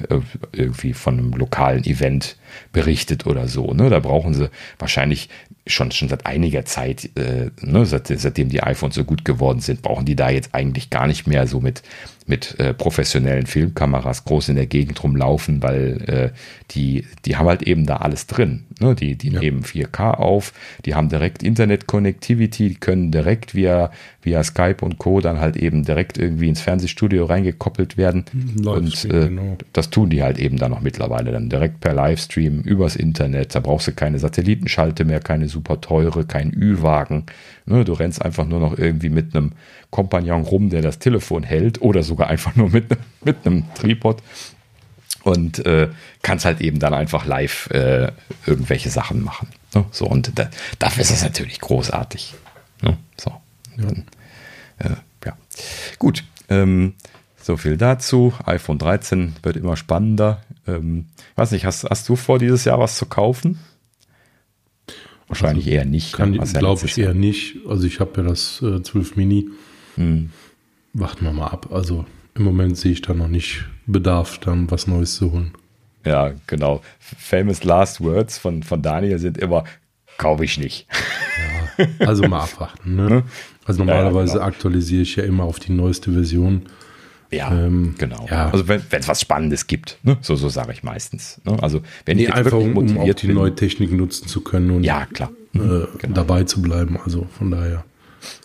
irgendwie 0.52 0.94
von 0.94 1.18
einem 1.18 1.32
lokalen 1.32 1.84
Event 1.84 2.36
berichtet 2.72 3.26
oder 3.26 3.46
so. 3.46 3.74
Ne? 3.74 3.90
Da 3.90 4.00
brauchen 4.00 4.32
sie 4.32 4.50
wahrscheinlich 4.78 5.28
schon, 5.66 5.90
schon 5.90 6.08
seit 6.08 6.24
einiger 6.26 6.64
Zeit, 6.64 7.10
äh, 7.16 7.50
ne, 7.60 7.84
seit, 7.84 8.06
seitdem 8.06 8.48
die 8.48 8.62
iPhones 8.62 8.94
so 8.94 9.04
gut 9.04 9.24
geworden 9.24 9.60
sind, 9.60 9.82
brauchen 9.82 10.06
die 10.06 10.16
da 10.16 10.30
jetzt 10.30 10.54
eigentlich 10.54 10.88
gar 10.88 11.06
nicht 11.06 11.26
mehr 11.26 11.46
so 11.46 11.60
mit 11.60 11.82
mit 12.30 12.58
äh, 12.58 12.72
professionellen 12.72 13.44
Filmkameras 13.44 14.24
groß 14.24 14.48
in 14.48 14.56
der 14.56 14.66
Gegend 14.66 15.02
rumlaufen, 15.02 15.62
weil 15.62 16.02
äh, 16.06 16.30
die, 16.70 17.04
die 17.26 17.36
haben 17.36 17.46
halt 17.46 17.62
eben 17.62 17.84
da 17.84 17.96
alles 17.96 18.26
drin. 18.26 18.64
Ne? 18.78 18.94
Die, 18.94 19.16
die 19.16 19.30
ja. 19.30 19.40
nehmen 19.40 19.64
4K 19.64 20.14
auf, 20.14 20.54
die 20.86 20.94
haben 20.94 21.10
direkt 21.10 21.42
Internet-Connectivity, 21.42 22.68
die 22.70 22.74
können 22.76 23.10
direkt 23.10 23.54
via, 23.54 23.90
via 24.22 24.42
Skype 24.44 24.78
und 24.82 24.98
Co. 24.98 25.20
dann 25.20 25.40
halt 25.40 25.56
eben 25.56 25.84
direkt 25.84 26.18
irgendwie 26.18 26.48
ins 26.48 26.60
Fernsehstudio 26.60 27.24
reingekoppelt 27.24 27.96
werden. 27.96 28.24
und 28.64 29.04
äh, 29.06 29.28
genau. 29.28 29.56
das 29.72 29.90
tun 29.90 30.10
die 30.10 30.22
halt 30.22 30.38
eben 30.38 30.58
dann 30.58 30.72
noch 30.72 30.80
mittlerweile 30.80 31.32
dann 31.32 31.48
direkt 31.48 31.80
per 31.80 31.94
Livestream 31.94 32.60
übers 32.60 32.96
Internet. 32.96 33.54
Da 33.54 33.60
brauchst 33.60 33.88
du 33.88 33.92
keine 33.92 34.18
Satellitenschalte 34.18 35.04
mehr, 35.04 35.20
keine 35.20 35.48
super 35.48 35.80
teure, 35.80 36.24
kein 36.24 36.52
Ü-Wagen. 36.52 37.24
Ne? 37.64 37.84
Du 37.84 37.94
rennst 37.94 38.22
einfach 38.22 38.46
nur 38.46 38.60
noch 38.60 38.76
irgendwie 38.76 39.08
mit 39.08 39.34
einem 39.34 39.52
Kompagnon 39.90 40.42
rum, 40.42 40.70
der 40.70 40.82
das 40.82 40.98
Telefon 40.98 41.42
hält 41.42 41.80
oder 41.80 42.02
sogar 42.02 42.28
einfach 42.28 42.54
nur 42.56 42.68
mit, 42.68 42.86
mit 43.24 43.46
einem 43.46 43.64
Tripod 43.74 44.22
und 45.22 45.64
äh, 45.66 45.88
kannst 46.22 46.44
halt 46.44 46.60
eben 46.60 46.78
dann 46.78 46.94
einfach 46.94 47.26
live 47.26 47.68
äh, 47.70 48.12
irgendwelche 48.46 48.90
Sachen 48.90 49.22
machen. 49.22 49.48
Ne? 49.74 49.84
So, 49.90 50.06
und 50.06 50.38
da, 50.38 50.48
dafür 50.78 51.02
ist 51.02 51.10
es 51.10 51.22
natürlich 51.22 51.60
großartig. 51.60 52.34
Ne? 52.82 52.96
So. 53.16 53.32
Ja. 53.76 53.84
Dann, 53.86 54.04
äh, 54.78 54.96
ja. 55.24 55.36
Gut. 55.98 56.24
Ähm, 56.48 56.94
so 57.42 57.56
viel 57.56 57.76
dazu. 57.76 58.34
iPhone 58.44 58.78
13 58.78 59.34
wird 59.42 59.56
immer 59.56 59.76
spannender. 59.76 60.42
Ähm, 60.66 61.06
weiß 61.36 61.52
nicht, 61.52 61.64
hast, 61.64 61.84
hast 61.84 62.08
du 62.08 62.16
vor, 62.16 62.38
dieses 62.38 62.64
Jahr 62.64 62.78
was 62.78 62.96
zu 62.96 63.06
kaufen? 63.06 63.58
Wahrscheinlich 65.28 65.66
also, 65.66 65.76
eher 65.76 65.84
nicht. 65.84 66.12
Kann, 66.12 66.32
glaube 66.32 66.86
ich 66.86 66.98
eher 66.98 67.14
nicht. 67.14 67.58
Also 67.68 67.86
ich 67.86 68.00
habe 68.00 68.20
ja 68.20 68.28
das 68.28 68.60
äh, 68.62 68.82
12 68.82 69.16
Mini. 69.16 69.48
Hm. 69.94 70.30
Warten 70.92 71.24
wir 71.24 71.32
mal 71.32 71.46
ab. 71.46 71.68
Also 71.72 72.04
im 72.34 72.42
Moment 72.42 72.76
sehe 72.76 72.92
ich 72.92 73.02
da 73.02 73.14
noch 73.14 73.28
nicht 73.28 73.64
Bedarf, 73.86 74.38
dann 74.38 74.70
was 74.70 74.86
Neues 74.86 75.14
zu 75.14 75.32
holen. 75.32 75.52
Ja, 76.04 76.32
genau. 76.46 76.82
Famous 76.98 77.64
Last 77.64 78.00
Words 78.00 78.38
von, 78.38 78.62
von 78.62 78.82
Daniel 78.82 79.18
sind 79.18 79.38
immer, 79.38 79.64
kaufe 80.18 80.44
ich 80.44 80.58
nicht. 80.58 80.86
Ja, 81.78 81.86
also 82.06 82.26
mal 82.26 82.42
abwarten. 82.42 82.96
Ne? 82.96 83.24
Also 83.70 83.84
normalerweise 83.84 84.32
ja, 84.32 84.38
genau. 84.38 84.46
aktualisiere 84.46 85.02
ich 85.02 85.14
ja 85.14 85.22
immer 85.22 85.44
auf 85.44 85.60
die 85.60 85.70
neueste 85.70 86.10
Version. 86.10 86.62
Ja, 87.30 87.52
ähm, 87.52 87.94
genau. 87.96 88.26
Ja. 88.28 88.50
Also 88.50 88.66
wenn 88.66 88.82
es 88.90 89.06
was 89.06 89.20
Spannendes 89.20 89.68
gibt, 89.68 89.98
ne? 90.02 90.18
so, 90.22 90.34
so 90.34 90.48
sage 90.48 90.72
ich 90.72 90.82
meistens. 90.82 91.40
Ne? 91.44 91.56
Also 91.62 91.80
wenn 92.04 92.16
nee, 92.16 92.24
ich 92.24 92.34
einfach 92.34 92.58
um, 92.58 92.76
um 92.76 92.98
auch 92.98 93.14
die 93.14 93.28
bin, 93.28 93.36
neue 93.36 93.54
Technik 93.54 93.92
nutzen 93.92 94.26
zu 94.26 94.40
können 94.40 94.72
und 94.72 94.82
ja, 94.82 95.06
klar. 95.06 95.30
Äh, 95.54 95.58
mhm, 95.58 95.86
genau. 95.98 96.14
dabei 96.14 96.42
zu 96.42 96.60
bleiben. 96.60 96.98
Also 97.04 97.28
von 97.38 97.52
daher. 97.52 97.84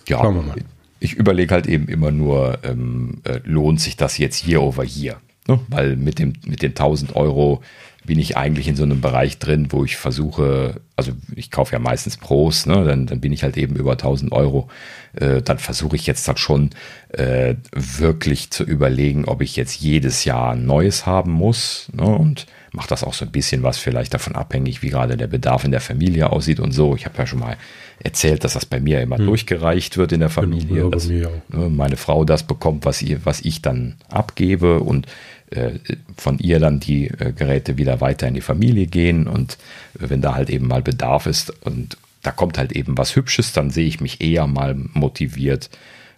Ja, 0.07 0.19
schauen 0.19 0.35
wir 0.35 0.43
mal. 0.43 0.57
Ich 0.99 1.13
überlege 1.15 1.55
halt 1.55 1.65
eben 1.65 1.87
immer 1.87 2.11
nur, 2.11 2.59
ähm, 2.61 3.21
äh, 3.23 3.39
lohnt 3.45 3.81
sich 3.81 3.97
das 3.97 4.19
jetzt 4.19 4.37
hier 4.37 4.61
over 4.61 4.83
hier? 4.83 5.17
Ne? 5.47 5.59
Weil 5.69 5.95
mit, 5.95 6.19
dem, 6.19 6.33
mit 6.45 6.61
den 6.61 6.71
1000 6.71 7.15
Euro 7.15 7.63
bin 8.05 8.19
ich 8.19 8.37
eigentlich 8.37 8.67
in 8.67 8.75
so 8.75 8.83
einem 8.83 9.01
Bereich 9.01 9.39
drin, 9.39 9.67
wo 9.71 9.83
ich 9.83 9.97
versuche, 9.97 10.81
also 10.95 11.11
ich 11.35 11.51
kaufe 11.51 11.73
ja 11.73 11.79
meistens 11.79 12.17
Pros, 12.17 12.65
ne, 12.65 12.83
dann, 12.83 13.07
dann 13.07 13.21
bin 13.21 13.33
ich 13.33 13.43
halt 13.43 13.57
eben 13.57 13.75
über 13.75 13.93
1000 13.93 14.31
Euro. 14.31 14.69
Äh, 15.13 15.41
dann 15.41 15.57
versuche 15.57 15.95
ich 15.95 16.07
jetzt 16.07 16.27
halt 16.27 16.39
schon 16.39 16.71
äh, 17.09 17.55
wirklich 17.71 18.51
zu 18.51 18.63
überlegen, 18.63 19.25
ob 19.25 19.41
ich 19.41 19.55
jetzt 19.55 19.79
jedes 19.79 20.25
Jahr 20.25 20.53
ein 20.53 20.65
neues 20.65 21.05
haben 21.05 21.31
muss. 21.31 21.89
Ne, 21.93 22.05
und 22.05 22.45
mache 22.75 22.89
das 22.89 23.03
auch 23.03 23.13
so 23.13 23.25
ein 23.25 23.31
bisschen 23.31 23.63
was 23.63 23.77
vielleicht 23.77 24.13
davon 24.13 24.35
abhängig, 24.35 24.81
wie 24.81 24.89
gerade 24.89 25.17
der 25.17 25.27
Bedarf 25.27 25.63
in 25.63 25.71
der 25.71 25.81
Familie 25.81 26.31
aussieht 26.31 26.59
und 26.59 26.71
so. 26.71 26.95
Ich 26.95 27.05
habe 27.05 27.17
ja 27.17 27.25
schon 27.25 27.39
mal 27.39 27.57
erzählt, 27.99 28.43
dass 28.43 28.53
das 28.53 28.65
bei 28.65 28.79
mir 28.79 29.01
immer 29.01 29.17
hm. 29.17 29.25
durchgereicht 29.25 29.97
wird 29.97 30.11
in 30.11 30.19
der 30.19 30.29
genau, 30.29 30.41
Familie. 30.41 30.75
Genau, 30.75 30.89
dass, 30.89 31.07
ne, 31.07 31.29
meine 31.69 31.97
Frau 31.97 32.25
das 32.25 32.43
bekommt, 32.43 32.85
was, 32.85 33.01
ihr, 33.01 33.25
was 33.25 33.41
ich 33.41 33.61
dann 33.61 33.95
abgebe 34.09 34.79
und 34.79 35.07
äh, 35.55 35.79
von 36.17 36.39
ihr 36.39 36.59
dann 36.59 36.79
die 36.79 37.07
äh, 37.07 37.31
Geräte 37.31 37.77
wieder 37.77 38.01
weiter 38.01 38.27
in 38.27 38.33
die 38.33 38.41
Familie 38.41 38.87
gehen 38.87 39.27
und 39.27 39.57
wenn 39.93 40.21
da 40.21 40.35
halt 40.35 40.49
eben 40.49 40.67
mal 40.67 40.81
Bedarf 40.81 41.25
ist 41.25 41.51
und 41.63 41.97
da 42.21 42.31
kommt 42.31 42.57
halt 42.57 42.71
eben 42.71 42.97
was 42.97 43.15
Hübsches, 43.15 43.53
dann 43.53 43.69
sehe 43.69 43.85
ich 43.85 44.01
mich 44.01 44.21
eher 44.21 44.47
mal 44.47 44.75
motiviert, 44.93 45.69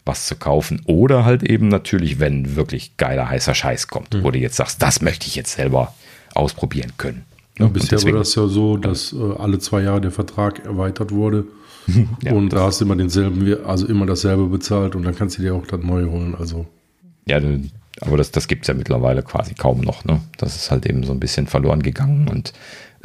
was 0.06 0.26
zu 0.26 0.36
kaufen. 0.36 0.82
Oder 0.86 1.26
halt 1.26 1.44
eben 1.44 1.68
natürlich, 1.68 2.20
wenn 2.20 2.56
wirklich 2.56 2.96
geiler 2.96 3.30
heißer 3.30 3.54
Scheiß 3.54 3.88
kommt, 3.88 4.14
mhm. 4.14 4.24
wo 4.24 4.32
du 4.32 4.40
jetzt 4.40 4.56
sagst, 4.56 4.82
das 4.82 5.02
möchte 5.02 5.28
ich 5.28 5.36
jetzt 5.36 5.54
selber 5.54 5.94
ausprobieren 6.34 6.94
können. 6.98 7.24
Ja, 7.60 7.68
bisher 7.68 8.02
war 8.04 8.12
das 8.14 8.36
ja 8.36 8.48
so, 8.48 8.78
dass 8.78 9.14
äh, 9.14 9.18
alle 9.38 9.60
zwei 9.60 9.82
Jahre 9.82 10.00
der 10.00 10.12
Vertrag 10.12 10.64
erweitert 10.66 11.12
wurde. 11.12 11.46
ja, 12.24 12.34
und 12.34 12.54
da 12.54 12.66
hast 12.66 12.82
du 12.82 12.86
immer 12.86 12.96
denselben, 12.96 13.66
also 13.66 13.88
immer 13.88 14.06
dasselbe 14.06 14.48
bezahlt 14.48 14.96
und 14.96 15.04
dann 15.04 15.16
kannst 15.16 15.38
du 15.38 15.42
dir 15.42 15.56
auch 15.56 15.66
das 15.66 15.82
neue 15.82 16.10
holen. 16.10 16.36
Also. 16.36 16.68
Ja, 17.26 17.42
aber 18.02 18.18
das, 18.18 18.32
das 18.32 18.48
gibt 18.48 18.64
es 18.64 18.68
ja 18.68 18.74
mittlerweile 18.74 19.24
quasi 19.24 19.54
kaum 19.54 19.82
noch. 19.82 20.06
Ne? 20.06 20.22
Das 20.38 20.56
ist 20.56 20.72
halt 20.72 20.86
eben 20.86 21.04
so 21.04 21.12
ein 21.12 21.20
bisschen 21.20 21.48
verloren 21.48 21.82
gegangen. 21.82 22.28
Und 22.28 22.54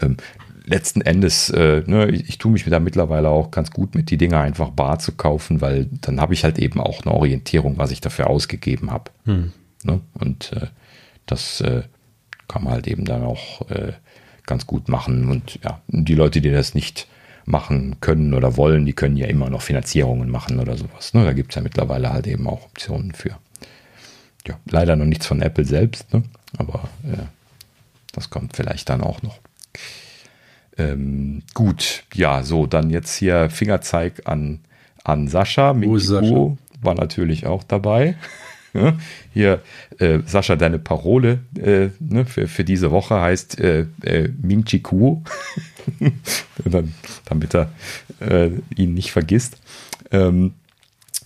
ähm, 0.01 0.17
letzten 0.65 1.01
Endes, 1.01 1.51
äh, 1.51 1.83
ne, 1.87 2.11
ich, 2.11 2.29
ich 2.29 2.39
tue 2.39 2.53
mich 2.53 2.65
da 2.65 2.81
mittlerweile 2.81 3.29
auch 3.29 3.51
ganz 3.51 3.71
gut 3.71 3.95
mit, 3.95 4.11
die 4.11 4.19
Dinger 4.19 4.41
einfach 4.41 4.71
bar 4.71 4.99
zu 4.99 5.13
kaufen, 5.13 5.61
weil 5.61 5.89
dann 6.01 6.21
habe 6.21 6.35
ich 6.35 6.45
halt 6.45 6.59
eben 6.59 6.81
auch 6.81 7.05
eine 7.05 7.15
Orientierung, 7.15 7.79
was 7.79 7.91
ich 7.91 8.01
dafür 8.01 8.29
ausgegeben 8.29 8.91
habe. 8.91 9.11
Hm. 9.25 9.53
Ne? 9.85 10.01
Und 10.15 10.53
äh, 10.53 10.67
das 11.27 11.61
äh, 11.61 11.83
kann 12.49 12.65
man 12.65 12.75
halt 12.75 12.87
eben 12.87 13.05
dann 13.05 13.23
auch 13.23 13.69
äh, 13.71 13.93
ganz 14.47 14.67
gut 14.67 14.89
machen. 14.89 15.31
Und 15.31 15.59
ja, 15.65 15.81
die 15.89 16.15
Leute, 16.15 16.41
die 16.41 16.51
das 16.51 16.75
nicht 16.75 17.09
machen 17.45 17.97
können 18.01 18.35
oder 18.35 18.57
wollen, 18.57 18.87
die 18.87 18.93
können 18.93 19.17
ja 19.17 19.27
immer 19.27 19.51
noch 19.51 19.63
Finanzierungen 19.63 20.31
machen 20.31 20.61
oder 20.61 20.77
sowas. 20.77 21.15
Ne? 21.15 21.25
Da 21.25 21.33
gibt 21.33 21.53
es 21.53 21.57
ja 21.57 21.63
mittlerweile 21.63 22.13
halt 22.13 22.27
eben 22.27 22.47
auch 22.47 22.67
Optionen 22.67 23.13
für 23.13 23.37
ja, 24.47 24.59
leider 24.67 24.97
noch 24.97 25.05
nichts 25.05 25.27
von 25.27 25.43
Apple 25.43 25.65
selbst, 25.65 26.13
ne? 26.13 26.23
aber 26.59 26.89
äh, 27.05 27.27
das 28.13 28.31
kommt 28.31 28.57
vielleicht 28.57 28.89
dann 28.89 29.01
auch 29.01 29.23
noch. 29.23 29.39
Ähm, 30.79 31.43
gut, 31.55 32.05
ja, 32.15 32.43
so, 32.43 32.67
dann 32.67 32.91
jetzt 32.91 33.15
hier 33.17 33.51
Fingerzeig 33.51 34.23
an, 34.25 34.61
an 35.05 35.29
Sascha. 35.29 35.75
Sascha? 36.21 36.57
war 36.81 36.95
natürlich 36.95 37.47
auch 37.47 37.63
dabei. 37.63 38.17
Hier, 39.35 39.61
äh, 39.99 40.21
Sascha, 40.25 40.57
deine 40.57 40.79
Parole 40.79 41.41
äh, 41.59 41.89
ne, 42.01 42.25
für, 42.25 42.49
für 42.49 42.65
diese 42.65 42.91
Woche 42.91 43.21
heißt 43.21 43.61
äh, 43.61 43.87
äh, 44.03 44.31
Minchiku, 44.41 45.21
damit 47.27 47.55
er 47.55 47.71
äh, 48.21 48.51
ihn 48.75 48.95
nicht 48.95 49.13
vergisst. 49.13 49.59
Ähm, 50.11 50.55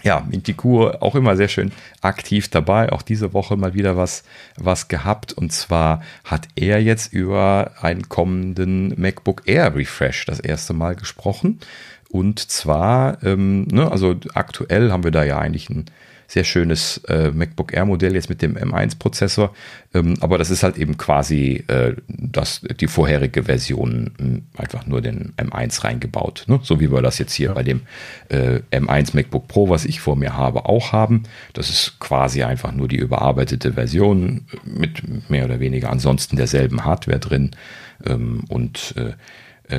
ja, 0.03 0.25
Mintiku 0.29 0.89
auch 0.89 1.15
immer 1.15 1.37
sehr 1.37 1.49
schön 1.49 1.73
aktiv 2.01 2.49
dabei. 2.49 2.93
Auch 2.93 3.03
diese 3.03 3.33
Woche 3.33 3.57
mal 3.57 3.75
wieder 3.75 3.97
was, 3.97 4.25
was 4.57 4.89
gehabt. 4.89 5.33
Und 5.33 5.53
zwar 5.53 6.03
hat 6.25 6.49
er 6.55 6.83
jetzt 6.83 7.13
über 7.13 7.73
einen 7.81 8.09
kommenden 8.09 8.95
MacBook 9.01 9.43
Air 9.47 9.75
Refresh 9.75 10.27
das 10.27 10.41
erste 10.41 10.75
Mal 10.75 10.97
gesprochen. 10.97 11.61
Und 12.09 12.39
zwar, 12.39 13.23
ähm, 13.25 13.65
ne, 13.65 13.91
also 13.91 14.17
aktuell 14.35 14.93
haben 14.93 15.05
wir 15.05 15.11
da 15.11 15.25
ja 15.25 15.39
eigentlich 15.39 15.71
ein 15.71 15.87
sehr 16.27 16.45
schönes 16.45 16.99
äh, 17.09 17.31
MacBook 17.31 17.73
Air 17.73 17.85
Modell 17.85 18.15
jetzt 18.15 18.29
mit 18.29 18.43
dem 18.43 18.57
M1-Prozessor. 18.57 19.55
Ähm, 19.95 20.15
aber 20.21 20.39
das 20.39 20.51
ist 20.51 20.63
halt 20.63 20.77
eben 20.77 20.97
quasi 20.97 21.65
äh, 21.69 21.95
das, 22.09 22.63
die 22.81 22.89
vorherige 22.89 23.45
Version, 23.45 24.13
hm, 24.19 24.43
einfach 24.57 24.87
nur 24.87 25.01
den 25.01 25.35
M1 25.37 25.85
reingebaut. 25.85 26.45
Ne? 26.47 26.61
So 26.63 26.81
wie 26.81 26.91
wir 26.91 27.03
das 27.03 27.19
jetzt 27.19 27.33
hier 27.33 27.49
ja. 27.49 27.55
bei 27.55 27.63
dem 27.63 27.83
äh, 28.29 28.61
M1 28.73 29.15
MacBook 29.15 29.49
Pro, 29.49 29.69
was 29.69 29.85
ich 29.85 30.01
vor 30.01 30.17
mir 30.17 30.37
habe, 30.37 30.67
auch 30.67 30.93
haben. 30.93 31.23
Das 31.53 31.71
ist 31.71 31.99
quasi 32.01 32.43
einfach 32.43 32.73
nur 32.73 32.89
die 32.89 32.97
überarbeitete 32.97 33.75
Version 33.75 34.47
mit 34.65 35.31
mehr 35.31 35.45
oder 35.45 35.61
weniger 35.61 35.91
ansonsten 35.91 36.37
derselben 36.37 36.85
Hardware 36.85 37.21
drin. 37.21 37.53
Ähm, 38.05 38.45
und 38.49 38.95
äh, 38.97 39.07
äh, 39.07 39.13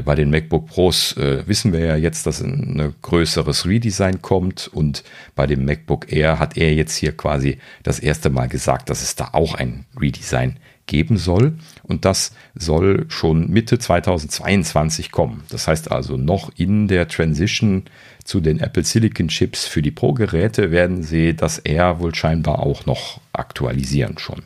bei 0.04 0.16
den 0.16 0.30
MacBook 0.30 0.68
Pros 0.68 1.16
äh, 1.18 1.48
wissen 1.48 1.72
wir 1.72 1.80
ja 1.80 1.96
jetzt, 1.96 2.26
dass 2.26 2.42
ein 2.42 2.94
größeres 3.02 3.66
Redesign 3.66 4.22
kommt 4.22 4.68
und 4.68 5.04
bei 5.36 5.48
dem 5.48 5.66
MacBook 5.66 6.12
Air 6.12 6.40
hat 6.40 6.58
er 6.58 6.74
jetzt 6.74 6.96
hier 6.96 7.16
quasi 7.16 7.58
das 7.84 8.00
erste 8.00 8.30
Mal 8.30 8.48
gesagt, 8.48 8.90
dass 8.90 9.02
es 9.02 9.16
da 9.16 9.30
auch 9.32 9.56
ein 9.56 9.86
Redesign 10.00 10.60
geben 10.88 11.18
soll 11.18 11.54
und 11.84 12.06
das 12.06 12.34
soll 12.56 13.06
schon 13.10 13.50
Mitte 13.50 13.78
2022 13.78 15.12
kommen. 15.12 15.44
Das 15.50 15.68
heißt 15.68 15.92
also 15.92 16.18
noch 16.18 16.52
in 16.56 16.88
der 16.88 17.08
Transition 17.08 17.84
zu 18.24 18.40
den 18.40 18.60
Apple 18.60 18.84
Silicon 18.84 19.28
Chips 19.28 19.68
für 19.68 19.82
die 19.82 19.92
Pro-Geräte 19.92 20.72
werden 20.72 21.04
sie 21.04 21.36
das 21.36 21.60
Air 21.60 22.00
wohl 22.00 22.16
scheinbar 22.16 22.60
auch 22.60 22.86
noch 22.86 23.22
aktualisieren 23.34 24.18
schon. 24.18 24.44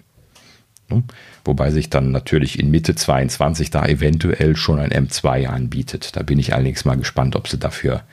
Wobei 1.44 1.72
sich 1.72 1.90
dann 1.90 2.12
natürlich 2.12 2.60
in 2.60 2.70
Mitte 2.70 2.96
22 2.96 3.72
da 3.72 3.86
eventuell 3.86 4.56
schon 4.56 4.80
ein 4.80 4.92
M2 4.92 5.48
anbietet. 5.48 6.16
Da 6.16 6.24
bin 6.24 6.40
ich 6.40 6.54
allerdings 6.54 6.86
mal 6.86 6.98
gespannt, 6.98 7.36
ob 7.36 7.48
sie 7.48 7.58
dafür 7.58 8.04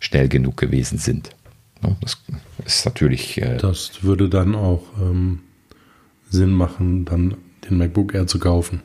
schnell 0.00 0.28
genug 0.28 0.56
gewesen 0.56 0.98
sind. 0.98 1.30
Das 2.00 2.18
ist 2.64 2.84
natürlich. 2.84 3.40
Äh 3.40 3.56
das 3.56 4.02
würde 4.02 4.28
dann 4.28 4.54
auch 4.54 4.82
ähm, 5.00 5.40
Sinn 6.28 6.50
machen, 6.50 7.04
dann 7.04 7.36
den 7.68 7.78
MacBook 7.78 8.14
Air 8.14 8.26
zu 8.26 8.38
kaufen. 8.38 8.82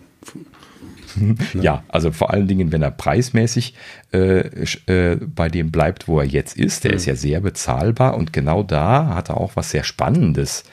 ja, 1.62 1.84
also 1.88 2.12
vor 2.12 2.32
allen 2.32 2.48
Dingen, 2.48 2.72
wenn 2.72 2.82
er 2.82 2.92
preismäßig 2.92 3.74
äh, 4.14 4.66
äh, 4.86 5.16
bei 5.16 5.50
dem 5.50 5.72
bleibt, 5.72 6.08
wo 6.08 6.20
er 6.20 6.26
jetzt 6.26 6.58
ist. 6.58 6.84
Der 6.84 6.92
mhm. 6.92 6.98
ist 6.98 7.06
ja 7.06 7.16
sehr 7.16 7.42
bezahlbar 7.42 8.16
und 8.16 8.34
genau 8.34 8.64
da 8.64 9.16
hat 9.16 9.30
er 9.30 9.38
auch 9.38 9.56
was 9.56 9.72
sehr 9.72 9.84
Spannendes 9.84 10.64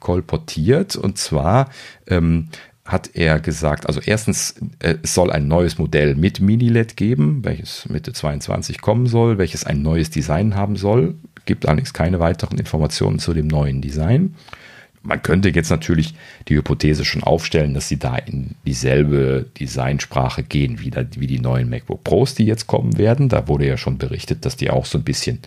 kolportiert. 0.00 0.96
Und 0.96 1.18
zwar 1.18 1.70
ähm, 2.06 2.48
hat 2.86 3.10
er 3.14 3.40
gesagt, 3.40 3.86
also 3.86 4.00
erstens, 4.00 4.54
äh, 4.78 4.94
es 5.02 5.14
soll 5.14 5.30
ein 5.32 5.48
neues 5.48 5.76
Modell 5.78 6.14
mit 6.14 6.40
Mini-LED 6.40 6.96
geben, 6.96 7.44
welches 7.44 7.88
Mitte 7.88 8.12
22 8.12 8.80
kommen 8.80 9.06
soll, 9.06 9.38
welches 9.38 9.64
ein 9.64 9.82
neues 9.82 10.10
Design 10.10 10.54
haben 10.54 10.76
soll. 10.76 11.16
Gibt 11.44 11.66
allerdings 11.66 11.92
keine 11.92 12.20
weiteren 12.20 12.58
Informationen 12.58 13.18
zu 13.18 13.34
dem 13.34 13.48
neuen 13.48 13.82
Design. 13.82 14.36
Man 15.02 15.22
könnte 15.22 15.50
jetzt 15.50 15.70
natürlich 15.70 16.14
die 16.48 16.56
Hypothese 16.56 17.04
schon 17.04 17.22
aufstellen, 17.22 17.74
dass 17.74 17.88
sie 17.88 17.98
da 17.98 18.16
in 18.16 18.56
dieselbe 18.66 19.46
Designsprache 19.58 20.42
gehen 20.42 20.80
wie, 20.80 20.92
wie 21.16 21.26
die 21.28 21.38
neuen 21.38 21.70
MacBook 21.70 22.02
Pros, 22.02 22.34
die 22.34 22.44
jetzt 22.44 22.66
kommen 22.66 22.98
werden. 22.98 23.28
Da 23.28 23.46
wurde 23.46 23.66
ja 23.66 23.76
schon 23.76 23.98
berichtet, 23.98 24.44
dass 24.44 24.56
die 24.56 24.70
auch 24.70 24.84
so 24.84 24.98
ein 24.98 25.04
bisschen 25.04 25.40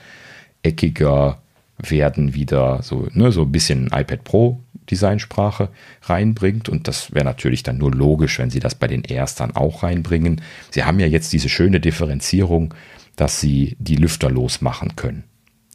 eckiger 0.63 1.39
werden, 1.81 2.33
wieder 2.33 2.81
so, 2.83 3.07
ne, 3.13 3.31
so 3.31 3.43
ein 3.43 3.51
bisschen 3.51 3.87
iPad 3.87 4.23
Pro 4.23 4.63
Designsprache 4.89 5.69
reinbringt. 6.03 6.69
Und 6.69 6.87
das 6.87 7.13
wäre 7.13 7.25
natürlich 7.25 7.63
dann 7.63 7.77
nur 7.77 7.91
logisch, 7.91 8.39
wenn 8.39 8.49
sie 8.49 8.59
das 8.59 8.75
bei 8.75 8.87
den 8.87 9.03
dann 9.03 9.55
auch 9.55 9.83
reinbringen. 9.83 10.41
Sie 10.71 10.83
haben 10.83 10.99
ja 10.99 11.07
jetzt 11.07 11.31
diese 11.33 11.49
schöne 11.49 11.79
Differenzierung, 11.79 12.73
dass 13.15 13.39
sie 13.39 13.75
die 13.79 13.95
Lüfter 13.95 14.29
losmachen 14.29 14.95
können. 14.95 15.23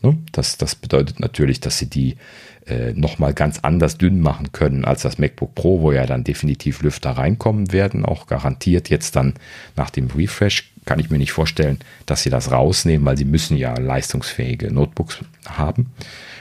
Ne? 0.02 0.18
Das, 0.32 0.58
das 0.58 0.74
bedeutet 0.74 1.20
natürlich, 1.20 1.60
dass 1.60 1.78
sie 1.78 1.88
die 1.88 2.16
äh, 2.66 2.92
nochmal 2.92 3.34
ganz 3.34 3.60
anders 3.60 3.98
dünn 3.98 4.20
machen 4.20 4.52
können 4.52 4.84
als 4.84 5.02
das 5.02 5.18
MacBook 5.18 5.54
Pro, 5.54 5.80
wo 5.80 5.92
ja 5.92 6.06
dann 6.06 6.24
definitiv 6.24 6.82
Lüfter 6.82 7.10
reinkommen 7.10 7.72
werden, 7.72 8.04
auch 8.04 8.26
garantiert 8.26 8.88
jetzt 8.88 9.16
dann 9.16 9.34
nach 9.76 9.90
dem 9.90 10.08
Refresh 10.08 10.74
kann 10.84 10.98
ich 10.98 11.10
mir 11.10 11.18
nicht 11.18 11.32
vorstellen, 11.32 11.78
dass 12.06 12.22
sie 12.22 12.30
das 12.30 12.52
rausnehmen, 12.52 13.06
weil 13.06 13.16
sie 13.16 13.24
müssen 13.24 13.56
ja 13.56 13.74
leistungsfähige 13.74 14.72
Notebooks 14.72 15.20
haben. 15.46 15.92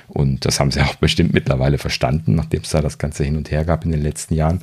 Und 0.07 0.45
das 0.45 0.59
haben 0.59 0.71
sie 0.71 0.81
auch 0.81 0.95
bestimmt 0.95 1.33
mittlerweile 1.33 1.77
verstanden, 1.77 2.35
nachdem 2.35 2.61
es 2.61 2.69
da 2.69 2.81
das 2.81 2.97
Ganze 2.97 3.23
hin 3.23 3.37
und 3.37 3.51
her 3.51 3.65
gab 3.65 3.85
in 3.85 3.91
den 3.91 4.01
letzten 4.01 4.33
Jahren. 4.33 4.61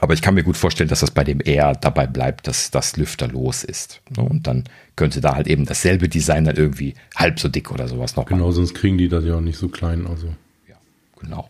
Aber 0.00 0.14
ich 0.14 0.22
kann 0.22 0.34
mir 0.34 0.42
gut 0.42 0.56
vorstellen, 0.56 0.88
dass 0.88 1.00
das 1.00 1.10
bei 1.10 1.24
dem 1.24 1.40
eher 1.44 1.74
dabei 1.74 2.06
bleibt, 2.06 2.46
dass 2.46 2.70
das 2.70 2.96
Lüfter 2.96 3.28
los 3.28 3.64
ist. 3.64 4.00
Und 4.16 4.46
dann 4.46 4.64
könnte 4.96 5.20
da 5.20 5.34
halt 5.34 5.46
eben 5.46 5.66
dasselbe 5.66 6.08
Design 6.08 6.44
dann 6.44 6.56
irgendwie 6.56 6.94
halb 7.14 7.38
so 7.38 7.48
dick 7.48 7.70
oder 7.70 7.86
sowas 7.88 8.16
noch 8.16 8.26
Genau, 8.26 8.44
machen. 8.46 8.54
sonst 8.54 8.74
kriegen 8.74 8.98
die 8.98 9.08
das 9.08 9.24
ja 9.24 9.36
auch 9.36 9.40
nicht 9.40 9.58
so 9.58 9.68
klein. 9.68 10.06
Also. 10.06 10.28
Ja, 10.68 10.76
Genau. 11.20 11.48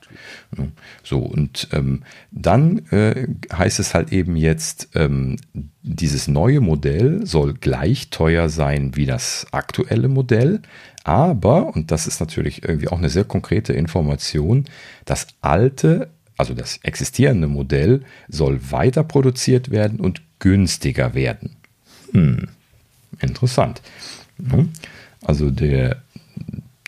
So, 1.04 1.18
und 1.20 1.68
ähm, 1.72 2.02
dann 2.32 2.78
äh, 2.90 3.28
heißt 3.52 3.78
es 3.78 3.94
halt 3.94 4.12
eben 4.12 4.34
jetzt, 4.36 4.88
ähm, 4.94 5.36
dieses 5.82 6.26
neue 6.26 6.60
Modell 6.60 7.24
soll 7.24 7.54
gleich 7.54 8.10
teuer 8.10 8.48
sein 8.48 8.96
wie 8.96 9.06
das 9.06 9.46
aktuelle 9.52 10.08
Modell, 10.08 10.60
aber, 11.04 11.74
und 11.74 11.90
das 11.92 12.06
ist 12.06 12.20
natürlich 12.20 12.62
irgendwie 12.64 12.88
auch 12.88 12.98
eine 12.98 13.08
sehr 13.08 13.24
konkrete 13.24 13.72
Information, 13.72 14.64
das 15.04 15.28
alte, 15.40 16.10
also 16.40 16.54
das 16.54 16.80
existierende 16.82 17.46
Modell 17.46 18.02
soll 18.28 18.58
weiter 18.70 19.04
produziert 19.04 19.70
werden 19.70 20.00
und 20.00 20.22
günstiger 20.38 21.14
werden. 21.14 21.56
Hm, 22.12 22.48
interessant. 23.20 23.82
Also 25.22 25.50
der, 25.50 25.98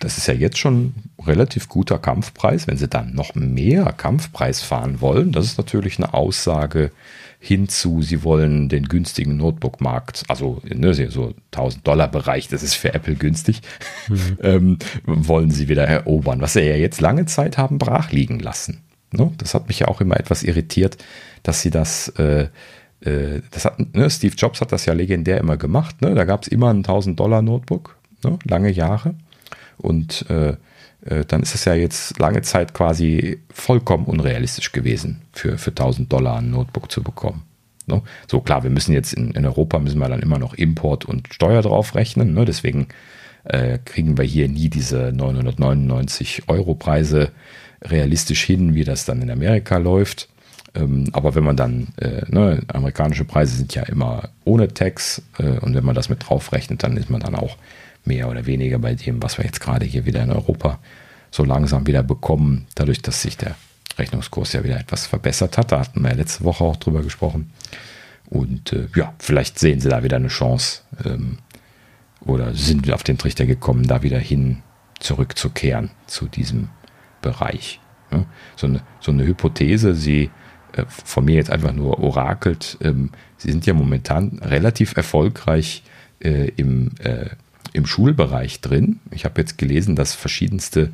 das 0.01 0.17
ist 0.17 0.27
ja 0.27 0.33
jetzt 0.33 0.57
schon 0.57 0.95
relativ 1.25 1.69
guter 1.69 1.99
Kampfpreis. 1.99 2.67
Wenn 2.67 2.79
sie 2.79 2.89
dann 2.89 3.15
noch 3.15 3.35
mehr 3.35 3.93
Kampfpreis 3.93 4.63
fahren 4.63 5.03
wollen, 5.03 5.33
das 5.33 5.45
ist 5.45 5.59
natürlich 5.59 5.99
eine 5.99 6.15
Aussage 6.15 6.91
hinzu, 7.39 8.03
sie 8.03 8.23
wollen 8.23 8.69
den 8.69 8.85
günstigen 8.85 9.37
Notebook-Markt, 9.37 10.23
also 10.29 10.63
ne, 10.65 10.95
so 10.95 11.35
1000 11.51 11.87
Dollar 11.87 12.09
Bereich, 12.09 12.47
das 12.47 12.63
ist 12.63 12.75
für 12.75 12.95
Apple 12.95 13.17
günstig, 13.17 13.61
mhm. 14.09 14.39
ähm, 14.43 14.79
wollen 15.05 15.51
sie 15.51 15.69
wieder 15.69 15.85
erobern, 15.85 16.41
was 16.41 16.53
sie 16.53 16.61
ja 16.61 16.77
jetzt 16.77 17.01
lange 17.01 17.27
Zeit 17.27 17.59
haben 17.59 17.79
brach 17.79 18.13
liegen 18.13 18.39
lassen. 18.39 18.83
Ne? 19.13 19.33
Das 19.39 19.55
hat 19.55 19.69
mich 19.69 19.81
ja 19.81 19.89
auch 19.89 20.01
immer 20.01 20.19
etwas 20.19 20.43
irritiert, 20.43 20.99
dass 21.43 21.63
sie 21.63 21.71
das 21.71 22.09
äh, 22.11 22.49
äh, 23.05 23.41
das 23.51 23.65
hat, 23.65 23.79
ne, 23.95 24.11
Steve 24.11 24.35
Jobs 24.37 24.61
hat 24.61 24.73
das 24.73 24.87
ja 24.87 24.93
legendär 24.93 25.39
immer 25.39 25.57
gemacht. 25.57 26.01
Ne? 26.03 26.15
Da 26.15 26.25
gab 26.25 26.43
es 26.43 26.49
immer 26.49 26.71
ein 26.71 26.79
1000 26.79 27.19
Dollar 27.19 27.43
Notebook, 27.43 27.97
ne? 28.25 28.39
lange 28.45 28.71
Jahre. 28.71 29.15
Und 29.79 30.27
äh, 30.31 30.57
äh, 31.05 31.25
dann 31.27 31.43
ist 31.43 31.55
es 31.55 31.65
ja 31.65 31.75
jetzt 31.75 32.19
lange 32.19 32.43
Zeit 32.43 32.75
quasi 32.75 33.41
vollkommen 33.53 34.07
unrealistisch 34.07 34.73
gewesen, 34.73 35.23
für, 35.33 35.59
für 35.59 35.71
1000 35.71 36.13
Dollar 36.13 36.39
ein 36.39 36.51
Notebook 36.51 36.91
zu 36.91 37.03
bekommen. 37.03 37.43
Ne? 37.87 38.03
So 38.31 38.41
klar, 38.41 38.63
wir 38.63 38.71
müssen 38.71 38.93
jetzt 38.93 39.13
in, 39.13 39.33
in, 39.33 39.45
Europa 39.45 39.79
müssen 39.81 39.99
wir 39.99 40.09
dann 40.09 40.23
immer 40.23 40.39
noch 40.39 40.55
Import 40.55 41.05
und 41.05 41.33
Steuer 41.35 41.63
drauf 41.63 41.97
rechnen. 41.97 42.35
Ne? 42.35 42.45
Deswegen 42.45 42.89
äh, 43.45 43.79
kriegen 43.85 44.17
wir 44.17 44.25
hier 44.25 44.49
nie 44.49 44.69
diese 44.69 45.13
999 45.13 46.45
Euro 46.47 46.75
Preise 46.77 47.33
realistisch 47.83 48.45
hin, 48.45 48.75
wie 48.75 48.85
das 48.85 49.05
dann 49.05 49.23
in 49.23 49.31
Amerika 49.31 49.77
läuft. 49.77 50.29
Ähm, 50.75 51.11
aber 51.13 51.35
wenn 51.35 51.45
man 51.45 51.57
dann, 51.57 51.89
äh, 51.97 52.23
ne, 52.29 52.63
amerikanische 52.69 53.25
Preise 53.25 53.57
sind 53.57 53.75
ja 53.75 53.83
immer 53.83 54.31
ohne 54.45 54.69
Tax 54.69 55.23
äh, 55.39 55.59
und 55.59 55.75
wenn 55.75 55.85
man 55.85 55.95
das 55.95 56.09
mit 56.09 56.29
draufrechnet, 56.29 56.83
dann 56.83 56.97
ist 56.97 57.11
man 57.11 57.21
dann 57.21 57.35
auch 57.35 57.57
mehr 58.05 58.29
oder 58.29 58.47
weniger 58.47 58.79
bei 58.79 58.95
dem, 58.95 59.23
was 59.23 59.39
wir 59.39 59.45
jetzt 59.45 59.61
gerade 59.61 59.85
hier 59.85 60.07
wieder 60.07 60.23
in 60.23 60.31
Europa 60.31 60.79
so 61.31 61.45
langsam 61.45 61.87
wieder 61.87 62.03
bekommen, 62.03 62.67
dadurch, 62.75 63.03
dass 63.03 63.23
sich 63.23 63.37
der 63.37 63.55
Rechnungskurs 63.99 64.53
ja 64.53 64.65
wieder 64.65 64.79
etwas 64.79 65.07
verbessert 65.07 65.59
hat. 65.59 65.73
Da 65.73 65.81
hatten 65.81 66.03
wir 66.03 66.11
ja 66.11 66.17
letzte 66.17 66.45
Woche 66.45 66.65
auch 66.65 66.77
drüber 66.77 67.03
gesprochen. 67.03 67.51
Und 68.27 68.73
äh, 68.73 68.87
ja, 68.97 69.15
vielleicht 69.19 69.59
sehen 69.59 69.81
sie 69.81 69.89
da 69.89 70.03
wieder 70.03 70.17
eine 70.17 70.29
Chance 70.29 70.83
ähm, 71.05 71.39
oder 72.21 72.55
sind 72.55 72.91
auf 72.91 73.03
den 73.03 73.19
Trichter 73.19 73.45
gekommen, 73.45 73.87
da 73.87 74.03
wieder 74.03 74.19
hin 74.19 74.63
zurückzukehren 75.01 75.91
zu 76.07 76.27
diesem 76.27 76.69
Bereich. 77.23 77.81
Ja, 78.11 78.27
so, 78.57 78.67
eine, 78.67 78.83
so 79.01 79.11
eine 79.11 79.25
Hypothese, 79.25 79.95
sie 79.95 80.31
äh, 80.73 80.85
von 80.87 81.25
mir 81.25 81.37
jetzt 81.37 81.51
einfach 81.51 81.73
nur 81.73 81.99
orakelt, 82.01 82.77
ähm, 82.83 83.11
sie 83.39 83.51
sind 83.51 83.65
ja 83.65 83.73
momentan 83.73 84.41
relativ 84.43 84.97
erfolgreich 84.97 85.83
äh, 86.21 86.49
im, 86.57 86.91
äh, 86.99 87.31
im 87.73 87.87
Schulbereich 87.87 88.61
drin. 88.61 89.01
Ich 89.11 89.25
habe 89.25 89.41
jetzt 89.41 89.57
gelesen, 89.57 89.97
dass 89.97 90.15
verschiedenste 90.15 90.91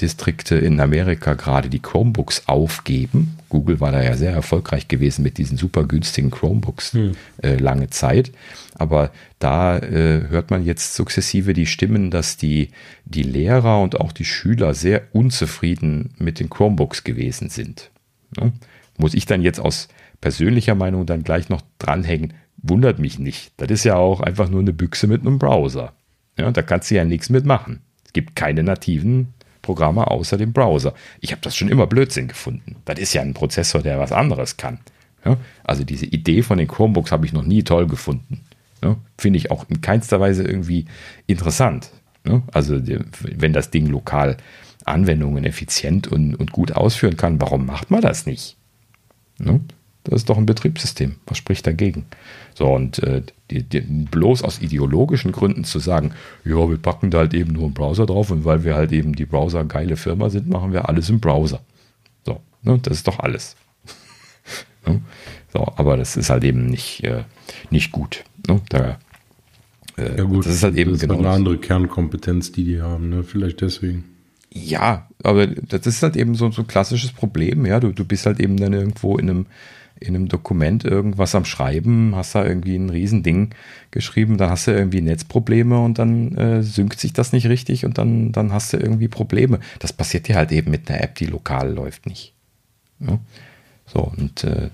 Distrikte 0.00 0.56
in 0.56 0.80
Amerika 0.80 1.34
gerade 1.34 1.68
die 1.68 1.80
Chromebooks 1.80 2.44
aufgeben. 2.46 3.36
Google 3.50 3.80
war 3.80 3.92
da 3.92 4.02
ja 4.02 4.16
sehr 4.16 4.32
erfolgreich 4.32 4.88
gewesen 4.88 5.22
mit 5.22 5.36
diesen 5.36 5.58
super 5.58 5.84
günstigen 5.84 6.30
Chromebooks 6.30 6.94
hm. 6.94 7.12
äh, 7.42 7.56
lange 7.56 7.90
Zeit. 7.90 8.32
Aber 8.74 9.10
da 9.38 9.78
äh, 9.78 10.28
hört 10.28 10.50
man 10.50 10.64
jetzt 10.64 10.94
sukzessive 10.94 11.52
die 11.52 11.66
Stimmen, 11.66 12.10
dass 12.10 12.38
die, 12.38 12.70
die 13.04 13.22
Lehrer 13.22 13.82
und 13.82 14.00
auch 14.00 14.12
die 14.12 14.24
Schüler 14.24 14.72
sehr 14.72 15.02
unzufrieden 15.12 16.14
mit 16.18 16.40
den 16.40 16.48
Chromebooks 16.48 17.04
gewesen 17.04 17.50
sind. 17.50 17.90
Ja? 18.38 18.50
Muss 18.96 19.14
ich 19.14 19.26
dann 19.26 19.42
jetzt 19.42 19.60
aus 19.60 19.88
persönlicher 20.20 20.74
Meinung 20.74 21.04
dann 21.04 21.24
gleich 21.24 21.50
noch 21.50 21.62
dranhängen? 21.78 22.32
Wundert 22.56 22.98
mich 22.98 23.18
nicht. 23.18 23.52
Das 23.58 23.70
ist 23.70 23.84
ja 23.84 23.96
auch 23.96 24.20
einfach 24.20 24.48
nur 24.48 24.60
eine 24.60 24.72
Büchse 24.72 25.06
mit 25.06 25.22
einem 25.22 25.38
Browser. 25.38 25.92
Ja, 26.38 26.50
da 26.50 26.62
kannst 26.62 26.90
du 26.90 26.94
ja 26.94 27.04
nichts 27.04 27.30
mitmachen. 27.30 27.80
Es 28.06 28.12
gibt 28.12 28.36
keine 28.36 28.62
nativen 28.62 29.34
Programme 29.62 30.10
außer 30.10 30.36
dem 30.36 30.52
Browser. 30.52 30.94
Ich 31.20 31.32
habe 31.32 31.42
das 31.42 31.56
schon 31.56 31.68
immer 31.68 31.86
Blödsinn 31.86 32.28
gefunden. 32.28 32.76
Das 32.84 32.98
ist 32.98 33.12
ja 33.12 33.22
ein 33.22 33.34
Prozessor, 33.34 33.82
der 33.82 33.98
was 33.98 34.12
anderes 34.12 34.56
kann. 34.56 34.78
Ja, 35.24 35.36
also 35.64 35.84
diese 35.84 36.06
Idee 36.06 36.42
von 36.42 36.58
den 36.58 36.68
Chromebooks 36.68 37.12
habe 37.12 37.26
ich 37.26 37.32
noch 37.32 37.44
nie 37.44 37.62
toll 37.62 37.86
gefunden. 37.86 38.40
Ja, 38.82 38.96
Finde 39.18 39.38
ich 39.38 39.50
auch 39.50 39.68
in 39.68 39.82
keinster 39.82 40.20
Weise 40.20 40.44
irgendwie 40.44 40.86
interessant. 41.26 41.90
Ja, 42.26 42.42
also 42.52 42.80
wenn 42.80 43.52
das 43.52 43.70
Ding 43.70 43.86
lokal 43.86 44.38
Anwendungen 44.84 45.44
effizient 45.44 46.08
und, 46.08 46.34
und 46.34 46.52
gut 46.52 46.72
ausführen 46.72 47.16
kann, 47.16 47.40
warum 47.40 47.66
macht 47.66 47.90
man 47.90 48.00
das 48.00 48.26
nicht? 48.26 48.56
Das 50.04 50.14
ist 50.14 50.30
doch 50.30 50.38
ein 50.38 50.46
Betriebssystem. 50.46 51.16
Was 51.26 51.38
spricht 51.38 51.66
dagegen? 51.66 52.06
So, 52.54 52.66
und 52.66 53.02
äh, 53.02 53.22
die, 53.50 53.62
die, 53.62 53.80
bloß 53.80 54.42
aus 54.42 54.60
ideologischen 54.60 55.32
Gründen 55.32 55.64
zu 55.64 55.78
sagen, 55.78 56.12
ja, 56.44 56.68
wir 56.68 56.78
packen 56.78 57.10
da 57.10 57.18
halt 57.18 57.34
eben 57.34 57.52
nur 57.52 57.64
einen 57.64 57.74
Browser 57.74 58.06
drauf 58.06 58.30
und 58.30 58.44
weil 58.44 58.64
wir 58.64 58.74
halt 58.76 58.92
eben 58.92 59.14
die 59.14 59.26
Browser 59.26 59.64
geile 59.64 59.96
Firma 59.96 60.30
sind, 60.30 60.48
machen 60.48 60.72
wir 60.72 60.88
alles 60.88 61.10
im 61.10 61.20
Browser. 61.20 61.60
So, 62.24 62.40
ne, 62.62 62.78
das 62.82 62.98
ist 62.98 63.08
doch 63.08 63.18
alles. 63.18 63.56
ne? 64.86 65.02
So, 65.52 65.66
aber 65.76 65.96
das 65.96 66.16
ist 66.16 66.30
halt 66.30 66.44
eben 66.44 66.66
nicht, 66.66 67.04
äh, 67.04 67.24
nicht 67.70 67.92
gut. 67.92 68.24
Ne? 68.48 68.60
Da, 68.70 68.98
äh, 69.96 70.16
ja 70.18 70.24
gut, 70.24 70.46
das 70.46 70.54
ist 70.54 70.62
halt 70.62 70.76
eben 70.76 70.92
das 70.92 71.02
ist 71.02 71.08
genau 71.08 71.18
eine 71.18 71.30
andere 71.30 71.58
Kernkompetenz, 71.58 72.52
die 72.52 72.64
die 72.64 72.80
haben, 72.80 73.10
ne? 73.10 73.22
vielleicht 73.22 73.60
deswegen. 73.60 74.04
Ja, 74.52 75.08
aber 75.22 75.46
das 75.46 75.86
ist 75.86 76.02
halt 76.02 76.16
eben 76.16 76.34
so, 76.34 76.50
so 76.50 76.62
ein 76.62 76.66
klassisches 76.66 77.12
Problem. 77.12 77.66
Ja, 77.66 77.78
du, 77.78 77.92
du 77.92 78.04
bist 78.04 78.26
halt 78.26 78.40
eben 78.40 78.56
dann 78.56 78.72
irgendwo 78.72 79.16
in 79.16 79.30
einem, 79.30 79.46
in 80.00 80.14
einem 80.14 80.28
Dokument 80.28 80.84
irgendwas 80.84 81.34
am 81.34 81.44
Schreiben, 81.44 82.16
hast 82.16 82.34
da 82.34 82.44
irgendwie 82.44 82.76
ein 82.76 82.90
Riesending 82.90 83.50
geschrieben, 83.90 84.38
dann 84.38 84.50
hast 84.50 84.66
du 84.66 84.72
irgendwie 84.72 85.02
Netzprobleme 85.02 85.78
und 85.78 85.98
dann 85.98 86.36
äh, 86.36 86.62
synkt 86.62 86.98
sich 86.98 87.12
das 87.12 87.32
nicht 87.32 87.46
richtig 87.46 87.84
und 87.84 87.98
dann, 87.98 88.32
dann 88.32 88.52
hast 88.52 88.72
du 88.72 88.78
irgendwie 88.78 89.08
Probleme. 89.08 89.60
Das 89.78 89.92
passiert 89.92 90.26
dir 90.26 90.36
halt 90.36 90.52
eben 90.52 90.70
mit 90.70 90.90
einer 90.90 91.02
App, 91.02 91.14
die 91.16 91.26
lokal 91.26 91.72
läuft, 91.72 92.06
nicht. 92.06 92.34
Ja? 92.98 93.18
So, 93.86 94.00
und 94.16 94.44
äh, 94.44 94.70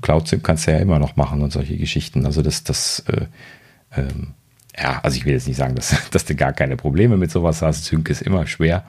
Cloud-SIM 0.00 0.42
kannst 0.42 0.66
du 0.66 0.72
ja 0.72 0.78
immer 0.78 0.98
noch 0.98 1.16
machen 1.16 1.42
und 1.42 1.52
solche 1.52 1.76
Geschichten. 1.76 2.26
Also 2.26 2.42
das, 2.42 2.64
das 2.64 3.04
äh, 3.06 3.26
ähm, 3.96 4.34
ja, 4.76 5.00
also 5.02 5.16
ich 5.16 5.24
will 5.24 5.34
jetzt 5.34 5.46
nicht 5.46 5.56
sagen, 5.56 5.74
dass, 5.74 5.94
dass 6.10 6.24
du 6.24 6.34
gar 6.34 6.52
keine 6.52 6.76
Probleme 6.76 7.16
mit 7.16 7.30
sowas 7.30 7.62
hast. 7.62 7.84
Sync 7.84 8.08
ist 8.08 8.22
immer 8.22 8.46
schwer. 8.46 8.84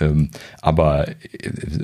Ähm, 0.00 0.30
aber 0.60 1.08
äh, 1.08 1.14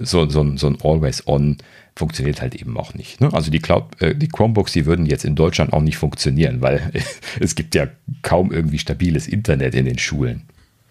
so, 0.02 0.28
so, 0.28 0.56
so 0.56 0.66
ein 0.66 0.78
Always-On 0.82 1.58
funktioniert 1.98 2.40
halt 2.40 2.54
eben 2.54 2.76
auch 2.76 2.94
nicht. 2.94 3.20
Ne? 3.20 3.32
Also 3.32 3.50
die 3.50 3.58
Cloud, 3.58 4.00
äh, 4.00 4.14
die 4.14 4.28
Chromebooks, 4.28 4.72
die 4.72 4.86
würden 4.86 5.04
jetzt 5.04 5.24
in 5.24 5.34
Deutschland 5.34 5.72
auch 5.72 5.82
nicht 5.82 5.98
funktionieren, 5.98 6.62
weil 6.62 6.92
es 7.40 7.54
gibt 7.54 7.74
ja 7.74 7.88
kaum 8.22 8.52
irgendwie 8.52 8.78
stabiles 8.78 9.26
Internet 9.26 9.74
in 9.74 9.84
den 9.84 9.98
Schulen. 9.98 10.42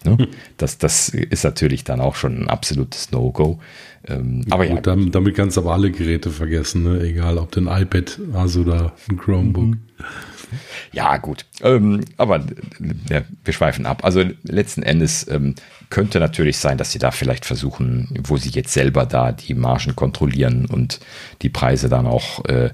Ne? 0.04 0.18
Hm. 0.18 0.28
Das, 0.58 0.78
das 0.78 1.08
ist 1.08 1.44
natürlich 1.44 1.82
dann 1.84 2.00
auch 2.00 2.14
schon 2.14 2.42
ein 2.42 2.48
absolutes 2.48 3.10
No-Go. 3.10 3.58
Ähm, 4.08 4.44
aber 4.50 4.66
gut, 4.66 4.76
ja, 4.76 4.82
damit, 4.82 5.14
damit, 5.14 5.34
kannst 5.34 5.56
du 5.56 5.62
aber 5.62 5.74
alle 5.74 5.90
Geräte 5.90 6.30
vergessen, 6.30 6.84
ne? 6.84 7.00
egal 7.02 7.38
ob 7.38 7.52
du 7.52 7.60
ein 7.60 7.82
iPad 7.82 8.18
hast 8.32 8.56
oder 8.56 8.92
ein 9.08 9.16
Chromebook. 9.16 9.64
Mhm. 9.64 9.80
Ja, 10.92 11.16
gut. 11.18 11.44
Ähm, 11.62 12.04
aber 12.16 12.44
ja, 13.10 13.22
wir 13.44 13.52
schweifen 13.52 13.86
ab. 13.86 14.04
Also 14.04 14.24
letzten 14.42 14.82
Endes 14.82 15.28
ähm, 15.28 15.54
könnte 15.90 16.20
natürlich 16.20 16.58
sein, 16.58 16.78
dass 16.78 16.92
sie 16.92 16.98
da 16.98 17.10
vielleicht 17.10 17.44
versuchen, 17.44 18.08
wo 18.26 18.36
sie 18.36 18.50
jetzt 18.50 18.72
selber 18.72 19.06
da 19.06 19.32
die 19.32 19.54
Margen 19.54 19.94
kontrollieren 19.94 20.66
und 20.66 21.00
die 21.42 21.50
Preise 21.50 21.88
dann 21.88 22.06
auch 22.06 22.44
äh, 22.46 22.70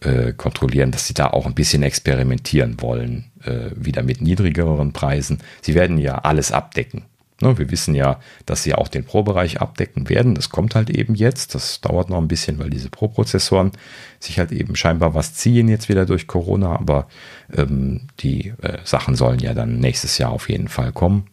äh, 0.00 0.32
kontrollieren, 0.32 0.92
dass 0.92 1.06
sie 1.06 1.14
da 1.14 1.28
auch 1.28 1.46
ein 1.46 1.54
bisschen 1.54 1.82
experimentieren 1.82 2.80
wollen, 2.80 3.30
äh, 3.44 3.70
wieder 3.74 4.02
mit 4.02 4.20
niedrigeren 4.20 4.92
Preisen. 4.92 5.38
Sie 5.62 5.74
werden 5.74 5.98
ja 5.98 6.18
alles 6.18 6.52
abdecken. 6.52 7.04
Ne, 7.40 7.56
wir 7.56 7.70
wissen 7.70 7.94
ja, 7.94 8.18
dass 8.46 8.64
sie 8.64 8.74
auch 8.74 8.88
den 8.88 9.04
Pro-Bereich 9.04 9.60
abdecken 9.60 10.08
werden. 10.08 10.34
Das 10.34 10.50
kommt 10.50 10.74
halt 10.74 10.90
eben 10.90 11.14
jetzt. 11.14 11.54
Das 11.54 11.80
dauert 11.80 12.10
noch 12.10 12.18
ein 12.18 12.26
bisschen, 12.26 12.58
weil 12.58 12.68
diese 12.68 12.90
Pro-Prozessoren 12.90 13.70
sich 14.18 14.40
halt 14.40 14.50
eben 14.50 14.74
scheinbar 14.74 15.14
was 15.14 15.34
ziehen 15.34 15.68
jetzt 15.68 15.88
wieder 15.88 16.04
durch 16.04 16.26
Corona. 16.26 16.74
Aber 16.74 17.06
ähm, 17.56 18.08
die 18.18 18.54
äh, 18.60 18.78
Sachen 18.84 19.14
sollen 19.14 19.38
ja 19.38 19.54
dann 19.54 19.78
nächstes 19.78 20.18
Jahr 20.18 20.32
auf 20.32 20.48
jeden 20.48 20.66
Fall 20.66 20.90
kommen. 20.90 21.28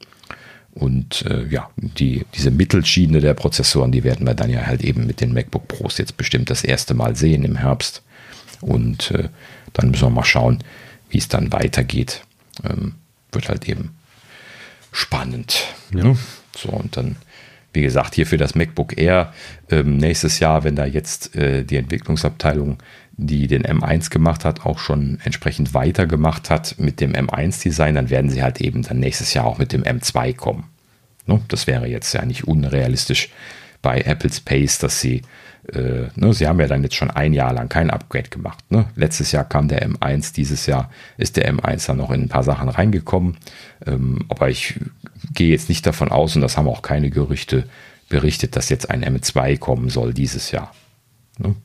Und 0.76 1.26
äh, 1.26 1.48
ja, 1.48 1.70
die, 1.78 2.26
diese 2.36 2.52
Mittelschiene 2.52 3.20
der 3.20 3.34
Prozessoren, 3.34 3.92
die 3.92 4.04
werden 4.04 4.28
wir 4.28 4.36
dann 4.36 4.52
ja 4.52 4.68
halt 4.68 4.84
eben 4.84 5.08
mit 5.08 5.22
den 5.22 5.34
MacBook 5.34 5.68
Pros 5.68 5.98
jetzt 5.98 6.18
bestimmt 6.18 6.52
das 6.52 6.64
erste 6.64 6.94
Mal 6.94 7.16
sehen 7.16 7.44
im 7.46 7.56
Herbst. 7.56 8.04
Und 8.62 9.10
äh, 9.10 9.30
dann 9.74 9.90
müssen 9.90 10.04
wir 10.04 10.10
mal 10.12 10.24
schauen, 10.24 10.64
wie 11.10 11.18
es 11.18 11.30
dann 11.30 11.52
weitergeht. 11.52 12.22
Ähm, 12.64 12.94
wird 13.32 13.50
halt 13.50 13.68
eben 13.68 13.96
spannend. 14.96 15.68
Ja. 15.94 16.04
Ne? 16.04 16.18
So, 16.56 16.70
und 16.70 16.96
dann, 16.98 17.18
wie 17.74 17.82
gesagt, 17.82 18.16
hier 18.16 18.26
für 18.26 18.38
das 18.38 18.56
MacBook 18.56 18.98
Air 18.98 19.34
ähm, 19.70 19.98
nächstes 19.98 20.40
Jahr, 20.40 20.64
wenn 20.64 20.76
da 20.76 20.86
jetzt 20.86 21.36
äh, 21.36 21.64
die 21.64 21.76
Entwicklungsabteilung, 21.76 22.78
die 23.18 23.48
den 23.48 23.64
M1 23.64 24.10
gemacht 24.10 24.46
hat, 24.46 24.66
auch 24.66 24.80
schon 24.80 25.20
entsprechend 25.24 25.74
weitergemacht 25.74 26.50
hat 26.50 26.76
mit 26.80 27.00
dem 27.00 27.14
M1-Design, 27.14 27.96
dann 27.96 28.10
werden 28.10 28.30
sie 28.30 28.44
halt 28.44 28.62
eben 28.62 28.84
dann 28.84 29.00
nächstes 29.00 29.34
Jahr 29.34 29.46
auch 29.46 29.58
mit 29.58 29.72
dem 29.72 29.84
M2 29.84 30.36
kommen. 30.36 30.66
Ne? 31.26 31.42
Das 31.48 31.68
wäre 31.68 31.88
jetzt 31.88 32.14
ja 32.14 32.26
nicht 32.26 32.46
unrealistisch 32.46 33.30
bei 33.82 34.02
Apple 34.02 34.32
Space, 34.32 34.80
dass 34.80 35.00
sie, 35.00 35.22
äh, 35.74 36.10
ne, 36.16 36.34
sie 36.34 36.48
haben 36.48 36.60
ja 36.60 36.68
dann 36.68 36.84
jetzt 36.84 36.96
schon 36.96 37.10
ein 37.10 37.34
Jahr 37.34 37.54
lang 37.54 37.70
kein 37.70 37.90
Upgrade 37.90 38.30
gemacht. 38.30 38.60
Ne? 38.70 38.86
Letztes 38.96 39.32
Jahr 39.32 39.46
kam 39.46 39.68
der 39.68 39.88
M1, 39.88 40.34
dieses 40.34 40.66
Jahr 40.66 40.92
ist 41.18 41.38
der 41.38 41.52
M1 41.52 41.88
dann 41.88 41.98
noch 41.98 42.12
in 42.12 42.24
ein 42.24 42.30
paar 42.30 42.44
Sachen 42.44 42.70
reingekommen. 42.70 43.38
Ähm, 43.86 44.20
aber 44.28 44.50
ich 44.50 44.80
gehe 45.34 45.50
jetzt 45.50 45.70
nicht 45.70 45.86
davon 45.86 46.10
aus, 46.10 46.36
und 46.36 46.42
das 46.42 46.58
haben 46.58 46.68
auch 46.68 46.82
keine 46.82 47.10
Gerüchte 47.10 47.66
berichtet, 48.10 48.56
dass 48.56 48.70
jetzt 48.70 48.90
ein 48.90 49.04
M2 49.04 49.58
kommen 49.58 49.90
soll 49.90 50.14
dieses 50.14 50.52
Jahr. 50.52 50.72
Ne? 51.38 51.56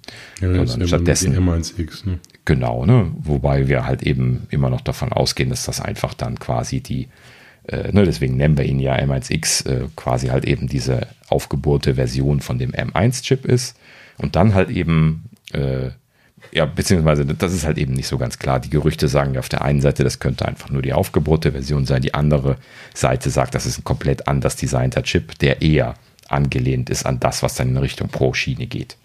Ja, 0.40 0.66
Sondern 0.66 0.88
stattdessen 0.88 1.36
M1X. 1.36 2.06
Ne? 2.06 2.18
Genau, 2.44 2.86
ne? 2.86 3.12
wobei 3.18 3.68
wir 3.68 3.86
halt 3.86 4.02
eben 4.02 4.46
immer 4.50 4.70
noch 4.70 4.80
davon 4.80 5.12
ausgehen, 5.12 5.50
dass 5.50 5.64
das 5.64 5.80
einfach 5.80 6.14
dann 6.14 6.38
quasi 6.38 6.80
die 6.80 7.08
äh, 7.70 7.92
ne, 7.92 8.04
deswegen 8.04 8.36
nennen 8.36 8.58
wir 8.58 8.64
ihn 8.64 8.80
ja 8.80 8.96
M1X, 8.96 9.68
äh, 9.68 9.88
quasi 9.94 10.28
halt 10.28 10.44
eben 10.44 10.66
diese 10.66 11.06
aufgebohrte 11.28 11.94
Version 11.94 12.40
von 12.40 12.58
dem 12.58 12.72
M1-Chip 12.72 13.44
ist. 13.44 13.76
Und 14.18 14.36
dann 14.36 14.54
halt 14.54 14.70
eben, 14.70 15.24
äh, 15.52 15.90
ja, 16.52 16.66
beziehungsweise 16.66 17.24
das 17.24 17.52
ist 17.52 17.64
halt 17.64 17.78
eben 17.78 17.92
nicht 17.92 18.08
so 18.08 18.18
ganz 18.18 18.38
klar. 18.38 18.58
Die 18.58 18.70
Gerüchte 18.70 19.06
sagen 19.06 19.34
ja 19.34 19.40
auf 19.40 19.48
der 19.48 19.62
einen 19.62 19.80
Seite, 19.80 20.02
das 20.02 20.18
könnte 20.18 20.46
einfach 20.46 20.70
nur 20.70 20.82
die 20.82 20.92
aufgebohrte 20.92 21.52
Version 21.52 21.86
sein. 21.86 22.02
Die 22.02 22.14
andere 22.14 22.56
Seite 22.92 23.30
sagt, 23.30 23.54
das 23.54 23.66
ist 23.66 23.78
ein 23.78 23.84
komplett 23.84 24.26
anders 24.26 24.56
designter 24.56 25.04
Chip, 25.04 25.38
der 25.38 25.62
eher 25.62 25.94
angelehnt 26.28 26.90
ist 26.90 27.06
an 27.06 27.20
das, 27.20 27.42
was 27.42 27.54
dann 27.54 27.68
in 27.68 27.76
Richtung 27.76 28.08
Pro-Schiene 28.08 28.66
geht. 28.66 28.96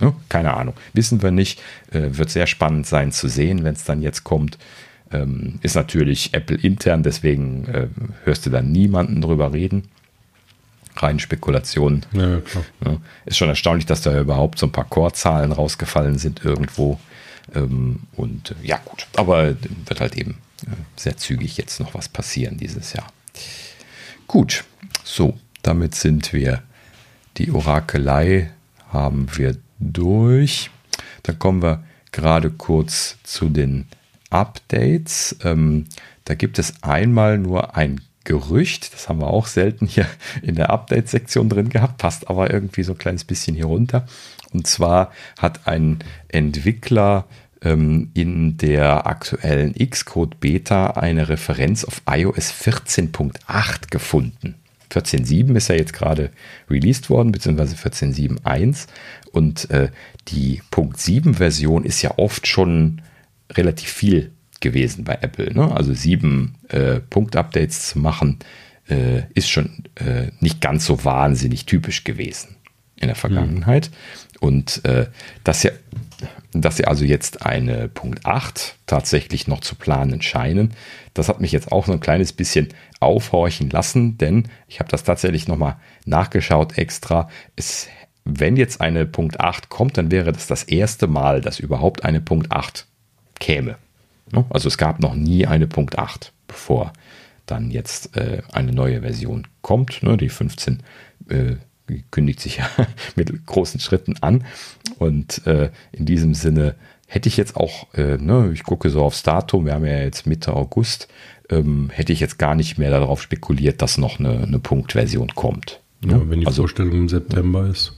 Ne? 0.00 0.14
Keine 0.28 0.54
Ahnung. 0.54 0.74
Wissen 0.94 1.22
wir 1.22 1.30
nicht. 1.30 1.60
Äh, 1.90 2.08
wird 2.12 2.30
sehr 2.30 2.46
spannend 2.46 2.86
sein 2.86 3.12
zu 3.12 3.28
sehen, 3.28 3.62
wenn 3.62 3.74
es 3.74 3.84
dann 3.84 4.02
jetzt 4.02 4.24
kommt. 4.24 4.58
Ähm, 5.14 5.58
ist 5.62 5.76
natürlich 5.76 6.34
Apple 6.34 6.56
intern, 6.56 7.02
deswegen 7.02 7.66
äh, 7.66 7.88
hörst 8.24 8.46
du 8.46 8.50
da 8.50 8.62
niemanden 8.62 9.20
drüber 9.20 9.52
reden. 9.52 9.84
Rein 10.96 11.18
Spekulationen. 11.18 12.04
Ja, 12.12 12.40
ja, 12.84 12.96
ist 13.26 13.36
schon 13.36 13.48
erstaunlich, 13.48 13.86
dass 13.86 14.02
da 14.02 14.18
überhaupt 14.18 14.58
so 14.58 14.66
ein 14.66 14.72
paar 14.72 14.88
Core-Zahlen 14.88 15.52
rausgefallen 15.52 16.18
sind 16.18 16.44
irgendwo. 16.44 16.98
Ähm, 17.54 18.00
und 18.16 18.50
äh, 18.50 18.66
ja, 18.66 18.80
gut. 18.84 19.06
Aber 19.16 19.56
wird 19.86 20.00
halt 20.00 20.16
eben 20.16 20.38
äh, 20.66 20.70
sehr 20.96 21.16
zügig 21.16 21.56
jetzt 21.56 21.80
noch 21.80 21.94
was 21.94 22.08
passieren 22.08 22.56
dieses 22.56 22.92
Jahr. 22.92 23.06
Gut, 24.26 24.64
so, 25.04 25.38
damit 25.62 25.94
sind 25.94 26.32
wir 26.32 26.62
die 27.36 27.50
Orakelei 27.50 28.50
haben 28.88 29.26
wir 29.36 29.56
durch. 29.78 30.70
Dann 31.24 31.38
kommen 31.38 31.62
wir 31.62 31.84
gerade 32.12 32.50
kurz 32.50 33.18
zu 33.24 33.48
den 33.48 33.86
Updates. 34.34 35.36
Ähm, 35.44 35.86
da 36.24 36.34
gibt 36.34 36.58
es 36.58 36.82
einmal 36.82 37.38
nur 37.38 37.76
ein 37.76 38.00
Gerücht, 38.24 38.94
das 38.94 39.08
haben 39.08 39.20
wir 39.20 39.26
auch 39.28 39.46
selten 39.46 39.86
hier 39.86 40.06
in 40.42 40.54
der 40.54 40.70
Update-Sektion 40.70 41.50
drin 41.50 41.68
gehabt, 41.68 41.98
passt 41.98 42.30
aber 42.30 42.50
irgendwie 42.50 42.82
so 42.82 42.92
ein 42.92 42.98
kleines 42.98 43.24
bisschen 43.24 43.54
hier 43.54 43.66
runter. 43.66 44.06
Und 44.52 44.66
zwar 44.66 45.12
hat 45.38 45.66
ein 45.66 45.98
Entwickler 46.28 47.26
ähm, 47.60 48.10
in 48.14 48.56
der 48.56 49.06
aktuellen 49.06 49.74
Xcode 49.74 50.40
Beta 50.40 50.92
eine 50.92 51.28
Referenz 51.28 51.84
auf 51.84 52.00
iOS 52.08 52.50
14.8 52.52 53.90
gefunden. 53.90 54.54
14.7 54.90 55.56
ist 55.56 55.68
ja 55.68 55.74
jetzt 55.74 55.92
gerade 55.92 56.30
released 56.70 57.10
worden, 57.10 57.32
beziehungsweise 57.32 57.74
14.7.1. 57.76 58.86
Und 59.32 59.68
äh, 59.70 59.88
die 60.28 60.62
Punkt 60.70 60.98
7 60.98 61.34
Version 61.34 61.84
ist 61.84 62.00
ja 62.00 62.16
oft 62.16 62.46
schon 62.46 63.02
relativ 63.52 63.90
viel 63.90 64.32
gewesen 64.60 65.04
bei 65.04 65.18
Apple. 65.20 65.52
Ne? 65.52 65.70
Also 65.74 65.94
sieben 65.94 66.56
äh, 66.68 67.00
Punkt-Updates 67.00 67.88
zu 67.88 67.98
machen, 67.98 68.38
äh, 68.88 69.22
ist 69.34 69.50
schon 69.50 69.84
äh, 69.96 70.28
nicht 70.40 70.60
ganz 70.60 70.86
so 70.86 71.04
wahnsinnig 71.04 71.66
typisch 71.66 72.04
gewesen 72.04 72.56
in 72.96 73.08
der 73.08 73.16
Vergangenheit. 73.16 73.90
Mhm. 73.90 74.38
Und 74.40 74.84
äh, 74.84 75.06
dass, 75.42 75.62
ja, 75.62 75.70
dass 76.52 76.76
sie 76.76 76.86
also 76.86 77.04
jetzt 77.04 77.46
eine 77.46 77.88
Punkt 77.88 78.26
8 78.26 78.76
tatsächlich 78.86 79.46
noch 79.46 79.60
zu 79.60 79.74
planen 79.74 80.22
scheinen, 80.22 80.72
das 81.14 81.28
hat 81.28 81.40
mich 81.40 81.52
jetzt 81.52 81.72
auch 81.72 81.86
so 81.86 81.92
ein 81.92 82.00
kleines 82.00 82.32
bisschen 82.32 82.68
aufhorchen 83.00 83.70
lassen, 83.70 84.18
denn 84.18 84.48
ich 84.66 84.80
habe 84.80 84.90
das 84.90 85.04
tatsächlich 85.04 85.48
nochmal 85.48 85.76
nachgeschaut 86.04 86.76
extra. 86.76 87.28
Es, 87.56 87.88
wenn 88.24 88.56
jetzt 88.56 88.80
eine 88.80 89.06
Punkt 89.06 89.40
8 89.40 89.68
kommt, 89.68 89.96
dann 89.96 90.10
wäre 90.10 90.32
das 90.32 90.46
das 90.46 90.64
erste 90.64 91.06
Mal, 91.06 91.40
dass 91.40 91.60
überhaupt 91.60 92.04
eine 92.04 92.20
Punkt 92.20 92.52
8 92.52 92.86
käme. 93.40 93.76
Ne? 94.32 94.44
Also 94.50 94.68
es 94.68 94.78
gab 94.78 95.00
noch 95.00 95.14
nie 95.14 95.46
eine 95.46 95.66
Punkt 95.66 95.98
8, 95.98 96.32
bevor 96.46 96.92
dann 97.46 97.70
jetzt 97.70 98.16
äh, 98.16 98.42
eine 98.52 98.72
neue 98.72 99.02
Version 99.02 99.46
kommt. 99.60 100.02
Ne? 100.02 100.16
Die 100.16 100.28
15 100.28 100.82
äh, 101.28 101.56
kündigt 102.10 102.40
sich 102.40 102.58
ja 102.58 102.70
mit 103.16 103.46
großen 103.46 103.80
Schritten 103.80 104.16
an. 104.20 104.44
Und 104.98 105.46
äh, 105.46 105.70
in 105.92 106.06
diesem 106.06 106.34
Sinne 106.34 106.76
hätte 107.06 107.28
ich 107.28 107.36
jetzt 107.36 107.56
auch, 107.56 107.92
ne, 107.92 108.50
ich 108.54 108.64
gucke 108.64 108.88
so 108.88 109.02
aufs 109.02 109.22
Datum, 109.22 109.66
wir 109.66 109.74
haben 109.74 109.84
ja 109.84 109.98
jetzt 109.98 110.26
Mitte 110.26 110.54
August, 110.54 111.06
ähm, 111.50 111.90
hätte 111.92 112.12
ich 112.12 112.20
jetzt 112.20 112.38
gar 112.38 112.54
nicht 112.54 112.78
mehr 112.78 112.90
darauf 112.90 113.22
spekuliert, 113.22 113.82
dass 113.82 113.98
noch 113.98 114.18
eine, 114.18 114.42
eine 114.42 114.58
Punktversion 114.58 115.28
kommt. 115.34 115.80
Ne? 116.00 116.12
Ja, 116.12 116.30
wenn 116.30 116.40
die 116.40 116.46
also, 116.46 116.62
Vorstellung 116.62 116.92
im 116.92 117.08
September 117.08 117.66
ist. 117.66 117.92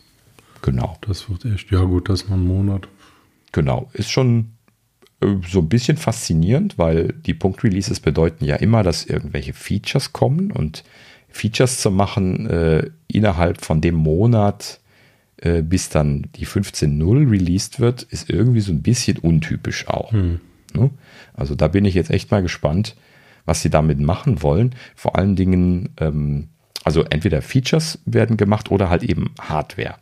Genau. 0.62 0.96
Das 1.02 1.28
wird 1.28 1.44
echt, 1.44 1.70
ja 1.70 1.82
gut, 1.82 2.08
das 2.08 2.22
ist 2.22 2.28
noch 2.28 2.36
ein 2.36 2.46
Monat. 2.46 2.88
Genau, 3.52 3.88
ist 3.92 4.10
schon 4.10 4.55
so 5.20 5.60
ein 5.60 5.68
bisschen 5.68 5.96
faszinierend, 5.96 6.78
weil 6.78 7.12
die 7.12 7.34
Punkt-Releases 7.34 8.00
bedeuten 8.00 8.44
ja 8.44 8.56
immer, 8.56 8.82
dass 8.82 9.06
irgendwelche 9.06 9.54
Features 9.54 10.12
kommen 10.12 10.50
und 10.50 10.84
Features 11.28 11.80
zu 11.80 11.90
machen 11.90 12.48
äh, 12.48 12.90
innerhalb 13.08 13.64
von 13.64 13.80
dem 13.80 13.94
Monat, 13.94 14.80
äh, 15.38 15.62
bis 15.62 15.88
dann 15.88 16.26
die 16.36 16.46
15.0 16.46 17.30
released 17.30 17.80
wird, 17.80 18.02
ist 18.02 18.30
irgendwie 18.30 18.60
so 18.60 18.72
ein 18.72 18.82
bisschen 18.82 19.18
untypisch 19.18 19.88
auch. 19.88 20.12
Hm. 20.12 20.40
Ne? 20.74 20.90
Also 21.34 21.54
da 21.54 21.68
bin 21.68 21.84
ich 21.84 21.94
jetzt 21.94 22.10
echt 22.10 22.30
mal 22.30 22.42
gespannt, 22.42 22.96
was 23.44 23.62
sie 23.62 23.70
damit 23.70 24.00
machen 24.00 24.42
wollen. 24.42 24.74
Vor 24.94 25.16
allen 25.16 25.36
Dingen, 25.36 25.90
ähm, 25.98 26.48
also 26.84 27.04
entweder 27.04 27.42
Features 27.42 27.98
werden 28.04 28.36
gemacht 28.36 28.70
oder 28.70 28.90
halt 28.90 29.02
eben 29.02 29.30
Hardware. 29.40 29.96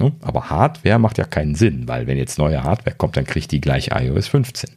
Ne? 0.00 0.12
Aber 0.22 0.50
Hardware 0.50 0.98
macht 0.98 1.18
ja 1.18 1.24
keinen 1.24 1.54
Sinn, 1.54 1.86
weil 1.86 2.06
wenn 2.06 2.16
jetzt 2.16 2.38
neue 2.38 2.64
Hardware 2.64 2.96
kommt, 2.96 3.16
dann 3.16 3.26
kriegt 3.26 3.52
die 3.52 3.60
gleich 3.60 3.90
iOS 3.92 4.28
15. 4.28 4.70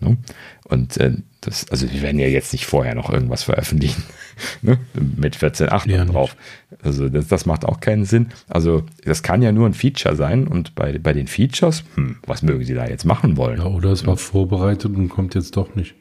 Ne? 0.00 0.16
Und 0.64 0.96
äh, 0.96 1.12
das, 1.42 1.70
also 1.70 1.90
wir 1.90 2.02
werden 2.02 2.18
ja 2.18 2.26
jetzt 2.26 2.52
nicht 2.52 2.66
vorher 2.66 2.94
noch 2.94 3.10
irgendwas 3.10 3.44
veröffentlichen 3.44 4.02
ne? 4.62 4.78
mit 4.94 5.36
14.8 5.36 5.90
ja, 5.90 6.04
drauf. 6.04 6.36
Also 6.82 7.08
das, 7.08 7.28
das, 7.28 7.46
macht 7.46 7.64
auch 7.64 7.80
keinen 7.80 8.04
Sinn. 8.04 8.28
Also 8.48 8.84
das 9.04 9.22
kann 9.22 9.42
ja 9.42 9.52
nur 9.52 9.66
ein 9.66 9.74
Feature 9.74 10.16
sein 10.16 10.48
und 10.48 10.74
bei, 10.74 10.98
bei 10.98 11.12
den 11.12 11.26
Features, 11.26 11.84
hm, 11.94 12.16
was 12.26 12.42
mögen 12.42 12.64
sie 12.64 12.74
da 12.74 12.86
jetzt 12.86 13.04
machen 13.04 13.36
wollen? 13.36 13.58
Ja, 13.58 13.66
oder 13.66 13.90
es 13.90 14.06
war 14.06 14.16
vorbereitet 14.16 14.94
und 14.94 15.08
kommt 15.08 15.34
jetzt 15.34 15.56
doch 15.56 15.74
nicht. 15.74 15.94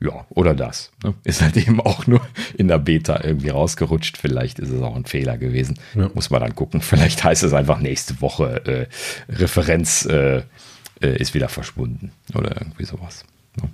Ja, 0.00 0.26
oder 0.30 0.54
das. 0.54 0.90
Ne? 1.02 1.14
Ist 1.24 1.40
halt 1.42 1.56
eben 1.68 1.80
auch 1.80 2.06
nur 2.06 2.20
in 2.56 2.68
der 2.68 2.78
Beta 2.78 3.20
irgendwie 3.22 3.50
rausgerutscht. 3.50 4.16
Vielleicht 4.16 4.58
ist 4.58 4.70
es 4.70 4.82
auch 4.82 4.96
ein 4.96 5.04
Fehler 5.04 5.38
gewesen. 5.38 5.78
Ja. 5.94 6.10
Muss 6.14 6.30
man 6.30 6.40
dann 6.40 6.54
gucken. 6.54 6.80
Vielleicht 6.80 7.24
heißt 7.24 7.42
es 7.42 7.52
einfach 7.52 7.80
nächste 7.80 8.20
Woche 8.20 8.88
äh, 9.28 9.32
Referenz 9.32 10.04
äh, 10.06 10.42
äh, 11.00 11.16
ist 11.16 11.34
wieder 11.34 11.48
verschwunden 11.48 12.12
oder 12.34 12.60
irgendwie 12.60 12.84
sowas. 12.84 13.24
Ne? 13.60 13.68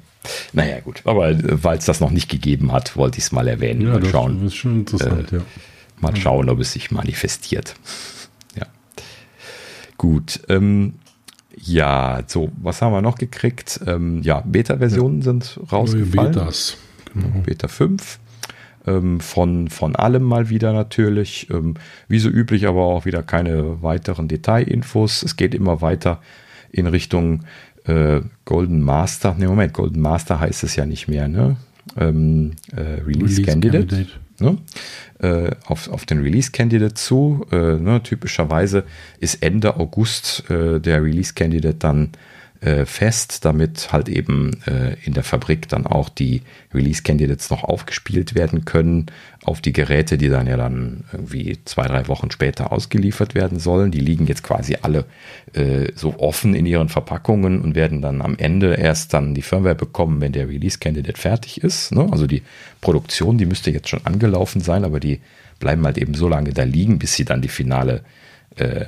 Naja, 0.52 0.80
gut. 0.80 1.02
Aber 1.04 1.30
äh, 1.30 1.64
weil 1.64 1.78
es 1.78 1.84
das 1.84 2.00
noch 2.00 2.10
nicht 2.10 2.28
gegeben 2.28 2.72
hat, 2.72 2.96
wollte 2.96 3.18
ich 3.18 3.24
es 3.24 3.32
mal 3.32 3.48
erwähnen. 3.48 3.82
Ja, 3.82 3.98
mal 3.98 4.04
schauen. 4.04 4.42
Das 4.42 4.52
ist 4.52 4.58
schon 4.58 4.80
interessant, 4.80 5.32
äh, 5.32 5.36
ja. 5.36 5.42
Mal 6.00 6.16
schauen, 6.16 6.48
ob 6.48 6.60
es 6.60 6.72
sich 6.72 6.90
manifestiert. 6.90 7.74
Ja. 8.56 8.66
Gut. 9.98 10.40
Ähm, 10.48 10.94
ja, 11.62 12.22
so, 12.26 12.50
was 12.60 12.82
haben 12.82 12.92
wir 12.92 13.02
noch 13.02 13.18
gekriegt? 13.18 13.80
Ähm, 13.86 14.22
ja, 14.22 14.40
Beta-Versionen 14.40 15.18
ja. 15.18 15.24
sind 15.24 15.60
rausgefallen. 15.70 16.32
Neue 16.32 16.44
Betas. 16.44 16.76
Genau. 17.12 17.40
Beta 17.44 17.68
5. 17.68 18.18
Ähm, 18.86 19.20
von, 19.20 19.68
von 19.68 19.94
allem 19.94 20.22
mal 20.22 20.48
wieder 20.48 20.72
natürlich. 20.72 21.48
Ähm, 21.50 21.74
wie 22.08 22.18
so 22.18 22.28
üblich, 22.28 22.66
aber 22.66 22.82
auch 22.82 23.04
wieder 23.04 23.22
keine 23.22 23.82
weiteren 23.82 24.28
Detailinfos. 24.28 25.22
Es 25.22 25.36
geht 25.36 25.54
immer 25.54 25.80
weiter 25.82 26.20
in 26.72 26.86
Richtung 26.86 27.44
äh, 27.84 28.20
Golden 28.44 28.80
Master. 28.80 29.34
Ne, 29.34 29.46
Moment, 29.46 29.74
Golden 29.74 30.00
Master 30.00 30.40
heißt 30.40 30.64
es 30.64 30.76
ja 30.76 30.86
nicht 30.86 31.08
mehr, 31.08 31.28
ne? 31.28 31.56
Ähm, 31.96 32.52
äh, 32.74 32.80
Release, 32.80 33.06
Release, 33.06 33.42
Candidate. 33.42 33.86
Candidate. 33.86 34.20
Ne? 34.40 34.58
Äh, 35.20 35.50
auf, 35.66 35.88
auf 35.88 36.06
den 36.06 36.22
Release 36.22 36.50
Candidate 36.50 36.94
zu. 36.94 37.46
Äh, 37.52 37.76
ne? 37.76 38.02
Typischerweise 38.02 38.84
ist 39.18 39.42
Ende 39.42 39.76
August 39.76 40.48
äh, 40.50 40.80
der 40.80 41.02
Release 41.02 41.34
Candidate 41.34 41.76
dann 41.78 42.10
äh, 42.60 42.84
fest, 42.84 43.44
damit 43.44 43.90
halt 43.90 44.08
eben 44.08 44.50
äh, 44.66 44.94
in 45.04 45.14
der 45.14 45.24
Fabrik 45.24 45.68
dann 45.68 45.86
auch 45.86 46.10
die 46.10 46.42
Release 46.74 47.02
Candidates 47.02 47.48
noch 47.48 47.64
aufgespielt 47.64 48.34
werden 48.34 48.66
können 48.66 49.06
auf 49.44 49.62
die 49.62 49.72
Geräte, 49.72 50.18
die 50.18 50.28
dann 50.28 50.46
ja 50.46 50.58
dann 50.58 51.04
irgendwie 51.10 51.58
zwei, 51.64 51.86
drei 51.86 52.06
Wochen 52.08 52.30
später 52.30 52.70
ausgeliefert 52.70 53.34
werden 53.34 53.58
sollen. 53.58 53.90
Die 53.90 54.00
liegen 54.00 54.26
jetzt 54.26 54.42
quasi 54.42 54.76
alle 54.82 55.06
äh, 55.54 55.92
so 55.94 56.18
offen 56.18 56.54
in 56.54 56.66
ihren 56.66 56.90
Verpackungen 56.90 57.62
und 57.62 57.74
werden 57.74 58.02
dann 58.02 58.20
am 58.20 58.36
Ende 58.36 58.74
erst 58.74 59.14
dann 59.14 59.34
die 59.34 59.42
Firmware 59.42 59.74
bekommen, 59.74 60.20
wenn 60.20 60.32
der 60.32 60.48
Release 60.48 60.78
Candidate 60.78 61.18
fertig 61.18 61.64
ist. 61.64 61.92
Ne? 61.92 62.08
Also 62.10 62.26
die 62.26 62.42
Produktion, 62.82 63.38
die 63.38 63.46
müsste 63.46 63.70
jetzt 63.70 63.88
schon 63.88 64.04
angelaufen 64.04 64.60
sein, 64.60 64.84
aber 64.84 65.00
die 65.00 65.20
bleiben 65.60 65.84
halt 65.86 65.96
eben 65.96 66.12
so 66.12 66.28
lange 66.28 66.52
da 66.52 66.64
liegen, 66.64 66.98
bis 66.98 67.14
sie 67.14 67.24
dann 67.24 67.40
die 67.40 67.48
finale 67.48 68.02
äh, 68.56 68.84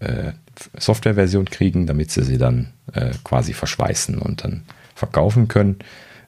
äh, 0.00 0.32
Softwareversion 0.78 1.46
kriegen, 1.46 1.86
damit 1.86 2.10
sie 2.10 2.24
sie 2.24 2.38
dann 2.38 2.72
äh, 2.92 3.10
quasi 3.24 3.52
verschweißen 3.52 4.18
und 4.18 4.44
dann 4.44 4.62
verkaufen 4.94 5.48
können. 5.48 5.76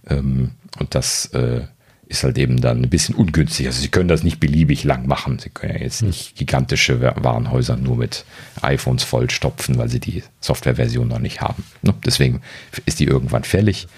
Ähm, 0.09 0.53
und 0.79 0.95
das 0.95 1.27
äh, 1.27 1.63
ist 2.09 2.25
halt 2.25 2.39
eben 2.39 2.61
dann 2.61 2.83
ein 2.83 2.91
bisschen 2.91 3.15
ungünstig. 3.15 3.67
Also 3.67 3.83
sie 3.83 3.89
können 3.89 4.09
das 4.09 4.23
nicht 4.23 4.41
beliebig 4.41 4.85
lang 4.85 5.07
machen. 5.07 5.39
Sie 5.39 5.51
können 5.51 5.75
ja 5.75 5.81
jetzt 5.81 6.03
nicht 6.03 6.37
gigantische 6.37 7.01
Warenhäuser 7.01 7.77
nur 7.77 7.97
mit 7.97 8.25
iPhones 8.63 9.05
vollstopfen, 9.05 9.77
weil 9.77 9.91
sie 9.91 10.01
die 10.01 10.23
Softwareversion 10.41 11.07
noch 11.07 11.19
nicht 11.19 11.43
haben. 11.43 11.65
Ne? 11.83 11.95
Deswegen 12.05 12.41
ist 12.87 13.01
die 13.01 13.05
irgendwann 13.05 13.45
fällig. 13.45 13.89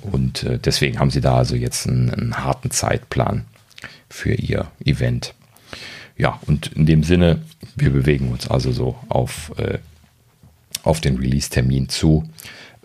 Und 0.00 0.42
äh, 0.42 0.58
deswegen 0.58 0.98
haben 0.98 1.10
sie 1.10 1.20
da 1.20 1.36
also 1.36 1.54
jetzt 1.54 1.86
einen, 1.86 2.10
einen 2.10 2.38
harten 2.38 2.70
Zeitplan 2.70 3.44
für 4.08 4.34
ihr 4.34 4.70
Event. 4.84 5.34
Ja, 6.16 6.40
und 6.46 6.72
in 6.72 6.86
dem 6.86 7.04
Sinne, 7.04 7.42
wir 7.76 7.90
bewegen 7.90 8.30
uns 8.30 8.48
also 8.48 8.72
so 8.72 8.96
auf, 9.08 9.52
äh, 9.58 9.78
auf 10.82 11.00
den 11.00 11.16
Release-Termin 11.16 11.88
zu. 11.88 12.24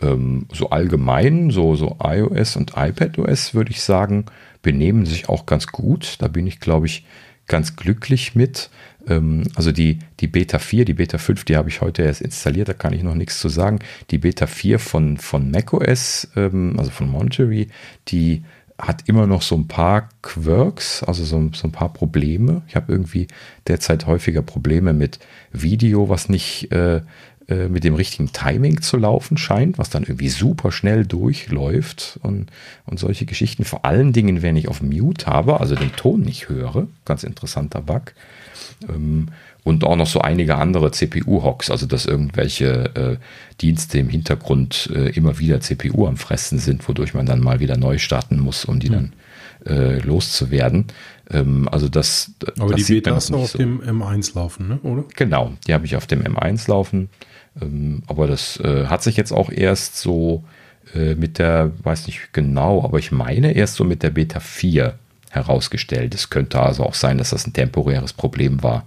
Ähm, 0.02 0.46
so 0.54 0.70
allgemein, 0.70 1.50
so, 1.50 1.76
so 1.76 1.98
iOS 2.04 2.56
und 2.56 2.74
iPadOS 2.76 3.54
würde 3.54 3.72
ich 3.72 3.82
sagen, 3.82 4.26
benehmen 4.62 5.06
sich 5.06 5.30
auch 5.30 5.46
ganz 5.46 5.68
gut. 5.68 6.18
Da 6.20 6.28
bin 6.28 6.48
ich, 6.48 6.60
glaube 6.60 6.86
ich, 6.86 7.06
ganz 7.48 7.76
glücklich 7.76 8.36
mit. 8.36 8.70
Ähm, 9.08 9.44
also 9.56 9.72
die, 9.72 10.00
die 10.20 10.28
Beta 10.28 10.60
4, 10.60 10.86
die 10.86 10.94
Beta 10.94 11.18
5, 11.18 11.46
die 11.46 11.56
habe 11.56 11.70
ich 11.70 11.82
heute 11.82 12.04
erst 12.04 12.22
installiert, 12.22 12.70
da 12.70 12.74
kann 12.74 12.94
ich 12.94 13.04
noch 13.04 13.16
nichts 13.16 13.40
zu 13.40 13.50
sagen. 13.50 13.80
Die 14.12 14.18
Beta 14.18 14.48
4 14.48 14.80
von, 14.80 15.18
von 15.18 15.50
macOS, 15.50 16.30
ähm, 16.36 16.76
also 16.78 16.92
von 16.92 17.10
Monterey, 17.10 17.70
die 18.10 18.44
hat 18.80 19.08
immer 19.08 19.26
noch 19.26 19.42
so 19.42 19.56
ein 19.56 19.68
paar 19.68 20.10
Quirks, 20.22 21.04
also 21.04 21.24
so, 21.24 21.50
so 21.54 21.68
ein 21.68 21.72
paar 21.72 21.92
Probleme. 21.94 22.62
Ich 22.68 22.76
habe 22.76 22.92
irgendwie 22.92 23.28
derzeit 23.68 24.06
häufiger 24.06 24.42
Probleme 24.42 24.94
mit 24.94 25.20
Video, 25.52 26.10
was 26.10 26.30
nicht 26.30 26.72
äh, 26.72 27.02
äh, 27.48 27.70
mit 27.70 27.86
dem 27.86 27.96
richtigen 27.96 28.34
Timing 28.34 28.82
zu 28.82 28.98
laufen 28.98 29.38
scheint, 29.38 29.78
was 29.78 29.90
dann 29.90 30.04
irgendwie 30.04 30.28
super 30.28 30.72
schnell 30.72 31.06
durchläuft 31.06 32.20
und, 32.22 32.52
und 32.86 33.00
solche 33.00 33.26
Geschichten. 33.26 33.64
Vor 33.64 33.86
allen 33.86 34.12
Dingen, 34.12 34.42
wenn 34.42 34.58
ich 34.58 34.68
auf 34.68 34.82
Mute 34.82 35.28
habe, 35.28 35.62
also 35.62 35.74
den 35.76 35.96
Ton 35.96 36.22
nicht 36.22 36.50
höre. 36.50 36.88
Ganz 37.06 37.24
interessanter 37.24 37.82
Bug. 37.82 38.14
Ähm, 38.90 39.30
und 39.68 39.84
auch 39.84 39.98
noch 39.98 40.08
so 40.08 40.22
einige 40.22 40.56
andere 40.56 40.92
CPU-Hocks, 40.92 41.70
also 41.70 41.86
dass 41.88 42.06
irgendwelche 42.06 42.96
äh, 42.96 43.18
Dienste 43.60 44.00
im 44.00 44.08
Hintergrund 44.08 44.90
äh, 44.96 45.10
immer 45.10 45.40
wieder 45.40 45.60
CPU 45.60 46.08
am 46.08 46.16
Fressen 46.16 46.58
sind, 46.58 46.88
wodurch 46.88 47.14
man 47.14 47.26
dann 47.26 47.42
mal 47.42 47.60
wieder 47.60 47.76
neu 47.76 47.98
starten 47.98 48.40
muss, 48.40 48.64
um 48.64 48.80
die 48.80 48.90
mhm. 48.90 48.94
dann 48.94 49.14
äh, 49.66 50.00
loszuwerden. 50.00 50.86
Ähm, 51.30 51.68
also 51.70 51.90
das. 51.90 52.32
Aber 52.58 52.72
das 52.72 52.86
die 52.86 52.94
Beta 52.94 53.14
hast 53.14 53.30
du 53.30 53.36
auf 53.36 53.50
so. 53.52 53.58
dem 53.58 53.82
M1 53.82 54.36
laufen, 54.36 54.70
ne? 54.70 54.80
oder? 54.84 55.04
Genau, 55.18 55.52
die 55.68 55.74
habe 55.74 55.86
ich 55.86 55.98
auf 55.98 56.08
dem 56.08 56.24
M1 56.24 56.70
laufen. 56.70 57.10
Ähm, 57.62 58.04
aber 58.08 58.26
das 58.26 58.62
äh, 58.62 58.86
hat 58.86 59.04
sich 59.04 59.18
jetzt 59.18 59.34
auch 59.34 59.52
erst 59.52 59.98
so 59.98 60.46
äh, 60.96 61.16
mit 61.16 61.40
der, 61.40 61.74
weiß 61.84 62.08
nicht 62.08 62.32
genau, 62.32 62.86
aber 62.86 63.00
ich 63.00 63.12
meine 63.12 63.52
erst 63.52 63.76
so 63.76 63.84
mit 63.84 64.02
der 64.02 64.12
Beta 64.12 64.40
4 64.40 64.94
herausgestellt. 65.30 66.16
Es 66.16 66.30
könnte 66.30 66.62
also 66.62 66.84
auch 66.84 66.94
sein, 66.94 67.18
dass 67.18 67.32
das 67.32 67.46
ein 67.46 67.52
temporäres 67.52 68.14
Problem 68.14 68.64
war 68.64 68.86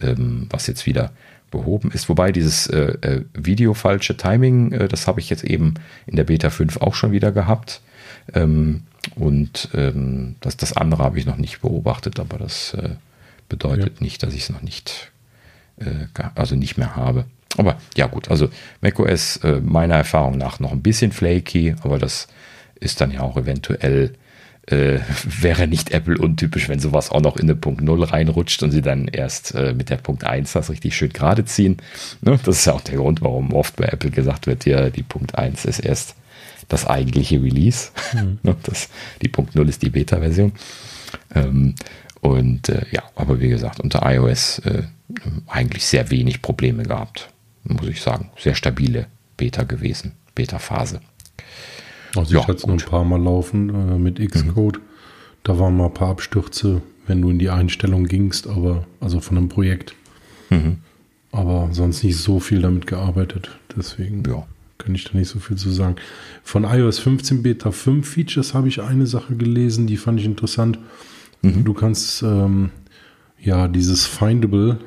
ähm, 0.00 0.46
was 0.50 0.66
jetzt 0.66 0.86
wieder 0.86 1.12
behoben 1.50 1.90
ist. 1.90 2.08
Wobei 2.08 2.32
dieses 2.32 2.66
äh, 2.68 2.96
äh, 3.00 3.24
Video-falsche 3.34 4.16
Timing, 4.16 4.72
äh, 4.72 4.88
das 4.88 5.06
habe 5.06 5.20
ich 5.20 5.30
jetzt 5.30 5.44
eben 5.44 5.74
in 6.06 6.16
der 6.16 6.24
Beta 6.24 6.50
5 6.50 6.78
auch 6.78 6.94
schon 6.94 7.12
wieder 7.12 7.32
gehabt. 7.32 7.80
Ähm, 8.34 8.82
und 9.16 9.68
ähm, 9.74 10.36
das, 10.40 10.56
das 10.56 10.76
andere 10.76 11.02
habe 11.02 11.18
ich 11.18 11.26
noch 11.26 11.36
nicht 11.36 11.60
beobachtet, 11.60 12.20
aber 12.20 12.38
das 12.38 12.74
äh, 12.74 12.90
bedeutet 13.48 13.98
ja. 13.98 14.04
nicht, 14.04 14.22
dass 14.22 14.34
ich 14.34 14.42
es 14.42 14.50
noch 14.50 14.62
nicht, 14.62 15.10
äh, 15.78 16.06
also 16.34 16.54
nicht 16.54 16.76
mehr 16.76 16.96
habe. 16.96 17.24
Aber 17.56 17.78
ja 17.96 18.06
gut, 18.06 18.30
also 18.30 18.48
macOS 18.80 19.38
äh, 19.38 19.60
meiner 19.60 19.96
Erfahrung 19.96 20.38
nach 20.38 20.60
noch 20.60 20.72
ein 20.72 20.82
bisschen 20.82 21.12
flaky, 21.12 21.74
aber 21.82 21.98
das 21.98 22.28
ist 22.78 23.00
dann 23.00 23.10
ja 23.10 23.20
auch 23.20 23.36
eventuell 23.36 24.14
äh, 24.70 25.00
wäre 25.24 25.66
nicht 25.66 25.90
Apple 25.90 26.18
untypisch, 26.18 26.68
wenn 26.68 26.80
sowas 26.80 27.10
auch 27.10 27.20
noch 27.20 27.36
in 27.36 27.42
eine 27.42 27.56
Punkt 27.56 27.82
0 27.82 28.04
reinrutscht 28.04 28.62
und 28.62 28.70
sie 28.70 28.82
dann 28.82 29.08
erst 29.08 29.54
äh, 29.54 29.74
mit 29.74 29.90
der 29.90 29.96
Punkt 29.96 30.24
1 30.24 30.52
das 30.52 30.70
richtig 30.70 30.96
schön 30.96 31.12
gerade 31.12 31.44
ziehen. 31.44 31.78
Ne? 32.20 32.38
Das 32.44 32.58
ist 32.58 32.64
ja 32.66 32.72
auch 32.72 32.80
der 32.80 32.96
Grund, 32.96 33.22
warum 33.22 33.52
oft 33.52 33.76
bei 33.76 33.84
Apple 33.84 34.10
gesagt 34.10 34.46
wird, 34.46 34.64
ja, 34.66 34.90
die 34.90 35.02
Punkt 35.02 35.36
1 35.36 35.64
ist 35.64 35.80
erst 35.80 36.14
das 36.68 36.86
eigentliche 36.86 37.42
Release. 37.42 37.90
Mhm. 38.14 38.38
Ne? 38.42 38.56
das, 38.62 38.88
die 39.22 39.28
Punkt 39.28 39.54
0 39.54 39.68
ist 39.68 39.82
die 39.82 39.90
Beta-Version. 39.90 40.52
Ähm, 41.34 41.74
und 42.20 42.68
äh, 42.68 42.84
ja, 42.90 43.02
aber 43.16 43.40
wie 43.40 43.48
gesagt, 43.48 43.80
unter 43.80 44.02
iOS 44.04 44.60
äh, 44.60 44.82
eigentlich 45.46 45.84
sehr 45.86 46.10
wenig 46.10 46.42
Probleme 46.42 46.82
gehabt, 46.84 47.30
muss 47.64 47.88
ich 47.88 48.00
sagen. 48.00 48.30
Sehr 48.38 48.54
stabile 48.54 49.06
Beta 49.36 49.64
gewesen, 49.64 50.12
Beta-Phase. 50.34 51.00
Also 52.16 52.34
ja, 52.34 52.40
ich 52.40 52.48
hatte 52.48 52.58
es 52.58 52.66
nur 52.66 52.76
ein 52.76 52.84
paar 52.84 53.04
Mal 53.04 53.22
laufen 53.22 53.68
äh, 53.70 53.98
mit 53.98 54.18
Xcode. 54.18 54.78
Mhm. 54.78 54.82
Da 55.42 55.58
waren 55.58 55.76
mal 55.76 55.86
ein 55.86 55.94
paar 55.94 56.10
Abstürze, 56.10 56.82
wenn 57.06 57.22
du 57.22 57.30
in 57.30 57.38
die 57.38 57.50
Einstellung 57.50 58.04
gingst, 58.04 58.46
aber 58.46 58.86
also 59.00 59.20
von 59.20 59.36
einem 59.36 59.48
Projekt. 59.48 59.94
Mhm. 60.50 60.78
Aber 61.32 61.68
sonst 61.72 62.02
nicht 62.02 62.18
so 62.18 62.40
viel 62.40 62.62
damit 62.62 62.86
gearbeitet. 62.86 63.50
Deswegen 63.76 64.22
ja. 64.26 64.46
kann 64.78 64.94
ich 64.94 65.04
da 65.04 65.16
nicht 65.16 65.28
so 65.28 65.38
viel 65.38 65.56
zu 65.56 65.70
sagen. 65.70 65.96
Von 66.42 66.64
iOS 66.64 66.98
15 66.98 67.42
Beta 67.42 67.70
5 67.70 68.06
Features 68.06 68.52
habe 68.52 68.68
ich 68.68 68.82
eine 68.82 69.06
Sache 69.06 69.36
gelesen, 69.36 69.86
die 69.86 69.96
fand 69.96 70.20
ich 70.20 70.26
interessant. 70.26 70.78
Mhm. 71.42 71.64
Du 71.64 71.72
kannst 71.72 72.22
ähm, 72.22 72.70
ja 73.40 73.68
dieses 73.68 74.06
Findable 74.06 74.78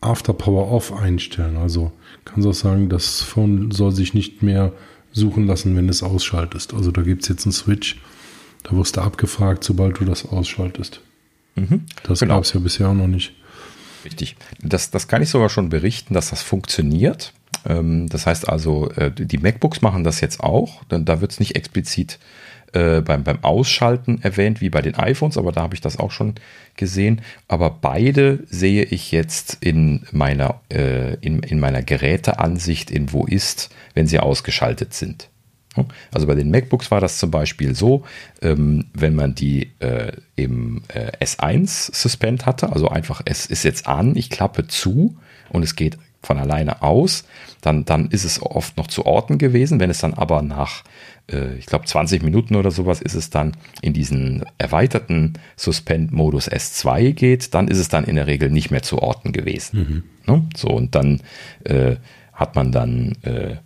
After 0.00 0.32
Power 0.32 0.72
Off 0.72 0.92
einstellen. 0.92 1.58
Also 1.58 1.92
kannst 2.24 2.48
auch 2.48 2.54
sagen, 2.54 2.88
das 2.88 3.22
Phone 3.22 3.70
soll 3.70 3.92
sich 3.92 4.14
nicht 4.14 4.42
mehr 4.42 4.72
suchen 5.12 5.46
lassen, 5.46 5.76
wenn 5.76 5.86
du 5.86 5.90
es 5.90 6.02
ausschaltest. 6.02 6.74
Also 6.74 6.90
da 6.90 7.02
gibt 7.02 7.22
es 7.22 7.28
jetzt 7.28 7.44
einen 7.46 7.52
Switch, 7.52 8.00
da 8.62 8.76
wirst 8.76 8.96
du 8.96 9.00
abgefragt, 9.00 9.64
sobald 9.64 9.98
du 10.00 10.04
das 10.04 10.26
ausschaltest. 10.26 11.00
Mhm. 11.56 11.86
Das 12.04 12.20
genau. 12.20 12.36
gab 12.36 12.44
es 12.44 12.52
ja 12.52 12.60
bisher 12.60 12.88
auch 12.88 12.94
noch 12.94 13.08
nicht. 13.08 13.32
Richtig. 14.04 14.36
Das, 14.62 14.90
das 14.90 15.08
kann 15.08 15.22
ich 15.22 15.28
sogar 15.28 15.48
schon 15.48 15.68
berichten, 15.68 16.14
dass 16.14 16.30
das 16.30 16.42
funktioniert. 16.42 17.32
Ähm, 17.66 18.08
das 18.08 18.26
heißt 18.26 18.48
also, 18.48 18.90
äh, 18.92 19.10
die 19.10 19.38
MacBooks 19.38 19.82
machen 19.82 20.04
das 20.04 20.20
jetzt 20.20 20.40
auch. 20.40 20.82
Da 20.88 21.20
wird 21.20 21.32
es 21.32 21.40
nicht 21.40 21.56
explizit 21.56 22.18
äh, 22.72 23.00
beim, 23.00 23.24
beim 23.24 23.42
Ausschalten 23.42 24.20
erwähnt, 24.22 24.60
wie 24.60 24.70
bei 24.70 24.82
den 24.82 24.94
iPhones, 24.94 25.36
aber 25.36 25.52
da 25.52 25.62
habe 25.62 25.74
ich 25.74 25.80
das 25.80 25.98
auch 25.98 26.10
schon 26.10 26.34
gesehen. 26.76 27.20
Aber 27.48 27.70
beide 27.70 28.44
sehe 28.48 28.84
ich 28.84 29.12
jetzt 29.12 29.58
in 29.60 30.06
meiner, 30.12 30.60
äh, 30.72 31.14
in, 31.16 31.42
in 31.42 31.60
meiner 31.60 31.82
Geräteansicht 31.82 32.90
in 32.90 33.12
Wo 33.12 33.24
ist, 33.26 33.70
wenn 33.94 34.06
sie 34.06 34.18
ausgeschaltet 34.18 34.94
sind. 34.94 35.28
Also 36.12 36.26
bei 36.26 36.34
den 36.34 36.50
MacBooks 36.50 36.90
war 36.90 37.00
das 37.00 37.18
zum 37.18 37.30
Beispiel 37.30 37.76
so, 37.76 38.04
ähm, 38.42 38.86
wenn 38.92 39.14
man 39.14 39.36
die 39.36 39.70
äh, 39.78 40.12
im 40.34 40.82
äh, 40.88 41.12
S1 41.24 41.94
Suspend 41.94 42.44
hatte, 42.44 42.72
also 42.72 42.88
einfach 42.88 43.22
es 43.24 43.46
ist 43.46 43.62
jetzt 43.62 43.86
an, 43.86 44.16
ich 44.16 44.30
klappe 44.30 44.66
zu 44.66 45.16
und 45.50 45.62
es 45.62 45.76
geht 45.76 45.96
von 46.22 46.38
alleine 46.38 46.82
aus, 46.82 47.24
dann, 47.60 47.84
dann 47.84 48.08
ist 48.08 48.24
es 48.24 48.42
oft 48.42 48.76
noch 48.76 48.88
zu 48.88 49.06
orten 49.06 49.38
gewesen. 49.38 49.80
Wenn 49.80 49.90
es 49.90 50.00
dann 50.00 50.14
aber 50.14 50.42
nach, 50.42 50.84
ich 51.58 51.66
glaube, 51.66 51.84
20 51.84 52.22
Minuten 52.22 52.56
oder 52.56 52.70
sowas 52.70 53.00
ist 53.00 53.14
es 53.14 53.30
dann 53.30 53.56
in 53.82 53.92
diesen 53.92 54.44
erweiterten 54.58 55.34
Suspend-Modus 55.56 56.50
S2 56.50 57.12
geht, 57.12 57.54
dann 57.54 57.68
ist 57.68 57.78
es 57.78 57.88
dann 57.88 58.04
in 58.04 58.16
der 58.16 58.26
Regel 58.26 58.50
nicht 58.50 58.70
mehr 58.70 58.82
zu 58.82 58.98
orten 58.98 59.32
gewesen. 59.32 60.04
Mhm. 60.26 60.32
Ne? 60.32 60.48
So, 60.56 60.68
und 60.68 60.94
dann 60.94 61.20
äh, 61.64 61.96
hat 62.32 62.56
man 62.56 62.72
dann 62.72 63.12
äh, 63.22 63.56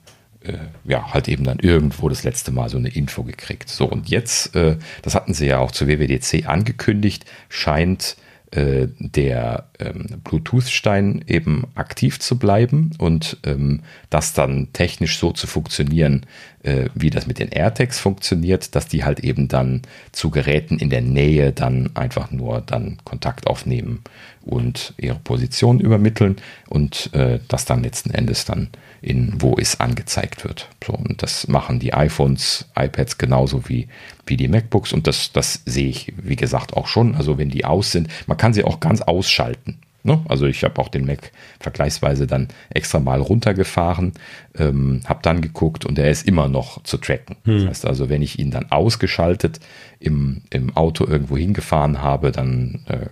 äh, 0.44 0.59
ja, 0.85 1.12
halt 1.12 1.28
eben 1.28 1.44
dann 1.44 1.59
irgendwo 1.59 2.09
das 2.09 2.22
letzte 2.22 2.52
Mal 2.52 2.68
so 2.68 2.76
eine 2.76 2.89
Info 2.89 3.22
gekriegt. 3.22 3.68
So, 3.68 3.86
und 3.86 4.09
jetzt, 4.10 4.55
äh, 4.55 4.76
das 5.02 5.14
hatten 5.14 5.35
sie 5.35 5.47
ja 5.47 5.59
auch 5.59 5.72
zur 5.72 5.89
WWDC 5.89 6.47
angekündigt, 6.47 7.24
scheint 7.48 8.16
äh, 8.55 8.89
der 8.98 9.68
ähm, 9.81 10.06
Bluetooth-Stein 10.22 11.24
eben 11.26 11.64
aktiv 11.74 12.20
zu 12.20 12.39
bleiben 12.39 12.93
und 12.98 13.39
ähm, 13.44 13.81
das 14.10 14.32
dann 14.32 14.68
technisch 14.72 15.18
so 15.18 15.32
zu 15.32 15.48
funktionieren, 15.48 16.24
äh, 16.62 16.89
wie 16.94 17.10
das 17.10 17.26
mit 17.26 17.40
den 17.40 17.48
AirTags 17.48 17.98
funktioniert, 17.98 18.76
dass 18.76 18.86
die 18.86 19.05
halt 19.05 19.20
eben 19.20 19.48
dann 19.48 19.82
zu 20.12 20.31
Geräten 20.31 20.78
in 20.78 20.89
der 20.89 21.01
Nähe 21.01 21.51
dann 21.51 21.90
einfach 21.94 22.31
nur 22.31 22.60
dann 22.60 22.98
Kontakt 23.05 23.48
aufnehmen 23.48 24.05
und 24.43 24.94
ihre 24.98 25.18
Position 25.18 25.81
übermitteln 25.81 26.36
und 26.68 27.12
äh, 27.12 27.40
das 27.48 27.64
dann 27.64 27.82
letzten 27.82 28.10
Endes 28.10 28.44
dann 28.44 28.68
in 29.05 29.35
wo 29.40 29.56
es 29.59 29.81
angezeigt 29.81 30.44
wird. 30.44 30.68
So, 30.85 30.94
und 30.94 31.22
das 31.22 31.47
machen 31.47 31.78
die 31.78 31.93
iPhones, 31.93 32.66
iPads 32.74 33.18
genauso 33.18 33.68
wie, 33.68 33.89
wie 34.26 34.36
die 34.36 34.48
MacBooks 34.48 34.93
und 34.93 35.06
das, 35.06 35.31
das 35.32 35.62
sehe 35.66 35.89
ich, 35.89 36.12
wie 36.16 36.36
gesagt, 36.36 36.74
auch 36.74 36.86
schon. 36.86 37.14
Also 37.14 37.36
wenn 37.36 37.51
die 37.51 37.64
aus 37.64 37.93
sind, 37.93 38.09
man 38.26 38.39
kann 38.39 38.55
sie 38.55 38.64
auch 38.64 38.81
ganz 38.81 39.02
ausschalten. 39.02 39.78
Ne? 40.05 40.22
Also 40.28 40.47
ich 40.47 40.64
habe 40.64 40.81
auch 40.81 40.89
den 40.89 41.06
Mac 41.06 41.32
vergleichsweise 41.60 42.26
dann 42.26 42.48
extra 42.70 42.98
mal 42.98 43.20
runtergefahren, 43.20 44.12
ähm, 44.56 45.01
habe 45.06 45.20
dann 45.22 45.40
geguckt 45.40 45.85
und 45.85 45.98
er 45.98 46.10
ist 46.10 46.26
immer 46.26 46.48
noch 46.48 46.82
zu 46.82 46.97
tracken. 46.97 47.36
Hm. 47.44 47.59
Das 47.59 47.68
heißt 47.68 47.86
also, 47.86 48.09
wenn 48.09 48.22
ich 48.22 48.39
ihn 48.39 48.51
dann 48.51 48.70
ausgeschaltet 48.70 49.60
im, 50.01 50.43
im 50.51 50.76
Auto 50.76 51.06
irgendwo 51.06 51.36
hingefahren 51.36 52.01
habe, 52.02 52.32
dann 52.32 52.85
äh, 52.86 53.06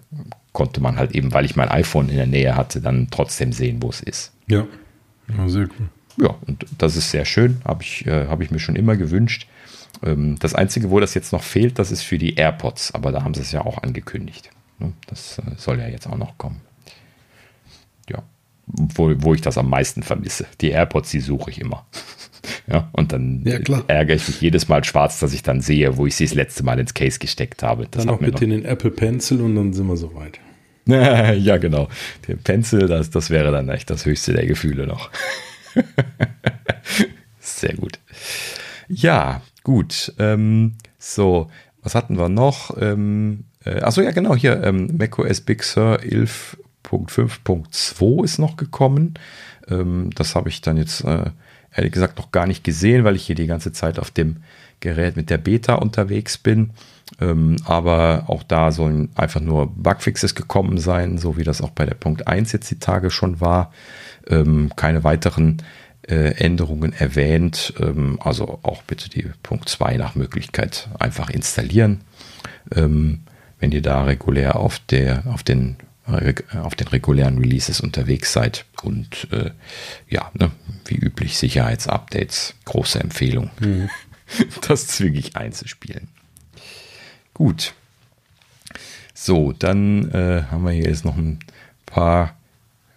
konnte 0.53 0.81
man 0.83 0.97
halt 0.97 1.13
eben, 1.13 1.33
weil 1.33 1.45
ich 1.45 1.57
mein 1.57 1.71
iPhone 1.71 2.09
in 2.09 2.17
der 2.17 2.27
Nähe 2.27 2.57
hatte, 2.57 2.81
dann 2.81 3.09
trotzdem 3.11 3.53
sehen, 3.53 3.83
wo 3.83 3.89
es 3.89 4.01
ist. 4.01 4.33
Ja. 4.49 4.67
Ja, 5.37 5.49
sehr 5.49 5.69
cool. 5.79 5.89
Ja, 6.19 6.35
und 6.47 6.67
das 6.79 6.97
ist 6.97 7.11
sehr 7.11 7.25
schön, 7.25 7.61
habe 7.65 7.83
ich, 7.83 8.07
äh, 8.07 8.27
hab 8.27 8.41
ich 8.41 8.51
mir 8.51 8.59
schon 8.59 8.77
immer 8.77 8.97
gewünscht. 8.97 9.47
Ähm, 10.03 10.37
das 10.39 10.55
Einzige, 10.55 10.91
wo 10.91 11.01
das 11.01 11.15
jetzt 11.15 11.33
noch 11.33 11.43
fehlt, 11.43 11.79
das 11.79 11.91
ist 11.91 12.03
für 12.03 12.19
die 12.19 12.35
AirPods, 12.35 12.95
aber 12.95 13.13
da 13.13 13.25
haben 13.25 13.35
sie 13.35 13.41
es 13.41 13.53
ja 13.53 13.65
auch 13.65 13.83
angekündigt. 13.83 14.51
Ne? 14.79 14.93
Das 15.07 15.39
äh, 15.39 15.43
soll 15.57 15.79
ja 15.79 15.89
jetzt 15.89 16.07
auch 16.07 16.19
noch 16.19 16.37
kommen. 16.39 16.61
Ja, 18.11 18.23
wo, 18.67 19.13
wo 19.19 19.35
ich 19.35 19.41
das 19.41 19.59
am 19.59 19.71
meisten 19.71 20.03
vermisse. 20.03 20.47
Die 20.61 20.71
AirPods, 20.71 21.11
die 21.11 21.21
suche 21.21 21.51
ich 21.51 21.61
immer. 21.61 21.87
Ja, 22.67 22.89
und 22.93 23.13
dann 23.13 23.43
ja, 23.45 23.59
ärgere 23.87 24.17
ich 24.17 24.27
mich 24.27 24.41
jedes 24.41 24.67
Mal 24.67 24.83
schwarz, 24.83 25.21
dass 25.21 25.33
ich 25.33 25.45
dann 25.45 25.61
sehe, 25.61 25.97
wo 25.97 26.07
ich 26.07 26.17
sie 26.17 26.25
das 26.25 26.35
letzte 26.35 26.65
Mal 26.65 26.79
ins 26.81 26.93
Case 26.93 27.21
gesteckt 27.21 27.63
habe. 27.63 27.87
Das 27.89 28.05
dann 28.05 28.15
noch 28.15 28.21
bitte 28.21 28.33
noch 28.33 28.41
den 28.41 28.65
Apple 28.65 28.91
Pencil 28.91 29.41
und 29.41 29.55
dann 29.55 29.73
sind 29.73 29.87
wir 29.87 29.97
soweit. 29.97 30.41
ja, 31.39 31.57
genau. 31.59 31.89
Der 32.27 32.37
Pencil, 32.37 32.89
das, 32.89 33.11
das 33.11 33.29
wäre 33.31 33.53
dann 33.53 33.69
echt 33.69 33.91
das 33.91 34.07
höchste 34.07 34.33
der 34.33 34.47
Gefühle 34.47 34.87
noch. 34.87 35.11
Sehr 37.41 37.75
gut. 37.75 37.99
Ja, 38.89 39.43
gut. 39.63 40.13
Ähm, 40.19 40.73
so, 40.99 41.51
was 41.83 41.95
hatten 41.95 42.19
wir 42.19 42.29
noch? 42.29 42.77
Ähm, 42.81 43.45
äh, 43.65 43.81
achso, 43.81 44.03
ja, 44.03 44.11
genau, 44.11 44.35
hier 44.35 44.61
ähm, 44.65 44.97
macOS 44.97 45.41
Big 45.41 45.63
Sur 45.63 46.01
11.5.2 46.01 48.25
ist 48.25 48.39
noch 48.39 48.57
gekommen. 48.57 49.15
Ähm, 49.69 50.11
das 50.15 50.35
habe 50.35 50.49
ich 50.49 50.63
dann 50.63 50.77
jetzt 50.77 51.05
äh, 51.05 51.31
ehrlich 51.75 51.93
gesagt 51.93 52.19
noch 52.19 52.33
gar 52.33 52.47
nicht 52.47 52.65
gesehen, 52.65 53.05
weil 53.05 53.17
ich 53.17 53.27
hier 53.27 53.37
die 53.37 53.47
ganze 53.47 53.73
Zeit 53.73 53.99
auf 53.99 54.11
dem 54.11 54.43
Gerät 54.83 55.17
mit 55.17 55.31
der 55.31 55.39
Beta 55.39 55.77
unterwegs 55.77 56.37
bin. 56.37 56.71
Ähm, 57.21 57.57
aber 57.65 58.25
auch 58.27 58.43
da 58.43 58.71
sollen 58.71 59.09
einfach 59.15 59.41
nur 59.41 59.67
Bugfixes 59.67 60.35
gekommen 60.35 60.79
sein, 60.79 61.17
so 61.17 61.39
wie 61.39 61.45
das 61.45 61.63
auch 61.63 61.71
bei 61.71 61.87
der 61.87 61.95
Punkt 61.95 62.27
1 62.29 62.53
jetzt 62.53 62.71
die 62.71 62.79
Tage 62.79 63.11
schon 63.11 63.41
war. 63.41 63.73
Ähm, 64.29 64.71
keine 64.77 65.05
weiteren 65.05 65.63
äh, 66.07 66.35
Änderungen 66.35 66.93
erwähnt. 66.93 67.75
Ähm, 67.81 68.19
also 68.23 68.59
auch 68.63 68.83
bitte 68.83 69.09
die 69.09 69.27
Punkt 69.43 69.69
2 69.69 69.97
nach 69.97 70.15
Möglichkeit 70.15 70.89
einfach 70.99 71.31
installieren. 71.31 72.03
Ähm, 72.75 73.21
wenn 73.59 73.73
ihr 73.73 73.83
da 73.83 74.05
regulär 74.05 74.57
auf, 74.57 74.81
der, 74.81 75.23
auf 75.27 75.43
den 75.43 75.77
auf 76.61 76.75
den 76.75 76.89
regulären 76.89 77.39
Releases 77.39 77.81
unterwegs 77.81 78.33
seid. 78.33 78.65
Und 78.83 79.29
äh, 79.31 79.51
ja, 80.09 80.31
ne, 80.35 80.51
wie 80.87 80.97
üblich 80.97 81.39
Sicherheitsupdates, 81.39 82.55
große 82.65 82.99
Empfehlung, 82.99 83.51
mhm. 83.61 83.89
das 84.69 84.87
zügig 84.87 85.37
einzuspielen. 85.37 86.09
Gut. 87.35 87.75
So, 89.15 89.53
dann 89.53 90.11
äh, 90.11 90.45
haben 90.51 90.65
wir 90.65 90.73
hier 90.73 90.87
jetzt 90.87 91.05
noch 91.05 91.17
ein 91.17 91.39
paar 91.87 92.37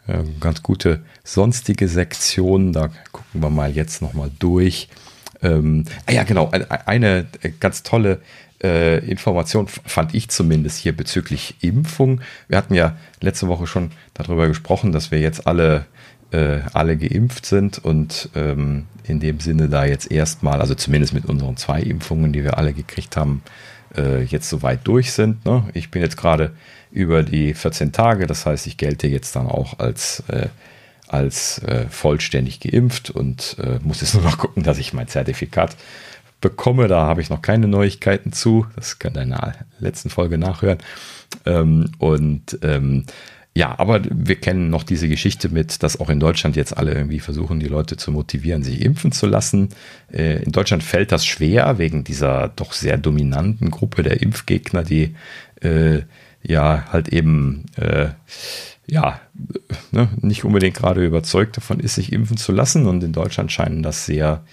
äh, 0.08 0.24
ganz 0.40 0.64
gute 0.64 1.04
sonstige 1.24 1.88
Sektionen. 1.88 2.74
Da 2.74 2.90
gucken 3.12 3.42
wir 3.42 3.50
mal 3.50 3.72
jetzt 3.72 4.02
noch 4.02 4.14
mal 4.14 4.32
durch. 4.40 4.90
Ähm, 5.42 5.86
ah 6.06 6.12
ja, 6.12 6.24
genau, 6.24 6.50
eine, 6.52 6.88
eine 6.88 7.28
ganz 7.60 7.84
tolle 7.84 8.22
äh, 8.64 9.00
Information 9.06 9.68
fand 9.68 10.14
ich 10.16 10.30
zumindest 10.30 10.80
hier 10.80 10.96
bezüglich 10.96 11.56
Impfung. 11.62 12.22
Wir 12.48 12.58
hatten 12.58 12.74
ja 12.74 12.98
letzte 13.22 13.48
Woche 13.48 13.68
schon 13.68 13.92
darüber 14.14 14.48
gesprochen, 14.48 14.92
dass 14.92 15.12
wir 15.12 15.20
jetzt 15.20 15.46
alle, 15.46 15.86
äh, 16.36 16.62
alle 16.74 16.98
geimpft 16.98 17.46
sind 17.46 17.84
und 17.84 18.30
ähm, 18.36 18.86
in 19.04 19.20
dem 19.22 19.40
Sinne 19.40 19.70
da 19.70 19.86
jetzt 19.86 20.12
erstmal, 20.12 20.60
also 20.60 20.76
zumindest 20.76 21.14
mit 21.14 21.26
unseren 21.26 21.56
zwei 21.56 21.80
Impfungen, 21.82 22.34
die 22.34 22.44
wir 22.44 22.58
alle 22.58 22.74
gekriegt 22.74 23.16
haben, 23.16 23.42
äh, 23.96 24.24
jetzt 24.24 24.50
soweit 24.50 24.86
durch 24.86 25.14
sind. 25.14 25.46
Ne? 25.46 25.64
Ich 25.74 25.92
bin 25.92 26.02
jetzt 26.02 26.18
gerade 26.18 26.52
über 26.92 27.24
die 27.24 27.54
14 27.54 27.94
Tage, 27.94 28.28
das 28.28 28.46
heißt, 28.46 28.68
ich 28.68 28.78
gelte 28.78 29.08
jetzt 29.08 29.36
dann 29.36 29.48
auch 29.48 29.80
als 29.80 30.24
äh, 30.28 30.48
als 31.08 31.60
äh, 31.60 31.86
vollständig 31.88 32.60
geimpft 32.60 33.12
und 33.12 33.58
äh, 33.60 33.80
muss 33.84 34.02
jetzt 34.02 34.14
nur 34.16 34.24
noch 34.24 34.38
gucken, 34.38 34.64
dass 34.64 34.78
ich 34.78 34.92
mein 34.92 35.08
Zertifikat 35.08 35.78
bekomme. 36.42 36.88
Da 36.88 37.06
habe 37.06 37.22
ich 37.22 37.30
noch 37.30 37.42
keine 37.42 37.68
Neuigkeiten 37.68 38.34
zu. 38.34 38.66
Das 38.76 39.00
könnt 39.00 39.16
ihr 39.18 39.22
in 39.22 39.30
der 39.30 39.54
letzten 39.80 40.10
Folge 40.10 40.38
nachhören. 40.38 40.80
Ähm, 41.46 41.92
und 42.00 42.58
ähm, 42.64 43.06
ja, 43.58 43.80
aber 43.80 44.02
wir 44.04 44.36
kennen 44.36 44.70
noch 44.70 44.84
diese 44.84 45.08
Geschichte 45.08 45.48
mit, 45.48 45.82
dass 45.82 46.02
auch 46.02 46.10
in 46.10 46.20
Deutschland 46.20 46.58
jetzt 46.58 46.76
alle 46.76 46.94
irgendwie 46.94 47.22
versuchen, 47.22 47.62
die 47.62 47.68
Leute 47.68 47.96
zu 47.96 48.12
motivieren, 48.12 48.64
sich 48.64 48.82
impfen 48.82 49.14
zu 49.14 49.28
lassen. 49.28 49.70
Äh, 50.12 50.44
in 50.44 50.52
Deutschland 50.52 50.84
fällt 50.84 51.14
das 51.14 51.26
schwer 51.26 51.78
wegen 51.78 52.04
dieser 52.04 52.50
doch 52.50 52.74
sehr 52.74 52.98
dominanten 52.98 53.72
Gruppe 53.72 54.04
der 54.04 54.22
Impfgegner, 54.22 54.84
die 54.84 55.16
äh, 55.62 56.02
ja 56.44 56.86
halt 56.92 57.08
eben 57.08 57.68
äh, 57.78 58.10
ja 58.88 59.22
ne, 59.94 60.10
nicht 60.20 60.44
unbedingt 60.44 60.76
gerade 60.76 61.06
überzeugt 61.06 61.56
davon 61.56 61.80
ist, 61.80 61.96
sich 61.96 62.12
impfen 62.12 62.36
zu 62.36 62.52
lassen. 62.52 62.88
Und 62.88 63.06
in 63.06 63.14
Deutschland 63.14 63.54
scheinen 63.54 63.84
das 63.84 64.06
sehr 64.06 64.44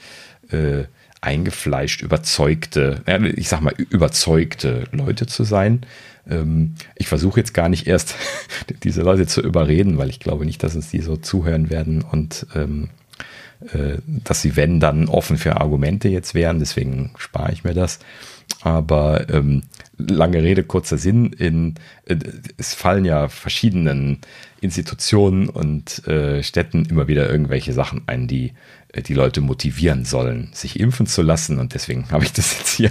äh, 0.52 0.84
eingefleischt, 1.20 2.02
überzeugte, 2.02 3.02
ich 3.36 3.48
sag 3.48 3.62
mal, 3.62 3.74
überzeugte 3.76 4.84
Leute 4.92 5.26
zu 5.26 5.42
sein. 5.42 5.86
Ähm, 6.28 6.74
ich 6.96 7.08
versuche 7.08 7.40
jetzt 7.40 7.54
gar 7.54 7.68
nicht 7.68 7.86
erst 7.86 8.16
diese 8.82 9.02
Leute 9.02 9.26
zu 9.26 9.40
überreden, 9.40 9.98
weil 9.98 10.10
ich 10.10 10.20
glaube 10.20 10.46
nicht, 10.46 10.62
dass 10.62 10.74
uns 10.74 10.90
die 10.90 11.00
so 11.00 11.16
zuhören 11.16 11.70
werden 11.70 12.02
und 12.02 12.46
ähm, 12.54 12.88
äh, 13.72 13.98
dass 14.06 14.42
sie, 14.42 14.56
wenn, 14.56 14.80
dann 14.80 15.08
offen 15.08 15.36
für 15.36 15.60
Argumente 15.60 16.08
jetzt 16.08 16.34
wären. 16.34 16.58
Deswegen 16.58 17.12
spare 17.16 17.52
ich 17.52 17.64
mir 17.64 17.74
das. 17.74 18.00
Aber 18.60 19.28
ähm, 19.30 19.62
lange 19.98 20.42
Rede, 20.42 20.64
kurzer 20.64 20.98
Sinn. 20.98 21.32
In, 21.32 21.74
äh, 22.06 22.16
es 22.58 22.74
fallen 22.74 23.04
ja 23.04 23.28
verschiedenen 23.28 24.18
Institutionen 24.60 25.48
und 25.48 26.06
äh, 26.06 26.42
Städten 26.42 26.84
immer 26.86 27.08
wieder 27.08 27.30
irgendwelche 27.30 27.72
Sachen 27.72 28.02
ein, 28.06 28.28
die 28.28 28.52
die 28.94 29.14
Leute 29.14 29.40
motivieren 29.40 30.04
sollen, 30.04 30.50
sich 30.52 30.78
impfen 30.78 31.06
zu 31.06 31.22
lassen. 31.22 31.58
Und 31.58 31.74
deswegen 31.74 32.10
habe 32.10 32.24
ich 32.24 32.32
das 32.32 32.58
jetzt 32.58 32.76
hier 32.76 32.90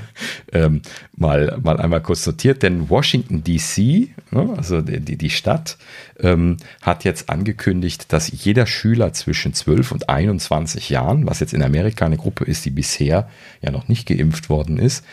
ähm, 0.51 0.81
mal, 1.15 1.59
mal 1.61 1.79
einmal 1.79 2.01
kurz 2.01 2.25
notiert. 2.25 2.63
Denn 2.63 2.89
Washington 2.89 3.43
DC, 3.43 4.09
ne, 4.31 4.53
also 4.57 4.81
die, 4.81 5.17
die 5.17 5.29
Stadt, 5.29 5.77
ähm, 6.19 6.57
hat 6.81 7.03
jetzt 7.03 7.29
angekündigt, 7.29 8.11
dass 8.11 8.31
jeder 8.31 8.65
Schüler 8.65 9.13
zwischen 9.13 9.53
12 9.53 9.91
und 9.91 10.09
21 10.09 10.89
Jahren, 10.89 11.27
was 11.27 11.39
jetzt 11.39 11.53
in 11.53 11.61
Amerika 11.61 12.05
eine 12.05 12.17
Gruppe 12.17 12.45
ist, 12.45 12.65
die 12.65 12.71
bisher 12.71 13.29
ja 13.61 13.69
noch 13.69 13.87
nicht 13.87 14.07
geimpft 14.07 14.49
worden 14.49 14.79
ist, 14.79 15.05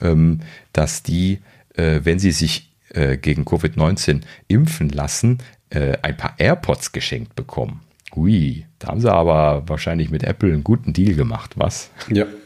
ähm, 0.00 0.40
dass 0.72 1.02
die, 1.02 1.40
äh, 1.74 2.00
wenn 2.04 2.20
sie 2.20 2.32
sich 2.32 2.70
äh, 2.90 3.16
gegen 3.16 3.42
Covid-19 3.42 4.22
impfen 4.46 4.90
lassen, 4.90 5.38
äh, 5.70 5.98
ein 6.02 6.16
paar 6.16 6.34
AirPods 6.38 6.92
geschenkt 6.92 7.34
bekommen. 7.34 7.80
Hui, 8.16 8.64
da 8.78 8.88
haben 8.88 9.00
sie 9.00 9.12
aber 9.12 9.62
wahrscheinlich 9.68 10.10
mit 10.10 10.24
Apple 10.24 10.52
einen 10.52 10.64
guten 10.64 10.92
Deal 10.92 11.14
gemacht, 11.14 11.52
was? 11.56 11.90
Ja. 12.10 12.26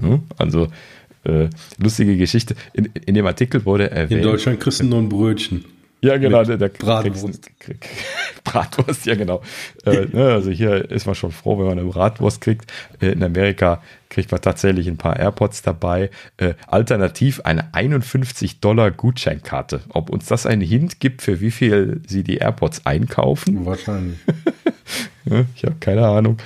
Hm? 0.00 0.22
also, 0.36 0.68
äh, 1.24 1.48
lustige 1.78 2.16
Geschichte. 2.16 2.54
In, 2.72 2.90
in, 3.06 3.14
dem 3.14 3.26
Artikel 3.26 3.64
wurde 3.64 3.90
erwähnt. 3.90 4.20
In 4.20 4.22
Deutschland 4.22 4.60
kriegst 4.60 4.78
du 4.78 4.84
nur 4.84 5.00
ein 5.00 5.08
Brötchen. 5.08 5.64
Ja, 6.00 6.16
genau. 6.16 6.44
Der, 6.44 6.56
der 6.56 6.68
Bratwurst. 6.68 7.50
Krieg, 7.58 7.80
krieg, 7.80 7.88
Bratwurst, 8.44 9.06
ja, 9.06 9.16
genau. 9.16 9.42
äh, 9.84 10.06
ne, 10.06 10.32
also 10.32 10.50
hier 10.50 10.90
ist 10.90 11.06
man 11.06 11.14
schon 11.14 11.32
froh, 11.32 11.58
wenn 11.58 11.66
man 11.66 11.78
eine 11.78 11.88
Bratwurst 11.88 12.40
kriegt. 12.40 12.72
Äh, 13.00 13.08
in 13.08 13.22
Amerika 13.22 13.82
kriegt 14.08 14.30
man 14.30 14.40
tatsächlich 14.40 14.86
ein 14.86 14.96
paar 14.96 15.18
AirPods 15.18 15.62
dabei. 15.62 16.10
Äh, 16.36 16.54
alternativ 16.68 17.40
eine 17.40 17.74
51 17.74 18.60
Dollar 18.60 18.90
Gutscheinkarte. 18.92 19.80
Ob 19.88 20.10
uns 20.10 20.26
das 20.26 20.46
einen 20.46 20.62
Hint 20.62 21.00
gibt, 21.00 21.20
für 21.22 21.40
wie 21.40 21.50
viel 21.50 22.00
sie 22.06 22.22
die 22.22 22.36
AirPods 22.36 22.86
einkaufen? 22.86 23.66
Wahrscheinlich. 23.66 24.18
ich 25.56 25.64
habe 25.64 25.76
keine 25.80 26.06
Ahnung. 26.06 26.38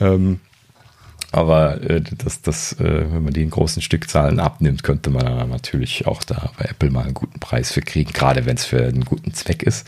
Ähm, 0.00 0.40
Aber 1.34 1.82
äh, 1.82 2.00
das, 2.00 2.42
das, 2.42 2.74
äh, 2.74 3.12
wenn 3.12 3.24
man 3.24 3.32
die 3.32 3.42
in 3.42 3.50
großen 3.50 3.82
Stückzahlen 3.82 4.38
abnimmt, 4.38 4.84
könnte 4.84 5.10
man 5.10 5.26
dann 5.26 5.50
natürlich 5.50 6.06
auch 6.06 6.22
da 6.22 6.52
bei 6.56 6.66
Apple 6.66 6.92
mal 6.92 7.02
einen 7.02 7.14
guten 7.14 7.40
Preis 7.40 7.72
für 7.72 7.80
kriegen, 7.80 8.12
gerade 8.12 8.46
wenn 8.46 8.54
es 8.54 8.64
für 8.64 8.84
einen 8.84 9.04
guten 9.04 9.34
Zweck 9.34 9.64
ist. 9.64 9.84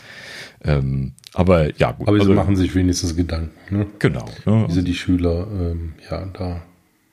Ähm, 0.65 1.13
aber 1.35 1.73
ja, 1.79 1.93
gut. 1.93 2.09
Aber 2.09 2.17
sie 2.17 2.23
also, 2.23 2.35
machen 2.35 2.57
sich 2.57 2.75
wenigstens 2.75 3.15
Gedanken. 3.15 3.53
Ne? 3.71 3.87
Genau. 4.01 4.25
Ne? 4.45 4.65
Wie 4.67 4.73
sind 4.73 4.89
die 4.89 4.95
Schüler 4.95 5.47
ähm, 5.53 5.93
ja 6.11 6.27
da. 6.33 6.63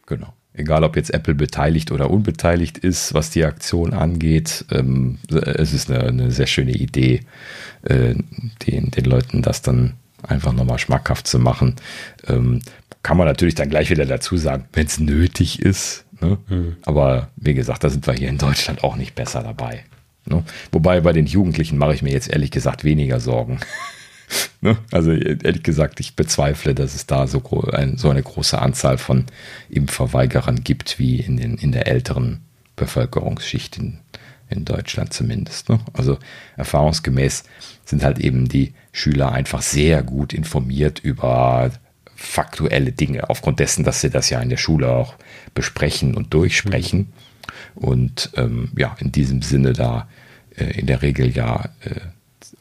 Genau. 0.08 0.34
Egal, 0.56 0.84
ob 0.84 0.96
jetzt 0.96 1.14
Apple 1.14 1.36
beteiligt 1.36 1.92
oder 1.92 2.10
unbeteiligt 2.10 2.80
ist, 2.80 3.14
was 3.14 3.30
die 3.30 3.46
Aktion 3.46 3.94
angeht. 3.94 4.66
Ähm, 4.72 5.20
es 5.30 5.74
ist 5.74 5.92
eine, 5.92 6.06
eine, 6.06 6.32
sehr 6.32 6.48
schöne 6.48 6.74
Idee, 6.74 7.22
äh, 7.84 8.16
den, 8.66 8.90
den 8.90 9.06
Leuten 9.06 9.44
das 9.44 9.62
dann 9.62 9.94
einfach 10.24 10.54
nochmal 10.54 10.80
schmackhaft 10.80 11.28
zu 11.28 11.40
machen. 11.40 11.76
Ähm, 12.28 12.62
kann 13.04 13.18
man 13.18 13.28
natürlich 13.28 13.56
dann 13.56 13.70
gleich 13.70 13.90
wieder 13.90 14.06
dazu 14.06 14.38
sagen, 14.38 14.66
wenn 14.74 14.88
es 14.88 15.00
nötig 15.00 15.62
ist. 15.62 16.06
Ne? 16.22 16.38
Mhm. 16.48 16.78
Aber 16.84 17.30
wie 17.36 17.54
gesagt, 17.54 17.84
da 17.84 17.90
sind 17.90 18.08
wir 18.08 18.14
hier 18.14 18.30
in 18.30 18.38
Deutschland 18.38 18.84
auch 18.84 18.96
nicht 18.96 19.14
besser 19.14 19.44
dabei. 19.44 19.84
Ne? 20.26 20.44
Wobei 20.72 21.02
bei 21.02 21.12
den 21.12 21.26
Jugendlichen 21.26 21.78
mache 21.78 21.94
ich 21.94 22.02
mir 22.02 22.14
jetzt 22.14 22.30
ehrlich 22.30 22.50
gesagt 22.50 22.86
weniger 22.86 23.20
Sorgen. 23.20 23.60
ne? 24.62 24.78
Also 24.92 25.12
ehrlich 25.12 25.64
gesagt, 25.64 26.00
ich 26.00 26.16
bezweifle, 26.16 26.74
dass 26.74 26.96
es 26.96 27.06
da 27.06 27.28
so, 27.28 27.44
ein, 27.74 27.98
so 27.98 28.10
eine 28.10 28.24
große 28.24 28.60
Anzahl 28.60 28.98
von 28.98 29.26
Impfverweigerern 29.70 30.64
gibt 30.64 30.98
wie 30.98 31.20
in, 31.20 31.38
den, 31.38 31.58
in 31.58 31.74
der 31.74 31.88
älteren 31.88 32.40
Bevölkerungsschicht 32.78 33.78
in, 33.78 34.00
in 34.50 34.64
Deutschland 34.64 35.12
zumindest. 35.12 35.68
Ne? 35.68 35.80
Also 35.92 36.20
erfahrungsgemäß 36.56 37.44
sind 37.84 38.02
halt 38.02 38.20
eben 38.20 38.48
die 38.48 38.74
Schüler 38.94 39.34
einfach 39.34 39.62
sehr 39.62 40.04
gut 40.04 40.34
informiert 40.34 41.00
über 41.00 41.70
faktuelle 42.24 42.92
Dinge, 42.92 43.30
aufgrund 43.30 43.60
dessen, 43.60 43.84
dass 43.84 44.02
sie 44.02 44.10
das 44.10 44.30
ja 44.30 44.40
in 44.40 44.50
der 44.50 44.58
Schule 44.58 44.90
auch 44.90 45.16
besprechen 45.54 46.16
und 46.16 46.34
durchsprechen. 46.34 47.00
Mhm. 47.00 47.08
Und 47.76 48.32
ähm, 48.36 48.72
ja, 48.78 48.96
in 49.00 49.12
diesem 49.12 49.42
Sinne 49.42 49.74
da 49.74 50.08
äh, 50.56 50.80
in 50.80 50.88
der 50.88 51.02
Regel 51.02 51.36
ja 51.36 51.66
äh, 51.82 52.00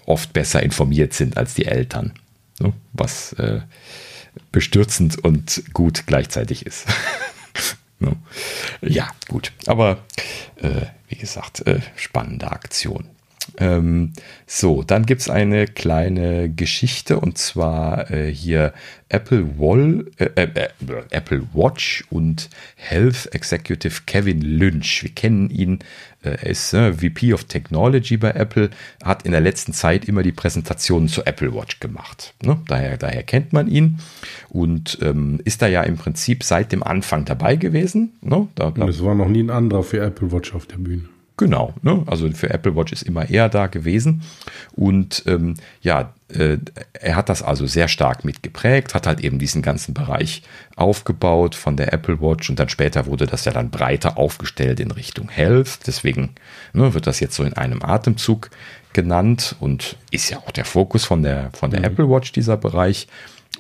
oft 0.07 0.33
besser 0.33 0.63
informiert 0.63 1.13
sind 1.15 1.37
als 1.37 1.55
die 1.55 1.67
Eltern. 1.67 2.13
Ne? 2.61 2.73
Was 2.93 3.33
äh, 3.35 3.61
bestürzend 4.51 5.23
und 5.23 5.63
gut 5.73 6.05
gleichzeitig 6.07 6.67
ist. 6.67 6.87
ne? 7.99 8.17
Ja, 8.81 9.09
gut. 9.29 9.53
Aber 9.67 10.05
äh, 10.57 10.87
wie 11.09 11.17
gesagt, 11.17 11.67
äh, 11.67 11.81
spannende 11.97 12.51
Aktion. 12.51 13.05
Ähm, 13.59 14.12
so, 14.47 14.82
dann 14.82 15.06
gibt 15.06 15.23
es 15.23 15.31
eine 15.31 15.66
kleine 15.66 16.48
Geschichte 16.51 17.19
und 17.19 17.39
zwar 17.39 18.10
äh, 18.10 18.32
hier 18.32 18.73
Apple, 19.09 19.59
Wall, 19.59 20.06
äh, 20.16 20.31
äh, 20.35 20.48
äh, 20.55 20.69
Apple 21.10 21.43
Watch 21.52 22.05
und 22.10 22.48
Health 22.77 23.28
Executive 23.32 24.02
Kevin 24.06 24.40
Lynch. 24.40 25.02
Wir 25.02 25.10
kennen 25.10 25.51
ihn, 25.51 25.81
äh, 26.23 26.31
er 26.31 26.47
ist 26.47 26.73
äh, 26.73 26.94
VP 26.94 27.35
of 27.35 27.44
Technology 27.44 28.16
bei 28.16 28.31
Apple, 28.31 28.70
hat 29.05 29.24
in 29.24 29.32
der 29.32 29.43
letzten 29.43 29.74
Zeit 29.74 30.06
immer 30.06 30.23
die 30.23 30.32
Präsentationen 30.32 31.09
zur 31.09 31.27
Apple 31.27 31.55
Watch 31.55 31.78
gemacht. 31.81 32.35
Ne? 32.43 32.59
Daher, 32.69 32.97
daher 32.97 33.23
kennt 33.23 33.52
man 33.52 33.69
ihn 33.69 33.98
und 34.48 34.98
ähm, 35.02 35.40
ist 35.44 35.60
da 35.60 35.66
ja 35.66 35.82
im 35.82 35.97
Prinzip 35.97 36.43
seit 36.43 36.73
dem 36.73 36.82
Anfang 36.82 37.24
dabei 37.24 37.56
gewesen. 37.56 38.14
Ne? 38.23 38.48
Da, 38.55 38.70
da, 38.70 38.89
es 38.89 39.05
war 39.05 39.14
noch 39.14 39.28
nie 39.28 39.43
ein 39.43 39.51
anderer 39.51 39.82
für 39.82 40.01
Apple 40.01 40.32
Watch 40.32 40.55
auf 40.55 40.66
der 40.66 40.78
Bühne. 40.78 41.05
Genau, 41.43 41.74
ne? 41.82 42.05
also 42.06 42.31
für 42.31 42.51
Apple 42.51 42.77
Watch 42.77 42.93
ist 42.93 43.02
immer 43.02 43.28
er 43.28 43.48
da 43.48 43.66
gewesen. 43.66 44.23
Und 44.77 45.24
ähm, 45.27 45.55
ja, 45.81 46.14
äh, 46.28 46.59
er 46.93 47.16
hat 47.16 47.28
das 47.28 47.43
also 47.43 47.66
sehr 47.66 47.89
stark 47.89 48.24
mitgeprägt, 48.24 48.94
hat 48.94 49.09
halt 49.09 49.19
eben 49.19 49.40
diesen 49.40 49.60
ganzen 49.60 49.93
Bereich 49.93 50.44
aufgebaut 50.77 51.56
von 51.56 51.77
der 51.77 51.93
Apple 51.93 52.20
Watch 52.20 52.48
und 52.48 52.60
dann 52.60 52.69
später 52.69 53.06
wurde 53.06 53.27
das 53.27 53.44
ja 53.44 53.51
dann 53.51 53.70
breiter 53.70 54.19
aufgestellt 54.19 54.78
in 54.78 54.93
Richtung 54.93 55.28
Health. 55.28 55.81
Deswegen 55.85 56.31
ne, 56.74 56.94
wird 56.94 57.09
das 57.09 57.19
jetzt 57.19 57.35
so 57.35 57.43
in 57.43 57.55
einem 57.55 57.82
Atemzug 57.82 58.51
genannt 58.93 59.56
und 59.59 59.97
ist 60.12 60.31
ja 60.31 60.39
auch 60.39 60.52
der 60.52 60.64
Fokus 60.64 61.05
von 61.05 61.24
der, 61.24 61.51
von 61.55 61.73
der 61.73 61.81
mhm. 61.81 61.86
Apple 61.86 62.09
Watch, 62.09 62.31
dieser 62.31 62.56
Bereich. 62.56 63.09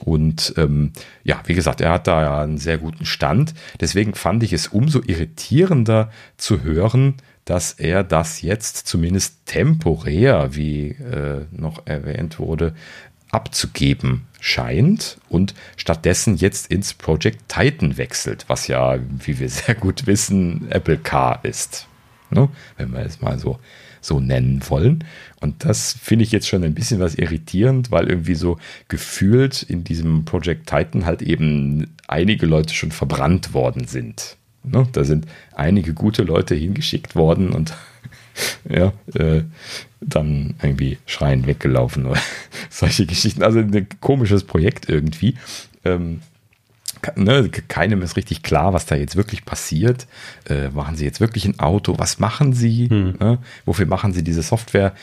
Und 0.04 0.54
ähm, 0.56 0.92
ja, 1.24 1.42
wie 1.46 1.54
gesagt, 1.54 1.80
er 1.80 1.90
hat 1.90 2.06
da 2.06 2.22
ja 2.22 2.42
einen 2.42 2.58
sehr 2.58 2.78
guten 2.78 3.06
Stand. 3.06 3.54
Deswegen 3.80 4.14
fand 4.14 4.44
ich 4.44 4.52
es 4.52 4.68
umso 4.68 5.00
irritierender 5.04 6.10
zu 6.36 6.62
hören, 6.62 7.14
dass 7.44 7.72
er 7.72 8.04
das 8.04 8.42
jetzt 8.42 8.86
zumindest 8.86 9.46
temporär, 9.46 10.54
wie 10.54 10.90
äh, 10.90 11.46
noch 11.50 11.86
erwähnt 11.86 12.38
wurde, 12.38 12.74
abzugeben 13.30 14.26
scheint 14.40 15.18
und 15.28 15.54
stattdessen 15.76 16.36
jetzt 16.36 16.70
ins 16.70 16.94
Project 16.94 17.48
Titan 17.48 17.96
wechselt, 17.96 18.44
was 18.48 18.66
ja, 18.66 18.98
wie 19.24 19.38
wir 19.38 19.48
sehr 19.48 19.74
gut 19.74 20.06
wissen, 20.06 20.70
Apple 20.70 20.98
Car 20.98 21.40
ist. 21.44 21.86
Ne? 22.30 22.48
Wenn 22.76 22.92
wir 22.92 23.00
es 23.00 23.20
mal 23.20 23.38
so, 23.38 23.58
so 24.00 24.20
nennen 24.20 24.60
wollen. 24.68 25.04
Und 25.40 25.64
das 25.64 25.92
finde 25.92 26.24
ich 26.24 26.32
jetzt 26.32 26.48
schon 26.48 26.64
ein 26.64 26.74
bisschen 26.74 27.00
was 27.00 27.14
irritierend, 27.14 27.90
weil 27.90 28.08
irgendwie 28.08 28.34
so 28.34 28.58
gefühlt 28.88 29.62
in 29.62 29.84
diesem 29.84 30.24
Project 30.24 30.68
Titan 30.68 31.06
halt 31.06 31.22
eben 31.22 31.94
einige 32.08 32.46
Leute 32.46 32.74
schon 32.74 32.92
verbrannt 32.92 33.54
worden 33.54 33.86
sind. 33.86 34.36
Ne? 34.64 34.86
Da 34.92 35.04
sind 35.04 35.26
einige 35.54 35.94
gute 35.94 36.22
Leute 36.22 36.54
hingeschickt 36.54 37.16
worden 37.16 37.52
und 37.52 37.74
ja, 38.68 38.92
äh, 39.14 39.42
dann 40.00 40.54
irgendwie 40.62 40.98
schreien 41.06 41.46
weggelaufen 41.46 42.06
oder 42.06 42.20
solche 42.70 43.06
Geschichten. 43.06 43.42
Also 43.42 43.60
ein 43.60 43.86
komisches 44.00 44.44
Projekt 44.44 44.88
irgendwie. 44.88 45.36
Ähm, 45.84 46.20
ne, 47.16 47.48
keinem 47.48 48.02
ist 48.02 48.16
richtig 48.16 48.42
klar, 48.42 48.72
was 48.72 48.86
da 48.86 48.94
jetzt 48.94 49.16
wirklich 49.16 49.44
passiert. 49.44 50.06
Äh, 50.48 50.68
machen 50.68 50.96
sie 50.96 51.04
jetzt 51.04 51.20
wirklich 51.20 51.44
ein 51.44 51.58
Auto? 51.58 51.98
Was 51.98 52.18
machen 52.18 52.52
sie? 52.52 52.88
Hm. 52.88 53.14
Ne? 53.18 53.38
Wofür 53.64 53.86
machen 53.86 54.12
sie 54.12 54.22
diese 54.22 54.42
Software? 54.42 54.94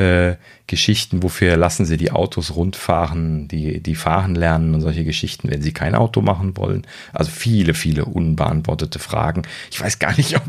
Äh, 0.00 0.36
Geschichten, 0.70 1.24
wofür 1.24 1.56
lassen 1.56 1.84
sie 1.84 1.96
die 1.96 2.12
Autos 2.12 2.54
rundfahren, 2.54 3.48
die, 3.48 3.82
die 3.82 3.96
fahren 3.96 4.36
lernen 4.36 4.72
und 4.72 4.82
solche 4.82 5.02
Geschichten, 5.02 5.50
wenn 5.50 5.62
sie 5.62 5.72
kein 5.72 5.96
Auto 5.96 6.20
machen 6.20 6.56
wollen. 6.56 6.86
Also 7.12 7.32
viele, 7.32 7.74
viele 7.74 8.04
unbeantwortete 8.04 9.00
Fragen. 9.00 9.42
Ich 9.72 9.80
weiß 9.80 9.98
gar 9.98 10.16
nicht, 10.16 10.36
ob, 10.36 10.44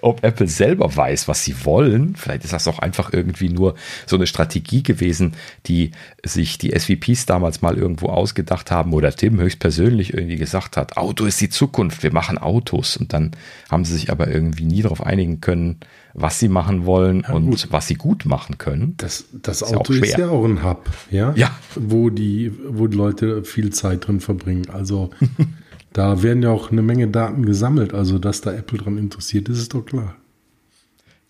ob 0.00 0.22
Apple 0.22 0.46
selber 0.46 0.94
weiß, 0.94 1.26
was 1.26 1.42
sie 1.42 1.64
wollen. 1.64 2.14
Vielleicht 2.14 2.44
ist 2.44 2.52
das 2.52 2.68
auch 2.68 2.78
einfach 2.78 3.12
irgendwie 3.12 3.48
nur 3.48 3.74
so 4.06 4.14
eine 4.14 4.28
Strategie 4.28 4.84
gewesen, 4.84 5.32
die 5.66 5.90
sich 6.24 6.56
die 6.56 6.70
SVPs 6.70 7.26
damals 7.26 7.60
mal 7.60 7.76
irgendwo 7.76 8.06
ausgedacht 8.06 8.70
haben 8.70 8.92
oder 8.92 9.12
Tim 9.12 9.40
höchstpersönlich 9.40 10.14
irgendwie 10.14 10.36
gesagt 10.36 10.76
hat, 10.76 10.96
Auto 10.96 11.24
ist 11.24 11.40
die 11.40 11.50
Zukunft, 11.50 12.04
wir 12.04 12.12
machen 12.12 12.38
Autos. 12.38 12.96
Und 12.96 13.12
dann 13.12 13.32
haben 13.68 13.84
sie 13.84 13.94
sich 13.94 14.12
aber 14.12 14.28
irgendwie 14.28 14.66
nie 14.66 14.82
darauf 14.82 15.04
einigen 15.04 15.40
können, 15.40 15.80
was 16.14 16.38
sie 16.38 16.48
machen 16.48 16.86
wollen 16.86 17.24
ja, 17.26 17.34
und 17.34 17.50
gut. 17.50 17.68
was 17.70 17.88
sie 17.88 17.96
gut 17.96 18.24
machen 18.24 18.56
können. 18.56 18.94
Das, 18.96 19.24
das 19.32 19.62
ist 19.62 19.74
Auto 19.74 19.92
ja 19.92 20.04
ist 20.04 20.16
ja 20.16 20.28
auch 20.28 20.44
ein 20.44 20.62
Hub, 20.62 20.88
ja? 21.10 21.34
ja. 21.36 21.50
Wo 21.74 22.08
die, 22.08 22.52
wo 22.68 22.86
die 22.86 22.96
Leute 22.96 23.44
viel 23.44 23.70
Zeit 23.70 24.06
drin 24.06 24.20
verbringen. 24.20 24.70
Also 24.70 25.10
da 25.92 26.22
werden 26.22 26.42
ja 26.42 26.50
auch 26.50 26.70
eine 26.70 26.82
Menge 26.82 27.08
Daten 27.08 27.44
gesammelt. 27.44 27.92
Also 27.92 28.20
dass 28.20 28.40
da 28.40 28.52
Apple 28.52 28.78
dran 28.78 28.96
interessiert 28.96 29.48
ist, 29.48 29.58
ist 29.58 29.74
doch 29.74 29.84
klar. 29.84 30.14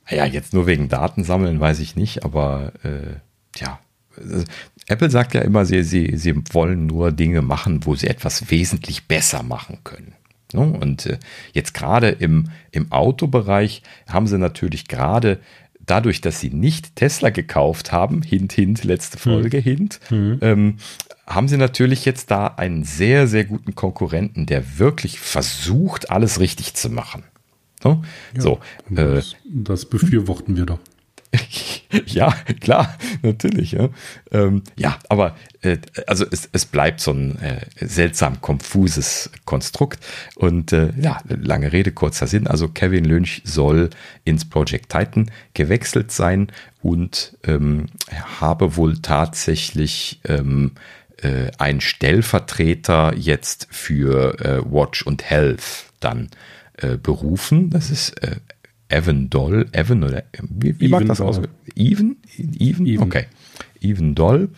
Ja, 0.08 0.26
jetzt 0.26 0.52
nur 0.52 0.66
wegen 0.66 0.90
Datensammeln 0.90 1.58
weiß 1.58 1.80
ich 1.80 1.96
nicht, 1.96 2.24
aber 2.24 2.72
äh, 2.82 3.16
ja. 3.56 3.80
Apple 4.86 5.10
sagt 5.10 5.32
ja 5.34 5.40
immer, 5.40 5.64
sie, 5.64 5.82
sie, 5.82 6.12
sie 6.16 6.34
wollen 6.52 6.86
nur 6.86 7.10
Dinge 7.10 7.40
machen, 7.40 7.86
wo 7.86 7.94
sie 7.94 8.06
etwas 8.06 8.50
wesentlich 8.50 9.08
besser 9.08 9.42
machen 9.42 9.78
können. 9.82 10.12
Ne? 10.54 10.62
Und 10.62 11.06
äh, 11.06 11.18
jetzt 11.52 11.74
gerade 11.74 12.08
im, 12.08 12.48
im 12.70 12.90
Autobereich 12.92 13.82
haben 14.08 14.26
sie 14.26 14.38
natürlich 14.38 14.88
gerade 14.88 15.40
dadurch, 15.84 16.20
dass 16.20 16.40
sie 16.40 16.50
nicht 16.50 16.96
Tesla 16.96 17.30
gekauft 17.30 17.92
haben, 17.92 18.22
hint, 18.22 18.52
hint, 18.52 18.84
letzte 18.84 19.18
Folge, 19.18 19.58
hm. 19.58 19.62
hint, 19.62 20.00
hm. 20.08 20.38
Ähm, 20.40 20.76
haben 21.26 21.48
sie 21.48 21.56
natürlich 21.56 22.04
jetzt 22.04 22.30
da 22.30 22.46
einen 22.46 22.84
sehr, 22.84 23.26
sehr 23.26 23.44
guten 23.44 23.74
Konkurrenten, 23.74 24.46
der 24.46 24.78
wirklich 24.78 25.18
versucht, 25.18 26.10
alles 26.10 26.38
richtig 26.40 26.74
zu 26.74 26.90
machen. 26.90 27.24
So, 27.82 28.02
ja, 28.34 28.40
so 28.40 28.60
das, 28.88 29.32
äh, 29.32 29.36
das 29.44 29.84
befürworten 29.84 30.56
wir 30.56 30.66
doch. 30.66 30.78
ja, 32.06 32.32
klar, 32.60 32.96
natürlich. 33.22 33.72
Ja, 33.72 33.88
ähm, 34.30 34.62
ja 34.76 34.98
aber 35.08 35.36
äh, 35.62 35.78
also 36.06 36.24
es, 36.30 36.48
es 36.52 36.66
bleibt 36.66 37.00
so 37.00 37.12
ein 37.12 37.38
äh, 37.40 37.60
seltsam 37.76 38.40
konfuses 38.40 39.30
Konstrukt. 39.44 40.04
Und 40.36 40.72
äh, 40.72 40.92
ja, 40.98 41.20
lange 41.28 41.72
Rede, 41.72 41.92
kurzer 41.92 42.26
Sinn. 42.26 42.46
Also 42.46 42.68
Kevin 42.68 43.04
Lynch 43.04 43.42
soll 43.44 43.90
ins 44.24 44.44
Project 44.44 44.90
Titan 44.90 45.30
gewechselt 45.54 46.12
sein 46.12 46.48
und 46.82 47.36
ähm, 47.44 47.86
habe 48.40 48.76
wohl 48.76 48.98
tatsächlich 48.98 50.20
ähm, 50.24 50.72
äh, 51.22 51.50
einen 51.58 51.80
Stellvertreter 51.80 53.14
jetzt 53.16 53.68
für 53.70 54.38
äh, 54.40 54.62
Watch 54.64 55.02
und 55.02 55.24
Health 55.28 55.86
dann 56.00 56.28
äh, 56.76 56.96
berufen. 56.96 57.70
Das 57.70 57.90
ist 57.90 58.14
Evan 58.88 59.30
Doll, 59.30 59.66
Evan 59.72 60.04
oder 60.04 60.24
wie, 60.42 60.78
wie 60.78 60.88
mag 60.88 61.06
das 61.06 61.20
aus? 61.20 61.40
Even? 61.74 62.16
Even? 62.36 62.86
Even? 62.86 63.02
Okay. 63.04 63.26
Even 63.80 64.14
Doll. 64.14 64.48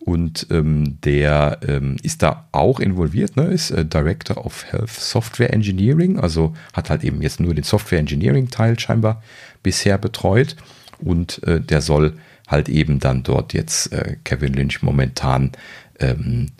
und 0.00 0.46
ähm, 0.50 0.98
der 1.02 1.58
ähm, 1.66 1.96
ist 2.02 2.22
da 2.22 2.48
auch 2.52 2.80
involviert, 2.80 3.36
ne? 3.36 3.44
ist 3.44 3.70
äh, 3.70 3.84
Director 3.84 4.44
of 4.44 4.64
Health 4.70 4.90
Software 4.90 5.52
Engineering, 5.52 6.18
also 6.18 6.52
hat 6.74 6.90
halt 6.90 7.04
eben 7.04 7.22
jetzt 7.22 7.40
nur 7.40 7.54
den 7.54 7.64
Software 7.64 7.98
Engineering 7.98 8.50
Teil 8.50 8.78
scheinbar 8.78 9.22
bisher 9.62 9.96
betreut 9.96 10.56
und 10.98 11.42
äh, 11.44 11.60
der 11.60 11.80
soll 11.80 12.14
halt 12.46 12.68
eben 12.68 12.98
dann 12.98 13.22
dort 13.22 13.54
jetzt 13.54 13.92
äh, 13.92 14.16
Kevin 14.24 14.52
Lynch 14.52 14.82
momentan 14.82 15.52
ähm, 15.98 16.48
äh, 16.48 16.53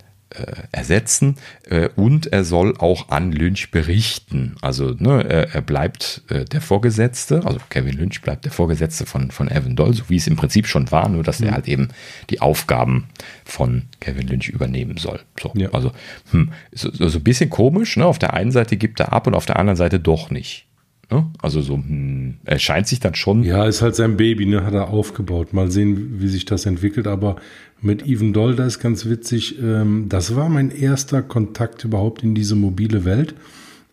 ersetzen 0.72 1.36
äh, 1.68 1.88
und 1.96 2.32
er 2.32 2.44
soll 2.44 2.76
auch 2.78 3.08
an 3.10 3.32
Lynch 3.32 3.70
berichten. 3.70 4.56
Also 4.60 4.94
ne, 4.98 5.24
er, 5.28 5.54
er 5.54 5.62
bleibt 5.62 6.22
äh, 6.28 6.44
der 6.44 6.60
Vorgesetzte, 6.60 7.42
also 7.44 7.58
Kevin 7.70 7.96
Lynch 7.96 8.20
bleibt 8.20 8.44
der 8.44 8.52
Vorgesetzte 8.52 9.06
von, 9.06 9.30
von 9.30 9.48
Evan 9.48 9.76
Doll, 9.76 9.94
so 9.94 10.04
wie 10.08 10.16
es 10.16 10.26
im 10.26 10.36
Prinzip 10.36 10.66
schon 10.66 10.90
war, 10.90 11.08
nur 11.08 11.22
dass 11.22 11.40
mhm. 11.40 11.46
er 11.46 11.52
halt 11.54 11.68
eben 11.68 11.88
die 12.30 12.40
Aufgaben 12.40 13.08
von 13.44 13.82
Kevin 14.00 14.26
Lynch 14.26 14.48
übernehmen 14.48 14.96
soll. 14.96 15.20
So, 15.40 15.52
ja. 15.54 15.70
Also 15.72 15.92
hm, 16.30 16.50
so, 16.72 16.90
so, 16.92 17.18
ein 17.18 17.24
bisschen 17.24 17.50
komisch, 17.50 17.96
ne? 17.96 18.06
auf 18.06 18.18
der 18.18 18.34
einen 18.34 18.50
Seite 18.50 18.76
gibt 18.76 19.00
er 19.00 19.12
ab 19.12 19.26
und 19.26 19.34
auf 19.34 19.46
der 19.46 19.58
anderen 19.58 19.76
Seite 19.76 20.00
doch 20.00 20.30
nicht. 20.30 20.66
Ne? 21.10 21.30
Also 21.40 21.60
so, 21.60 21.74
hm, 21.74 22.38
er 22.44 22.58
scheint 22.58 22.86
sich 22.86 23.00
dann 23.00 23.14
schon. 23.14 23.44
Ja, 23.44 23.66
ist 23.66 23.82
halt 23.82 23.96
sein 23.96 24.16
Baby, 24.16 24.46
ne? 24.46 24.64
hat 24.64 24.74
er 24.74 24.88
aufgebaut. 24.88 25.52
Mal 25.52 25.70
sehen, 25.70 26.20
wie 26.20 26.28
sich 26.28 26.44
das 26.44 26.66
entwickelt. 26.66 27.06
Aber 27.06 27.36
mit 27.84 28.06
Even 28.06 28.32
Doll, 28.32 28.56
da 28.56 28.66
ist 28.66 28.80
ganz 28.80 29.06
witzig. 29.06 29.58
Ähm, 29.60 30.06
das 30.08 30.34
war 30.34 30.48
mein 30.48 30.70
erster 30.70 31.22
Kontakt 31.22 31.84
überhaupt 31.84 32.22
in 32.22 32.34
diese 32.34 32.54
mobile 32.54 33.04
Welt. 33.04 33.34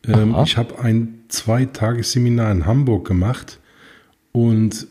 Ähm, 0.07 0.35
ich 0.43 0.57
habe 0.57 0.79
ein 0.79 1.25
Zweitagesseminar 1.27 2.51
in 2.51 2.65
Hamburg 2.65 3.07
gemacht 3.07 3.59
und 4.31 4.87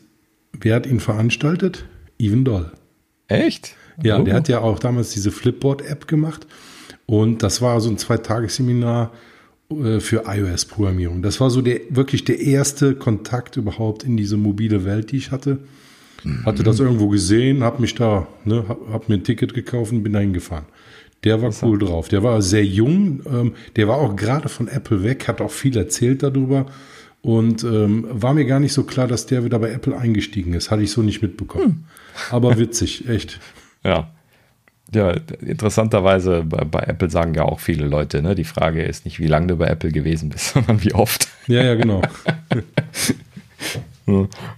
wer 0.53 0.75
hat 0.75 0.85
ihn 0.85 0.99
veranstaltet? 0.99 1.85
Even 2.19 2.45
Doll. 2.45 2.71
Echt? 3.27 3.75
Ja, 4.03 4.19
oh. 4.19 4.23
der 4.23 4.35
hat 4.35 4.47
ja 4.47 4.59
auch 4.61 4.79
damals 4.79 5.11
diese 5.11 5.31
Flipboard-App 5.31 6.07
gemacht. 6.07 6.47
Und 7.05 7.43
das 7.43 7.61
war 7.61 7.81
so 7.81 7.89
ein 7.89 7.97
Zweitagesseminar 7.97 9.11
äh, 9.69 9.99
für 9.99 10.23
iOS-Programmierung. 10.27 11.21
Das 11.21 11.41
war 11.41 11.49
so 11.49 11.61
der 11.61 11.81
wirklich 11.89 12.23
der 12.23 12.39
erste 12.39 12.95
Kontakt 12.95 13.57
überhaupt 13.57 14.03
in 14.03 14.15
diese 14.15 14.37
mobile 14.37 14.85
Welt, 14.85 15.11
die 15.11 15.17
ich 15.17 15.31
hatte. 15.31 15.59
Mhm. 16.23 16.45
Hatte 16.45 16.63
das 16.63 16.79
irgendwo 16.79 17.09
gesehen, 17.09 17.63
habe 17.63 17.81
mich 17.81 17.95
da, 17.95 18.27
ne, 18.45 18.65
habe 18.91 19.05
mir 19.07 19.15
ein 19.15 19.23
Ticket 19.23 19.53
gekauft 19.53 19.91
und 19.91 20.03
bin 20.03 20.13
da 20.13 20.19
hingefahren. 20.19 20.65
Der 21.23 21.41
war 21.41 21.53
cool 21.61 21.77
drauf. 21.77 22.09
Der 22.09 22.23
war 22.23 22.41
sehr 22.41 22.65
jung. 22.65 23.21
Ähm, 23.27 23.53
der 23.75 23.87
war 23.87 23.97
auch 23.97 24.15
gerade 24.15 24.49
von 24.49 24.67
Apple 24.67 25.03
weg, 25.03 25.27
hat 25.27 25.39
auch 25.39 25.51
viel 25.51 25.77
erzählt 25.77 26.23
darüber. 26.23 26.65
Und 27.21 27.63
ähm, 27.63 28.07
war 28.09 28.33
mir 28.33 28.45
gar 28.45 28.59
nicht 28.59 28.73
so 28.73 28.83
klar, 28.83 29.07
dass 29.07 29.27
der 29.27 29.45
wieder 29.45 29.59
bei 29.59 29.71
Apple 29.71 29.95
eingestiegen 29.95 30.53
ist. 30.53 30.71
Hatte 30.71 30.81
ich 30.81 30.91
so 30.91 31.03
nicht 31.03 31.21
mitbekommen. 31.21 31.65
Hm. 31.65 31.83
Aber 32.31 32.57
witzig, 32.57 33.07
echt. 33.09 33.39
Ja. 33.83 34.11
Ja, 34.93 35.11
interessanterweise 35.39 36.43
bei, 36.43 36.65
bei, 36.65 36.81
Apple 36.81 37.09
sagen 37.09 37.33
ja 37.33 37.43
auch 37.43 37.61
viele 37.61 37.85
Leute, 37.85 38.21
ne? 38.21 38.35
Die 38.35 38.43
Frage 38.43 38.83
ist 38.83 39.05
nicht, 39.05 39.21
wie 39.21 39.27
lange 39.27 39.47
du 39.47 39.55
bei 39.55 39.67
Apple 39.67 39.91
gewesen 39.91 40.27
bist, 40.29 40.49
sondern 40.53 40.83
wie 40.83 40.93
oft. 40.93 41.29
Ja, 41.47 41.63
ja, 41.63 41.75
genau. 41.75 42.01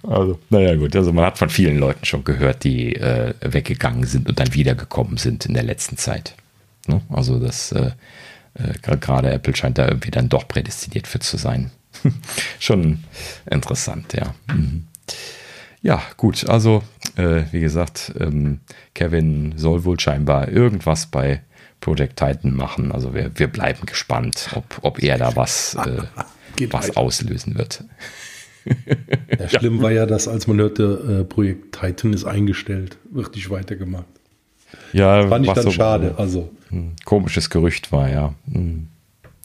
also, 0.04 0.40
naja, 0.50 0.76
gut. 0.76 0.96
Also, 0.96 1.14
man 1.14 1.26
hat 1.26 1.38
von 1.38 1.50
vielen 1.50 1.78
Leuten 1.78 2.06
schon 2.06 2.24
gehört, 2.24 2.64
die 2.64 2.96
äh, 2.96 3.34
weggegangen 3.42 4.06
sind 4.06 4.28
und 4.30 4.40
dann 4.40 4.54
wiedergekommen 4.54 5.18
sind 5.18 5.46
in 5.46 5.54
der 5.54 5.64
letzten 5.64 5.98
Zeit. 5.98 6.36
Ne? 6.88 7.02
Also, 7.10 7.40
das 7.40 7.72
äh, 7.72 7.92
äh, 8.56 8.74
gerade 8.82 9.32
Apple 9.32 9.56
scheint 9.56 9.78
da 9.78 9.88
irgendwie 9.88 10.12
dann 10.12 10.30
doch 10.30 10.48
prädestiniert 10.48 11.08
für 11.08 11.20
zu 11.20 11.38
sein. 11.38 11.72
schon 12.60 13.04
interessant, 13.50 14.14
ja. 14.14 14.34
Mhm. 14.48 14.88
Ja, 15.82 16.02
gut. 16.18 16.48
Also, 16.48 16.82
äh, 17.18 17.44
wie 17.52 17.60
gesagt, 17.60 18.14
ähm, 18.20 18.62
Kevin 18.94 19.54
soll 19.58 19.84
wohl 19.84 20.00
scheinbar 20.00 20.48
irgendwas 20.48 21.08
bei 21.08 21.42
Project 21.82 22.18
Titan 22.18 22.56
machen. 22.56 22.94
Also 22.94 23.14
wir, 23.14 23.38
wir 23.38 23.48
bleiben 23.48 23.86
gespannt, 23.86 24.50
ob, 24.56 24.80
ob 24.82 25.04
er 25.04 25.18
da 25.18 25.36
was, 25.36 25.76
äh, 25.76 26.68
was 26.72 26.96
auslösen 26.96 27.58
wird. 27.58 27.84
ja, 29.40 29.50
schlimm 29.50 29.82
war 29.82 29.92
ja, 29.92 30.06
dass 30.06 30.28
als 30.28 30.48
man 30.48 30.58
hörte, 30.58 31.22
äh, 31.22 31.24
Projekt 31.24 31.80
Titan 31.80 32.14
ist 32.14 32.26
eingestellt, 32.26 32.98
wird 33.12 33.36
nicht 33.36 33.50
weitergemacht. 33.50 34.06
Ja, 34.92 35.28
fand 35.28 35.46
ich 35.46 35.52
dann 35.52 35.64
so 35.64 35.72
schade. 35.72 36.16
Also 36.18 36.52
ein 36.72 36.78
hm, 36.78 36.96
komisches 37.06 37.50
Gerücht 37.50 37.92
war 37.92 38.10
ja. 38.10 38.34
Hm. 38.52 38.88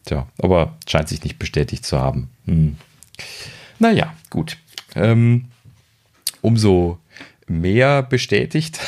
Tja, 0.04 0.26
aber 0.38 0.76
scheint 0.88 1.08
sich 1.08 1.22
nicht 1.22 1.38
bestätigt 1.38 1.84
zu 1.84 1.98
haben. 1.98 2.28
Hm. 2.46 2.76
Naja, 3.78 4.14
gut. 4.30 4.56
Ähm, 4.94 5.46
umso 6.40 6.98
mehr 7.46 8.02
bestätigt 8.02 8.80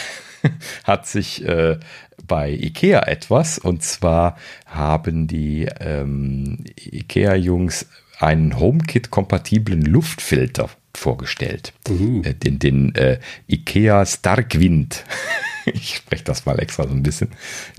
hat 0.85 1.07
sich 1.07 1.45
äh, 1.45 1.79
bei 2.27 2.53
IKEA 2.53 3.01
etwas. 3.07 3.59
Und 3.59 3.83
zwar 3.83 4.37
haben 4.67 5.27
die 5.27 5.69
ähm, 5.81 6.65
IKEA-Jungs 6.79 7.87
einen 8.21 8.59
HomeKit-kompatiblen 8.59 9.83
Luftfilter 9.83 10.71
vorgestellt. 10.95 11.73
Uh. 11.89 12.23
Äh, 12.23 12.35
den 12.35 12.59
den 12.59 12.95
äh, 12.95 13.19
IKEA 13.49 14.05
Starkwind. 14.07 15.05
ich 15.73 15.97
spreche 15.97 16.25
das 16.25 16.47
mal 16.47 16.59
extra 16.59 16.87
so 16.87 16.95
ein 16.95 17.03
bisschen 17.03 17.29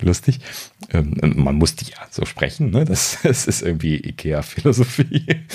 lustig. 0.02 0.40
Ähm, 0.92 1.16
man 1.22 1.56
muss 1.56 1.76
die 1.76 1.86
ja 1.92 1.98
so 2.10 2.26
sprechen, 2.26 2.72
ne? 2.72 2.86
das, 2.86 3.20
das 3.24 3.48
ist 3.48 3.62
irgendwie 3.62 3.98
IKEA-Philosophie. 3.98 5.26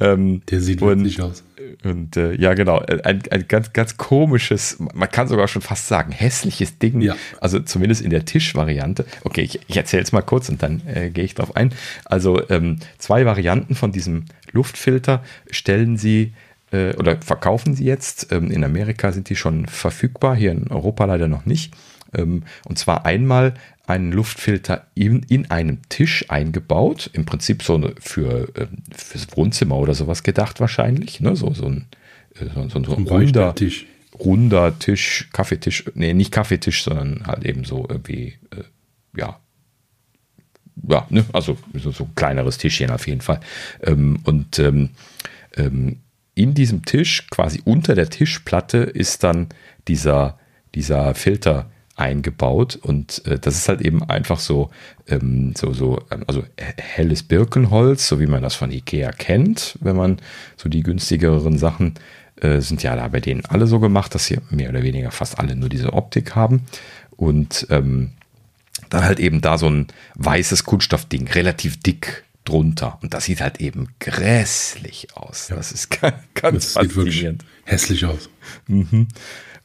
Ähm, 0.00 0.42
Der 0.50 0.60
sieht 0.60 0.80
wirklich 0.80 1.22
aus. 1.22 1.44
Und 1.84 2.16
äh, 2.16 2.34
ja, 2.34 2.54
genau, 2.54 2.80
ein, 2.80 3.22
ein 3.30 3.44
ganz, 3.46 3.72
ganz 3.72 3.96
komisches, 3.96 4.76
man 4.92 5.08
kann 5.08 5.28
sogar 5.28 5.46
schon 5.46 5.62
fast 5.62 5.86
sagen, 5.86 6.10
hässliches 6.10 6.78
Ding. 6.78 7.00
Ja. 7.00 7.14
Also 7.40 7.60
zumindest 7.60 8.02
in 8.02 8.10
der 8.10 8.24
Tischvariante. 8.24 9.04
Okay, 9.22 9.42
ich, 9.42 9.60
ich 9.68 9.76
erzähle 9.76 10.02
es 10.02 10.10
mal 10.10 10.22
kurz 10.22 10.48
und 10.48 10.64
dann 10.64 10.82
äh, 10.88 11.10
gehe 11.10 11.22
ich 11.22 11.36
drauf 11.36 11.54
ein. 11.54 11.72
Also 12.04 12.42
ähm, 12.50 12.78
zwei 12.98 13.24
Varianten 13.24 13.76
von 13.76 13.92
diesem 13.92 14.24
Luftfilter 14.50 15.22
stellen 15.50 15.96
sie 15.96 16.32
äh, 16.74 16.94
oder 16.96 17.20
verkaufen 17.22 17.74
sie 17.74 17.84
jetzt. 17.84 18.32
Ähm, 18.32 18.50
in 18.50 18.64
Amerika 18.64 19.12
sind 19.12 19.28
die 19.28 19.36
schon 19.36 19.66
verfügbar, 19.66 20.34
hier 20.34 20.50
in 20.50 20.68
Europa 20.68 21.04
leider 21.04 21.28
noch 21.28 21.46
nicht. 21.46 21.72
Ähm, 22.12 22.42
und 22.66 22.78
zwar 22.78 23.06
einmal 23.06 23.54
einen 23.86 24.12
Luftfilter 24.12 24.86
in, 24.94 25.22
in 25.24 25.50
einem 25.50 25.78
Tisch 25.88 26.26
eingebaut, 26.28 27.10
im 27.12 27.26
Prinzip 27.26 27.62
so 27.62 27.74
eine, 27.74 27.94
für 28.00 28.48
äh, 28.56 28.66
fürs 28.96 29.28
Wohnzimmer 29.36 29.76
oder 29.76 29.94
sowas 29.94 30.22
gedacht 30.22 30.58
wahrscheinlich, 30.60 31.20
ne? 31.20 31.36
so, 31.36 31.52
so 31.52 31.66
ein, 31.66 31.86
äh, 32.34 32.46
so, 32.54 32.68
so, 32.68 32.84
so 32.84 32.96
ein 32.96 33.06
runder 33.06 33.54
Tisch. 33.54 33.86
runder 34.18 34.78
Tisch, 34.78 35.28
Kaffeetisch, 35.32 35.84
nee, 35.94 36.14
nicht 36.14 36.32
Kaffeetisch, 36.32 36.82
sondern 36.82 37.26
halt 37.26 37.44
eben 37.44 37.64
so 37.64 37.86
irgendwie, 37.88 38.38
äh, 38.50 38.64
ja, 39.16 39.38
ja, 40.88 41.06
ne? 41.10 41.24
also 41.32 41.56
so, 41.74 41.90
so 41.92 42.04
ein 42.04 42.14
kleineres 42.14 42.58
Tischchen 42.58 42.90
auf 42.90 43.06
jeden 43.06 43.20
Fall. 43.20 43.40
Ähm, 43.82 44.18
und 44.24 44.58
ähm, 44.58 44.90
ähm, 45.56 45.98
in 46.34 46.54
diesem 46.54 46.84
Tisch, 46.84 47.26
quasi 47.30 47.62
unter 47.64 47.94
der 47.94 48.10
Tischplatte, 48.10 48.78
ist 48.78 49.22
dann 49.24 49.48
dieser, 49.86 50.38
dieser 50.74 51.14
Filter 51.14 51.70
eingebaut. 51.96 52.76
Und 52.76 53.24
äh, 53.26 53.38
das 53.38 53.56
ist 53.56 53.68
halt 53.68 53.80
eben 53.80 54.02
einfach 54.02 54.40
so, 54.40 54.70
ähm, 55.06 55.54
so, 55.56 55.72
so, 55.72 56.00
ähm, 56.10 56.24
also 56.26 56.44
helles 56.56 57.22
Birkenholz, 57.22 58.08
so 58.08 58.20
wie 58.20 58.26
man 58.26 58.42
das 58.42 58.54
von 58.54 58.72
Ikea 58.72 59.12
kennt, 59.12 59.78
wenn 59.80 59.96
man 59.96 60.18
so 60.56 60.68
die 60.68 60.82
günstigeren 60.82 61.56
Sachen 61.58 61.94
äh, 62.40 62.60
sind 62.60 62.82
ja 62.82 62.96
da 62.96 63.06
bei 63.08 63.20
denen 63.20 63.44
alle 63.44 63.66
so 63.66 63.78
gemacht, 63.78 64.14
dass 64.14 64.26
sie 64.26 64.38
mehr 64.50 64.70
oder 64.70 64.82
weniger 64.82 65.10
fast 65.10 65.38
alle 65.38 65.54
nur 65.54 65.68
diese 65.68 65.92
Optik 65.92 66.34
haben. 66.34 66.62
Und 67.16 67.66
ähm, 67.70 68.10
dann 68.90 69.04
halt 69.04 69.20
eben 69.20 69.40
da 69.40 69.56
so 69.56 69.68
ein 69.68 69.86
weißes 70.16 70.64
Kunststoffding, 70.64 71.28
relativ 71.28 71.80
dick 71.80 72.24
drunter 72.44 72.98
und 73.02 73.14
das 73.14 73.24
sieht 73.24 73.40
halt 73.40 73.60
eben 73.60 73.88
grässlich 74.00 75.08
aus. 75.14 75.48
Ja. 75.48 75.56
Das 75.56 75.72
ist 75.72 75.90
ganz, 76.00 76.16
ganz 76.34 76.72
das 76.74 76.84
faszinierend. 76.84 77.44
hässlich 77.64 78.04
aus. 78.04 78.28
Mhm. 78.66 79.08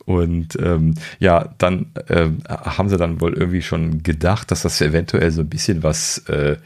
Und 0.06 0.58
ähm, 0.60 0.96
ja, 1.20 1.54
dann 1.60 1.92
äh, 2.08 2.30
haben 2.48 2.90
sie 2.90 2.98
dann 2.98 3.22
wohl 3.22 3.34
irgendwie 3.34 3.62
schon 3.62 4.02
gedacht, 4.02 4.50
dass 4.50 4.64
das 4.64 4.82
eventuell 4.82 5.30
so 5.30 5.42
ein 5.42 5.50
bisschen 5.50 5.84
was 5.84 6.20
äh, 6.30 6.58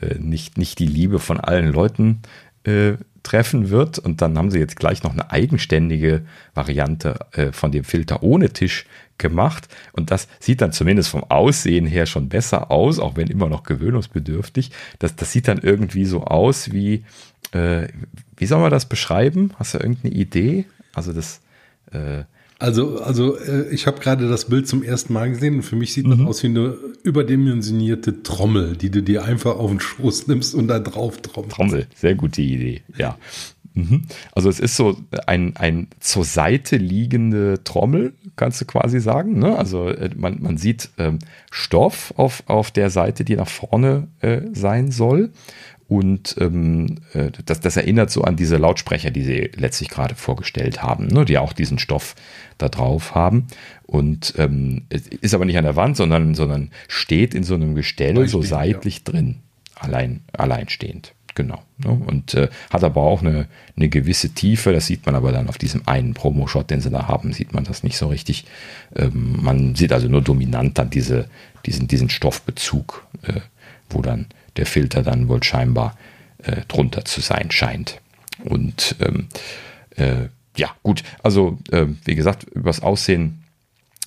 äh, 0.00 0.14
nicht, 0.20 0.58
nicht 0.58 0.78
die 0.78 0.86
Liebe 0.86 1.18
von 1.18 1.40
allen 1.40 1.72
Leuten 1.72 2.20
äh, 2.62 2.92
treffen 3.24 3.70
wird. 3.70 3.98
Und 3.98 4.22
dann 4.22 4.38
haben 4.38 4.52
sie 4.52 4.60
jetzt 4.60 4.76
gleich 4.76 5.02
noch 5.02 5.12
eine 5.12 5.32
eigenständige 5.32 6.22
Variante 6.54 7.16
äh, 7.32 7.50
von 7.50 7.72
dem 7.72 7.82
Filter 7.82 8.22
ohne 8.22 8.50
Tisch 8.50 8.86
gemacht. 9.18 9.68
Und 9.92 10.10
das 10.10 10.28
sieht 10.40 10.60
dann 10.60 10.72
zumindest 10.72 11.08
vom 11.08 11.24
Aussehen 11.24 11.86
her 11.86 12.06
schon 12.06 12.28
besser 12.28 12.70
aus, 12.70 12.98
auch 12.98 13.16
wenn 13.16 13.28
immer 13.28 13.48
noch 13.48 13.62
gewöhnungsbedürftig. 13.62 14.70
Das, 14.98 15.16
das 15.16 15.32
sieht 15.32 15.48
dann 15.48 15.58
irgendwie 15.58 16.04
so 16.04 16.24
aus 16.24 16.72
wie, 16.72 17.04
äh, 17.52 17.88
wie 18.36 18.46
soll 18.46 18.60
man 18.60 18.70
das 18.70 18.86
beschreiben? 18.86 19.52
Hast 19.56 19.74
du 19.74 19.78
irgendeine 19.78 20.14
Idee? 20.14 20.66
Also 20.94 21.12
das, 21.12 21.40
äh, 21.92 22.24
also, 22.58 23.00
also 23.00 23.36
äh, 23.36 23.68
ich 23.70 23.86
habe 23.86 24.00
gerade 24.00 24.28
das 24.28 24.46
Bild 24.46 24.68
zum 24.68 24.82
ersten 24.82 25.12
Mal 25.12 25.30
gesehen 25.30 25.56
und 25.56 25.62
für 25.62 25.76
mich 25.76 25.92
sieht 25.92 26.06
das 26.06 26.18
mhm. 26.18 26.26
aus 26.26 26.42
wie 26.42 26.46
eine 26.46 26.76
überdimensionierte 27.02 28.22
Trommel, 28.22 28.76
die 28.76 28.90
du 28.90 29.02
dir 29.02 29.24
einfach 29.24 29.56
auf 29.56 29.70
den 29.70 29.80
Schoß 29.80 30.28
nimmst 30.28 30.54
und 30.54 30.68
da 30.68 30.78
drauf 30.78 31.20
trommelst. 31.20 31.56
Trommel, 31.56 31.86
sehr 31.94 32.14
gute 32.14 32.42
Idee, 32.42 32.82
ja. 32.96 33.18
Mhm. 33.74 34.02
Also 34.32 34.48
es 34.48 34.60
ist 34.60 34.76
so 34.76 34.96
ein, 35.26 35.56
ein 35.56 35.88
zur 35.98 36.24
Seite 36.24 36.76
liegende 36.76 37.62
Trommel, 37.64 38.14
kannst 38.36 38.60
du 38.60 38.64
quasi 38.64 39.00
sagen. 39.00 39.38
Ne? 39.38 39.56
Also 39.56 39.88
äh, 39.88 40.10
man, 40.16 40.40
man 40.40 40.56
sieht 40.56 40.90
ähm, 40.96 41.18
Stoff 41.50 42.14
auf, 42.16 42.44
auf 42.46 42.70
der 42.70 42.90
Seite, 42.90 43.24
die 43.24 43.36
nach 43.36 43.48
vorne 43.48 44.08
äh, 44.20 44.42
sein 44.52 44.90
soll. 44.90 45.30
Und 45.86 46.36
ähm, 46.40 46.96
äh, 47.12 47.30
das, 47.44 47.60
das 47.60 47.76
erinnert 47.76 48.10
so 48.10 48.22
an 48.22 48.36
diese 48.36 48.56
Lautsprecher, 48.56 49.10
die 49.10 49.22
sie 49.22 49.50
letztlich 49.56 49.90
gerade 49.90 50.14
vorgestellt 50.14 50.82
haben, 50.82 51.08
ne? 51.08 51.24
die 51.24 51.36
auch 51.36 51.52
diesen 51.52 51.78
Stoff 51.78 52.14
da 52.58 52.68
drauf 52.68 53.14
haben. 53.14 53.48
Und 53.86 54.34
ähm, 54.38 54.82
ist 54.88 55.34
aber 55.34 55.44
nicht 55.44 55.58
an 55.58 55.64
der 55.64 55.76
Wand, 55.76 55.96
sondern, 55.96 56.34
sondern 56.34 56.70
steht 56.88 57.34
in 57.34 57.42
so 57.42 57.54
einem 57.54 57.74
Gestell 57.74 58.26
so 58.28 58.40
seitlich 58.40 58.98
ja. 58.98 59.12
drin, 59.12 59.36
allein, 59.74 60.22
alleinstehend. 60.32 61.12
Genau. 61.34 61.62
Ne? 61.78 61.90
Und 61.90 62.34
äh, 62.34 62.48
hat 62.70 62.84
aber 62.84 63.02
auch 63.02 63.20
eine, 63.20 63.46
eine 63.76 63.88
gewisse 63.88 64.30
Tiefe. 64.30 64.72
Das 64.72 64.86
sieht 64.86 65.04
man 65.06 65.14
aber 65.14 65.32
dann 65.32 65.48
auf 65.48 65.58
diesem 65.58 65.82
einen 65.86 66.14
Promo-Shot, 66.14 66.70
den 66.70 66.80
sie 66.80 66.90
da 66.90 67.08
haben, 67.08 67.32
sieht 67.32 67.52
man 67.52 67.64
das 67.64 67.82
nicht 67.82 67.96
so 67.96 68.08
richtig. 68.08 68.44
Ähm, 68.94 69.42
man 69.42 69.74
sieht 69.74 69.92
also 69.92 70.08
nur 70.08 70.22
dominant 70.22 70.78
dann 70.78 70.90
diese, 70.90 71.28
diesen, 71.66 71.88
diesen 71.88 72.08
Stoffbezug, 72.08 73.06
äh, 73.22 73.40
wo 73.90 74.00
dann 74.00 74.26
der 74.56 74.66
Filter 74.66 75.02
dann 75.02 75.28
wohl 75.28 75.42
scheinbar 75.42 75.96
äh, 76.38 76.62
drunter 76.68 77.04
zu 77.04 77.20
sein 77.20 77.50
scheint. 77.50 78.00
Und 78.44 78.96
ähm, 79.00 79.28
äh, 79.96 80.28
ja, 80.56 80.70
gut, 80.84 81.02
also 81.22 81.58
äh, 81.72 81.86
wie 82.04 82.14
gesagt, 82.14 82.44
übers 82.44 82.80
Aussehen 82.80 83.42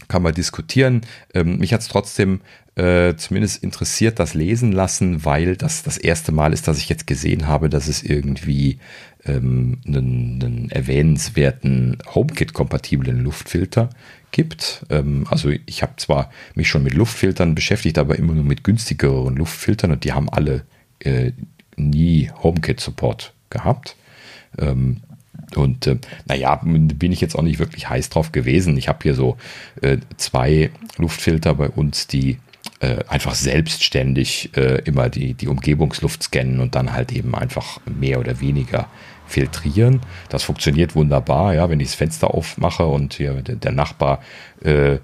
kann 0.07 0.21
man 0.21 0.33
diskutieren. 0.33 1.01
Ähm, 1.33 1.57
mich 1.57 1.73
hat 1.73 1.81
es 1.81 1.89
trotzdem 1.89 2.39
äh, 2.77 3.15
zumindest 3.17 3.63
interessiert, 3.63 4.19
das 4.19 4.35
lesen 4.35 4.71
lassen, 4.71 5.25
weil 5.25 5.57
das 5.57 5.81
das 5.81 5.97
erste 5.97 6.31
Mal 6.31 6.53
ist, 6.53 6.67
dass 6.67 6.77
ich 6.77 6.89
jetzt 6.89 7.07
gesehen 7.07 7.47
habe, 7.47 7.69
dass 7.69 7.87
es 7.87 8.03
irgendwie 8.03 8.77
ähm, 9.25 9.79
einen, 9.87 10.41
einen 10.43 10.71
erwähnenswerten 10.71 11.97
HomeKit-kompatiblen 12.13 13.23
Luftfilter 13.23 13.89
gibt. 14.31 14.85
Ähm, 14.91 15.25
also 15.27 15.49
ich 15.65 15.81
habe 15.81 15.93
zwar 15.97 16.29
mich 16.53 16.69
schon 16.69 16.83
mit 16.83 16.93
Luftfiltern 16.93 17.55
beschäftigt, 17.55 17.97
aber 17.97 18.15
immer 18.15 18.33
nur 18.33 18.43
mit 18.43 18.63
günstigeren 18.63 19.35
Luftfiltern 19.35 19.91
und 19.91 20.03
die 20.03 20.13
haben 20.13 20.29
alle 20.29 20.63
äh, 20.99 21.31
nie 21.77 22.29
HomeKit-Support 22.43 23.33
gehabt. 23.49 23.95
Ähm, 24.59 24.97
und 25.55 25.87
äh, 25.87 25.97
naja, 26.27 26.61
bin 26.63 27.11
ich 27.11 27.21
jetzt 27.21 27.35
auch 27.35 27.41
nicht 27.41 27.57
wirklich 27.57 27.89
heiß 27.89 28.09
drauf 28.09 28.31
gewesen. 28.31 28.77
Ich 28.77 28.87
habe 28.87 28.99
hier 29.01 29.15
so 29.15 29.37
äh, 29.81 29.97
zwei 30.17 30.69
Luftfilter 30.97 31.55
bei 31.55 31.69
uns, 31.69 32.05
die 32.05 32.37
äh, 32.79 33.03
einfach 33.07 33.35
selbstständig 33.35 34.51
äh, 34.55 34.81
immer 34.85 35.09
die, 35.09 35.33
die 35.33 35.47
Umgebungsluft 35.47 36.23
scannen 36.23 36.59
und 36.59 36.75
dann 36.75 36.93
halt 36.93 37.11
eben 37.11 37.33
einfach 37.35 37.79
mehr 37.85 38.19
oder 38.19 38.39
weniger 38.39 38.87
filtrieren. 39.27 40.01
Das 40.29 40.43
funktioniert 40.43 40.95
wunderbar, 40.95 41.53
ja, 41.53 41.69
wenn 41.69 41.79
ich 41.79 41.89
das 41.89 41.95
Fenster 41.95 42.33
aufmache 42.33 42.85
und 42.85 43.15
hier 43.15 43.33
der, 43.33 43.71
Nachbar 43.71 44.21
äh, 44.63 44.97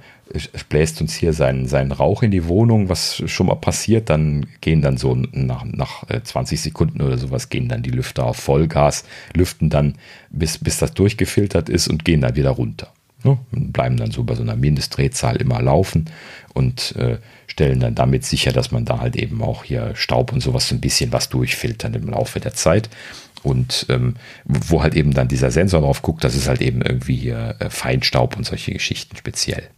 bläst 0.70 1.02
uns 1.02 1.14
hier 1.14 1.34
seinen, 1.34 1.68
seinen 1.68 1.92
Rauch 1.92 2.24
in 2.24 2.32
die 2.32 2.48
Wohnung, 2.48 2.90
was 2.90 3.22
schon 3.28 3.48
mal 3.48 3.56
passiert, 3.56 4.10
dann 4.10 4.48
gehen 4.62 4.82
dann 4.82 4.98
so 4.98 5.16
nach, 5.16 5.64
nach 5.66 6.06
20 6.08 6.58
äh, 6.58 6.62
Sekunden 6.62 7.02
oder 7.02 7.18
sowas, 7.18 7.50
gehen 7.50 7.68
dann 7.70 7.84
die 7.84 7.92
Lüfter 7.92 8.26
auf 8.26 8.38
Vollgas, 8.38 9.04
lüften 9.36 9.70
dann, 9.70 9.96
bis, 10.30 10.58
bis 10.58 10.78
das 10.78 10.94
durchgefiltert 10.94 11.70
ist 11.70 11.88
und 11.88 12.06
gehen 12.06 12.22
dann 12.22 12.36
wieder 12.36 12.52
runter. 12.52 12.92
Ne? 13.24 13.38
Bleiben 13.52 13.98
dann 13.98 14.12
so 14.12 14.24
bei 14.24 14.36
so 14.36 14.42
einer 14.42 14.56
Mindestdrehzahl 14.56 15.38
immer 15.38 15.62
laufen 15.62 16.06
und 16.54 16.96
äh, 16.98 17.18
stellen 17.48 17.80
dann 17.80 17.96
damit 17.96 18.26
sicher, 18.26 18.52
dass 18.52 18.72
man 18.72 18.86
da 18.86 19.00
halt 19.00 19.16
eben 19.16 19.42
auch 19.42 19.64
hier 19.64 19.96
Staub 19.96 20.34
und 20.34 20.42
sowas 20.42 20.68
so 20.68 20.76
ein 20.76 20.82
bisschen 20.82 21.12
was 21.12 21.30
durchfiltern 21.30 21.94
im 21.94 22.10
Laufe 22.10 22.40
der 22.40 22.54
Zeit. 22.54 22.90
Und 23.44 23.86
ähm, 23.90 24.16
wo 24.46 24.82
halt 24.82 24.96
eben 24.96 25.14
dann 25.14 25.28
dieser 25.28 25.52
Sensor 25.52 25.82
drauf 25.82 26.02
guckt, 26.02 26.24
das 26.24 26.36
ist 26.36 26.48
halt 26.48 26.62
eben 26.62 26.82
irgendwie 26.82 27.16
hier 27.16 27.56
äh, 27.60 27.70
Feinstaub 27.70 28.38
und 28.38 28.46
solche 28.46 28.72
Geschichten 28.72 29.18
speziell. 29.18 29.70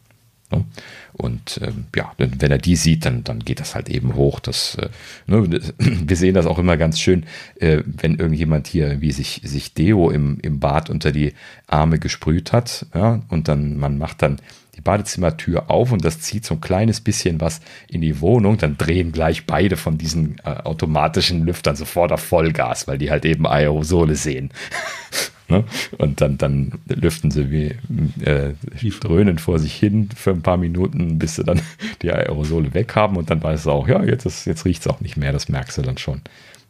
Ne? 0.51 0.65
Und 1.13 1.59
ähm, 1.63 1.85
ja, 1.95 2.11
wenn 2.17 2.51
er 2.51 2.57
die 2.57 2.76
sieht, 2.76 3.05
dann, 3.05 3.23
dann 3.23 3.39
geht 3.39 3.59
das 3.59 3.73
halt 3.73 3.89
eben 3.89 4.15
hoch. 4.15 4.39
Das, 4.39 4.76
äh, 4.76 4.89
ne, 5.27 5.49
wir 5.80 6.15
sehen 6.15 6.35
das 6.35 6.45
auch 6.45 6.59
immer 6.59 6.77
ganz 6.77 6.99
schön, 6.99 7.26
äh, 7.59 7.81
wenn 7.85 8.15
irgendjemand 8.15 8.67
hier 8.67 9.01
wie 9.01 9.11
sich, 9.11 9.41
sich 9.43 9.73
Deo 9.73 10.09
im, 10.09 10.39
im 10.41 10.59
Bad 10.59 10.89
unter 10.89 11.11
die 11.11 11.34
Arme 11.67 11.99
gesprüht 11.99 12.51
hat. 12.51 12.85
Ja, 12.93 13.22
und 13.30 13.47
dann 13.47 13.77
man 13.77 13.97
macht 13.97 14.22
dann 14.22 14.38
die 14.76 14.81
Badezimmertür 14.81 15.69
auf 15.72 15.91
und 15.91 16.03
das 16.03 16.19
zieht 16.19 16.45
so 16.45 16.55
ein 16.55 16.61
kleines 16.61 16.99
bisschen 16.99 17.39
was 17.39 17.61
in 17.88 18.01
die 18.01 18.19
Wohnung, 18.19 18.57
dann 18.57 18.77
drehen 18.77 19.13
gleich 19.13 19.45
beide 19.45 19.77
von 19.77 19.97
diesen 19.97 20.38
äh, 20.43 20.49
automatischen 20.49 21.45
Lüftern 21.45 21.77
sofort 21.77 22.11
auf 22.11 22.22
Vollgas, 22.22 22.88
weil 22.88 22.97
die 22.97 23.09
halt 23.09 23.26
eben 23.26 23.47
Aerosole 23.47 24.15
sehen. 24.15 24.51
Ne? 25.47 25.63
Und 25.97 26.22
dann, 26.22 26.38
dann 26.38 26.73
lüften 26.88 27.30
sie 27.30 27.51
wie 27.51 27.76
äh, 28.23 28.53
dröhnen 28.99 29.38
vor 29.38 29.59
sich 29.59 29.76
hin 29.76 30.09
für 30.15 30.31
ein 30.31 30.41
paar 30.41 30.57
Minuten, 30.57 31.19
bis 31.19 31.35
sie 31.35 31.43
dann 31.43 31.61
die 32.01 32.11
Aerosole 32.11 32.73
weg 32.73 32.95
haben 32.95 33.15
und 33.17 33.30
dann 33.30 33.43
weiß 33.43 33.63
du 33.63 33.72
auch, 33.72 33.88
ja, 33.88 34.03
jetzt, 34.03 34.45
jetzt 34.45 34.65
riecht 34.65 34.81
es 34.81 34.88
auch 34.88 35.01
nicht 35.01 35.17
mehr, 35.17 35.31
das 35.31 35.49
merkst 35.49 35.77
du 35.77 35.81
dann 35.81 35.97
schon. 35.97 36.22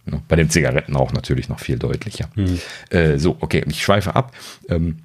Ne? 0.05 0.21
Bei 0.27 0.35
den 0.35 0.49
Zigaretten 0.49 0.95
auch 0.95 1.13
natürlich 1.13 1.49
noch 1.49 1.59
viel 1.59 1.79
deutlicher. 1.79 2.29
Mhm. 2.35 2.59
Äh, 2.89 3.17
so, 3.17 3.37
okay, 3.39 3.63
ich 3.67 3.81
schweife 3.81 4.15
ab. 4.15 4.33
Ähm, 4.69 4.97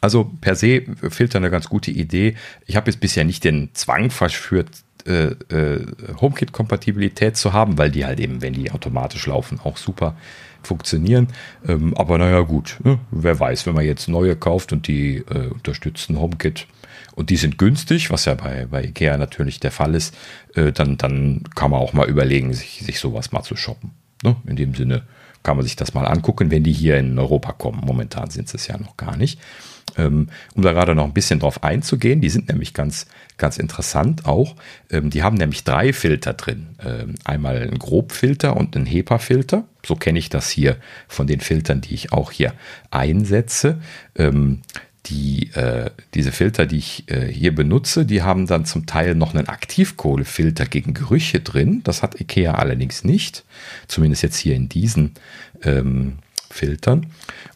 also 0.00 0.30
per 0.40 0.54
se 0.54 0.82
Filter 1.10 1.38
eine 1.38 1.50
ganz 1.50 1.68
gute 1.68 1.90
Idee. 1.90 2.36
Ich 2.66 2.76
habe 2.76 2.90
jetzt 2.90 3.00
bisher 3.00 3.24
nicht 3.24 3.44
den 3.44 3.70
Zwang 3.74 4.10
verführt, 4.10 4.68
äh, 5.06 5.34
äh, 5.54 5.86
HomeKit-Kompatibilität 6.20 7.36
zu 7.36 7.52
haben, 7.52 7.78
weil 7.78 7.90
die 7.90 8.04
halt 8.04 8.20
eben, 8.20 8.42
wenn 8.42 8.52
die 8.52 8.70
automatisch 8.70 9.26
laufen, 9.26 9.60
auch 9.62 9.76
super 9.76 10.14
funktionieren. 10.62 11.28
Ähm, 11.66 11.94
aber 11.96 12.18
naja, 12.18 12.40
gut, 12.40 12.78
ne? 12.84 12.98
wer 13.10 13.38
weiß, 13.38 13.66
wenn 13.66 13.74
man 13.74 13.84
jetzt 13.84 14.08
neue 14.08 14.36
kauft 14.36 14.72
und 14.72 14.86
die 14.86 15.16
äh, 15.16 15.48
unterstützen 15.48 16.18
HomeKit 16.18 16.66
und 17.14 17.30
die 17.30 17.36
sind 17.36 17.58
günstig, 17.58 18.10
was 18.10 18.24
ja 18.24 18.34
bei, 18.34 18.66
bei 18.70 18.84
Ikea 18.84 19.16
natürlich 19.16 19.60
der 19.60 19.70
Fall 19.70 19.94
ist, 19.94 20.14
äh, 20.54 20.72
dann, 20.72 20.96
dann 20.96 21.42
kann 21.54 21.70
man 21.70 21.80
auch 21.80 21.92
mal 21.92 22.08
überlegen, 22.08 22.52
sich, 22.52 22.82
sich 22.84 23.00
sowas 23.00 23.32
mal 23.32 23.42
zu 23.42 23.56
shoppen. 23.56 23.90
Ne? 24.22 24.36
In 24.46 24.56
dem 24.56 24.74
Sinne 24.74 25.02
kann 25.42 25.56
man 25.56 25.64
sich 25.64 25.76
das 25.76 25.94
mal 25.94 26.06
angucken, 26.06 26.50
wenn 26.50 26.64
die 26.64 26.72
hier 26.72 26.98
in 26.98 27.18
Europa 27.18 27.52
kommen. 27.52 27.80
Momentan 27.84 28.30
sind 28.30 28.52
es 28.54 28.66
ja 28.66 28.76
noch 28.78 28.96
gar 28.96 29.16
nicht. 29.16 29.40
Ähm, 30.00 30.28
um 30.54 30.62
da 30.62 30.72
gerade 30.72 30.94
noch 30.94 31.04
ein 31.04 31.12
bisschen 31.12 31.40
drauf 31.40 31.62
einzugehen, 31.62 32.20
die 32.20 32.30
sind 32.30 32.48
nämlich 32.48 32.74
ganz, 32.74 33.06
ganz 33.36 33.58
interessant 33.58 34.26
auch. 34.26 34.56
Ähm, 34.90 35.10
die 35.10 35.22
haben 35.22 35.36
nämlich 35.36 35.64
drei 35.64 35.92
Filter 35.92 36.34
drin. 36.34 36.68
Ähm, 36.84 37.14
einmal 37.24 37.56
einen 37.56 37.78
Grobfilter 37.78 38.56
und 38.56 38.76
einen 38.76 38.86
HEPA-Filter. 38.86 39.64
So 39.84 39.96
kenne 39.96 40.18
ich 40.18 40.28
das 40.28 40.50
hier 40.50 40.76
von 41.08 41.26
den 41.26 41.40
Filtern, 41.40 41.80
die 41.80 41.94
ich 41.94 42.12
auch 42.12 42.30
hier 42.32 42.52
einsetze. 42.90 43.80
Die, 45.06 45.50
äh, 45.54 45.90
diese 46.14 46.30
Filter, 46.30 46.66
die 46.66 46.76
ich 46.76 47.10
äh, 47.10 47.26
hier 47.26 47.54
benutze, 47.54 48.04
die 48.04 48.22
haben 48.22 48.46
dann 48.46 48.66
zum 48.66 48.84
Teil 48.84 49.14
noch 49.14 49.34
einen 49.34 49.48
Aktivkohlefilter 49.48 50.66
gegen 50.66 50.92
Gerüche 50.92 51.40
drin. 51.40 51.80
Das 51.84 52.02
hat 52.02 52.20
IKEA 52.20 52.54
allerdings 52.54 53.02
nicht. 53.02 53.44
Zumindest 53.88 54.22
jetzt 54.22 54.36
hier 54.36 54.54
in 54.54 54.68
diesen 54.68 55.14
ähm, 55.62 56.18
Filtern. 56.50 57.06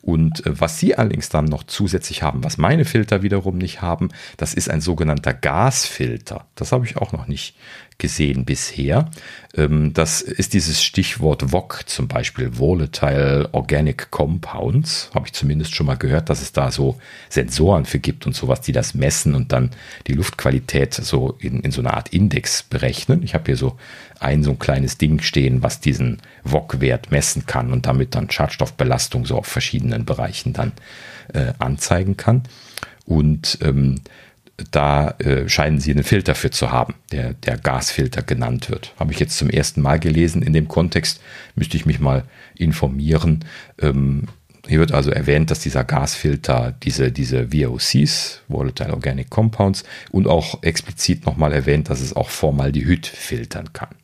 Und 0.03 0.47
äh, 0.47 0.61
was 0.61 0.79
sie 0.79 0.97
allerdings 0.97 1.29
dann 1.29 1.47
noch 1.47 1.65
zusätzlich 1.65 2.23
haben, 2.23 2.45
was 2.45 2.59
meine 2.59 2.85
Filter 2.85 3.23
wiederum 3.23 3.59
nicht 3.59 3.83
haben, 3.83 4.11
das 4.37 4.55
ist 4.55 4.71
ein 4.71 4.81
sogenannter 4.81 5.35
Gasfilter. 5.35 6.47
Das 6.55 6.73
habe 6.73 6.87
ich 6.87 6.97
auch 6.97 7.13
noch 7.13 7.27
nicht 7.27 7.57
gesehen 7.99 8.45
bisher. 8.45 9.11
Ähm, 9.57 9.93
das 9.93 10.21
ist 10.21 10.53
dieses 10.53 10.83
Stichwort 10.83 11.53
VOC, 11.53 11.85
zum 11.87 12.09
Beispiel 12.09 12.59
Volatile 12.59 13.49
Organic 13.53 14.11
Compounds. 14.11 15.11
Habe 15.15 15.27
ich 15.27 15.33
zumindest 15.33 15.75
schon 15.75 15.87
mal 15.87 15.97
gehört, 15.97 16.29
dass 16.29 16.43
es 16.43 16.53
da 16.53 16.71
so 16.71 16.99
Sensoren 17.29 17.85
für 17.85 17.99
gibt 17.99 18.27
und 18.27 18.35
sowas, 18.35 18.61
die 18.61 18.73
das 18.73 18.95
messen 18.95 19.35
und 19.35 19.53
dann 19.53 19.71
die 20.07 20.15
Luftqualität 20.15 20.95
so 20.95 21.37
in, 21.39 21.61
in 21.61 21.71
so 21.71 21.81
einer 21.81 21.95
Art 21.95 22.11
Index 22.13 22.63
berechnen. 22.63 23.23
Ich 23.23 23.35
habe 23.35 23.45
hier 23.47 23.57
so 23.57 23.77
ein 24.21 24.43
so 24.43 24.51
ein 24.51 24.59
kleines 24.59 24.99
Ding 24.99 25.21
stehen, 25.21 25.63
was 25.63 25.81
diesen 25.81 26.19
VOC-Wert 26.45 27.11
messen 27.11 27.47
kann 27.47 27.73
und 27.73 27.87
damit 27.87 28.15
dann 28.15 28.31
Schadstoffbelastung 28.31 29.27
so 29.27 29.37
auf 29.39 29.47
verschiedenen 29.47 30.05
Bereichen 30.05 30.53
dann 30.53 30.73
äh, 31.33 31.53
anzeigen 31.59 32.17
kann. 32.17 32.43
Und 33.07 33.59
ähm, 33.61 34.01
da 34.71 35.11
äh, 35.19 35.49
scheinen 35.49 35.81
sie 35.81 35.91
einen 35.91 36.05
Filter 36.05 36.35
für 36.35 36.51
zu 36.51 36.71
haben, 36.71 36.95
der, 37.13 37.35
der 37.35 37.59
Gasfilter 37.59 38.23
genannt 38.23 38.71
wird. 38.71 38.95
Habe 38.99 39.13
ich 39.13 39.19
jetzt 39.19 39.37
zum 39.37 39.51
ersten 39.51 39.83
Mal 39.83 39.99
gelesen. 39.99 40.43
In 40.43 40.53
dem 40.53 40.69
Kontext 40.69 41.21
müsste 41.57 41.77
ich 41.77 41.87
mich 41.87 41.99
mal 41.99 42.25
informieren. 42.57 43.45
Ähm, 43.81 44.29
hier 44.67 44.79
wird 44.79 44.93
also 44.93 45.11
erwähnt, 45.11 45.51
dass 45.51 45.61
dieser 45.61 45.85
Gasfilter 45.85 46.75
diese, 46.83 47.13
diese 47.13 47.53
VOCs, 47.53 48.43
Volatile 48.49 48.93
Organic 48.93 49.29
Compounds, 49.29 49.85
und 50.11 50.27
auch 50.27 50.63
explizit 50.63 51.27
nochmal 51.27 51.53
erwähnt, 51.53 51.91
dass 51.91 52.01
es 52.01 52.15
auch 52.15 52.31
Formaldehyd 52.31 53.07
filtern 53.07 53.73
kann. 53.73 53.95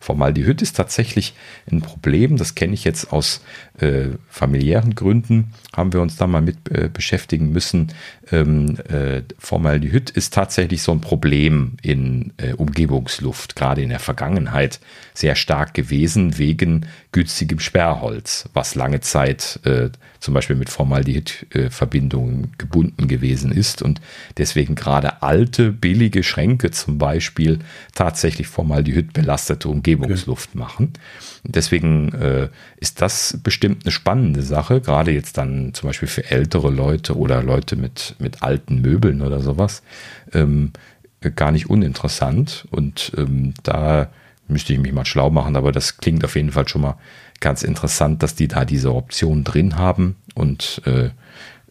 Formaldehyd 0.00 0.62
ist 0.62 0.76
tatsächlich 0.76 1.34
ein 1.70 1.82
Problem, 1.82 2.38
das 2.38 2.54
kenne 2.54 2.72
ich 2.72 2.84
jetzt 2.84 3.12
aus 3.12 3.42
äh, 3.78 4.08
familiären 4.28 4.94
Gründen, 4.94 5.52
haben 5.76 5.92
wir 5.92 6.00
uns 6.00 6.16
da 6.16 6.26
mal 6.26 6.40
mit 6.40 6.70
äh, 6.70 6.88
beschäftigen 6.88 7.50
müssen. 7.50 7.92
Ähm, 8.32 8.76
äh, 8.88 9.22
Formaldehyd 9.38 10.10
ist 10.10 10.34
tatsächlich 10.34 10.82
so 10.82 10.92
ein 10.92 11.00
Problem 11.00 11.76
in 11.82 12.32
äh, 12.36 12.52
Umgebungsluft, 12.52 13.56
gerade 13.56 13.82
in 13.82 13.88
der 13.88 13.98
Vergangenheit 13.98 14.80
sehr 15.14 15.34
stark 15.34 15.74
gewesen 15.74 16.38
wegen 16.38 16.86
günstigem 17.12 17.58
Sperrholz, 17.58 18.48
was 18.52 18.74
lange 18.74 19.00
Zeit 19.00 19.60
äh, 19.64 19.90
zum 20.20 20.34
Beispiel 20.34 20.56
mit 20.56 20.70
Formaldehyd-Verbindungen 20.70 22.52
gebunden 22.58 23.08
gewesen 23.08 23.52
ist 23.52 23.82
und 23.82 24.00
deswegen 24.36 24.74
gerade 24.74 25.22
alte, 25.22 25.72
billige 25.72 26.22
Schränke 26.22 26.70
zum 26.70 26.98
Beispiel 26.98 27.58
tatsächlich 27.94 28.46
Formaldehyd 28.46 29.12
belastete 29.12 29.68
Umgebungsluft 29.68 30.50
okay. 30.50 30.58
machen. 30.58 30.92
Deswegen 31.44 32.12
äh, 32.12 32.48
ist 32.76 33.00
das 33.00 33.38
bestimmt 33.42 33.84
eine 33.84 33.92
spannende 33.92 34.42
Sache, 34.42 34.80
gerade 34.80 35.10
jetzt 35.10 35.38
dann 35.38 35.72
zum 35.74 35.88
Beispiel 35.88 36.08
für 36.08 36.30
ältere 36.30 36.70
Leute 36.70 37.16
oder 37.16 37.42
Leute 37.42 37.76
mit, 37.76 38.14
mit 38.18 38.42
alten 38.42 38.80
Möbeln 38.80 39.22
oder 39.22 39.40
sowas. 39.40 39.82
Ähm, 40.32 40.72
gar 41.34 41.52
nicht 41.52 41.68
uninteressant 41.68 42.66
und 42.70 43.12
ähm, 43.16 43.54
da 43.62 44.10
müsste 44.48 44.72
ich 44.72 44.78
mich 44.80 44.92
mal 44.92 45.04
schlau 45.04 45.30
machen, 45.30 45.56
aber 45.56 45.70
das 45.72 45.98
klingt 45.98 46.24
auf 46.24 46.34
jeden 46.34 46.52
Fall 46.52 46.66
schon 46.66 46.82
mal 46.82 46.98
ganz 47.40 47.62
interessant, 47.62 48.22
dass 48.22 48.34
die 48.34 48.48
da 48.48 48.64
diese 48.64 48.94
Option 48.94 49.44
drin 49.44 49.76
haben 49.76 50.16
und 50.34 50.82
äh, 50.86 51.10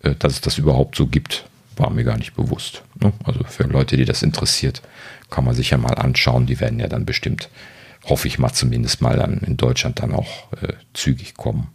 äh, 0.03 0.15
dass 0.17 0.33
es 0.33 0.41
das 0.41 0.57
überhaupt 0.57 0.95
so 0.95 1.07
gibt, 1.07 1.45
war 1.77 1.89
mir 1.89 2.03
gar 2.03 2.17
nicht 2.17 2.35
bewusst. 2.35 2.83
Ne? 3.01 3.13
Also 3.23 3.43
für 3.43 3.63
Leute, 3.63 3.97
die 3.97 4.05
das 4.05 4.23
interessiert, 4.23 4.81
kann 5.29 5.45
man 5.45 5.55
sich 5.55 5.69
ja 5.69 5.77
mal 5.77 5.93
anschauen. 5.93 6.45
Die 6.45 6.59
werden 6.59 6.79
ja 6.79 6.87
dann 6.87 7.05
bestimmt, 7.05 7.49
hoffe 8.05 8.27
ich 8.27 8.39
mal 8.39 8.51
zumindest 8.51 9.01
mal 9.01 9.17
dann 9.17 9.39
in 9.39 9.57
Deutschland 9.57 9.99
dann 10.01 10.13
auch 10.13 10.51
äh, 10.61 10.73
zügig 10.93 11.35
kommen. 11.35 11.67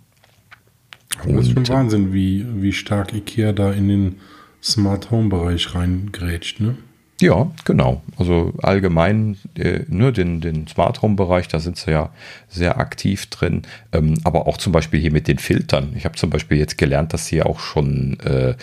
Und, 1.24 1.36
das 1.36 1.46
ist 1.46 1.54
schon 1.54 1.68
Wahnsinn, 1.68 2.12
wie, 2.12 2.44
wie 2.60 2.72
stark 2.72 3.12
IKEA 3.12 3.52
da 3.52 3.72
in 3.72 3.88
den 3.88 4.16
Smart 4.62 5.10
Home 5.10 5.28
Bereich 5.28 5.74
reingrätscht, 5.74 6.60
ne? 6.60 6.76
Ja, 7.20 7.52
genau. 7.64 8.02
Also 8.18 8.52
allgemein 8.60 9.38
äh, 9.56 9.80
nur 9.86 10.08
ne, 10.08 10.12
den, 10.12 10.40
den 10.40 10.66
Smart 10.66 11.00
Home 11.00 11.14
Bereich, 11.14 11.46
da 11.46 11.60
sind 11.60 11.76
sie 11.76 11.92
ja 11.92 12.10
sehr 12.48 12.78
aktiv 12.78 13.26
drin. 13.26 13.62
Ähm, 13.92 14.14
aber 14.24 14.48
auch 14.48 14.56
zum 14.56 14.72
Beispiel 14.72 15.00
hier 15.00 15.12
mit 15.12 15.28
den 15.28 15.38
Filtern. 15.38 15.92
Ich 15.96 16.04
habe 16.04 16.16
zum 16.16 16.30
Beispiel 16.30 16.58
jetzt 16.58 16.76
gelernt, 16.76 17.12
dass 17.12 17.26
sie 17.26 17.42
auch 17.42 17.60
schon 17.60 18.18
äh, 18.20 18.56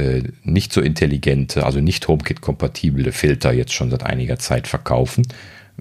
äh, 0.00 0.22
nicht 0.44 0.72
so 0.72 0.80
intelligente, 0.80 1.66
also 1.66 1.80
nicht 1.80 2.06
HomeKit-kompatible 2.06 3.10
Filter 3.10 3.52
jetzt 3.52 3.72
schon 3.72 3.90
seit 3.90 4.04
einiger 4.04 4.38
Zeit 4.38 4.68
verkaufen. 4.68 5.26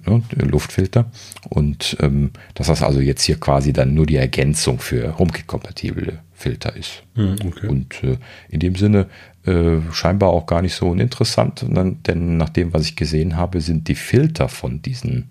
Ne, 0.05 0.21
Luftfilter. 0.37 1.11
Und 1.49 1.97
ähm, 1.99 2.31
dass 2.53 2.67
das 2.67 2.83
also 2.83 2.99
jetzt 2.99 3.23
hier 3.23 3.39
quasi 3.39 3.73
dann 3.73 3.93
nur 3.93 4.05
die 4.05 4.17
Ergänzung 4.17 4.79
für 4.79 5.17
HomeKit-kompatible 5.17 6.19
Filter 6.33 6.75
ist. 6.75 7.03
Hm, 7.15 7.35
okay. 7.45 7.67
Und 7.67 8.03
äh, 8.03 8.17
in 8.49 8.59
dem 8.59 8.75
Sinne 8.75 9.07
äh, 9.45 9.79
scheinbar 9.91 10.29
auch 10.29 10.45
gar 10.45 10.61
nicht 10.61 10.75
so 10.75 10.89
uninteressant, 10.89 11.65
denn 11.69 12.37
nach 12.37 12.49
dem, 12.49 12.73
was 12.73 12.83
ich 12.83 12.95
gesehen 12.95 13.37
habe, 13.37 13.61
sind 13.61 13.87
die 13.87 13.95
Filter 13.95 14.49
von 14.49 14.81
diesen, 14.81 15.27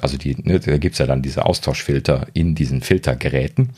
also 0.00 0.16
die, 0.16 0.36
ne, 0.42 0.60
da 0.60 0.78
gibt 0.78 0.94
es 0.94 0.98
ja 0.98 1.06
dann 1.06 1.22
diese 1.22 1.44
Austauschfilter 1.44 2.28
in 2.34 2.54
diesen 2.54 2.82
Filtergeräten. 2.82 3.70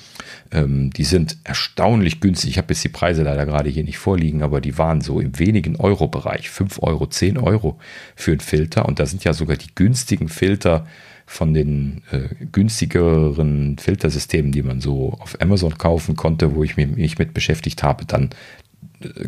Ähm, 0.50 0.90
die 0.90 1.04
sind 1.04 1.38
erstaunlich 1.44 2.20
günstig. 2.20 2.50
Ich 2.50 2.58
habe 2.58 2.72
jetzt 2.74 2.84
die 2.84 2.90
Preise 2.90 3.22
leider 3.22 3.46
gerade 3.46 3.70
hier 3.70 3.84
nicht 3.84 3.98
vorliegen, 3.98 4.42
aber 4.42 4.60
die 4.60 4.76
waren 4.76 5.00
so 5.00 5.20
im 5.20 5.38
wenigen 5.38 5.76
Euro-Bereich. 5.76 6.50
5 6.50 6.82
Euro, 6.82 7.06
10 7.06 7.38
Euro 7.38 7.78
für 8.16 8.32
einen 8.32 8.40
Filter. 8.40 8.86
Und 8.86 8.98
da 8.98 9.06
sind 9.06 9.24
ja 9.24 9.32
sogar 9.32 9.56
die 9.56 9.74
günstigen 9.74 10.28
Filter 10.28 10.86
von 11.26 11.52
den 11.52 12.02
äh, 12.10 12.28
günstigeren 12.52 13.76
Filtersystemen, 13.78 14.52
die 14.52 14.62
man 14.62 14.80
so 14.80 15.12
auf 15.20 15.40
Amazon 15.40 15.76
kaufen 15.76 16.16
konnte, 16.16 16.54
wo 16.54 16.64
ich 16.64 16.76
mich 16.76 17.18
mit 17.18 17.34
beschäftigt 17.34 17.82
habe, 17.82 18.06
dann 18.06 18.30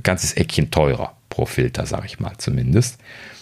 ganzes 0.03 0.33
Eckchen 0.35 0.71
teurer 0.71 1.17
pro 1.29 1.47
Filter, 1.47 1.87
sage 1.87 2.07
ich 2.07 2.21
mal 2.21 2.33
zumindest. 2.39 2.99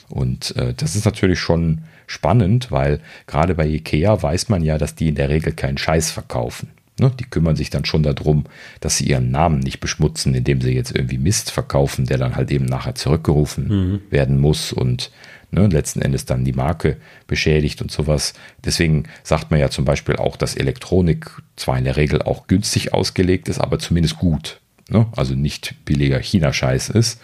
Und 0.08 0.56
äh, 0.56 0.74
das 0.74 0.96
ist 0.96 1.04
natürlich 1.04 1.38
schon 1.38 1.82
spannend, 2.08 2.70
weil 2.70 3.00
gerade 3.26 3.54
bei 3.54 3.66
Ikea 3.66 4.22
weiß 4.22 4.48
man 4.48 4.62
ja, 4.62 4.78
dass 4.78 4.94
die 4.94 5.08
in 5.08 5.14
der 5.14 5.28
Regel 5.28 5.52
keinen 5.52 5.78
Scheiß 5.78 6.10
verkaufen. 6.10 6.70
Ne? 6.98 7.12
Die 7.18 7.24
kümmern 7.24 7.56
sich 7.56 7.70
dann 7.70 7.84
schon 7.84 8.02
darum, 8.02 8.44
dass 8.80 8.98
sie 8.98 9.06
ihren 9.06 9.30
Namen 9.30 9.60
nicht 9.60 9.78
beschmutzen, 9.80 10.34
indem 10.34 10.60
sie 10.60 10.72
jetzt 10.72 10.94
irgendwie 10.94 11.18
Mist 11.18 11.50
verkaufen, 11.50 12.06
der 12.06 12.18
dann 12.18 12.34
halt 12.34 12.50
eben 12.50 12.64
nachher 12.64 12.96
zurückgerufen 12.96 13.68
mhm. 13.68 14.00
werden 14.10 14.40
muss 14.40 14.72
und 14.72 15.12
ne, 15.52 15.68
letzten 15.68 16.02
Endes 16.02 16.24
dann 16.24 16.44
die 16.44 16.52
Marke 16.52 16.96
beschädigt 17.28 17.80
und 17.80 17.92
sowas. 17.92 18.34
Deswegen 18.64 19.04
sagt 19.22 19.50
man 19.50 19.60
ja 19.60 19.70
zum 19.70 19.84
Beispiel 19.84 20.16
auch, 20.16 20.36
dass 20.36 20.56
Elektronik 20.56 21.30
zwar 21.54 21.78
in 21.78 21.84
der 21.84 21.96
Regel 21.96 22.22
auch 22.22 22.48
günstig 22.48 22.92
ausgelegt 22.92 23.48
ist, 23.48 23.60
aber 23.60 23.78
zumindest 23.78 24.16
gut 24.16 24.60
ne? 24.88 25.06
also 25.16 25.34
nicht 25.34 25.74
billiger 25.84 26.18
China-Scheiß 26.18 26.90
ist, 26.90 27.20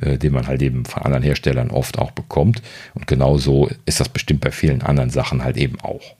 äh, 0.00 0.18
den 0.18 0.32
man 0.32 0.46
halt 0.46 0.62
eben 0.62 0.84
von 0.84 1.02
anderen 1.02 1.22
Herstellern 1.22 1.70
oft 1.70 1.98
auch 1.98 2.10
bekommt. 2.10 2.62
Und 2.94 3.06
genauso 3.06 3.70
ist 3.84 4.00
das 4.00 4.08
bestimmt 4.08 4.40
bei 4.40 4.50
vielen 4.50 4.82
anderen 4.82 5.10
Sachen 5.10 5.44
halt 5.44 5.56
eben 5.56 5.80
auch. 5.80 6.14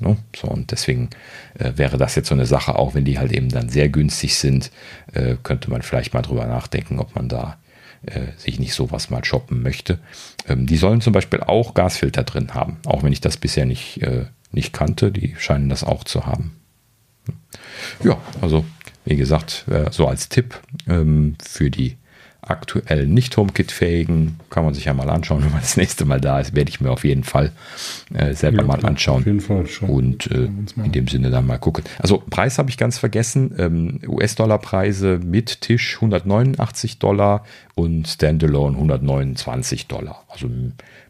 Ne? 0.00 0.16
So, 0.36 0.48
und 0.48 0.70
deswegen 0.70 1.10
äh, 1.58 1.72
wäre 1.76 1.98
das 1.98 2.14
jetzt 2.14 2.28
so 2.28 2.34
eine 2.34 2.46
Sache, 2.46 2.76
auch 2.76 2.94
wenn 2.94 3.04
die 3.04 3.18
halt 3.18 3.32
eben 3.32 3.48
dann 3.48 3.68
sehr 3.68 3.88
günstig 3.88 4.36
sind, 4.36 4.70
äh, 5.12 5.36
könnte 5.42 5.70
man 5.70 5.82
vielleicht 5.82 6.14
mal 6.14 6.22
drüber 6.22 6.46
nachdenken, 6.46 6.98
ob 6.98 7.14
man 7.14 7.28
da 7.28 7.58
äh, 8.06 8.32
sich 8.36 8.60
nicht 8.60 8.74
sowas 8.74 9.10
mal 9.10 9.24
shoppen 9.24 9.62
möchte. 9.62 9.98
Ähm, 10.48 10.66
die 10.66 10.76
sollen 10.76 11.00
zum 11.00 11.12
Beispiel 11.12 11.40
auch 11.40 11.74
Gasfilter 11.74 12.22
drin 12.22 12.54
haben, 12.54 12.78
auch 12.86 13.02
wenn 13.02 13.12
ich 13.12 13.20
das 13.20 13.36
bisher 13.36 13.66
nicht, 13.66 14.02
äh, 14.02 14.26
nicht 14.52 14.72
kannte, 14.72 15.10
die 15.10 15.34
scheinen 15.38 15.68
das 15.68 15.82
auch 15.84 16.04
zu 16.04 16.26
haben. 16.26 16.54
Ja, 18.02 18.18
also 18.40 18.64
wie 19.04 19.16
gesagt, 19.16 19.64
äh, 19.68 19.90
so 19.90 20.06
als 20.06 20.28
Tipp 20.28 20.60
ähm, 20.86 21.36
für 21.44 21.70
die 21.70 21.96
aktuell 22.48 23.06
nicht 23.06 23.36
HomeKit-fähigen, 23.36 24.40
kann 24.50 24.64
man 24.64 24.74
sich 24.74 24.86
ja 24.86 24.94
mal 24.94 25.08
anschauen, 25.10 25.42
wenn 25.44 25.52
man 25.52 25.60
das 25.60 25.76
nächste 25.76 26.04
Mal 26.04 26.20
da 26.20 26.40
ist, 26.40 26.54
werde 26.54 26.70
ich 26.70 26.80
mir 26.80 26.90
auf 26.90 27.04
jeden 27.04 27.24
Fall 27.24 27.52
äh, 28.14 28.34
selber 28.34 28.62
ja, 28.62 28.66
mal 28.66 28.84
anschauen. 28.84 29.20
Auf 29.20 29.26
jeden 29.26 29.40
Fall 29.40 29.66
schon. 29.66 29.88
Und 29.88 30.30
äh, 30.30 30.48
in 30.82 30.92
dem 30.92 31.08
Sinne 31.08 31.30
dann 31.30 31.46
mal 31.46 31.58
gucken. 31.58 31.84
Also 31.98 32.22
Preis 32.30 32.58
habe 32.58 32.70
ich 32.70 32.76
ganz 32.76 32.98
vergessen. 32.98 33.54
Ähm, 33.58 34.00
US-Dollar-Preise 34.06 35.20
mit 35.24 35.60
Tisch 35.60 35.96
189 35.96 36.98
Dollar 36.98 37.44
und 37.74 38.08
Standalone 38.08 38.76
129 38.76 39.86
Dollar. 39.86 40.24
Also 40.28 40.50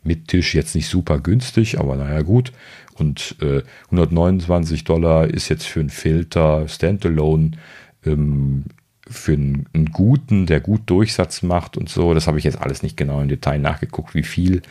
mit 0.03 0.29
Tisch 0.29 0.55
jetzt 0.55 0.75
nicht 0.75 0.89
super 0.89 1.21
günstig, 1.21 1.79
aber 1.79 1.97
naja 1.97 2.23
gut. 2.23 2.53
Und 2.99 3.37
äh, 3.41 3.63
129 3.87 4.85
Dollar 4.85 5.29
ist 5.29 5.49
jetzt 5.49 5.67
für 5.67 5.81
einen 5.81 5.91
Filter 5.91 6.67
Standalone 6.69 7.53
ähm, 8.05 8.65
für 9.11 9.33
einen, 9.33 9.67
einen, 9.73 9.93
guten, 9.93 10.47
der 10.47 10.61
gut 10.61 10.83
Durchsatz 10.87 11.43
macht 11.43 11.77
und 11.77 11.89
so, 11.89 12.15
das 12.15 12.27
habe 12.27 12.39
ich 12.39 12.45
jetzt 12.45 12.61
alles 12.61 12.83
nicht 12.83 12.97
genau 12.97 13.21
im 13.21 13.29
Detail 13.29 13.59
nachgeguckt, 13.59 14.15
wie 14.15 14.23
viel, 14.23 14.63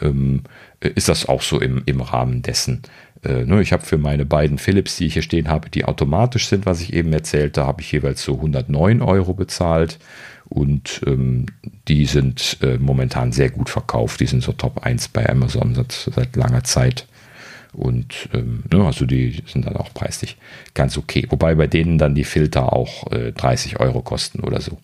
ähm, 0.00 0.42
ist 0.80 1.08
das 1.08 1.28
auch 1.28 1.42
so 1.42 1.60
im, 1.60 1.82
im 1.86 2.00
Rahmen 2.00 2.42
dessen. 2.42 2.82
Äh, 3.24 3.44
ne, 3.44 3.62
ich 3.62 3.72
habe 3.72 3.84
für 3.84 3.98
meine 3.98 4.26
beiden 4.26 4.58
Philips, 4.58 4.96
die 4.96 5.06
ich 5.06 5.14
hier 5.14 5.22
stehen 5.22 5.48
habe, 5.48 5.70
die 5.70 5.84
automatisch 5.84 6.46
sind, 6.46 6.66
was 6.66 6.80
ich 6.80 6.92
eben 6.92 7.12
erzählte, 7.12 7.66
habe 7.66 7.80
ich 7.80 7.90
jeweils 7.90 8.22
so 8.22 8.34
109 8.34 9.00
Euro 9.02 9.34
bezahlt 9.34 9.98
und 10.48 11.00
ähm, 11.06 11.46
die 11.88 12.04
sind 12.06 12.58
äh, 12.62 12.78
momentan 12.78 13.32
sehr 13.32 13.50
gut 13.50 13.70
verkauft. 13.70 14.20
Die 14.20 14.26
sind 14.26 14.42
so 14.42 14.52
Top 14.52 14.84
1 14.84 15.08
bei 15.08 15.28
Amazon 15.28 15.74
seit, 15.74 15.92
seit 15.92 16.36
langer 16.36 16.64
Zeit. 16.64 17.06
Und 17.74 18.28
ähm, 18.32 18.64
ne, 18.72 18.84
also 18.84 19.04
die 19.04 19.42
sind 19.46 19.66
dann 19.66 19.76
auch 19.76 19.92
preislich 19.92 20.36
ganz 20.74 20.96
okay. 20.96 21.26
Wobei 21.30 21.54
bei 21.54 21.66
denen 21.66 21.98
dann 21.98 22.14
die 22.14 22.24
Filter 22.24 22.72
auch 22.72 23.10
äh, 23.12 23.32
30 23.32 23.80
Euro 23.80 24.02
kosten 24.02 24.40
oder 24.40 24.60
so. 24.60 24.78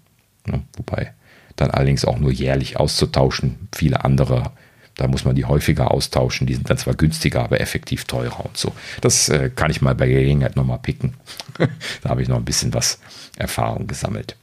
Ne? 0.47 0.63
Wobei 0.77 1.13
dann 1.57 1.71
allerdings 1.71 2.05
auch 2.05 2.19
nur 2.19 2.33
jährlich 2.33 2.79
auszutauschen. 2.79 3.69
Viele 3.75 4.05
andere, 4.05 4.53
da 4.97 5.07
muss 5.07 5.25
man 5.25 5.37
die 5.37 5.45
häufiger 5.45 5.91
austauschen. 5.91 6.47
Die 6.47 6.55
sind 6.55 6.69
dann 6.69 6.79
zwar 6.79 6.95
günstiger, 6.95 7.45
aber 7.45 7.61
effektiv 7.61 8.05
teurer 8.05 8.45
und 8.45 8.57
so. 8.57 8.73
Das 9.01 9.29
äh, 9.29 9.51
kann 9.55 9.71
ich 9.71 9.83
mal 9.83 9.95
bei 9.95 10.09
Gelegenheit 10.09 10.57
nochmal 10.57 10.79
picken. 10.79 11.15
da 12.03 12.11
habe 12.11 12.23
ich 12.23 12.29
noch 12.29 12.37
ein 12.37 12.45
bisschen 12.45 12.75
was 12.75 12.99
Erfahrung 13.37 13.87
gesammelt. 13.87 14.37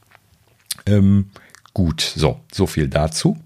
Ähm, 0.86 1.30
gut, 1.74 2.00
so, 2.00 2.40
so 2.52 2.66
viel 2.66 2.88
dazu. 2.88 3.38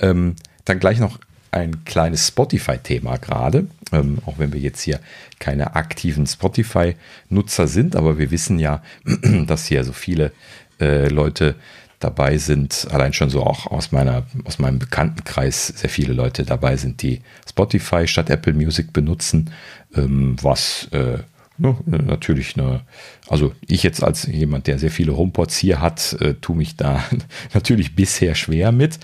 Ähm, 0.00 0.36
dann 0.64 0.80
gleich 0.80 0.98
noch 0.98 1.18
ein 1.50 1.84
kleines 1.84 2.28
Spotify-Thema 2.28 3.16
gerade, 3.18 3.66
ähm, 3.92 4.18
auch 4.26 4.38
wenn 4.38 4.52
wir 4.52 4.60
jetzt 4.60 4.82
hier 4.82 5.00
keine 5.38 5.74
aktiven 5.76 6.26
Spotify-Nutzer 6.26 7.66
sind, 7.66 7.96
aber 7.96 8.18
wir 8.18 8.30
wissen 8.30 8.58
ja, 8.58 8.82
dass 9.46 9.66
hier 9.66 9.84
so 9.84 9.92
viele 9.92 10.32
äh, 10.80 11.08
Leute 11.08 11.56
dabei 12.00 12.38
sind, 12.38 12.88
allein 12.90 13.12
schon 13.12 13.28
so 13.28 13.42
auch 13.42 13.66
aus 13.66 13.92
meiner, 13.92 14.24
aus 14.44 14.58
meinem 14.58 14.78
Bekanntenkreis 14.78 15.66
sehr 15.68 15.90
viele 15.90 16.14
Leute 16.14 16.44
dabei 16.44 16.76
sind, 16.76 17.02
die 17.02 17.20
Spotify 17.48 18.06
statt 18.06 18.30
Apple 18.30 18.54
Music 18.54 18.92
benutzen, 18.92 19.50
ähm, 19.94 20.36
was 20.40 20.88
äh, 20.92 21.18
ne, 21.60 21.76
natürlich 21.86 22.56
eine, 22.56 22.80
also 23.28 23.52
ich 23.66 23.82
jetzt 23.82 24.02
als 24.02 24.26
jemand, 24.26 24.66
der 24.66 24.78
sehr 24.78 24.90
viele 24.90 25.16
HomePods 25.16 25.56
hier 25.56 25.80
hat, 25.80 26.16
äh, 26.20 26.34
tue 26.34 26.56
mich 26.56 26.76
da 26.76 27.04
natürlich 27.54 27.94
bisher 27.94 28.34
schwer 28.34 28.72
mit. 28.72 28.98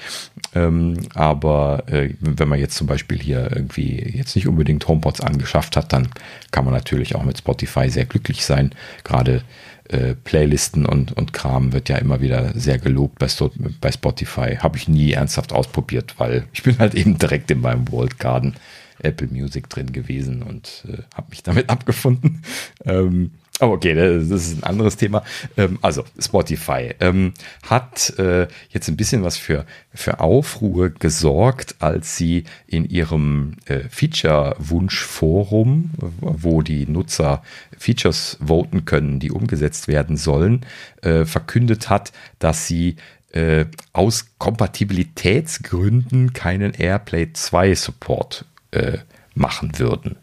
Ähm, 0.54 0.98
aber 1.14 1.84
äh, 1.88 2.10
wenn 2.20 2.48
man 2.48 2.58
jetzt 2.58 2.76
zum 2.76 2.86
Beispiel 2.86 3.18
hier 3.18 3.50
irgendwie 3.52 4.12
jetzt 4.16 4.36
nicht 4.36 4.48
unbedingt 4.48 4.86
HomePods 4.88 5.20
angeschafft 5.20 5.76
hat, 5.76 5.92
dann 5.92 6.08
kann 6.50 6.64
man 6.64 6.74
natürlich 6.74 7.14
auch 7.14 7.24
mit 7.24 7.38
Spotify 7.38 7.90
sehr 7.90 8.06
glücklich 8.06 8.44
sein. 8.44 8.72
Gerade 9.04 9.42
äh, 9.88 10.14
Playlisten 10.14 10.86
und, 10.86 11.12
und 11.12 11.32
Kram 11.32 11.72
wird 11.72 11.88
ja 11.88 11.98
immer 11.98 12.20
wieder 12.20 12.58
sehr 12.58 12.78
gelobt 12.78 13.18
bei, 13.18 13.28
bei 13.80 13.92
Spotify. 13.92 14.56
Habe 14.56 14.78
ich 14.78 14.88
nie 14.88 15.12
ernsthaft 15.12 15.52
ausprobiert, 15.52 16.14
weil 16.18 16.44
ich 16.52 16.62
bin 16.62 16.78
halt 16.78 16.94
eben 16.96 17.18
direkt 17.18 17.50
in 17.50 17.60
meinem 17.60 17.90
World 17.92 18.18
Garden 18.18 18.54
Apple 19.00 19.28
Music 19.28 19.68
drin 19.68 19.92
gewesen 19.92 20.42
und 20.42 20.84
äh, 20.88 21.02
habe 21.14 21.30
mich 21.30 21.42
damit 21.42 21.70
abgefunden. 21.70 22.42
Ähm, 22.84 23.32
aber 23.58 23.72
okay, 23.72 23.94
das 23.94 24.24
ist 24.24 24.58
ein 24.58 24.64
anderes 24.64 24.98
Thema. 24.98 25.24
Ähm, 25.56 25.78
also 25.80 26.04
Spotify 26.18 26.94
ähm, 27.00 27.32
hat 27.62 28.10
äh, 28.18 28.48
jetzt 28.68 28.88
ein 28.88 28.98
bisschen 28.98 29.22
was 29.22 29.38
für, 29.38 29.64
für 29.94 30.20
Aufruhr 30.20 30.90
gesorgt, 30.90 31.76
als 31.78 32.18
sie 32.18 32.44
in 32.66 32.84
ihrem 32.84 33.54
äh, 33.64 33.88
Feature-Wunsch-Forum, 33.88 35.92
wo 36.20 36.60
die 36.60 36.86
Nutzer 36.86 37.42
Features 37.78 38.36
voten 38.44 38.84
können, 38.84 39.20
die 39.20 39.30
umgesetzt 39.30 39.88
werden 39.88 40.18
sollen, 40.18 40.66
äh, 41.00 41.24
verkündet 41.24 41.88
hat, 41.88 42.12
dass 42.38 42.66
sie 42.66 42.96
äh, 43.32 43.64
aus 43.94 44.26
Kompatibilitätsgründen 44.38 46.34
keinen 46.34 46.74
AirPlay 46.74 47.32
2 47.32 47.74
Support 47.74 48.44
äh, 48.76 48.98
machen 49.34 49.78
würden. 49.78 50.16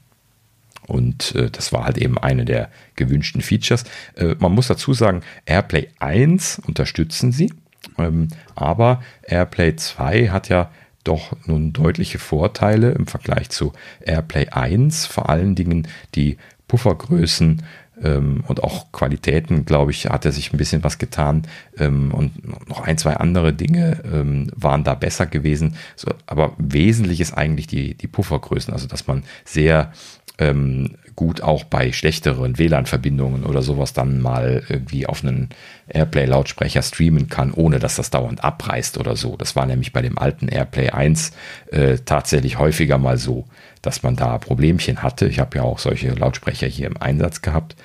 Und 0.88 1.36
äh, 1.36 1.50
das 1.50 1.72
war 1.72 1.86
halt 1.86 1.98
eben 1.98 2.18
eine 2.18 2.46
der 2.46 2.70
gewünschten 2.96 3.42
Features. 3.42 3.86
Äh, 4.16 4.36
man 4.40 4.54
muss 4.54 4.68
dazu 4.68 4.94
sagen, 4.94 5.22
AirPlay 5.46 5.90
1 6.00 6.62
unterstützen 6.68 7.32
sie, 7.32 7.54
ähm, 7.98 8.28
aber 8.56 9.02
AirPlay 9.24 9.76
2 9.76 10.30
hat 10.30 10.50
ja 10.50 10.72
doch 11.04 11.36
nun 11.46 11.74
deutliche 11.74 12.20
Vorteile 12.20 12.92
im 12.92 13.08
Vergleich 13.08 13.50
zu 13.50 13.74
AirPlay 14.02 14.50
1, 14.50 15.06
vor 15.06 15.30
allen 15.30 15.56
Dingen 15.56 15.88
die 16.16 16.38
Puffergrößen 16.68 17.62
ähm, 18.04 18.44
und 18.48 18.64
auch 18.64 18.92
Qualitäten, 18.92 19.66
glaube 19.66 19.92
ich, 19.92 20.06
hat 20.06 20.26
er 20.26 20.32
sich 20.32 20.54
ein 20.54 20.58
bisschen 20.58 20.84
was 20.84 20.98
getan 20.98 21.44
ähm, 21.78 22.14
und 22.14 22.68
noch 22.70 22.82
ein, 22.82 22.98
zwei 22.98 23.16
andere 23.16 23.54
Dinge 23.54 24.02
ähm, 24.12 24.52
waren 24.56 24.84
da 24.84 24.94
besser 24.94 25.26
gewesen. 25.26 25.76
So, 25.96 26.12
aber 26.26 26.54
wesentlich 26.58 27.22
ist 27.22 27.34
eigentlich 27.34 27.68
die, 27.68 27.96
die 27.96 28.08
Puffergrößen, 28.08 28.74
also 28.74 28.88
dass 28.88 29.08
man 29.08 29.24
sehr 29.46 29.92
ähm, 30.40 30.96
gut 31.16 31.42
auch 31.42 31.64
bei 31.64 31.92
schlechteren 31.92 32.58
WLAN-Verbindungen 32.58 33.44
oder 33.44 33.62
sowas 33.62 33.94
dann 33.94 34.20
mal 34.20 34.64
irgendwie 34.68 35.06
auf 35.06 35.24
einen 35.24 35.50
Airplay-Lautsprecher 35.88 36.82
streamen 36.82 37.30
kann, 37.30 37.52
ohne 37.52 37.80
dass 37.80 37.96
das 37.96 38.10
dauernd 38.10 38.44
abreißt 38.44 38.98
oder 38.98 39.16
so. 39.16 39.38
Das 39.38 39.56
war 39.56 39.66
nämlich 39.66 39.94
bei 39.94 40.02
dem 40.02 40.18
alten 40.18 40.48
Airplay 40.48 40.90
1 40.90 41.32
äh, 41.72 41.98
tatsächlich 42.04 42.58
häufiger 42.58 42.98
mal 42.98 43.18
so, 43.18 43.46
dass 43.82 44.04
man 44.04 44.16
da 44.16 44.38
Problemchen 44.38 45.04
hatte. 45.04 45.28
Ich 45.28 45.40
habe 45.40 45.58
ja 45.58 45.64
auch 45.64 45.80
solche 45.80 46.10
Lautsprecher 46.10 46.68
hier 46.68 46.88
im 46.88 46.98
Einsatz 46.98 47.42
gehabt, 47.42 47.76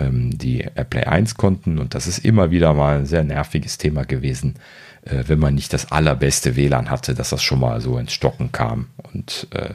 ähm, 0.00 0.36
die 0.36 0.66
Airplay 0.74 1.04
1 1.04 1.36
konnten 1.36 1.78
und 1.78 1.94
das 1.94 2.06
ist 2.06 2.18
immer 2.18 2.50
wieder 2.50 2.74
mal 2.74 2.98
ein 2.98 3.06
sehr 3.06 3.24
nerviges 3.24 3.78
Thema 3.78 4.04
gewesen, 4.04 4.54
äh, 5.02 5.24
wenn 5.26 5.38
man 5.38 5.54
nicht 5.54 5.72
das 5.72 5.92
allerbeste 5.92 6.56
WLAN 6.56 6.90
hatte, 6.90 7.14
dass 7.14 7.30
das 7.30 7.42
schon 7.42 7.60
mal 7.60 7.80
so 7.80 7.98
ins 7.98 8.12
Stocken 8.12 8.50
kam 8.50 8.88
und 9.12 9.46
äh, 9.52 9.74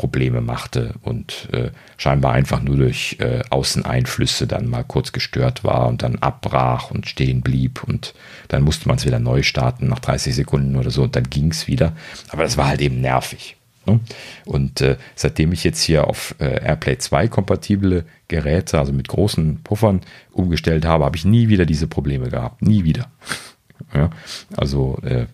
Probleme 0.00 0.40
machte 0.40 0.94
und 1.02 1.50
äh, 1.52 1.72
scheinbar 1.98 2.32
einfach 2.32 2.62
nur 2.62 2.78
durch 2.78 3.18
äh, 3.20 3.42
Außeneinflüsse 3.50 4.46
dann 4.46 4.66
mal 4.66 4.82
kurz 4.82 5.12
gestört 5.12 5.62
war 5.62 5.88
und 5.88 6.02
dann 6.02 6.16
abbrach 6.16 6.90
und 6.90 7.06
stehen 7.06 7.42
blieb 7.42 7.84
und 7.84 8.14
dann 8.48 8.62
musste 8.62 8.88
man 8.88 8.96
es 8.96 9.04
wieder 9.04 9.18
neu 9.18 9.42
starten 9.42 9.88
nach 9.88 9.98
30 9.98 10.34
Sekunden 10.34 10.76
oder 10.76 10.90
so 10.90 11.02
und 11.02 11.16
dann 11.16 11.28
ging 11.28 11.50
es 11.50 11.66
wieder. 11.66 11.92
Aber 12.30 12.44
das 12.44 12.56
war 12.56 12.68
halt 12.68 12.80
eben 12.80 13.02
nervig. 13.02 13.56
Ne? 13.84 14.00
Und 14.46 14.80
äh, 14.80 14.96
seitdem 15.16 15.52
ich 15.52 15.64
jetzt 15.64 15.82
hier 15.82 16.06
auf 16.06 16.34
äh, 16.38 16.64
AirPlay 16.64 16.96
2 16.96 17.28
kompatible 17.28 18.06
Geräte, 18.28 18.78
also 18.78 18.94
mit 18.94 19.06
großen 19.06 19.62
Puffern, 19.62 20.00
umgestellt 20.32 20.86
habe, 20.86 21.04
habe 21.04 21.16
ich 21.18 21.26
nie 21.26 21.48
wieder 21.48 21.66
diese 21.66 21.88
Probleme 21.88 22.30
gehabt. 22.30 22.62
Nie 22.62 22.84
wieder. 22.84 23.10
ja? 23.94 24.08
Also 24.56 24.98
äh, 25.02 25.26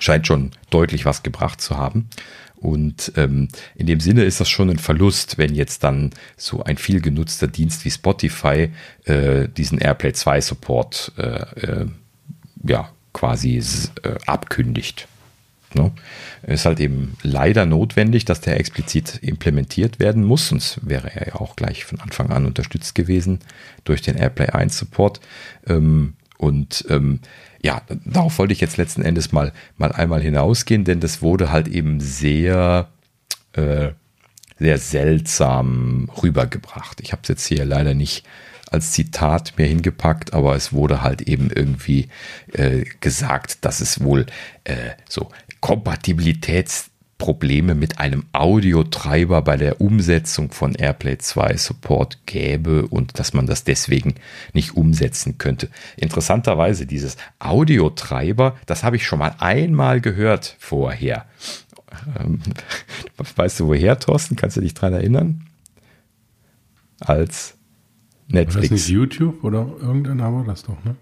scheint 0.00 0.26
schon 0.26 0.50
deutlich 0.70 1.04
was 1.04 1.22
gebracht 1.22 1.60
zu 1.60 1.76
haben. 1.76 2.08
Und 2.60 3.12
ähm, 3.16 3.48
in 3.76 3.86
dem 3.86 4.00
Sinne 4.00 4.24
ist 4.24 4.40
das 4.40 4.48
schon 4.48 4.70
ein 4.70 4.78
Verlust, 4.78 5.38
wenn 5.38 5.54
jetzt 5.54 5.84
dann 5.84 6.10
so 6.36 6.62
ein 6.64 6.76
viel 6.76 7.00
genutzter 7.00 7.46
Dienst 7.46 7.84
wie 7.84 7.90
Spotify 7.90 8.70
äh, 9.04 9.48
diesen 9.48 9.78
AirPlay 9.78 10.12
2 10.12 10.40
Support 10.40 11.12
äh, 11.18 11.22
äh, 11.66 11.86
ja, 12.64 12.90
quasi 13.12 13.58
äh, 13.58 14.14
abkündigt. 14.26 15.06
Ne? 15.74 15.92
Ist 16.46 16.64
halt 16.64 16.80
eben 16.80 17.16
leider 17.22 17.66
notwendig, 17.66 18.24
dass 18.24 18.40
der 18.40 18.58
explizit 18.58 19.18
implementiert 19.22 20.00
werden 20.00 20.24
muss, 20.24 20.48
sonst 20.48 20.80
wäre 20.82 21.14
er 21.14 21.28
ja 21.28 21.34
auch 21.36 21.56
gleich 21.56 21.84
von 21.84 22.00
Anfang 22.00 22.30
an 22.30 22.46
unterstützt 22.46 22.94
gewesen 22.94 23.40
durch 23.84 24.00
den 24.00 24.16
AirPlay 24.16 24.48
1 24.48 24.78
Support. 24.78 25.20
Ähm, 25.66 26.14
und 26.38 26.86
ähm, 26.88 27.20
ja, 27.60 27.82
darauf 28.04 28.38
wollte 28.38 28.52
ich 28.52 28.60
jetzt 28.60 28.76
letzten 28.76 29.02
Endes 29.02 29.32
mal, 29.32 29.52
mal 29.76 29.92
einmal 29.92 30.22
hinausgehen, 30.22 30.84
denn 30.84 31.00
das 31.00 31.20
wurde 31.20 31.52
halt 31.52 31.68
eben 31.68 32.00
sehr, 32.00 32.88
äh, 33.52 33.90
sehr 34.58 34.78
seltsam 34.78 36.08
rübergebracht. 36.22 37.00
Ich 37.00 37.12
habe 37.12 37.22
es 37.22 37.28
jetzt 37.28 37.46
hier 37.46 37.64
leider 37.64 37.94
nicht 37.94 38.24
als 38.70 38.92
Zitat 38.92 39.54
mehr 39.56 39.66
hingepackt, 39.66 40.32
aber 40.32 40.54
es 40.54 40.72
wurde 40.72 41.02
halt 41.02 41.22
eben 41.22 41.50
irgendwie 41.50 42.08
äh, 42.52 42.84
gesagt, 43.00 43.64
dass 43.64 43.80
es 43.80 44.00
wohl 44.02 44.26
äh, 44.64 44.90
so 45.08 45.30
Kompatibilitäts 45.60 46.90
Probleme 47.18 47.74
mit 47.74 47.98
einem 47.98 48.24
Audiotreiber 48.32 49.42
bei 49.42 49.56
der 49.56 49.80
Umsetzung 49.80 50.52
von 50.52 50.76
AirPlay 50.76 51.18
2 51.18 51.56
Support 51.56 52.26
gäbe 52.26 52.86
und 52.86 53.18
dass 53.18 53.34
man 53.34 53.46
das 53.46 53.64
deswegen 53.64 54.14
nicht 54.52 54.76
umsetzen 54.76 55.36
könnte. 55.36 55.68
Interessanterweise, 55.96 56.86
dieses 56.86 57.16
Audiotreiber, 57.40 58.56
das 58.66 58.84
habe 58.84 58.96
ich 58.96 59.06
schon 59.06 59.18
mal 59.18 59.34
einmal 59.38 60.00
gehört 60.00 60.56
vorher. 60.60 61.26
Ähm, 62.18 62.40
weißt 63.36 63.60
du 63.60 63.66
woher, 63.66 63.98
Thorsten? 63.98 64.36
Kannst 64.36 64.56
du 64.56 64.60
dich 64.60 64.74
daran 64.74 64.94
erinnern? 64.94 65.44
Als 67.00 67.56
Netflix. 68.28 68.54
War 68.54 68.62
das 68.62 68.70
nicht 68.70 68.88
YouTube 68.88 69.42
oder 69.42 69.68
irgendeiner 69.80 70.32
war 70.32 70.44
das 70.44 70.62
doch, 70.62 70.82
ne? 70.84 70.94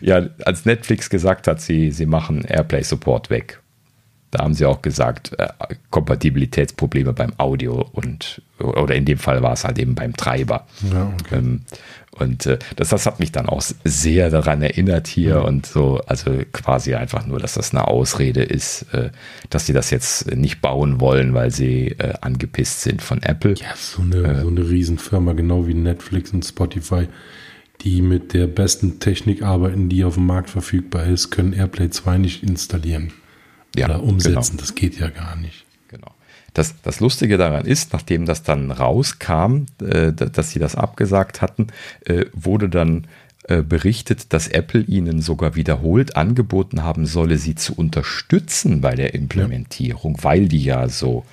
Ja, 0.00 0.28
als 0.44 0.64
Netflix 0.64 1.10
gesagt 1.10 1.48
hat, 1.48 1.60
sie, 1.60 1.90
sie 1.90 2.06
machen 2.06 2.44
Airplay 2.44 2.82
Support 2.82 3.30
weg 3.30 3.61
da 4.32 4.44
haben 4.44 4.54
sie 4.54 4.64
auch 4.64 4.82
gesagt, 4.82 5.38
äh, 5.38 5.48
Kompatibilitätsprobleme 5.90 7.12
beim 7.12 7.34
Audio 7.36 7.86
und 7.92 8.42
oder 8.58 8.94
in 8.94 9.04
dem 9.04 9.18
Fall 9.18 9.42
war 9.42 9.52
es 9.52 9.64
halt 9.64 9.78
eben 9.78 9.94
beim 9.94 10.16
Treiber. 10.16 10.66
Ja, 10.90 11.12
okay. 11.20 11.36
ähm, 11.36 11.60
und 12.12 12.46
äh, 12.46 12.58
das, 12.76 12.90
das 12.90 13.04
hat 13.04 13.20
mich 13.20 13.32
dann 13.32 13.46
auch 13.46 13.62
sehr 13.84 14.30
daran 14.30 14.62
erinnert 14.62 15.06
hier 15.06 15.40
mhm. 15.40 15.44
und 15.44 15.66
so, 15.66 16.00
also 16.06 16.30
quasi 16.52 16.94
einfach 16.94 17.26
nur, 17.26 17.40
dass 17.40 17.54
das 17.54 17.72
eine 17.72 17.88
Ausrede 17.88 18.42
ist, 18.42 18.86
äh, 18.94 19.10
dass 19.50 19.66
sie 19.66 19.74
das 19.74 19.90
jetzt 19.90 20.34
nicht 20.34 20.62
bauen 20.62 21.00
wollen, 21.00 21.34
weil 21.34 21.50
sie 21.50 21.88
äh, 21.98 22.14
angepisst 22.22 22.82
sind 22.82 23.02
von 23.02 23.22
Apple. 23.22 23.54
Ja, 23.54 23.74
so 23.76 24.00
eine, 24.00 24.42
so 24.42 24.48
eine 24.48 24.68
Riesenfirma, 24.68 25.34
genau 25.34 25.66
wie 25.66 25.74
Netflix 25.74 26.32
und 26.32 26.44
Spotify, 26.44 27.06
die 27.82 28.00
mit 28.00 28.32
der 28.32 28.46
besten 28.46 28.98
Technik 28.98 29.42
arbeiten, 29.42 29.90
die 29.90 30.04
auf 30.04 30.14
dem 30.14 30.26
Markt 30.26 30.48
verfügbar 30.48 31.04
ist, 31.04 31.30
können 31.30 31.52
AirPlay 31.52 31.90
2 31.90 32.16
nicht 32.16 32.42
installieren 32.42 33.12
ja, 33.76 33.86
oder 33.86 34.02
umsetzen. 34.02 34.52
Genau. 34.52 34.60
Das 34.60 34.74
geht 34.74 34.98
ja 34.98 35.08
gar 35.08 35.36
nicht. 35.36 35.64
Genau. 35.88 36.12
Das, 36.54 36.74
das 36.82 37.00
Lustige 37.00 37.38
daran 37.38 37.64
ist, 37.64 37.92
nachdem 37.92 38.26
das 38.26 38.42
dann 38.42 38.70
rauskam, 38.70 39.66
äh, 39.82 40.12
dass 40.12 40.50
sie 40.50 40.58
das 40.58 40.74
abgesagt 40.74 41.40
hatten, 41.40 41.68
äh, 42.04 42.26
wurde 42.34 42.68
dann 42.68 43.06
äh, 43.48 43.62
berichtet, 43.62 44.32
dass 44.32 44.46
Apple 44.46 44.82
ihnen 44.82 45.20
sogar 45.20 45.56
wiederholt 45.56 46.14
angeboten 46.14 46.84
haben 46.84 47.06
solle, 47.06 47.38
sie 47.38 47.56
zu 47.56 47.74
unterstützen 47.74 48.80
bei 48.80 48.94
der 48.94 49.14
Implementierung, 49.14 50.16
ja. 50.16 50.24
weil 50.24 50.48
die 50.48 50.62
ja 50.62 50.88
so, 50.88 51.24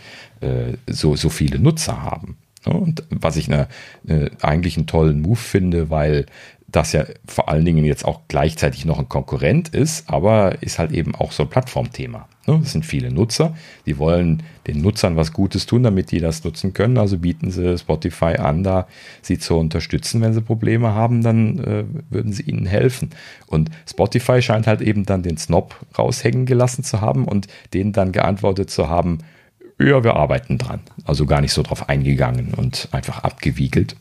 äh, 0.41 0.73
so, 0.87 1.15
so 1.15 1.29
viele 1.29 1.59
Nutzer 1.59 2.01
haben. 2.01 2.37
Und 2.65 3.03
was 3.09 3.35
ich 3.35 3.51
eine, 3.51 3.67
eine, 4.07 4.31
eigentlich 4.41 4.75
einen 4.77 4.87
tollen 4.87 5.21
Move 5.21 5.35
finde, 5.35 5.89
weil 5.89 6.25
das 6.71 6.93
ja 6.93 7.05
vor 7.25 7.49
allen 7.49 7.65
Dingen 7.65 7.85
jetzt 7.85 8.05
auch 8.05 8.21
gleichzeitig 8.27 8.85
noch 8.85 8.99
ein 8.99 9.09
Konkurrent 9.09 9.69
ist, 9.69 10.09
aber 10.09 10.61
ist 10.61 10.79
halt 10.79 10.91
eben 10.91 11.15
auch 11.15 11.31
so 11.31 11.43
ein 11.43 11.49
Plattformthema. 11.49 12.27
Ne? 12.47 12.61
Es 12.63 12.71
sind 12.71 12.85
viele 12.85 13.11
Nutzer, 13.11 13.55
die 13.85 13.97
wollen 13.97 14.43
den 14.67 14.81
Nutzern 14.81 15.15
was 15.15 15.33
Gutes 15.33 15.65
tun, 15.65 15.83
damit 15.83 16.11
die 16.11 16.19
das 16.19 16.43
nutzen 16.43 16.73
können. 16.73 16.97
Also 16.97 17.17
bieten 17.17 17.51
sie 17.51 17.77
Spotify 17.77 18.35
an, 18.37 18.63
da 18.63 18.87
sie 19.21 19.37
zu 19.37 19.55
unterstützen. 19.57 20.21
Wenn 20.21 20.33
sie 20.33 20.41
Probleme 20.41 20.93
haben, 20.93 21.21
dann 21.21 21.59
äh, 21.59 21.83
würden 22.09 22.33
sie 22.33 22.43
ihnen 22.43 22.65
helfen. 22.65 23.11
Und 23.47 23.69
Spotify 23.89 24.41
scheint 24.41 24.67
halt 24.67 24.81
eben 24.81 25.05
dann 25.05 25.23
den 25.23 25.37
Snob 25.37 25.75
raushängen 25.97 26.45
gelassen 26.45 26.83
zu 26.83 27.01
haben 27.01 27.25
und 27.25 27.47
denen 27.73 27.93
dann 27.93 28.11
geantwortet 28.11 28.69
zu 28.69 28.89
haben, 28.89 29.19
ja, 29.79 30.03
wir 30.03 30.15
arbeiten 30.15 30.57
dran. 30.57 30.81
Also 31.05 31.25
gar 31.25 31.41
nicht 31.41 31.53
so 31.53 31.63
drauf 31.63 31.87
eingegangen 31.87 32.53
und 32.53 32.89
einfach 32.91 33.23
abgewiegelt. 33.23 33.95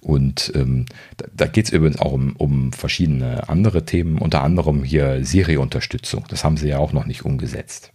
Und 0.00 0.52
ähm, 0.54 0.86
da, 1.16 1.26
da 1.34 1.46
geht 1.46 1.66
es 1.66 1.72
übrigens 1.72 1.98
auch 2.00 2.12
um, 2.12 2.34
um 2.36 2.72
verschiedene 2.72 3.48
andere 3.48 3.84
Themen, 3.84 4.18
unter 4.18 4.42
anderem 4.42 4.82
hier 4.84 5.24
Siri-Unterstützung. 5.24 6.24
Das 6.28 6.44
haben 6.44 6.56
sie 6.56 6.68
ja 6.68 6.78
auch 6.78 6.92
noch 6.92 7.06
nicht 7.06 7.24
umgesetzt. 7.24 7.92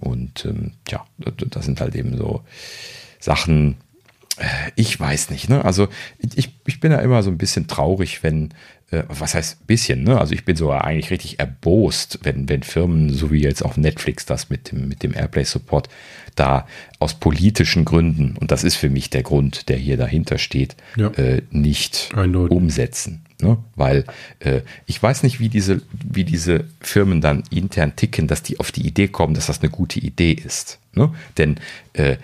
Und 0.00 0.44
ähm, 0.44 0.72
ja, 0.88 1.06
das 1.18 1.64
sind 1.64 1.80
halt 1.80 1.94
eben 1.94 2.16
so 2.16 2.42
Sachen, 3.18 3.76
äh, 4.38 4.70
ich 4.76 4.98
weiß 4.98 5.30
nicht, 5.30 5.48
ne? 5.48 5.64
Also 5.64 5.88
ich, 6.18 6.58
ich 6.66 6.80
bin 6.80 6.92
ja 6.92 6.98
immer 6.98 7.22
so 7.22 7.30
ein 7.30 7.38
bisschen 7.38 7.66
traurig, 7.66 8.22
wenn, 8.22 8.54
äh, 8.90 9.04
was 9.08 9.34
heißt 9.34 9.66
bisschen, 9.66 10.02
ne? 10.02 10.18
Also 10.18 10.34
ich 10.34 10.44
bin 10.44 10.56
so 10.56 10.70
eigentlich 10.70 11.10
richtig 11.10 11.38
erbost, 11.38 12.20
wenn, 12.22 12.48
wenn 12.48 12.62
Firmen, 12.62 13.10
so 13.10 13.30
wie 13.30 13.40
jetzt 13.40 13.64
auch 13.64 13.76
Netflix 13.76 14.26
das 14.26 14.50
mit 14.50 14.72
dem, 14.72 14.88
mit 14.88 15.02
dem 15.02 15.14
Airplay-Support, 15.14 15.88
da 16.34 16.66
aus 16.98 17.14
politischen 17.14 17.84
Gründen, 17.84 18.36
und 18.36 18.50
das 18.50 18.64
ist 18.64 18.76
für 18.76 18.90
mich 18.90 19.10
der 19.10 19.22
Grund, 19.22 19.68
der 19.68 19.76
hier 19.76 19.96
dahinter 19.96 20.38
steht, 20.38 20.76
ja. 20.96 21.08
äh, 21.10 21.42
nicht 21.50 22.10
Eindeutig. 22.14 22.56
umsetzen. 22.56 23.24
Ne? 23.40 23.58
Weil 23.74 24.04
äh, 24.40 24.60
ich 24.86 25.02
weiß 25.02 25.22
nicht, 25.22 25.40
wie 25.40 25.48
diese, 25.48 25.82
wie 25.92 26.24
diese 26.24 26.64
Firmen 26.80 27.20
dann 27.20 27.44
intern 27.50 27.96
ticken, 27.96 28.26
dass 28.26 28.42
die 28.42 28.60
auf 28.60 28.72
die 28.72 28.86
Idee 28.86 29.08
kommen, 29.08 29.34
dass 29.34 29.46
das 29.46 29.60
eine 29.60 29.70
gute 29.70 30.00
Idee 30.00 30.32
ist. 30.32 30.78
Ne? 30.94 31.12
Denn 31.38 31.56
äh, 31.92 32.16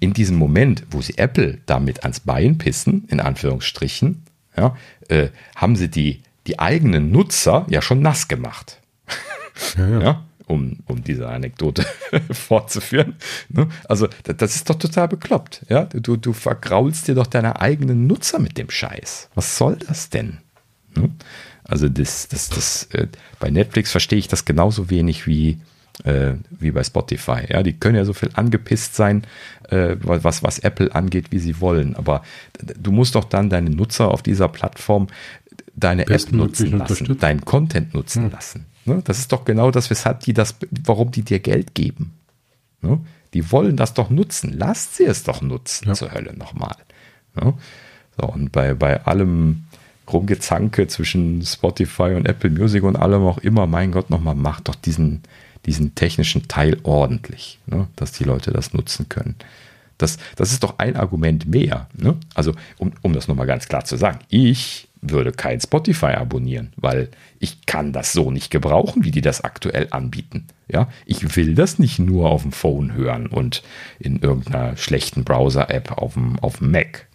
in 0.00 0.12
diesem 0.12 0.36
Moment, 0.36 0.84
wo 0.90 1.02
sie 1.02 1.18
Apple 1.18 1.58
damit 1.66 2.04
ans 2.04 2.20
Bein 2.20 2.56
pissen, 2.56 3.04
in 3.08 3.20
Anführungsstrichen, 3.20 4.22
ja, 4.56 4.76
äh, 5.08 5.28
haben 5.56 5.76
sie 5.76 5.88
die, 5.88 6.22
die 6.46 6.58
eigenen 6.58 7.10
Nutzer 7.10 7.66
ja 7.68 7.82
schon 7.82 8.00
nass 8.00 8.28
gemacht. 8.28 8.80
Ja, 9.76 9.88
ja. 9.88 10.00
ja 10.00 10.24
um, 10.46 10.78
um 10.86 11.02
diese 11.02 11.28
Anekdote 11.28 11.86
fortzuführen. 12.30 13.16
Ne? 13.48 13.68
Also, 13.88 14.08
das 14.24 14.56
ist 14.56 14.68
doch 14.68 14.76
total 14.76 15.08
bekloppt. 15.08 15.64
Ja? 15.68 15.84
Du, 15.84 16.16
du 16.16 16.32
vergraulst 16.32 17.08
dir 17.08 17.14
doch 17.14 17.26
deine 17.26 17.60
eigenen 17.60 18.06
Nutzer 18.06 18.38
mit 18.38 18.58
dem 18.58 18.70
Scheiß. 18.70 19.30
Was 19.34 19.56
soll 19.56 19.76
das 19.76 20.10
denn? 20.10 20.38
Ne? 20.94 21.10
Also, 21.64 21.88
das, 21.88 22.28
das, 22.28 22.50
das, 22.50 22.84
äh, 22.92 23.08
bei 23.40 23.50
Netflix 23.50 23.90
verstehe 23.90 24.18
ich 24.18 24.28
das 24.28 24.44
genauso 24.44 24.90
wenig 24.90 25.26
wie, 25.26 25.60
äh, 26.02 26.34
wie 26.50 26.72
bei 26.72 26.82
Spotify. 26.82 27.42
Ja, 27.48 27.62
die 27.62 27.74
können 27.74 27.96
ja 27.96 28.04
so 28.04 28.12
viel 28.12 28.30
angepisst 28.34 28.96
sein, 28.96 29.22
äh, 29.70 29.96
was, 30.00 30.42
was 30.42 30.58
Apple 30.58 30.94
angeht, 30.94 31.26
wie 31.30 31.38
sie 31.38 31.60
wollen. 31.60 31.94
Aber 31.94 32.22
du 32.58 32.90
musst 32.90 33.14
doch 33.14 33.24
dann 33.24 33.50
deine 33.50 33.70
Nutzer 33.70 34.10
auf 34.10 34.22
dieser 34.22 34.48
Plattform 34.48 35.06
deine 35.76 36.06
App 36.06 36.32
nutzen 36.32 36.78
lassen, 36.78 37.18
deinen 37.18 37.44
Content 37.44 37.94
nutzen 37.94 38.24
hm. 38.24 38.30
lassen. 38.30 38.66
Ne? 38.84 39.02
Das 39.04 39.18
ist 39.18 39.32
doch 39.32 39.44
genau 39.44 39.70
das, 39.70 39.90
weshalb 39.90 40.20
die 40.20 40.32
das, 40.32 40.56
warum 40.84 41.10
die 41.10 41.22
dir 41.22 41.40
Geld 41.40 41.74
geben. 41.74 42.12
Ne? 42.82 43.00
Die 43.32 43.50
wollen 43.50 43.76
das 43.76 43.94
doch 43.94 44.10
nutzen. 44.10 44.52
Lasst 44.56 44.96
sie 44.96 45.04
es 45.04 45.24
doch 45.24 45.42
nutzen 45.42 45.88
ja. 45.88 45.94
zur 45.94 46.12
Hölle 46.12 46.36
nochmal. 46.36 46.76
Ne? 47.34 47.54
So, 48.16 48.26
und 48.28 48.52
bei, 48.52 48.74
bei 48.74 49.04
allem 49.04 49.64
Rumgezanke 50.12 50.86
zwischen 50.86 51.42
Spotify 51.42 52.14
und 52.14 52.28
Apple 52.28 52.50
Music 52.50 52.82
und 52.82 52.96
allem 52.96 53.22
auch 53.22 53.38
immer, 53.38 53.66
mein 53.66 53.90
Gott, 53.90 54.10
nochmal, 54.10 54.34
macht 54.34 54.68
doch 54.68 54.74
diesen, 54.74 55.22
diesen 55.66 55.94
technischen 55.94 56.48
Teil 56.48 56.78
ordentlich, 56.82 57.58
ne? 57.66 57.88
dass 57.96 58.12
die 58.12 58.24
Leute 58.24 58.50
das 58.50 58.72
nutzen 58.72 59.08
können. 59.08 59.36
Das, 59.98 60.18
das 60.36 60.52
ist 60.52 60.62
doch 60.62 60.78
ein 60.78 60.96
Argument 60.96 61.46
mehr. 61.46 61.88
Ne? 61.94 62.16
Also, 62.34 62.52
um, 62.78 62.92
um 63.02 63.12
das 63.12 63.28
nochmal 63.28 63.46
ganz 63.46 63.68
klar 63.68 63.84
zu 63.84 63.96
sagen, 63.96 64.18
ich 64.28 64.88
würde 65.00 65.32
kein 65.32 65.60
Spotify 65.60 66.12
abonnieren, 66.14 66.72
weil 66.76 67.10
ich 67.38 67.66
kann 67.66 67.92
das 67.92 68.12
so 68.12 68.30
nicht 68.30 68.50
gebrauchen, 68.50 69.04
wie 69.04 69.10
die 69.10 69.20
das 69.20 69.42
aktuell 69.42 69.88
anbieten. 69.90 70.46
Ja, 70.66 70.88
ich 71.04 71.36
will 71.36 71.54
das 71.54 71.78
nicht 71.78 71.98
nur 71.98 72.30
auf 72.30 72.42
dem 72.42 72.52
Phone 72.52 72.94
hören 72.94 73.26
und 73.26 73.62
in 73.98 74.20
irgendeiner 74.20 74.76
schlechten 74.76 75.24
Browser-App 75.24 75.92
auf 75.92 76.14
dem, 76.14 76.38
auf 76.38 76.58
dem 76.58 76.70
Mac. 76.70 77.06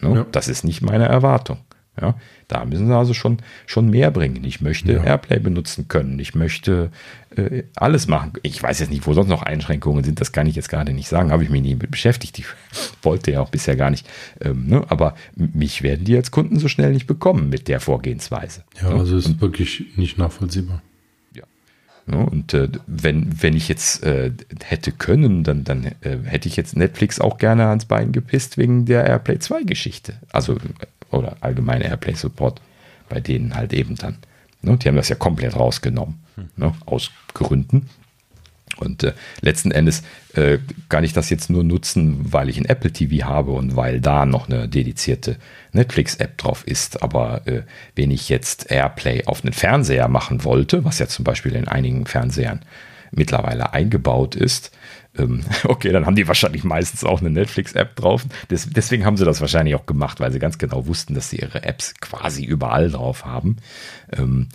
Ne? 0.00 0.14
Ja. 0.16 0.26
Das 0.32 0.48
ist 0.48 0.64
nicht 0.64 0.82
meine 0.82 1.06
Erwartung. 1.06 1.58
Ja, 2.00 2.14
da 2.48 2.64
müssen 2.64 2.86
sie 2.86 2.94
also 2.94 3.14
schon, 3.14 3.38
schon 3.64 3.88
mehr 3.88 4.10
bringen. 4.10 4.44
Ich 4.44 4.60
möchte 4.60 4.92
ja. 4.92 5.02
Airplay 5.02 5.38
benutzen 5.38 5.88
können. 5.88 6.18
Ich 6.18 6.34
möchte 6.34 6.90
äh, 7.34 7.62
alles 7.74 8.06
machen. 8.06 8.32
Ich 8.42 8.62
weiß 8.62 8.80
jetzt 8.80 8.90
nicht, 8.90 9.06
wo 9.06 9.14
sonst 9.14 9.28
noch 9.28 9.42
Einschränkungen 9.42 10.04
sind. 10.04 10.20
Das 10.20 10.32
kann 10.32 10.46
ich 10.46 10.56
jetzt 10.56 10.68
gerade 10.68 10.92
nicht 10.92 11.08
sagen. 11.08 11.32
Habe 11.32 11.42
ich 11.42 11.50
mich 11.50 11.62
nie 11.62 11.74
mit 11.74 11.90
beschäftigt. 11.90 12.38
Ich 12.38 12.46
wollte 13.02 13.30
ja 13.30 13.40
auch 13.40 13.48
bisher 13.48 13.76
gar 13.76 13.90
nicht. 13.90 14.06
Ähm, 14.40 14.66
ne? 14.66 14.84
Aber 14.88 15.14
mich 15.34 15.82
werden 15.82 16.04
die 16.04 16.16
als 16.16 16.30
Kunden 16.30 16.58
so 16.58 16.68
schnell 16.68 16.92
nicht 16.92 17.06
bekommen 17.06 17.48
mit 17.48 17.66
der 17.66 17.80
Vorgehensweise. 17.80 18.62
Ja, 18.80 18.90
ne? 18.90 19.00
also 19.00 19.16
ist 19.16 19.26
Und, 19.26 19.40
wirklich 19.40 19.84
nicht 19.96 20.18
nachvollziehbar. 20.18 20.82
Ja. 21.34 21.44
Ne? 22.04 22.26
Und 22.26 22.52
äh, 22.52 22.68
wenn, 22.86 23.42
wenn 23.42 23.56
ich 23.56 23.68
jetzt 23.68 24.04
äh, 24.04 24.32
hätte 24.62 24.92
können, 24.92 25.44
dann, 25.44 25.64
dann 25.64 25.86
äh, 26.02 26.18
hätte 26.24 26.46
ich 26.46 26.56
jetzt 26.56 26.76
Netflix 26.76 27.20
auch 27.20 27.38
gerne 27.38 27.68
ans 27.68 27.86
Bein 27.86 28.12
gepisst 28.12 28.58
wegen 28.58 28.84
der 28.84 29.06
Airplay 29.06 29.38
2 29.38 29.62
Geschichte. 29.62 30.14
Also 30.30 30.58
oder 31.10 31.36
allgemeine 31.40 31.84
Airplay 31.84 32.14
Support 32.14 32.60
bei 33.08 33.20
denen 33.20 33.54
halt 33.54 33.72
eben 33.72 33.94
dann. 33.96 34.18
Ne? 34.62 34.76
Die 34.76 34.88
haben 34.88 34.96
das 34.96 35.08
ja 35.08 35.16
komplett 35.16 35.56
rausgenommen, 35.56 36.20
hm. 36.34 36.48
ne? 36.56 36.74
aus 36.84 37.10
Gründen. 37.34 37.88
Und 38.78 39.04
äh, 39.04 39.14
letzten 39.40 39.70
Endes 39.70 40.02
äh, 40.34 40.58
kann 40.90 41.04
ich 41.04 41.14
das 41.14 41.30
jetzt 41.30 41.48
nur 41.48 41.64
nutzen, 41.64 42.32
weil 42.32 42.50
ich 42.50 42.58
ein 42.58 42.66
Apple 42.66 42.92
TV 42.92 43.26
habe 43.26 43.52
und 43.52 43.74
weil 43.74 44.00
da 44.00 44.26
noch 44.26 44.48
eine 44.48 44.68
dedizierte 44.68 45.38
Netflix-App 45.72 46.36
drauf 46.36 46.66
ist. 46.66 47.02
Aber 47.02 47.46
äh, 47.46 47.62
wenn 47.94 48.10
ich 48.10 48.28
jetzt 48.28 48.70
Airplay 48.70 49.24
auf 49.24 49.42
einen 49.42 49.54
Fernseher 49.54 50.08
machen 50.08 50.44
wollte, 50.44 50.84
was 50.84 50.98
ja 50.98 51.06
zum 51.06 51.24
Beispiel 51.24 51.54
in 51.54 51.68
einigen 51.68 52.06
Fernsehern 52.06 52.60
mittlerweile 53.12 53.72
eingebaut 53.72 54.34
ist, 54.34 54.72
okay, 55.64 55.92
dann 55.92 56.06
haben 56.06 56.16
die 56.16 56.28
wahrscheinlich 56.28 56.64
meistens 56.64 57.04
auch 57.04 57.20
eine 57.20 57.30
Netflix-App 57.30 57.96
drauf. 57.96 58.24
Des, 58.50 58.68
deswegen 58.70 59.04
haben 59.04 59.16
sie 59.16 59.24
das 59.24 59.40
wahrscheinlich 59.40 59.74
auch 59.74 59.86
gemacht, 59.86 60.20
weil 60.20 60.32
sie 60.32 60.38
ganz 60.38 60.58
genau 60.58 60.86
wussten, 60.86 61.14
dass 61.14 61.30
sie 61.30 61.36
ihre 61.36 61.62
Apps 61.64 61.94
quasi 62.00 62.44
überall 62.44 62.90
drauf 62.90 63.24
haben. 63.24 63.56
Ähm, 64.16 64.48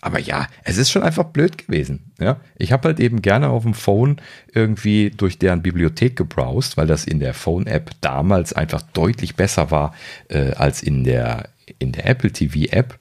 aber 0.00 0.20
ja, 0.20 0.46
es 0.62 0.76
ist 0.76 0.90
schon 0.90 1.02
einfach 1.02 1.24
blöd 1.24 1.58
gewesen. 1.58 2.12
Ja? 2.20 2.38
Ich 2.56 2.70
habe 2.72 2.88
halt 2.88 3.00
eben 3.00 3.20
gerne 3.20 3.48
auf 3.48 3.64
dem 3.64 3.74
Phone 3.74 4.20
irgendwie 4.52 5.10
durch 5.10 5.38
deren 5.38 5.62
Bibliothek 5.62 6.14
gebrowst, 6.14 6.76
weil 6.76 6.86
das 6.86 7.04
in 7.04 7.18
der 7.18 7.34
Phone-App 7.34 7.90
damals 8.00 8.52
einfach 8.52 8.82
deutlich 8.82 9.34
besser 9.34 9.70
war 9.70 9.94
äh, 10.28 10.52
als 10.52 10.82
in 10.82 11.02
der, 11.02 11.48
in 11.80 11.92
der 11.92 12.06
Apple 12.06 12.30
TV-App. 12.30 12.98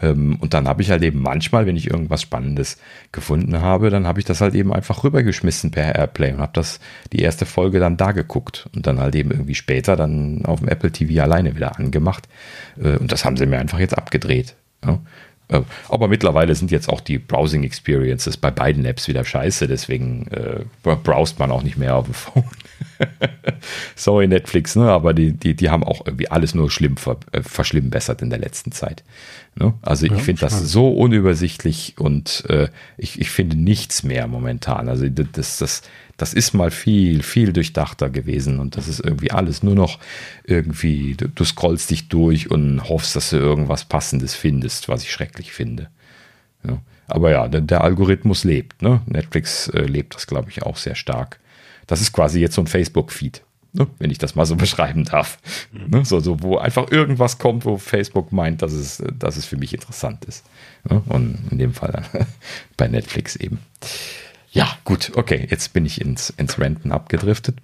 Ähm, 0.00 0.36
und 0.40 0.54
dann 0.54 0.68
habe 0.68 0.82
ich 0.82 0.90
halt 0.90 1.02
eben 1.02 1.20
manchmal, 1.20 1.66
wenn 1.66 1.76
ich 1.76 1.90
irgendwas 1.90 2.22
Spannendes 2.22 2.78
gefunden 3.12 3.60
habe, 3.60 3.90
dann 3.90 4.06
habe 4.06 4.18
ich 4.18 4.24
das 4.24 4.40
halt 4.40 4.54
eben 4.54 4.72
einfach 4.72 5.04
rübergeschmissen 5.04 5.70
per 5.70 5.94
Airplay 5.94 6.32
und 6.32 6.40
habe 6.40 6.52
das 6.54 6.80
die 7.12 7.20
erste 7.20 7.46
Folge 7.46 7.80
dann 7.80 7.96
da 7.96 8.12
geguckt 8.12 8.68
und 8.74 8.86
dann 8.86 8.98
halt 8.98 9.14
eben 9.14 9.30
irgendwie 9.30 9.54
später 9.54 9.96
dann 9.96 10.44
auf 10.44 10.60
dem 10.60 10.68
Apple 10.68 10.90
TV 10.90 11.22
alleine 11.22 11.54
wieder 11.54 11.78
angemacht. 11.78 12.28
Äh, 12.78 12.96
und 12.96 13.12
das 13.12 13.24
haben 13.24 13.36
sie 13.36 13.46
mir 13.46 13.58
einfach 13.58 13.78
jetzt 13.78 13.96
abgedreht. 13.96 14.54
Äh, 15.48 15.60
aber 15.88 16.08
mittlerweile 16.08 16.54
sind 16.54 16.70
jetzt 16.70 16.88
auch 16.88 17.00
die 17.00 17.18
Browsing 17.18 17.64
Experiences 17.64 18.36
bei 18.36 18.50
beiden 18.50 18.84
Apps 18.84 19.08
wieder 19.08 19.24
scheiße, 19.24 19.68
deswegen 19.68 20.26
äh, 20.28 20.64
browst 20.82 21.38
man 21.38 21.50
auch 21.50 21.62
nicht 21.62 21.76
mehr 21.76 21.96
auf 21.96 22.06
dem 22.06 22.14
Phone. 22.14 22.44
Sorry, 23.96 24.26
Netflix, 24.28 24.76
ne? 24.76 24.90
aber 24.90 25.14
die, 25.14 25.32
die, 25.32 25.54
die 25.54 25.70
haben 25.70 25.84
auch 25.84 26.06
irgendwie 26.06 26.30
alles 26.30 26.54
nur 26.54 26.70
schlimm 26.70 26.96
ver, 26.96 27.18
äh, 27.32 27.42
verschlimmbessert 27.42 28.22
in 28.22 28.30
der 28.30 28.38
letzten 28.38 28.72
Zeit. 28.72 29.04
Ne? 29.56 29.74
Also 29.82 30.06
ich 30.06 30.12
ja, 30.12 30.18
finde 30.18 30.40
das 30.40 30.60
so 30.60 30.88
unübersichtlich 30.88 31.94
und 31.98 32.44
äh, 32.48 32.68
ich, 32.96 33.20
ich 33.20 33.30
finde 33.30 33.56
nichts 33.56 34.02
mehr 34.02 34.26
momentan. 34.26 34.88
Also 34.88 35.08
das, 35.08 35.58
das, 35.58 35.82
das 36.16 36.34
ist 36.34 36.54
mal 36.54 36.70
viel, 36.70 37.22
viel 37.22 37.52
durchdachter 37.52 38.10
gewesen 38.10 38.58
und 38.58 38.76
das 38.76 38.88
ist 38.88 39.00
irgendwie 39.00 39.30
alles 39.30 39.62
nur 39.62 39.74
noch 39.74 39.98
irgendwie, 40.44 41.14
du, 41.14 41.28
du 41.28 41.44
scrollst 41.44 41.90
dich 41.90 42.08
durch 42.08 42.50
und 42.50 42.88
hoffst, 42.88 43.16
dass 43.16 43.30
du 43.30 43.36
irgendwas 43.36 43.84
Passendes 43.84 44.34
findest, 44.34 44.88
was 44.88 45.02
ich 45.02 45.12
schrecklich 45.12 45.52
finde. 45.52 45.88
Ja. 46.66 46.80
Aber 47.06 47.30
ja, 47.30 47.48
der, 47.48 47.60
der 47.60 47.82
Algorithmus 47.82 48.44
lebt. 48.44 48.82
Ne? 48.82 49.02
Netflix 49.06 49.68
äh, 49.68 49.82
lebt 49.82 50.14
das, 50.14 50.26
glaube 50.26 50.50
ich, 50.50 50.62
auch 50.62 50.76
sehr 50.76 50.94
stark. 50.94 51.38
Das 51.86 52.00
ist 52.00 52.12
quasi 52.12 52.40
jetzt 52.40 52.54
so 52.54 52.62
ein 52.62 52.66
Facebook-Feed, 52.66 53.42
ne? 53.72 53.86
wenn 53.98 54.10
ich 54.10 54.18
das 54.18 54.34
mal 54.34 54.46
so 54.46 54.56
beschreiben 54.64 55.04
darf. 55.04 55.38
Ne? 55.72 56.04
So, 56.04 56.20
so, 56.20 56.42
wo 56.42 56.58
einfach 56.58 56.90
irgendwas 56.90 57.38
kommt, 57.38 57.64
wo 57.64 57.78
Facebook 57.78 58.32
meint, 58.32 58.62
dass 58.62 58.72
es, 58.72 59.02
dass 59.18 59.36
es 59.36 59.46
für 59.46 59.56
mich 59.56 59.74
interessant 59.74 60.24
ist. 60.24 60.44
Ne? 60.88 61.02
Und 61.06 61.38
in 61.50 61.58
dem 61.58 61.74
Fall 61.74 62.04
bei 62.76 62.88
Netflix 62.88 63.36
eben. 63.36 63.58
Ja, 64.54 64.78
gut, 64.84 65.12
okay, 65.16 65.48
jetzt 65.50 65.72
bin 65.72 65.84
ich 65.84 66.00
ins, 66.00 66.30
ins 66.30 66.60
Renten 66.60 66.92
abgedriftet. 66.92 67.56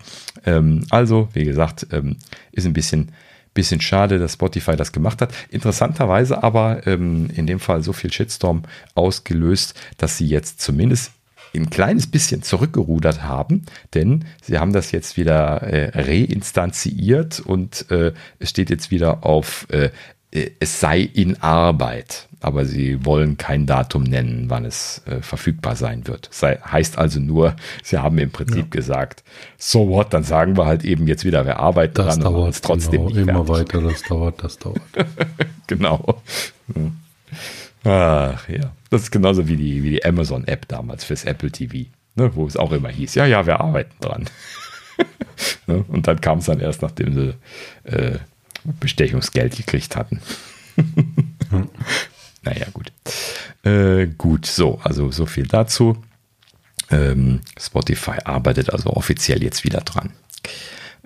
Ähm, 0.44 0.86
also, 0.90 1.28
wie 1.34 1.44
gesagt, 1.44 1.86
ähm, 1.92 2.16
ist 2.50 2.66
ein 2.66 2.72
bisschen, 2.72 3.12
bisschen 3.54 3.80
schade, 3.80 4.18
dass 4.18 4.32
Spotify 4.32 4.74
das 4.74 4.90
gemacht 4.90 5.22
hat. 5.22 5.32
Interessanterweise 5.50 6.42
aber 6.42 6.84
ähm, 6.88 7.30
in 7.32 7.46
dem 7.46 7.60
Fall 7.60 7.84
so 7.84 7.92
viel 7.92 8.12
Shitstorm 8.12 8.64
ausgelöst, 8.96 9.80
dass 9.98 10.18
sie 10.18 10.26
jetzt 10.26 10.60
zumindest 10.60 11.12
ein 11.54 11.70
kleines 11.70 12.06
bisschen 12.06 12.42
zurückgerudert 12.42 13.22
haben, 13.22 13.64
denn 13.94 14.24
sie 14.42 14.58
haben 14.58 14.72
das 14.72 14.92
jetzt 14.92 15.16
wieder 15.16 15.62
äh, 15.62 15.90
reinstanziert 15.98 17.40
und 17.40 17.90
äh, 17.90 18.12
es 18.38 18.50
steht 18.50 18.70
jetzt 18.70 18.90
wieder 18.90 19.24
auf 19.24 19.66
äh, 19.70 19.90
es 20.32 20.80
sei 20.80 21.00
in 21.00 21.42
Arbeit. 21.42 22.28
aber 22.42 22.64
sie 22.64 23.04
wollen 23.04 23.36
kein 23.36 23.66
Datum 23.66 24.02
nennen, 24.02 24.46
wann 24.48 24.64
es 24.64 25.02
äh, 25.06 25.20
verfügbar 25.20 25.76
sein 25.76 26.06
wird. 26.06 26.28
Sei, 26.30 26.56
heißt 26.56 26.96
also 26.96 27.20
nur, 27.20 27.54
sie 27.82 27.98
haben 27.98 28.16
im 28.16 28.30
Prinzip 28.30 28.74
ja. 28.74 28.80
gesagt, 28.80 29.22
so 29.58 29.88
what, 29.88 30.14
dann 30.14 30.22
sagen 30.22 30.56
wir 30.56 30.64
halt 30.64 30.84
eben 30.84 31.06
jetzt 31.06 31.24
wieder, 31.24 31.44
wir 31.44 31.58
arbeiten 31.58 31.94
das 31.94 32.18
dran 32.18 32.32
dauert 32.32 32.54
es 32.54 32.60
trotzdem 32.62 33.08
genau, 33.08 33.42
immer 33.42 33.48
weiter, 33.48 33.82
das 33.82 34.02
dauert, 34.04 34.42
das 34.42 34.56
dauert. 34.58 34.80
genau. 35.66 36.22
Ach 37.84 38.48
ja, 38.48 38.72
das 38.90 39.02
ist 39.02 39.10
genauso 39.10 39.48
wie 39.48 39.56
die, 39.56 39.82
wie 39.82 39.90
die 39.90 40.04
Amazon-App 40.04 40.68
damals 40.68 41.04
fürs 41.04 41.24
Apple 41.24 41.50
TV, 41.50 41.88
ne, 42.14 42.34
wo 42.34 42.46
es 42.46 42.56
auch 42.56 42.72
immer 42.72 42.90
hieß, 42.90 43.14
ja, 43.14 43.26
ja, 43.26 43.46
wir 43.46 43.60
arbeiten 43.60 43.94
dran. 44.00 44.28
ne, 45.66 45.84
und 45.88 46.06
dann 46.06 46.20
kam 46.20 46.38
es 46.38 46.46
dann 46.46 46.60
erst, 46.60 46.82
nachdem 46.82 47.14
sie 47.14 47.34
äh, 47.84 48.18
Bestechungsgeld 48.80 49.56
gekriegt 49.56 49.96
hatten. 49.96 50.20
Naja, 52.42 52.66
gut. 52.72 52.92
Äh, 53.64 54.06
gut, 54.16 54.46
so, 54.46 54.80
also 54.82 55.10
so 55.10 55.26
viel 55.26 55.46
dazu. 55.46 56.02
Ähm, 56.90 57.40
Spotify 57.58 58.18
arbeitet 58.24 58.72
also 58.72 58.90
offiziell 58.90 59.42
jetzt 59.42 59.64
wieder 59.64 59.80
dran. 59.80 60.12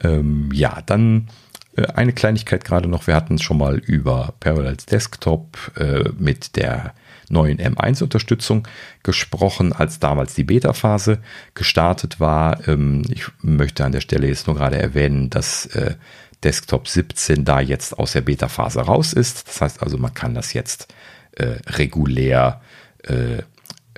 Ähm, 0.02 0.50
ja, 0.52 0.80
dann 0.86 1.28
eine 1.76 2.12
Kleinigkeit 2.12 2.64
gerade 2.64 2.88
noch. 2.88 3.06
Wir 3.06 3.14
hatten 3.14 3.38
schon 3.38 3.58
mal 3.58 3.78
über 3.78 4.34
Parallels 4.40 4.86
Desktop 4.86 5.72
äh, 5.76 6.10
mit 6.18 6.56
der 6.56 6.94
neuen 7.28 7.58
M1-Unterstützung 7.58 8.68
gesprochen, 9.02 9.72
als 9.72 9.98
damals 9.98 10.34
die 10.34 10.44
Beta-Phase 10.44 11.18
gestartet 11.54 12.20
war. 12.20 12.68
Ähm, 12.68 13.02
ich 13.08 13.24
möchte 13.42 13.84
an 13.84 13.92
der 13.92 14.00
Stelle 14.00 14.28
jetzt 14.28 14.46
nur 14.46 14.56
gerade 14.56 14.78
erwähnen, 14.78 15.30
dass 15.30 15.66
äh, 15.66 15.96
Desktop 16.42 16.88
17 16.88 17.44
da 17.44 17.60
jetzt 17.60 17.98
aus 17.98 18.12
der 18.12 18.20
Beta-Phase 18.20 18.80
raus 18.82 19.12
ist. 19.12 19.48
Das 19.48 19.60
heißt 19.60 19.82
also, 19.82 19.98
man 19.98 20.14
kann 20.14 20.34
das 20.34 20.52
jetzt 20.52 20.92
äh, 21.32 21.56
regulär 21.66 22.60
äh, 23.02 23.42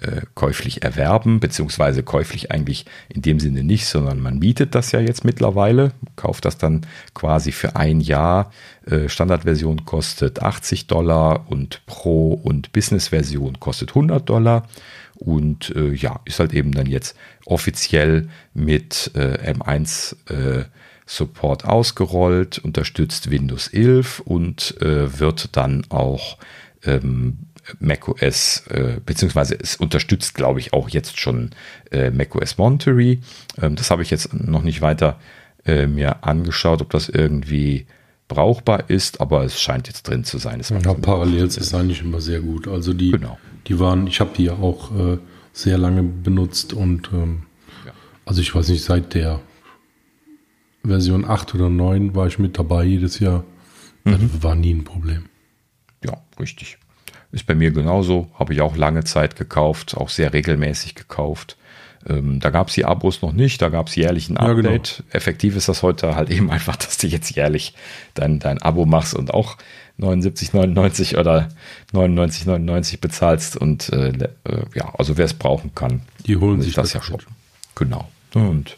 äh, 0.03 0.23
käuflich 0.35 0.83
erwerben, 0.83 1.41
beziehungsweise 1.41 2.03
käuflich 2.03 2.51
eigentlich 2.51 2.85
in 3.09 3.23
dem 3.23 3.41
Sinne 3.41 3.65
nicht, 3.65 3.87
sondern 3.87 4.21
man 4.21 4.39
mietet 4.39 4.75
das 4.75 4.93
ja 4.93 5.01
jetzt 5.01 5.25
mittlerweile, 5.25 5.93
kauft 6.17 6.45
das 6.45 6.59
dann 6.59 6.85
quasi 7.15 7.51
für 7.51 7.77
ein 7.77 8.01
Jahr. 8.01 8.53
Äh, 8.85 9.09
Standardversion 9.09 9.87
kostet 9.87 10.43
80 10.43 10.87
Dollar 10.87 11.51
und 11.51 11.81
Pro- 11.87 12.35
und 12.35 12.73
Business-Version 12.73 13.59
kostet 13.59 13.91
100 13.91 14.29
Dollar. 14.29 14.69
Und 15.15 15.75
äh, 15.75 15.95
ja, 15.95 16.21
ist 16.27 16.41
halt 16.41 16.53
eben 16.53 16.73
dann 16.73 16.87
jetzt 16.87 17.17
offiziell 17.47 18.29
mit 18.53 19.13
äh, 19.15 19.51
M1 19.55 20.15
äh, 20.31 20.65
Support 21.07 21.65
ausgerollt, 21.65 22.59
unterstützt 22.59 23.31
Windows 23.31 23.69
11 23.69 24.21
und 24.21 24.75
wird 24.81 25.57
dann 25.57 25.87
auch 25.89 26.37
ähm, 26.85 27.39
macOS, 27.81 28.65
äh, 28.69 29.01
beziehungsweise 29.05 29.57
es 29.61 29.77
unterstützt, 29.77 30.35
glaube 30.35 30.61
ich, 30.61 30.73
auch 30.73 30.89
jetzt 30.89 31.19
schon 31.19 31.51
äh, 31.91 32.11
macOS 32.11 32.59
Monterey. 32.59 33.21
Ähm, 33.61 33.77
das 33.77 33.91
habe 33.91 34.03
ich 34.03 34.11
jetzt 34.11 34.33
noch 34.33 34.63
nicht 34.63 34.81
weiter 34.81 35.19
äh, 35.65 35.87
mir 35.87 36.25
angeschaut, 36.25 36.81
ob 36.81 36.91
das 36.91 37.09
irgendwie 37.09 37.87
brauchbar 38.29 38.91
ist, 38.91 39.21
aber 39.21 39.45
es 39.45 39.61
scheint 39.61 39.87
jetzt 39.89 40.09
drin 40.09 40.25
zu 40.25 40.39
sein. 40.39 40.61
ja, 40.69 40.95
Parallels 40.95 41.57
ist 41.57 41.75
eigentlich 41.75 42.03
immer 42.03 42.21
sehr 42.21 42.41
gut. 42.41 42.69
Also 42.69 42.93
die, 42.93 43.13
genau. 43.13 43.39
die 43.67 43.79
waren, 43.79 44.07
ich 44.07 44.21
habe 44.21 44.31
die 44.37 44.45
ja 44.45 44.55
auch 44.55 44.95
äh, 44.97 45.19
sehr 45.53 45.79
lange 45.79 46.03
benutzt 46.03 46.73
und 46.73 47.11
ähm, 47.13 47.43
ja. 47.85 47.93
also 48.25 48.41
ich 48.41 48.55
weiß 48.55 48.69
nicht, 48.69 48.85
seit 48.85 49.15
der 49.15 49.41
Version 50.85 51.25
8 51.25 51.55
oder 51.55 51.69
9 51.69 52.15
war 52.15 52.27
ich 52.27 52.39
mit 52.39 52.59
dabei 52.59 52.85
jedes 52.85 53.19
Jahr. 53.19 53.45
Das 54.05 54.21
mhm. 54.21 54.43
war 54.43 54.55
nie 54.55 54.73
ein 54.73 54.85
Problem. 54.85 55.25
Ja, 56.05 56.23
richtig. 56.39 56.79
Ist 57.33 57.47
bei 57.47 57.55
mir 57.55 57.71
genauso. 57.71 58.29
Habe 58.35 58.55
ich 58.55 58.61
auch 58.61 58.77
lange 58.77 59.05
Zeit 59.05 59.37
gekauft, 59.37 59.97
auch 59.97 60.09
sehr 60.09 60.33
regelmäßig 60.33 60.95
gekauft. 60.95 61.57
Ähm, 62.09 62.39
da 62.41 62.51
gab 62.51 62.69
es 62.69 62.75
die 62.75 62.85
Abos 62.85 63.23
noch 63.23 63.33
nicht, 63.33 63.61
da 63.61 63.69
gab 63.69 63.89
es 63.89 63.97
jährlich 63.97 64.29
ein 64.29 64.37
Update. 64.37 64.65
Ja, 64.65 64.97
genau. 64.97 65.17
Effektiv 65.17 65.57
ist 65.57 65.69
das 65.69 65.83
heute 65.83 66.15
halt 66.15 66.31
eben 66.37 66.51
einfach, 66.51 66.77
dass 66.77 66.99
du 66.99 67.07
jetzt 67.07 67.35
jährlich 67.35 67.75
dein, 68.15 68.39
dein 68.39 68.63
Abo 68.63 68.87
machst 68.87 69.15
und 69.15 69.35
auch 69.35 69.57
79,99 69.99 71.19
oder 71.19 71.49
99,99 71.93 73.01
bezahlst. 73.01 73.57
Und 73.57 73.93
äh, 73.93 74.11
äh, 74.11 74.29
ja, 74.75 74.93
also 74.97 75.17
wer 75.17 75.25
es 75.25 75.35
brauchen 75.35 75.75
kann, 75.75 76.03
die 76.27 76.37
holen 76.37 76.63
sich 76.63 76.75
das, 76.75 76.93
das 76.93 76.95
ja 76.95 77.03
schon. 77.03 77.23
Genau. 77.75 78.09
Und 78.35 78.77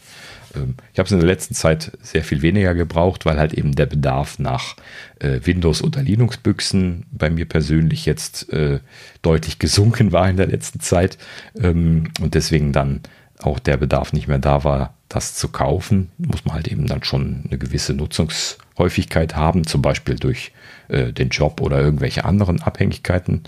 ähm, 0.59 0.75
ich 0.93 0.99
habe 0.99 1.07
es 1.07 1.13
in 1.13 1.19
der 1.19 1.27
letzten 1.27 1.55
Zeit 1.55 1.93
sehr 2.03 2.25
viel 2.25 2.43
weniger 2.43 2.75
gebraucht, 2.75 3.27
weil 3.27 3.39
halt 3.39 3.55
eben 3.55 3.75
der 3.75 3.87
Bedarf 3.87 4.39
nach 4.39 4.77
äh, 5.21 5.41
Windows- 5.45 5.83
oder 5.83 6.03
Linux-Büchsen 6.03 7.07
bei 7.11 7.31
mir 7.31 7.47
persönlich 7.47 8.07
jetzt 8.07 8.53
äh, 8.53 8.81
deutlich 9.23 9.59
gesunken 9.59 10.13
war 10.13 10.29
in 10.29 10.37
der 10.37 10.47
letzten 10.47 10.81
Zeit 10.81 11.19
ähm, 11.61 12.11
und 12.21 12.35
deswegen 12.35 12.73
dann 12.73 13.01
auch 13.41 13.59
der 13.59 13.77
Bedarf 13.77 14.13
nicht 14.13 14.29
mehr 14.29 14.39
da 14.39 14.65
war, 14.65 14.95
das 15.09 15.35
zu 15.35 15.49
kaufen. 15.49 16.11
Muss 16.19 16.45
man 16.45 16.55
halt 16.55 16.69
eben 16.69 16.87
dann 16.87 17.05
schon 17.05 17.45
eine 17.47 17.59
gewisse 17.59 17.95
Nutzungshäufigkeit 17.95 19.37
haben, 19.37 19.67
zum 19.67 19.81
Beispiel 19.81 20.17
durch 20.17 20.53
äh, 20.89 21.13
den 21.13 21.29
Job 21.29 21.61
oder 21.61 21.81
irgendwelche 21.81 22.25
anderen 22.25 22.61
Abhängigkeiten. 22.63 23.45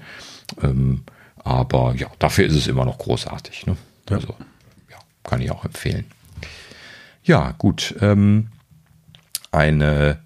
Ähm, 0.62 1.02
aber 1.42 1.94
ja, 1.96 2.08
dafür 2.18 2.46
ist 2.46 2.54
es 2.54 2.66
immer 2.66 2.84
noch 2.84 2.98
großartig. 2.98 3.66
Ne? 3.66 3.76
Ja. 4.08 4.16
Also 4.16 4.34
ja, 4.90 4.98
kann 5.24 5.40
ich 5.40 5.50
auch 5.50 5.64
empfehlen. 5.64 6.04
Ja, 7.22 7.52
gut. 7.58 7.94
Ähm, 8.00 8.48
eine 9.52 10.18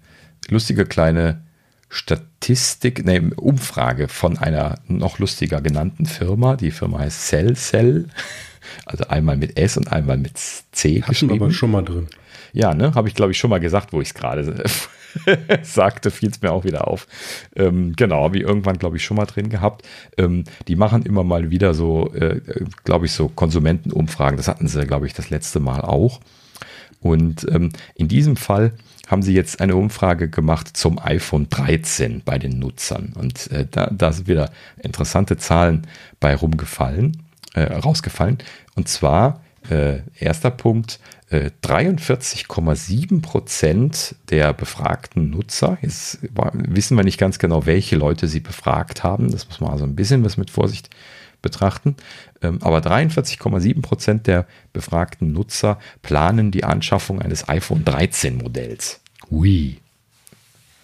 lustige 0.49 0.85
kleine 0.85 1.41
Statistik, 1.89 3.05
ne, 3.05 3.31
Umfrage 3.35 4.07
von 4.07 4.37
einer 4.37 4.79
noch 4.87 5.19
lustiger 5.19 5.61
genannten 5.61 6.05
Firma. 6.05 6.55
Die 6.55 6.71
Firma 6.71 6.99
heißt 6.99 7.27
Cell 7.27 7.55
Cell. 7.55 8.07
Also 8.85 9.05
einmal 9.05 9.37
mit 9.37 9.59
S 9.59 9.77
und 9.77 9.91
einmal 9.91 10.17
mit 10.17 10.37
C 10.37 11.01
Hatten 11.01 11.11
geschrieben. 11.11 11.33
aber 11.35 11.51
schon 11.51 11.71
mal 11.71 11.83
drin. 11.83 12.07
Ja, 12.51 12.73
ne, 12.73 12.95
habe 12.95 13.07
ich 13.07 13.15
glaube 13.15 13.31
ich 13.31 13.37
schon 13.37 13.49
mal 13.49 13.59
gesagt, 13.59 13.93
wo 13.93 14.01
ich 14.01 14.09
es 14.09 14.13
gerade 14.13 14.63
sagte, 15.61 16.11
fiel 16.11 16.29
es 16.29 16.41
mir 16.41 16.51
auch 16.51 16.63
wieder 16.63 16.87
auf. 16.87 17.07
Ähm, 17.55 17.93
genau, 17.95 18.23
habe 18.23 18.37
ich 18.37 18.43
irgendwann 18.43 18.77
glaube 18.77 18.97
ich 18.97 19.05
schon 19.05 19.17
mal 19.17 19.25
drin 19.25 19.49
gehabt. 19.49 19.85
Ähm, 20.17 20.45
die 20.67 20.75
machen 20.75 21.03
immer 21.03 21.23
mal 21.23 21.51
wieder 21.51 21.73
so, 21.73 22.13
äh, 22.13 22.41
glaube 22.83 23.05
ich, 23.05 23.11
so 23.11 23.29
Konsumentenumfragen. 23.29 24.37
Das 24.37 24.47
hatten 24.47 24.67
sie 24.67 24.85
glaube 24.85 25.05
ich 25.05 25.13
das 25.13 25.29
letzte 25.29 25.59
Mal 25.59 25.81
auch. 25.81 26.19
Und 27.05 27.45
ähm, 27.51 27.69
in 27.93 28.07
diesem 28.07 28.35
Fall 28.35 28.71
haben 29.05 29.21
sie 29.21 29.35
jetzt 29.35 29.61
eine 29.61 29.75
Umfrage 29.75 30.27
gemacht 30.27 30.75
zum 30.75 30.97
iPhone 30.97 31.47
13 31.51 32.23
bei 32.25 32.39
den 32.39 32.57
Nutzern. 32.57 33.13
Und 33.15 33.51
äh, 33.51 33.67
da, 33.69 33.91
da 33.95 34.11
sind 34.11 34.27
wieder 34.27 34.49
interessante 34.81 35.37
Zahlen 35.37 35.85
bei 36.19 36.33
rumgefallen, 36.33 37.21
äh, 37.53 37.61
rausgefallen. 37.61 38.39
Und 38.73 38.87
zwar, 38.87 39.43
äh, 39.69 39.99
erster 40.19 40.49
Punkt, 40.49 40.99
43,7 41.29 43.17
äh, 43.17 43.21
Prozent 43.21 44.15
der 44.31 44.53
befragten 44.53 45.29
Nutzer, 45.29 45.77
jetzt 45.83 46.19
wissen 46.53 46.97
wir 46.97 47.03
nicht 47.03 47.19
ganz 47.19 47.37
genau, 47.37 47.67
welche 47.67 47.97
Leute 47.97 48.27
sie 48.27 48.39
befragt 48.39 49.03
haben, 49.03 49.29
das 49.31 49.47
muss 49.47 49.59
man 49.59 49.71
also 49.71 49.85
ein 49.85 49.95
bisschen 49.95 50.23
was 50.23 50.37
mit 50.37 50.49
Vorsicht 50.49 50.89
betrachten. 51.41 51.95
Ähm, 52.45 52.59
aber 52.61 52.79
43,7 52.79 53.81
Prozent 53.81 54.27
der 54.27 54.45
befragten 54.73 55.31
Nutzer 55.33 55.79
planen 56.01 56.51
die 56.51 56.63
Anschaffung 56.63 57.21
eines 57.21 57.49
iPhone 57.49 57.83
13 57.83 58.37
Modells. 58.37 59.01
Ui. 59.31 59.77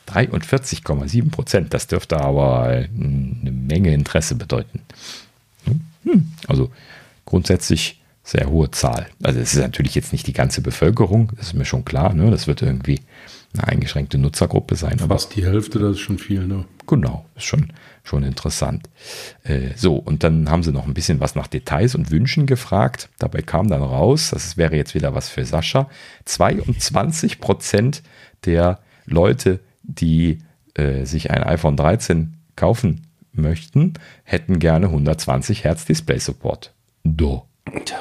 43,7 0.07 1.29
Prozent, 1.29 1.73
das 1.73 1.87
dürfte 1.87 2.19
aber 2.19 2.63
eine 2.65 3.51
Menge 3.51 3.93
Interesse 3.93 4.35
bedeuten. 4.35 4.81
Hm, 6.03 6.33
also 6.47 6.69
grundsätzlich 7.25 8.01
sehr 8.23 8.49
hohe 8.49 8.69
Zahl. 8.71 9.07
Also 9.23 9.39
es 9.39 9.53
ist 9.53 9.59
natürlich 9.59 9.95
jetzt 9.95 10.11
nicht 10.11 10.27
die 10.27 10.33
ganze 10.33 10.61
Bevölkerung, 10.61 11.31
das 11.37 11.47
ist 11.47 11.53
mir 11.53 11.65
schon 11.65 11.85
klar. 11.85 12.13
Ne? 12.13 12.29
Das 12.29 12.47
wird 12.47 12.61
irgendwie 12.61 12.99
eine 13.53 13.67
eingeschränkte 13.67 14.17
Nutzergruppe 14.17 14.75
sein. 14.75 14.99
Fast 14.99 15.35
die 15.35 15.45
Hälfte, 15.45 15.79
das 15.79 15.91
ist 15.91 15.99
schon 15.99 16.17
viel. 16.17 16.47
Ne? 16.47 16.65
Genau, 16.87 17.25
ist 17.35 17.45
schon, 17.45 17.73
schon 18.03 18.23
interessant. 18.23 18.89
Äh, 19.43 19.69
so, 19.75 19.95
und 19.95 20.23
dann 20.23 20.49
haben 20.49 20.63
sie 20.63 20.71
noch 20.71 20.87
ein 20.87 20.93
bisschen 20.93 21.19
was 21.19 21.35
nach 21.35 21.47
Details 21.47 21.95
und 21.95 22.11
Wünschen 22.11 22.45
gefragt. 22.45 23.09
Dabei 23.19 23.41
kam 23.41 23.67
dann 23.67 23.81
raus, 23.81 24.31
das 24.31 24.57
wäre 24.57 24.75
jetzt 24.75 24.95
wieder 24.95 25.13
was 25.13 25.29
für 25.29 25.45
Sascha, 25.45 25.89
22 26.25 27.39
Prozent 27.39 28.03
der 28.45 28.79
Leute, 29.05 29.59
die 29.83 30.39
äh, 30.75 31.05
sich 31.05 31.31
ein 31.31 31.43
iPhone 31.43 31.75
13 31.75 32.37
kaufen 32.55 33.07
möchten, 33.33 33.93
hätten 34.23 34.59
gerne 34.59 34.87
120 34.87 35.63
Hertz 35.63 35.85
Display 35.85 36.19
Support. 36.19 36.73
Do. 37.03 37.45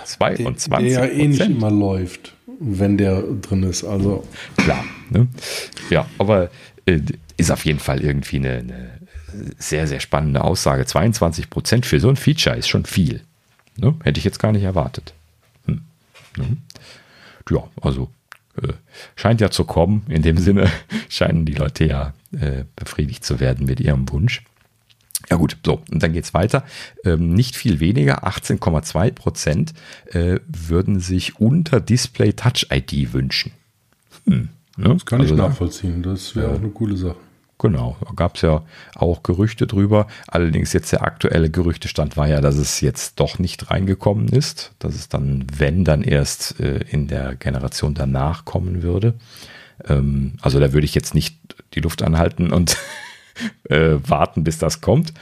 22 0.05 0.70
der, 0.70 0.81
der 0.81 0.90
ja 0.90 1.05
eh 1.06 1.28
nicht 1.28 1.40
immer 1.40 1.70
läuft, 1.70 2.35
wenn 2.61 2.99
der 2.99 3.23
drin 3.23 3.65
ist. 3.65 3.82
Also 3.85 4.24
klar. 4.57 4.85
Ne? 5.09 5.27
Ja, 5.89 6.07
aber 6.19 6.51
äh, 6.87 7.01
ist 7.37 7.51
auf 7.51 7.65
jeden 7.65 7.81
Fall 7.81 8.03
irgendwie 8.03 8.37
eine, 8.37 8.59
eine, 8.59 8.91
sehr, 9.59 9.87
sehr 9.87 10.01
spannende 10.01 10.45
Aussage. 10.45 10.85
22 10.85 11.51
Prozent 11.51 11.87
für 11.87 11.99
so 11.99 12.09
ein 12.09 12.16
Feature 12.16 12.57
ist 12.57 12.69
schon 12.69 12.85
viel. 12.85 13.23
Ne? 13.77 13.95
Hätte 14.05 14.19
ich 14.19 14.24
jetzt 14.24 14.39
gar 14.39 14.53
nicht 14.53 14.62
erwartet. 14.62 15.15
Hm. 15.66 15.81
Mhm. 16.37 16.59
Ja, 17.51 17.65
also 17.81 18.11
äh, 18.62 18.74
scheint 19.16 19.41
ja 19.41 19.51
zu 19.51 19.65
kommen. 19.65 20.05
In 20.09 20.23
dem 20.23 20.37
Sinne 20.37 20.70
scheinen 21.09 21.47
die 21.47 21.55
Leute 21.55 21.87
ja 21.87 22.12
äh, 22.32 22.65
befriedigt 22.77 23.24
zu 23.24 23.41
werden 23.41 23.66
mit 23.66 23.81
ihrem 23.81 24.09
Wunsch. 24.11 24.43
Ja 25.31 25.36
gut, 25.36 25.57
so, 25.65 25.81
und 25.90 26.02
dann 26.02 26.12
geht's 26.12 26.35
weiter. 26.35 26.65
Ähm, 27.05 27.32
nicht 27.32 27.57
viel 27.57 27.78
weniger, 27.78 28.27
18,2 28.27 29.12
Prozent 29.12 29.73
äh, 30.07 30.40
würden 30.48 30.98
sich 30.98 31.39
unter 31.39 31.81
Display 31.81 32.32
Touch 32.32 32.66
ID 32.73 33.12
wünschen. 33.12 33.52
Hm, 34.27 34.48
ne? 34.77 34.94
Das 34.94 35.07
kann 35.07 35.20
also 35.20 35.35
ich 35.35 35.40
nachvollziehen, 35.40 36.02
das 36.02 36.35
wäre 36.35 36.51
äh, 36.51 36.55
auch 36.55 36.59
eine 36.59 36.70
coole 36.70 36.97
Sache. 36.97 37.16
Genau, 37.61 37.97
da 38.01 38.12
gab 38.16 38.36
es 38.36 38.43
ja 38.43 38.62
auch 38.94 39.23
Gerüchte 39.23 39.66
drüber. 39.66 40.07
Allerdings 40.27 40.73
jetzt 40.73 40.93
der 40.93 41.02
aktuelle 41.02 41.51
Gerüchtestand 41.51 42.16
war 42.16 42.27
ja, 42.27 42.40
dass 42.40 42.57
es 42.57 42.81
jetzt 42.81 43.20
doch 43.20 43.39
nicht 43.39 43.70
reingekommen 43.70 44.28
ist, 44.28 44.73
dass 44.78 44.94
es 44.94 45.11
dann, 45.11 45.44
wenn, 45.55 45.85
dann 45.85 46.02
erst 46.02 46.59
äh, 46.59 46.78
in 46.89 47.07
der 47.07 47.36
Generation 47.36 47.93
danach 47.93 48.47
kommen 48.47 48.82
würde. 48.82 49.15
Ähm, 49.86 50.32
also 50.40 50.59
da 50.59 50.73
würde 50.73 50.86
ich 50.86 50.94
jetzt 50.94 51.15
nicht 51.15 51.39
die 51.74 51.81
Luft 51.81 52.02
anhalten 52.02 52.51
und 52.51 52.78
äh, 53.69 53.97
warten, 54.07 54.45
bis 54.45 54.59
das 54.59 54.81
kommt. 54.81 55.12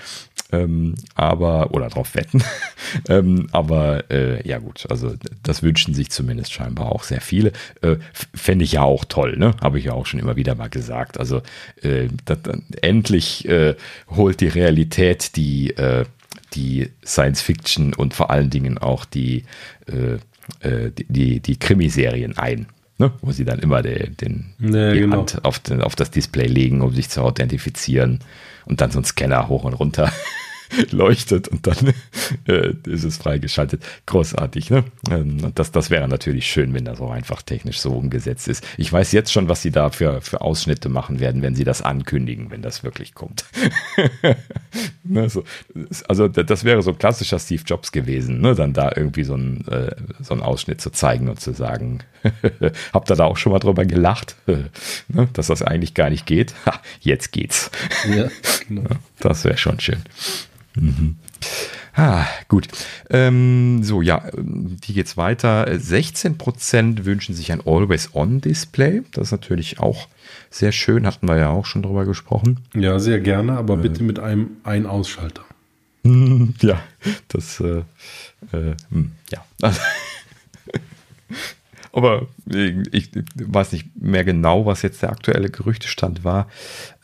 Ähm, 0.51 0.95
aber, 1.15 1.75
oder 1.75 1.89
drauf 1.89 2.15
wetten. 2.15 2.43
ähm, 3.09 3.49
aber 3.53 4.11
äh, 4.11 4.47
ja 4.49 4.59
gut, 4.59 4.87
also 4.89 5.15
das 5.43 5.63
wünschen 5.63 5.93
sich 5.93 6.11
zumindest 6.11 6.53
scheinbar 6.53 6.91
auch 6.91 7.03
sehr 7.03 7.21
viele. 7.21 7.53
Äh, 7.83 7.97
Fände 8.35 8.65
ich 8.65 8.73
ja 8.73 8.83
auch 8.83 9.05
toll, 9.05 9.37
ne? 9.37 9.55
Habe 9.61 9.79
ich 9.79 9.87
ja 9.87 9.93
auch 9.93 10.07
schon 10.07 10.21
immer 10.21 10.37
wieder 10.37 10.55
mal 10.55 10.71
gesagt. 10.71 11.19
Also 11.21 11.43
äh, 11.83 12.09
das, 12.25 12.39
endlich 12.81 13.47
äh, 13.47 13.75
holt 14.09 14.41
die 14.41 14.49
Realität 14.49 15.37
die, 15.37 15.77
äh, 15.77 16.07
die 16.55 16.91
Science 17.05 17.43
Fiction 17.43 17.93
und 17.93 18.15
vor 18.15 18.31
allen 18.31 18.49
Dingen 18.49 18.79
auch 18.79 19.05
die, 19.05 19.45
äh, 19.87 20.91
die, 20.93 21.05
die, 21.09 21.41
die 21.41 21.59
Krimiserien 21.59 22.39
ein 22.39 22.69
ne? 22.99 23.13
wo 23.23 23.33
sie 23.33 23.45
dann 23.45 23.59
immer 23.61 23.83
de, 23.83 24.11
den, 24.11 24.55
ja, 24.61 24.93
die 24.93 25.01
genau. 25.01 25.19
Hand 25.19 25.45
auf, 25.45 25.59
den, 25.59 25.83
auf 25.83 25.97
das 25.97 26.11
Display 26.11 26.47
legen, 26.47 26.83
um 26.83 26.95
sich 26.95 27.09
zu 27.09 27.23
authentifizieren 27.23 28.21
und 28.67 28.81
dann 28.81 28.91
so 28.91 28.99
ein 28.99 29.05
Scanner 29.05 29.49
hoch 29.49 29.65
und 29.65 29.75
runter 29.75 30.13
leuchtet 30.91 31.49
und 31.49 31.67
dann 31.67 31.95
äh, 32.47 32.75
ist 32.87 33.05
es 33.05 33.17
freigeschaltet. 33.17 33.83
Großartig, 34.07 34.71
ne? 34.71 34.85
Ähm, 35.11 35.45
und 35.45 35.59
das, 35.59 35.73
das 35.73 35.91
wäre 35.91 36.09
natürlich 36.09 36.47
schön, 36.47 36.75
wenn 36.75 36.85
das 36.85 37.01
auch 37.01 37.11
einfach 37.11 37.43
technisch 37.43 37.81
so 37.81 37.93
umgesetzt 37.93 38.49
ist. 38.49 38.67
Ich 38.77 38.93
weiß 38.93 39.13
jetzt 39.13 39.33
schon, 39.33 39.49
was 39.49 39.63
sie 39.63 39.71
da 39.71 39.91
für, 39.91 40.21
für 40.21 40.41
Ausschnitte 40.41 40.89
machen 40.89 41.21
werden, 41.21 41.43
wenn 41.43 41.55
sie 41.55 41.65
das 41.65 41.83
ankündigen, 41.83 42.51
wenn 42.51 42.63
das 42.63 42.85
wirklich 42.85 43.15
kommt. 43.15 43.45
ne, 45.05 45.29
so, 45.29 45.45
also 46.07 46.29
das 46.29 46.65
wäre 46.65 46.83
so 46.83 46.93
klassischer 46.93 47.39
Steve 47.39 47.63
Jobs 47.65 47.93
gewesen, 47.93 48.41
ne? 48.41 48.55
dann 48.55 48.73
da 48.73 48.93
irgendwie 48.95 49.25
so 49.25 49.35
ein, 49.35 49.67
äh, 49.69 49.95
so 50.21 50.35
einen 50.35 50.43
Ausschnitt 50.43 50.81
zu 50.81 50.91
zeigen 50.91 51.29
und 51.29 51.41
zu 51.41 51.53
sagen, 51.53 52.01
habt 52.93 53.11
ihr 53.11 53.17
da 53.17 53.25
auch 53.25 53.37
schon 53.37 53.53
mal 53.53 53.59
drüber 53.59 53.85
gelacht, 53.85 54.37
ne? 54.47 55.29
dass 55.33 55.49
das 55.49 55.63
eigentlich 55.63 55.95
gar 55.95 56.11
nicht 56.11 56.27
geht? 56.27 56.55
Ha, 56.67 56.81
jetzt 57.01 57.33
geht's. 57.33 57.71
Ja, 58.09 58.29
genau. 58.69 58.91
Das 59.21 59.45
wäre 59.45 59.57
schon 59.57 59.81
schön. 59.81 60.03
Mhm. 60.75 61.17
Ah, 61.95 62.27
gut. 62.47 62.69
Ähm, 63.11 63.83
so, 63.83 64.03
ja, 64.03 64.23
wie 64.37 64.93
geht's 64.93 65.17
weiter? 65.17 65.69
16% 65.69 67.05
wünschen 67.05 67.35
sich 67.35 67.51
ein 67.51 67.61
Always-On-Display. 67.61 69.03
Das 69.11 69.29
ist 69.29 69.33
natürlich 69.33 69.81
auch 69.81 70.07
sehr 70.49 70.71
schön, 70.71 71.07
hatten 71.07 71.27
wir 71.27 71.37
ja 71.37 71.49
auch 71.49 71.67
schon 71.67 71.83
drüber 71.83 72.05
gesprochen. 72.05 72.61
Ja, 72.73 73.01
sehr 73.01 73.19
gerne, 73.19 73.57
aber 73.57 73.75
äh, 73.75 73.79
bitte 73.79 74.05
mit 74.05 74.21
einem 74.21 74.59
Ein-Ausschalter. 74.63 75.43
Ja, 76.05 76.81
das, 77.29 77.61
äh, 77.61 77.83
äh, 78.53 78.77
hm, 78.91 79.13
ja. 79.31 79.45
Aber 81.93 82.27
ich, 82.93 83.11
weiß 83.35 83.73
nicht 83.73 83.89
mehr 83.97 84.25
genau, 84.25 84.67
was 84.67 84.83
jetzt 84.83 85.03
der 85.03 85.11
aktuelle 85.11 85.51
Gerüchtestand 85.51 86.25
war. 86.25 86.49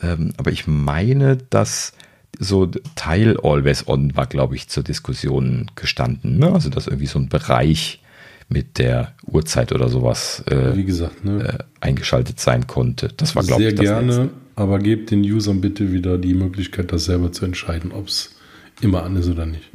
Ähm, 0.02 0.32
aber 0.36 0.52
ich 0.52 0.66
meine, 0.66 1.36
dass 1.36 1.93
so 2.39 2.66
Teil 2.97 3.39
Always 3.43 3.86
On 3.86 4.16
war, 4.16 4.27
glaube 4.27 4.56
ich, 4.56 4.69
zur 4.69 4.82
Diskussion 4.82 5.70
gestanden. 5.77 6.39
Ne? 6.39 6.52
Also, 6.52 6.70
dass 6.70 6.86
irgendwie 6.86 7.06
so 7.06 7.19
ein 7.19 7.28
Bereich 7.28 8.01
mit 8.48 8.78
der 8.78 9.15
Uhrzeit 9.24 9.73
oder 9.73 9.89
sowas 9.89 10.43
äh, 10.47 10.77
Wie 10.77 10.85
gesagt, 10.85 11.24
ne? 11.24 11.59
äh, 11.59 11.65
eingeschaltet 11.81 12.40
sein 12.40 12.66
konnte. 12.66 13.09
Das 13.16 13.35
war, 13.36 13.43
glaube 13.43 13.65
ich, 13.65 13.74
das 13.74 13.85
gerne, 13.85 14.06
letzte. 14.06 14.31
aber 14.56 14.78
gebt 14.78 15.11
den 15.11 15.20
Usern 15.20 15.61
bitte 15.61 15.93
wieder 15.93 16.19
die 16.19 16.35
Möglichkeit, 16.35 16.93
das 16.93 17.06
selber 17.06 17.32
zu 17.32 17.44
entscheiden, 17.44 17.93
ob 17.93 18.09
es 18.09 18.35
immer 18.81 19.05
an 19.05 19.16
ist 19.16 19.28
oder 19.28 19.47
nicht. 19.47 19.70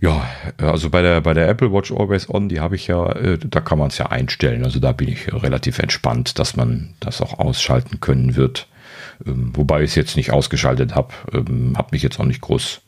Ja, 0.00 0.28
also 0.58 0.90
bei 0.90 1.00
der, 1.00 1.20
bei 1.22 1.32
der 1.32 1.48
Apple 1.48 1.72
Watch 1.72 1.90
Always 1.90 2.28
On, 2.28 2.48
die 2.48 2.60
habe 2.60 2.76
ich 2.76 2.86
ja, 2.86 3.12
äh, 3.12 3.38
da 3.38 3.60
kann 3.60 3.78
man 3.78 3.88
es 3.88 3.98
ja 3.98 4.06
einstellen. 4.06 4.64
Also 4.64 4.78
da 4.78 4.92
bin 4.92 5.08
ich 5.08 5.32
relativ 5.32 5.78
entspannt, 5.78 6.38
dass 6.38 6.54
man 6.54 6.94
das 7.00 7.20
auch 7.22 7.38
ausschalten 7.38 8.00
können 8.00 8.36
wird. 8.36 8.68
Ähm, 9.26 9.52
wobei 9.54 9.82
ich 9.82 9.90
es 9.90 9.94
jetzt 9.94 10.16
nicht 10.16 10.32
ausgeschaltet 10.32 10.94
habe. 10.94 11.14
Ähm, 11.32 11.78
habe 11.78 11.88
mich 11.92 12.02
jetzt 12.02 12.20
auch 12.20 12.24
nicht 12.24 12.42
groß 12.42 12.82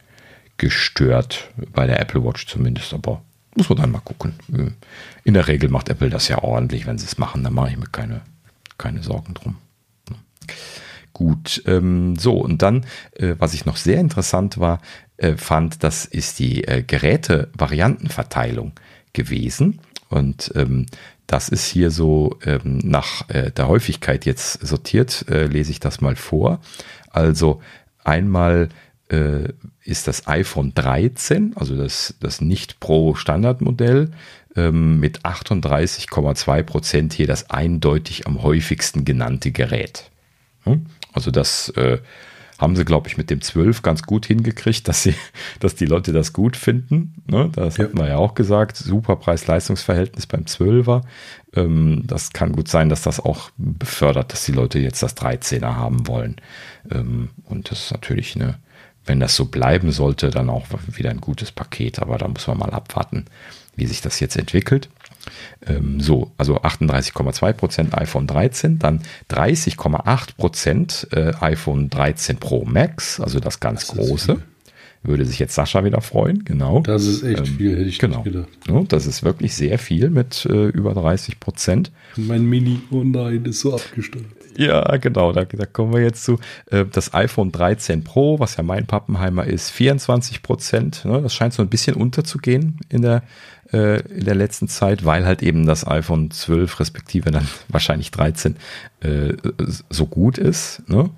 gestört, 0.58 1.50
bei 1.72 1.86
der 1.86 2.00
Apple 2.00 2.24
Watch 2.24 2.46
zumindest, 2.46 2.92
aber 2.92 3.22
muss 3.56 3.68
man 3.68 3.78
dann 3.78 3.90
mal 3.90 4.00
gucken. 4.00 4.34
Ähm, 4.52 4.74
in 5.24 5.34
der 5.34 5.48
Regel 5.48 5.70
macht 5.70 5.88
Apple 5.88 6.10
das 6.10 6.28
ja 6.28 6.42
ordentlich, 6.42 6.86
wenn 6.86 6.98
sie 6.98 7.06
es 7.06 7.18
machen, 7.18 7.42
dann 7.42 7.54
mache 7.54 7.70
ich 7.70 7.78
mir 7.78 7.86
keine, 7.90 8.20
keine 8.76 9.02
Sorgen 9.02 9.34
drum. 9.34 9.56
Gut, 11.12 11.62
ähm, 11.66 12.16
so 12.16 12.38
und 12.38 12.62
dann, 12.62 12.86
äh, 13.12 13.34
was 13.38 13.54
ich 13.54 13.66
noch 13.66 13.76
sehr 13.76 14.00
interessant 14.00 14.58
war, 14.58 14.80
äh, 15.22 15.36
fand, 15.36 15.82
das 15.82 16.04
ist 16.04 16.38
die 16.38 16.64
äh, 16.64 16.82
Geräte-Variantenverteilung 16.82 18.72
gewesen. 19.12 19.80
Und 20.08 20.52
ähm, 20.54 20.86
das 21.26 21.48
ist 21.48 21.66
hier 21.66 21.90
so 21.90 22.38
ähm, 22.44 22.78
nach 22.78 23.28
äh, 23.30 23.50
der 23.50 23.68
Häufigkeit 23.68 24.26
jetzt 24.26 24.66
sortiert, 24.66 25.24
äh, 25.30 25.46
lese 25.46 25.70
ich 25.70 25.80
das 25.80 26.00
mal 26.00 26.16
vor. 26.16 26.60
Also 27.10 27.62
einmal 28.04 28.68
äh, 29.08 29.48
ist 29.84 30.08
das 30.08 30.26
iPhone 30.26 30.74
13, 30.74 31.52
also 31.56 31.76
das, 31.76 32.14
das 32.20 32.40
nicht 32.40 32.80
Pro 32.80 33.14
Standardmodell, 33.14 34.10
ähm, 34.56 35.00
mit 35.00 35.20
38,2 35.20 36.62
Prozent 36.62 37.12
hier 37.14 37.26
das 37.26 37.48
eindeutig 37.48 38.26
am 38.26 38.42
häufigsten 38.42 39.04
genannte 39.04 39.52
Gerät. 39.52 40.10
Hm? 40.64 40.86
Also 41.12 41.30
das 41.30 41.70
äh, 41.70 41.98
haben 42.62 42.76
sie, 42.76 42.84
glaube 42.84 43.08
ich, 43.08 43.18
mit 43.18 43.28
dem 43.28 43.42
12 43.42 43.82
ganz 43.82 44.04
gut 44.04 44.24
hingekriegt, 44.24 44.88
dass 44.88 45.02
sie, 45.02 45.14
dass 45.60 45.74
die 45.74 45.84
Leute 45.84 46.12
das 46.12 46.32
gut 46.32 46.56
finden. 46.56 47.22
Ne? 47.26 47.50
Das 47.54 47.76
ja. 47.76 47.84
hatten 47.84 47.98
wir 47.98 48.08
ja 48.08 48.16
auch 48.16 48.34
gesagt. 48.34 48.76
Super 48.76 49.16
Preis-Leistungs-Verhältnis 49.16 50.26
beim 50.26 50.44
12er. 50.44 51.02
Ähm, 51.54 52.04
das 52.06 52.32
kann 52.32 52.52
gut 52.52 52.68
sein, 52.68 52.88
dass 52.88 53.02
das 53.02 53.20
auch 53.20 53.50
befördert, 53.58 54.32
dass 54.32 54.44
die 54.44 54.52
Leute 54.52 54.78
jetzt 54.78 55.02
das 55.02 55.16
13er 55.16 55.76
haben 55.76 56.06
wollen. 56.06 56.36
Ähm, 56.90 57.30
und 57.44 57.70
das 57.70 57.86
ist 57.86 57.92
natürlich 57.92 58.36
eine, 58.36 58.58
wenn 59.04 59.20
das 59.20 59.36
so 59.36 59.46
bleiben 59.46 59.90
sollte, 59.90 60.30
dann 60.30 60.48
auch 60.48 60.66
wieder 60.86 61.10
ein 61.10 61.20
gutes 61.20 61.52
Paket. 61.52 61.98
Aber 61.98 62.16
da 62.16 62.28
muss 62.28 62.46
man 62.46 62.58
mal 62.58 62.70
abwarten, 62.70 63.26
wie 63.74 63.86
sich 63.86 64.00
das 64.00 64.20
jetzt 64.20 64.36
entwickelt. 64.36 64.88
Ähm, 65.66 66.00
so, 66.00 66.32
also 66.38 66.60
38,2% 66.60 67.94
iPhone 67.94 68.26
13, 68.26 68.78
dann 68.78 69.00
30,8% 69.30 71.16
äh, 71.16 71.32
iPhone 71.40 71.90
13 71.90 72.38
Pro 72.38 72.64
Max, 72.64 73.20
also 73.20 73.40
das 73.40 73.60
ganz 73.60 73.86
das 73.86 73.96
große. 73.96 74.42
Würde 75.04 75.24
sich 75.24 75.40
jetzt 75.40 75.56
Sascha 75.56 75.84
wieder 75.84 76.00
freuen, 76.00 76.44
genau. 76.44 76.80
Das 76.82 77.04
ist 77.06 77.24
echt 77.24 77.40
ähm, 77.40 77.44
viel, 77.44 77.72
hätte 77.72 77.88
ich 77.88 77.98
genau. 77.98 78.22
gedacht. 78.22 78.46
Ja, 78.68 78.82
das 78.86 79.06
ist 79.06 79.24
wirklich 79.24 79.52
sehr 79.54 79.80
viel 79.80 80.10
mit 80.10 80.46
äh, 80.46 80.68
über 80.68 80.92
30% 80.92 81.90
Mein 82.16 82.44
Mini, 82.44 82.80
oh 82.92 83.02
nein, 83.02 83.44
ist 83.44 83.60
so 83.60 83.74
abgestimmt. 83.74 84.26
Ja, 84.56 84.96
genau, 84.98 85.32
da, 85.32 85.44
da, 85.44 85.66
kommen 85.66 85.92
wir 85.92 86.02
jetzt 86.02 86.24
zu. 86.24 86.38
Äh, 86.66 86.84
das 86.84 87.14
iPhone 87.14 87.52
13 87.52 88.04
Pro, 88.04 88.38
was 88.38 88.56
ja 88.56 88.62
mein 88.62 88.86
Pappenheimer 88.86 89.44
ist, 89.44 89.72
24% 89.72 91.08
Ne, 91.08 91.22
das 91.22 91.34
scheint 91.34 91.54
so 91.54 91.62
ein 91.62 91.68
bisschen 91.68 91.96
unterzugehen 91.96 92.78
in 92.88 93.02
der 93.02 93.22
äh, 93.72 94.00
in 94.00 94.24
der 94.24 94.34
letzten 94.34 94.68
Zeit, 94.68 95.04
weil 95.04 95.24
halt 95.26 95.42
eben 95.42 95.66
das 95.66 95.86
iPhone 95.86 96.30
12 96.30 96.80
respektive 96.80 97.30
dann 97.30 97.46
wahrscheinlich 97.68 98.10
13 98.10 98.56
äh, 99.00 99.34
so 99.90 100.06
gut 100.06 100.38
ist 100.38 100.82
ne? 100.88 101.10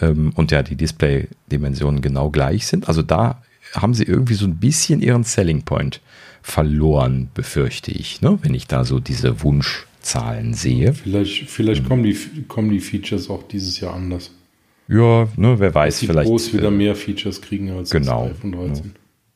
ähm, 0.00 0.32
und 0.34 0.50
ja 0.50 0.62
die 0.62 0.76
Display-Dimensionen 0.76 2.02
genau 2.02 2.30
gleich 2.30 2.66
sind. 2.66 2.88
Also 2.88 3.02
da 3.02 3.42
haben 3.74 3.94
sie 3.94 4.04
irgendwie 4.04 4.34
so 4.34 4.46
ein 4.46 4.56
bisschen 4.56 5.00
ihren 5.00 5.24
Selling 5.24 5.62
Point 5.62 6.00
verloren, 6.42 7.30
befürchte 7.34 7.90
ich, 7.92 8.20
ne? 8.20 8.38
wenn 8.42 8.54
ich 8.54 8.66
da 8.66 8.84
so 8.84 8.98
diese 8.98 9.42
Wunschzahlen 9.42 10.54
sehe. 10.54 10.92
Vielleicht, 10.92 11.48
vielleicht 11.48 11.84
mhm. 11.84 11.88
kommen, 11.88 12.02
die, 12.02 12.16
kommen 12.48 12.70
die 12.70 12.80
Features 12.80 13.30
auch 13.30 13.42
dieses 13.44 13.80
Jahr 13.80 13.94
anders. 13.94 14.30
Ja, 14.88 15.28
ne, 15.36 15.58
wer 15.58 15.74
weiß, 15.74 16.00
die 16.00 16.06
vielleicht. 16.06 16.28
Pros 16.28 16.52
wieder 16.52 16.68
äh, 16.68 16.72
mehr 16.72 16.94
Features 16.94 17.40
kriegen 17.40 17.70
als 17.70 17.90
genau, 17.90 18.28
das 18.28 18.36
iPhone 18.36 18.52
13. 18.52 18.92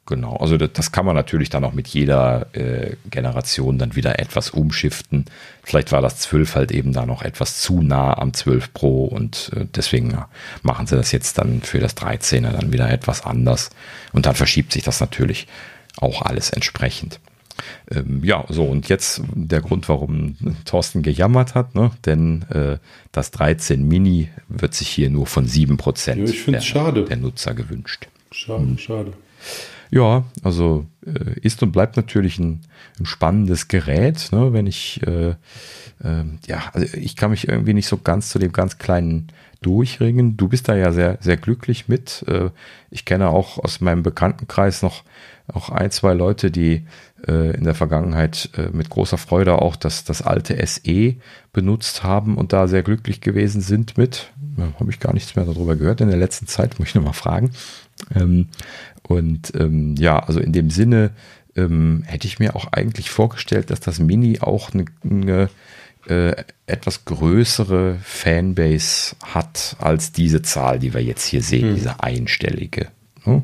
Genau, 0.09 0.37
also 0.37 0.57
das, 0.57 0.71
das, 0.73 0.93
kann 0.93 1.05
man 1.05 1.17
natürlich 1.17 1.51
dann 1.51 1.65
auch 1.65 1.73
mit 1.73 1.89
jeder 1.89 2.47
äh, 2.55 2.95
Generation 3.11 3.77
dann 3.77 3.97
wieder 3.97 4.21
etwas 4.21 4.51
umschiften. 4.51 5.25
Vielleicht 5.65 5.91
war 5.91 6.01
das 6.01 6.19
12 6.19 6.55
halt 6.55 6.71
eben 6.71 6.93
da 6.93 7.05
noch 7.07 7.23
etwas 7.23 7.61
zu 7.61 7.83
nah 7.83 8.17
am 8.17 8.33
12 8.33 8.73
Pro 8.73 9.07
und 9.07 9.51
äh, 9.57 9.67
deswegen 9.75 10.17
machen 10.63 10.87
sie 10.87 10.95
das 10.95 11.11
jetzt 11.11 11.39
dann 11.39 11.61
für 11.61 11.81
das 11.81 11.97
13er 11.97 12.53
dann 12.53 12.73
wieder 12.73 12.89
etwas 12.89 13.25
anders. 13.27 13.71
Und 14.13 14.27
dann 14.27 14.37
verschiebt 14.37 14.73
sich 14.73 14.85
das 14.85 15.01
natürlich 15.01 15.49
auch 15.97 16.23
alles 16.23 16.51
entsprechend. 16.51 17.19
Ähm, 17.91 18.23
ja, 18.23 18.45
so 18.49 18.65
und 18.65 18.89
jetzt 18.89 19.23
der 19.35 19.61
Grund, 19.61 19.89
warum 19.89 20.37
Thorsten 20.67 21.03
gejammert 21.03 21.57
hat, 21.57 21.75
ne? 21.75 21.91
denn 22.05 22.43
äh, 22.51 22.79
das 23.11 23.33
13 23.33 23.83
Mini 23.83 24.29
wird 24.49 24.75
sich 24.75 24.89
hier 24.89 25.11
nur 25.11 25.27
von 25.27 25.49
7% 25.49 26.75
ja, 26.75 26.93
der, 26.93 27.03
der 27.03 27.17
Nutzer 27.17 27.55
gewünscht. 27.55 28.07
Schade, 28.31 28.63
hm. 28.63 28.79
schade. 28.79 29.13
Ja, 29.91 30.25
also 30.43 30.87
äh, 31.07 31.39
ist 31.41 31.63
und 31.63 31.73
bleibt 31.73 31.97
natürlich 31.97 32.39
ein, 32.39 32.63
ein 32.99 33.07
spannendes 33.07 33.69
Gerät, 33.69 34.29
ne, 34.33 34.53
wenn 34.53 34.67
ich, 34.67 35.01
äh, 35.07 35.31
äh, 35.31 36.25
ja, 36.47 36.63
also 36.73 36.97
ich 36.97 37.17
kann 37.17 37.31
mich 37.31 37.49
irgendwie 37.49 37.75
nicht 37.75 37.89
so 37.89 37.99
ganz 37.99 38.31
zu 38.31 38.39
dem 38.39 38.53
ganz 38.53 38.79
kleinen 38.79 39.29
durchringen. 39.63 40.37
Du 40.37 40.49
bist 40.49 40.69
da 40.69 40.77
ja 40.77 40.93
sehr, 40.93 41.19
sehr 41.21 41.37
glücklich 41.37 41.89
mit. 41.89 42.25
Äh, 42.29 42.51
ich 42.91 43.05
kenne 43.05 43.29
auch 43.29 43.59
aus 43.59 43.81
meinem 43.81 44.03
Bekanntenkreis 44.03 44.83
noch 44.83 45.03
auch 45.53 45.71
ein, 45.71 45.91
zwei 45.91 46.13
Leute, 46.13 46.51
die 46.51 46.87
äh, 47.27 47.57
in 47.57 47.65
der 47.65 47.75
Vergangenheit 47.75 48.51
äh, 48.57 48.69
mit 48.71 48.91
großer 48.91 49.19
Freude 49.19 49.61
auch 49.63 49.77
das, 49.77 50.05
das 50.05 50.23
alte 50.23 50.65
SE 50.67 51.15
benutzt 51.53 52.03
haben 52.03 52.37
und 52.37 52.53
da 52.53 52.67
sehr 52.67 52.83
glücklich 52.83 53.21
gewesen 53.21 53.61
sind 53.61 53.97
mit. 53.97 54.33
Habe 54.79 54.91
ich 54.91 55.01
gar 55.01 55.13
nichts 55.13 55.37
mehr 55.37 55.45
darüber 55.45 55.77
gehört 55.77 56.01
in 56.01 56.09
der 56.09 56.17
letzten 56.17 56.47
Zeit, 56.47 56.79
muss 56.79 56.89
ich 56.89 56.95
nochmal 56.95 57.13
fragen. 57.13 57.51
Ähm, 58.15 58.49
und 59.03 59.53
ähm, 59.55 59.95
ja, 59.97 60.19
also 60.19 60.41
in 60.41 60.53
dem 60.53 60.71
Sinne 60.71 61.11
ähm, 61.57 62.03
hätte 62.07 62.27
ich 62.27 62.39
mir 62.39 62.57
auch 62.57 62.73
eigentlich 62.73 63.11
vorgestellt, 63.11 63.71
dass 63.71 63.81
das 63.81 63.99
Mini 63.99 64.41
auch 64.41 64.73
eine, 64.73 64.85
eine 65.05 65.49
äh, 66.07 66.45
etwas 66.67 67.05
größere 67.05 67.99
Fanbase 68.03 69.17
hat 69.25 69.77
als 69.79 70.13
diese 70.13 70.43
Zahl, 70.43 70.79
die 70.79 70.95
wir 70.95 71.03
jetzt 71.03 71.27
hier 71.27 71.43
sehen, 71.43 71.69
hm. 71.69 71.75
diese 71.75 72.01
einstellige. 72.03 72.89
Ne? 73.25 73.43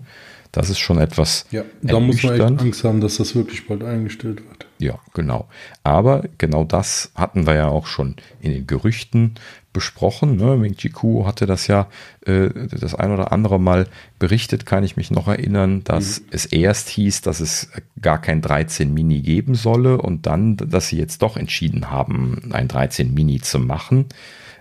Das 0.53 0.69
ist 0.69 0.79
schon 0.79 0.99
etwas. 0.99 1.47
Ja, 1.51 1.65
da 1.81 1.99
muss 1.99 2.23
man 2.23 2.35
echt 2.35 2.61
Angst 2.61 2.85
haben, 2.85 3.01
dass 3.01 3.17
das 3.17 3.35
wirklich 3.35 3.67
bald 3.67 3.83
eingestellt 3.83 4.43
wird. 4.47 4.67
Ja, 4.79 4.99
genau. 5.15 5.49
Aber 5.83 6.25
genau 6.37 6.65
das 6.65 7.11
hatten 7.15 7.47
wir 7.47 7.55
ja 7.55 7.69
auch 7.69 7.87
schon 7.87 8.17
in 8.41 8.53
den 8.53 8.67
Gerüchten 8.67 9.35
besprochen. 9.73 10.37
Ne? 10.37 10.57
Ming 10.57 10.77
Chi 10.77 10.91
Kuo 10.91 11.27
hatte 11.27 11.47
das 11.47 11.67
ja 11.67 11.89
äh, 12.27 12.51
das 12.71 12.95
ein 12.95 13.11
oder 13.11 13.33
andere 13.33 13.59
Mal 13.59 13.87
berichtet, 14.19 14.67
kann 14.67 14.85
ich 14.85 14.97
mich 14.97 15.11
noch 15.11 15.29
erinnern, 15.29 15.83
dass 15.85 16.21
mhm. 16.21 16.27
es 16.31 16.47
erst 16.47 16.89
hieß, 16.91 17.23
dass 17.23 17.41
es 17.41 17.71
gar 18.01 18.21
kein 18.21 18.43
13 18.43 18.93
Mini 18.93 19.21
geben 19.21 19.55
solle 19.55 19.99
und 19.99 20.27
dann, 20.27 20.57
dass 20.57 20.89
sie 20.89 20.99
jetzt 20.99 21.23
doch 21.23 21.37
entschieden 21.37 21.91
haben, 21.91 22.51
ein 22.53 22.69
13 22.69 23.13
Mini 23.13 23.41
zu 23.41 23.59
machen. 23.59 24.07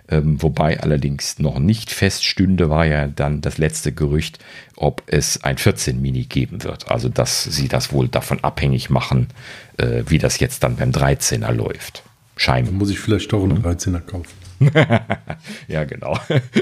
Ähm, 0.08 0.42
wobei 0.42 0.80
allerdings 0.80 1.38
noch 1.38 1.58
nicht 1.58 1.90
feststünde, 1.90 2.68
war 2.68 2.84
ja 2.84 3.06
dann 3.06 3.40
das 3.40 3.58
letzte 3.58 3.92
Gerücht, 3.92 4.38
ob 4.76 5.02
es 5.06 5.44
ein 5.44 5.58
14 5.58 6.02
Mini 6.02 6.24
geben 6.24 6.64
wird. 6.64 6.90
Also 6.90 7.08
dass 7.08 7.44
sie 7.44 7.68
das 7.68 7.92
wohl 7.92 8.08
davon 8.08 8.40
abhängig 8.42 8.90
machen, 8.90 9.28
äh, 9.76 10.02
wie 10.06 10.18
das 10.18 10.40
jetzt 10.40 10.64
dann 10.64 10.76
beim 10.76 10.90
13er 10.90 11.52
läuft. 11.52 12.02
Scheinbar. 12.36 12.72
Dann 12.72 12.78
muss 12.78 12.90
ich 12.90 12.98
vielleicht 12.98 13.32
doch 13.32 13.44
einen 13.44 13.62
13er 13.62 14.00
kaufen. 14.00 14.41
ja, 15.68 15.84
genau. 15.84 16.18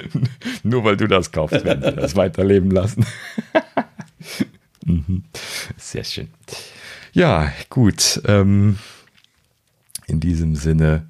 Nur 0.63 0.85
weil 0.85 0.97
du 0.97 1.07
das 1.07 1.33
kaufst, 1.33 1.65
werden 1.65 1.83
sie 1.83 1.93
das 1.93 2.17
weiterleben 2.17 2.71
lassen. 2.71 3.07
Mhm. 4.87 5.25
Sehr 5.77 6.05
schön. 6.05 6.29
Ja, 7.13 7.53
gut. 7.69 8.21
Ähm, 8.27 8.79
in 10.07 10.21
diesem 10.21 10.57
Sinne, 10.57 11.07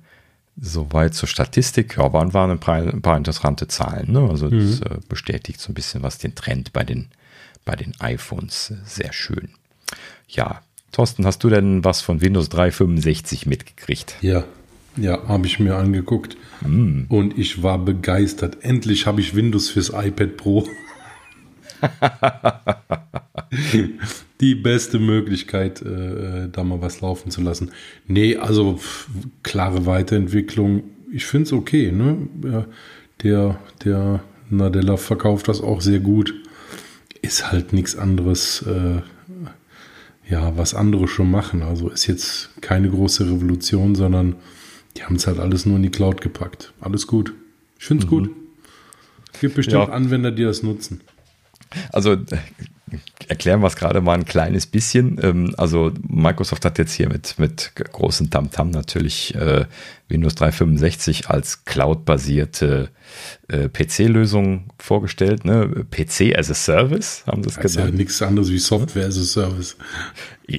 soweit 0.60 1.14
zur 1.14 1.28
Statistik. 1.28 1.96
Ja, 1.96 2.12
waren, 2.12 2.34
waren 2.34 2.50
ein, 2.50 2.58
paar, 2.58 2.78
ein 2.78 3.00
paar 3.00 3.16
interessante 3.16 3.68
Zahlen. 3.68 4.12
Ne? 4.12 4.28
Also, 4.28 4.46
mhm. 4.46 4.58
das 4.58 4.80
äh, 4.80 4.98
bestätigt 5.08 5.60
so 5.60 5.70
ein 5.70 5.74
bisschen 5.74 6.02
was 6.02 6.18
den 6.18 6.34
Trend 6.34 6.72
bei 6.72 6.84
den, 6.84 7.08
bei 7.64 7.76
den 7.76 7.94
iPhones. 8.00 8.74
Sehr 8.84 9.12
schön. 9.12 9.50
Ja, 10.28 10.62
Thorsten, 10.92 11.24
hast 11.24 11.42
du 11.44 11.48
denn 11.48 11.84
was 11.84 12.00
von 12.02 12.20
Windows 12.20 12.48
365 12.48 13.46
mitgekriegt? 13.46 14.16
Ja, 14.20 14.44
ja, 15.00 15.26
habe 15.26 15.46
ich 15.46 15.58
mir 15.58 15.76
angeguckt 15.76 16.36
mm. 16.66 17.04
und 17.08 17.38
ich 17.38 17.62
war 17.62 17.78
begeistert. 17.78 18.58
Endlich 18.62 19.06
habe 19.06 19.20
ich 19.20 19.34
Windows 19.34 19.70
fürs 19.70 19.90
iPad 19.90 20.36
Pro. 20.36 20.68
Die 24.40 24.54
beste 24.54 24.98
Möglichkeit, 24.98 25.82
äh, 25.82 26.48
da 26.50 26.64
mal 26.64 26.80
was 26.80 27.00
laufen 27.00 27.30
zu 27.30 27.40
lassen. 27.40 27.70
Nee, 28.06 28.36
also 28.36 28.78
klare 29.42 29.86
Weiterentwicklung. 29.86 30.84
Ich 31.12 31.26
finde 31.26 31.46
es 31.46 31.52
okay. 31.52 31.92
Ne? 31.92 32.28
Der, 33.22 33.58
der 33.84 34.22
Nadella 34.48 34.96
verkauft 34.96 35.48
das 35.48 35.60
auch 35.60 35.80
sehr 35.80 36.00
gut. 36.00 36.34
Ist 37.22 37.50
halt 37.50 37.72
nichts 37.72 37.96
anderes, 37.96 38.62
äh, 38.62 39.00
ja, 40.28 40.56
was 40.56 40.74
andere 40.74 41.08
schon 41.08 41.30
machen. 41.30 41.62
Also 41.62 41.88
ist 41.88 42.06
jetzt 42.06 42.50
keine 42.60 42.88
große 42.88 43.26
Revolution, 43.26 43.94
sondern 43.94 44.36
die 44.96 45.04
haben 45.04 45.16
es 45.16 45.26
halt 45.26 45.38
alles 45.38 45.66
nur 45.66 45.76
in 45.76 45.82
die 45.82 45.90
Cloud 45.90 46.20
gepackt. 46.20 46.72
Alles 46.80 47.06
gut. 47.06 47.32
Ich 47.78 47.84
finde 47.84 48.04
es 48.04 48.10
mhm. 48.10 48.14
gut. 48.14 48.30
Es 49.32 49.40
gibt 49.40 49.54
bestimmt 49.54 49.88
ja. 49.88 49.92
Anwender, 49.94 50.32
die 50.32 50.44
das 50.44 50.62
nutzen. 50.62 51.00
Also 51.92 52.16
erklären 53.28 53.60
wir 53.60 53.68
es 53.68 53.76
gerade 53.76 54.00
mal 54.00 54.14
ein 54.14 54.24
kleines 54.24 54.66
bisschen. 54.66 55.18
Ähm, 55.22 55.54
also 55.56 55.92
Microsoft 56.06 56.64
hat 56.64 56.78
jetzt 56.78 56.92
hier 56.92 57.08
mit, 57.08 57.38
mit 57.38 57.72
großen 57.74 58.30
Tamtam 58.30 58.70
natürlich 58.70 59.34
äh, 59.34 59.66
Windows 60.08 60.34
365 60.34 61.28
als 61.30 61.64
Cloud-basierte 61.64 62.90
äh, 63.48 63.68
PC-Lösung 63.68 64.70
vorgestellt. 64.78 65.44
Ne? 65.44 65.86
PC 65.90 66.36
as 66.36 66.50
a 66.50 66.54
Service 66.54 67.24
haben 67.26 67.42
sie 67.42 67.50
es 67.50 67.54
genannt. 67.56 67.64
Das 67.64 67.70
ist 67.70 67.76
ja 67.76 67.90
nichts 67.90 68.22
anderes 68.22 68.50
wie 68.50 68.58
Software 68.58 69.06
as 69.06 69.18
a 69.18 69.22
Service. 69.22 69.76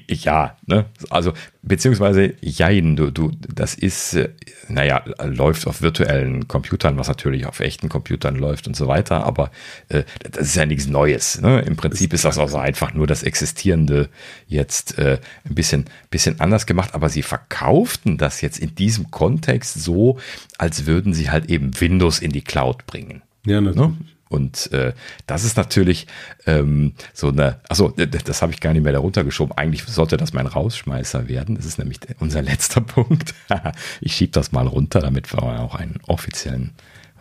Ja, 0.08 0.58
ne? 0.68 0.86
also 1.10 1.34
beziehungsweise 1.64 2.34
jein, 2.42 2.96
du, 2.96 3.12
du, 3.12 3.32
das 3.54 3.76
ist, 3.76 4.14
äh, 4.14 4.30
naja, 4.68 5.04
läuft 5.24 5.68
auf 5.68 5.82
virtuellen 5.82 6.48
Computern, 6.48 6.98
was 6.98 7.08
natürlich 7.08 7.46
auf 7.46 7.60
echten 7.60 7.90
Computern 7.90 8.36
läuft 8.36 8.68
und 8.68 8.76
so 8.76 8.88
weiter, 8.88 9.26
aber 9.26 9.52
äh, 9.90 10.04
das 10.32 10.48
ist 10.48 10.56
ja 10.56 10.66
nichts 10.66 10.88
Neues. 10.88 11.42
Ne? 11.42 11.62
Im 11.62 11.76
Prinzip 11.76 12.14
ist 12.14 12.26
das 12.26 12.38
also 12.38 12.58
einfach 12.58 12.94
nur 12.94 13.06
das 13.06 13.24
Existierende 13.24 14.10
jetzt 14.48 14.98
äh, 14.98 15.20
ein 15.44 15.56
bisschen, 15.56 15.86
bisschen 16.10 16.40
anders 16.40 16.66
gemacht, 16.66 16.96
aber 16.96 17.10
sie 17.10 17.22
verkauften 17.22 18.18
das 18.18 18.42
jetzt 18.42 18.60
in 18.60 18.74
diesem 18.76 19.12
Kontext 19.12 19.84
so, 19.84 20.20
als 20.58 20.86
würden 20.86 21.14
sie 21.14 21.30
halt 21.30 21.50
eben 21.50 21.80
Windows 21.80 22.20
in 22.20 22.32
die 22.32 22.41
Cloud 22.42 22.86
bringen. 22.86 23.22
Ja, 23.46 23.62
natürlich. 23.62 23.90
Ne? 23.90 23.98
Und 24.32 24.72
äh, 24.72 24.94
das 25.28 25.44
ist 25.44 25.58
natürlich 25.58 26.08
ähm, 26.46 26.94
so 27.14 27.28
eine, 27.28 27.60
achso, 27.68 27.90
das 27.90 28.42
habe 28.42 28.54
ich 28.54 28.62
gar 28.62 28.72
nicht 28.72 28.84
mehr 28.84 28.94
darunter 28.94 29.26
geschoben. 29.26 29.52
Eigentlich 29.58 29.84
sollte 29.84 30.16
das 30.16 30.32
mein 30.32 30.48
Rausschmeißer 30.48 31.28
werden. 31.28 31.56
Das 31.56 31.66
ist 31.66 31.78
nämlich 31.78 32.00
unser 32.20 32.42
letzter 32.42 32.80
Punkt. 32.80 33.34
ich 34.02 34.16
schiebe 34.16 34.32
das 34.32 34.54
mal 34.54 34.68
runter, 34.68 35.02
damit 35.02 35.34
wir 35.34 35.44
auch 35.44 35.76
einen 35.76 36.00
offiziellen 36.08 36.72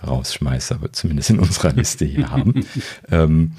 Rausschmeißer, 0.06 0.78
zumindest 0.92 1.30
in 1.30 1.40
unserer 1.40 1.72
Liste 1.72 2.04
hier 2.04 2.30
haben. 2.30 2.64
ähm, 3.10 3.52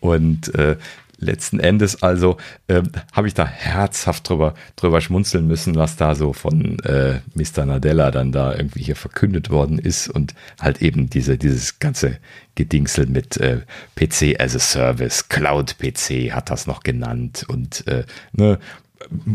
und 0.00 0.52
äh, 0.56 0.76
letzten 1.18 1.60
Endes 1.60 2.02
also 2.02 2.36
äh, 2.68 2.82
habe 3.12 3.28
ich 3.28 3.34
da 3.34 3.46
herzhaft 3.46 4.28
drüber, 4.28 4.54
drüber 4.76 5.00
schmunzeln 5.00 5.46
müssen, 5.46 5.76
was 5.76 5.96
da 5.96 6.14
so 6.14 6.32
von 6.32 6.78
äh, 6.80 7.20
Mr. 7.34 7.66
Nadella 7.66 8.10
dann 8.10 8.32
da 8.32 8.54
irgendwie 8.54 8.82
hier 8.82 8.96
verkündet 8.96 9.50
worden 9.50 9.78
ist 9.78 10.08
und 10.08 10.34
halt 10.60 10.82
eben 10.82 11.08
diese, 11.08 11.38
dieses 11.38 11.78
ganze 11.78 12.18
Gedingsel 12.54 13.06
mit 13.06 13.36
äh, 13.38 13.60
PC 13.96 14.40
as 14.40 14.54
a 14.56 14.58
Service, 14.58 15.28
Cloud 15.28 15.76
PC 15.78 16.32
hat 16.32 16.50
das 16.50 16.66
noch 16.66 16.82
genannt 16.82 17.44
und 17.48 17.86
äh, 17.86 18.04
ne, 18.32 18.58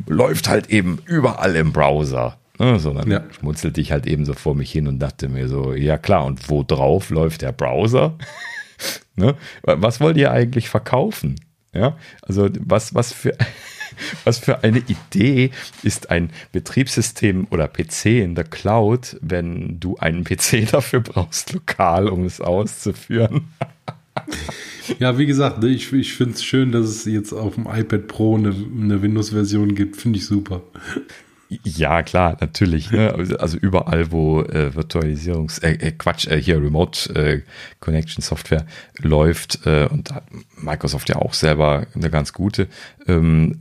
läuft 0.07 0.49
halt 0.49 0.69
eben 0.69 0.99
überall 1.05 1.55
im 1.55 1.71
Browser. 1.71 2.37
Ne, 2.59 2.79
so, 2.79 2.93
dann 2.93 3.09
ja. 3.09 3.23
schmunzelte 3.31 3.81
ich 3.81 3.91
halt 3.91 4.05
eben 4.05 4.25
so 4.25 4.33
vor 4.33 4.53
mich 4.55 4.71
hin 4.71 4.87
und 4.87 4.99
dachte 4.99 5.29
mir 5.29 5.47
so, 5.47 5.73
ja 5.73 5.97
klar, 5.97 6.25
und 6.25 6.49
wo 6.49 6.63
drauf 6.63 7.09
läuft 7.09 7.41
der 7.41 7.51
Browser? 7.51 8.17
ne? 9.15 9.35
Was 9.63 9.99
wollt 9.99 10.17
ihr 10.17 10.31
eigentlich 10.31 10.69
verkaufen? 10.69 11.37
Ja, 11.73 11.97
also 12.21 12.49
was, 12.59 12.93
was 12.93 13.13
für, 13.13 13.35
was 14.25 14.39
für 14.39 14.63
eine 14.63 14.79
Idee 14.79 15.51
ist 15.83 16.09
ein 16.09 16.31
Betriebssystem 16.51 17.47
oder 17.49 17.67
PC 17.67 18.05
in 18.05 18.35
der 18.35 18.43
Cloud, 18.43 19.17
wenn 19.21 19.79
du 19.79 19.97
einen 19.97 20.23
PC 20.23 20.69
dafür 20.71 20.99
brauchst, 21.01 21.53
lokal, 21.53 22.09
um 22.09 22.25
es 22.25 22.41
auszuführen? 22.41 23.47
Ja, 24.99 25.17
wie 25.17 25.25
gesagt, 25.25 25.61
ne, 25.63 25.69
ich, 25.69 25.91
ich 25.93 26.13
finde 26.13 26.33
es 26.33 26.43
schön, 26.43 26.71
dass 26.71 26.85
es 26.85 27.05
jetzt 27.05 27.31
auf 27.31 27.55
dem 27.55 27.65
iPad 27.65 28.07
Pro 28.07 28.35
eine, 28.35 28.49
eine 28.49 29.01
Windows-Version 29.01 29.73
gibt. 29.75 29.95
Finde 29.95 30.19
ich 30.19 30.25
super. 30.25 30.61
Ja, 31.63 32.01
klar, 32.01 32.37
natürlich. 32.39 32.91
Ne? 32.91 33.13
Also 33.37 33.57
überall, 33.57 34.11
wo 34.11 34.41
äh, 34.41 34.71
Virtualisierungs-, 34.73 35.61
äh, 35.61 35.73
äh, 35.73 35.91
Quatsch, 35.91 36.25
äh, 36.27 36.41
hier 36.41 36.55
Remote 36.55 37.13
äh, 37.13 37.41
Connection 37.81 38.21
Software 38.21 38.65
läuft 38.99 39.65
äh, 39.65 39.87
und 39.91 40.11
hat 40.13 40.23
Microsoft 40.55 41.09
ja 41.09 41.17
auch 41.17 41.33
selber 41.33 41.87
eine 41.93 42.09
ganz 42.09 42.31
gute, 42.31 42.67
ähm, 43.05 43.59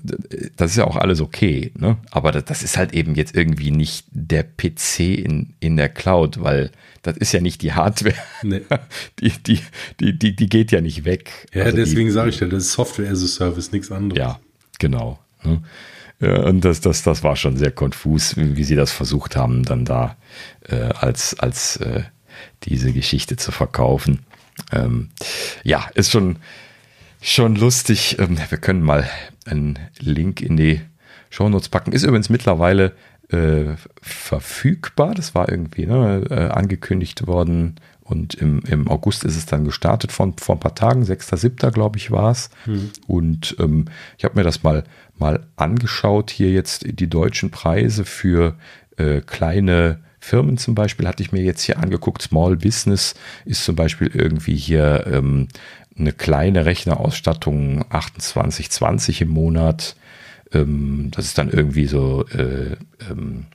das 0.56 0.70
ist 0.70 0.76
ja 0.76 0.84
auch 0.84 0.94
alles 0.94 1.20
okay. 1.20 1.72
Ne? 1.76 1.96
Aber 2.12 2.30
das, 2.30 2.44
das, 2.44 2.62
ist 2.62 2.76
halt 2.76 2.92
eben 2.94 3.16
jetzt 3.16 3.34
irgendwie 3.34 3.72
nicht 3.72 4.06
der 4.12 4.44
PC 4.44 5.00
in, 5.00 5.54
in 5.58 5.76
der 5.76 5.88
Cloud, 5.88 6.40
weil 6.40 6.70
das 7.02 7.16
ist 7.16 7.32
ja 7.32 7.40
nicht 7.40 7.60
die 7.60 7.72
Hardware. 7.72 8.14
Nee. 8.42 8.62
Die, 9.18 9.30
die, 9.30 9.60
die, 9.98 10.18
die, 10.18 10.36
die 10.36 10.48
geht 10.48 10.70
ja 10.72 10.80
nicht 10.80 11.04
weg. 11.04 11.48
Ja, 11.52 11.64
also 11.64 11.76
deswegen 11.76 12.10
sage 12.10 12.30
ich 12.30 12.40
ja, 12.40 12.46
das 12.46 12.64
ist 12.64 12.72
Software 12.72 13.10
as 13.10 13.22
a 13.22 13.26
Service, 13.26 13.72
nichts 13.72 13.90
anderes. 13.90 14.18
Ja, 14.18 14.38
genau. 14.78 15.18
Ne? 15.42 15.60
Ja, 16.20 16.42
und 16.44 16.64
das, 16.64 16.80
das, 16.80 17.02
das 17.02 17.22
war 17.22 17.36
schon 17.36 17.56
sehr 17.56 17.70
konfus, 17.70 18.36
wie 18.36 18.64
sie 18.64 18.76
das 18.76 18.92
versucht 18.92 19.36
haben, 19.36 19.64
dann 19.64 19.84
da 19.84 20.16
äh, 20.68 20.76
als, 20.76 21.38
als 21.40 21.76
äh, 21.76 22.02
diese 22.64 22.92
Geschichte 22.92 23.36
zu 23.36 23.52
verkaufen. 23.52 24.20
Ähm, 24.72 25.08
ja, 25.64 25.88
ist 25.94 26.10
schon, 26.10 26.36
schon 27.22 27.56
lustig. 27.56 28.18
Ähm, 28.18 28.38
wir 28.48 28.58
können 28.58 28.82
mal 28.82 29.08
einen 29.46 29.78
Link 29.98 30.42
in 30.42 30.56
die 30.56 30.80
Shownotes 31.30 31.68
packen. 31.68 31.92
Ist 31.92 32.02
übrigens 32.02 32.28
mittlerweile 32.28 32.92
äh, 33.30 33.76
verfügbar. 34.02 35.14
Das 35.14 35.34
war 35.34 35.48
irgendwie 35.48 35.86
ne, 35.86 36.24
äh, 36.28 36.48
angekündigt 36.50 37.26
worden. 37.26 37.76
Und 38.02 38.34
im, 38.34 38.60
im 38.66 38.88
August 38.88 39.24
ist 39.24 39.36
es 39.36 39.46
dann 39.46 39.64
gestartet, 39.64 40.10
von, 40.10 40.36
vor 40.36 40.56
ein 40.56 40.60
paar 40.60 40.74
Tagen, 40.74 41.04
6.7. 41.04 41.70
glaube 41.70 41.96
ich 41.96 42.10
war 42.10 42.32
es. 42.32 42.50
Hm. 42.64 42.90
Und 43.06 43.56
ähm, 43.60 43.84
ich 44.18 44.24
habe 44.24 44.36
mir 44.36 44.42
das 44.42 44.64
mal, 44.64 44.82
mal 45.20 45.46
angeschaut, 45.56 46.30
hier 46.30 46.50
jetzt 46.50 46.84
die 46.86 47.08
deutschen 47.08 47.50
Preise 47.50 48.04
für 48.04 48.56
äh, 48.96 49.20
kleine 49.20 50.00
Firmen 50.18 50.58
zum 50.58 50.74
Beispiel, 50.74 51.06
hatte 51.06 51.22
ich 51.22 51.32
mir 51.32 51.42
jetzt 51.42 51.62
hier 51.62 51.78
angeguckt. 51.78 52.22
Small 52.22 52.56
Business 52.56 53.14
ist 53.44 53.64
zum 53.64 53.76
Beispiel 53.76 54.10
irgendwie 54.12 54.56
hier 54.56 55.06
ähm, 55.06 55.48
eine 55.98 56.12
kleine 56.12 56.66
Rechnerausstattung 56.66 57.84
2820 57.90 59.22
im 59.22 59.28
Monat. 59.28 59.96
Ähm, 60.52 61.10
das 61.12 61.26
ist 61.26 61.38
dann 61.38 61.50
irgendwie 61.50 61.86
so 61.86 62.26
äh, 62.28 62.76
ähm, 63.10 63.46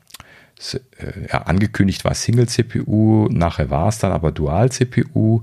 äh, 0.98 1.28
ja, 1.32 1.42
angekündigt 1.44 2.06
war 2.06 2.16
Single 2.16 2.48
CPU, 2.48 3.28
nachher 3.30 3.70
war 3.70 3.90
es 3.90 4.00
dann 4.00 4.12
aber 4.12 4.32
Dual 4.32 4.72
CPU 4.72 5.42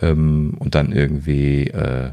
ähm, 0.00 0.54
und 0.58 0.74
dann 0.74 0.92
irgendwie 0.92 1.68
äh, 1.68 2.12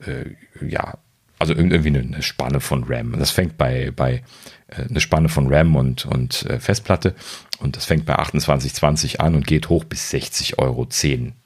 äh, 0.00 0.66
ja, 0.66 0.98
also 1.38 1.54
irgendwie 1.54 1.88
eine 1.88 2.22
Spanne 2.22 2.60
von 2.60 2.84
RAM. 2.84 3.18
Das 3.18 3.30
fängt 3.30 3.56
bei, 3.56 3.92
bei 3.94 4.22
äh, 4.68 4.82
eine 4.88 5.00
Spanne 5.00 5.28
von 5.28 5.52
RAM 5.52 5.76
und, 5.76 6.06
und 6.06 6.44
äh, 6.46 6.58
Festplatte 6.58 7.14
und 7.60 7.76
das 7.76 7.84
fängt 7.84 8.06
bei 8.06 8.18
28,20 8.18 9.18
an 9.18 9.34
und 9.34 9.46
geht 9.46 9.68
hoch 9.68 9.84
bis 9.84 10.12
60,10 10.12 10.58
Euro 10.58 10.88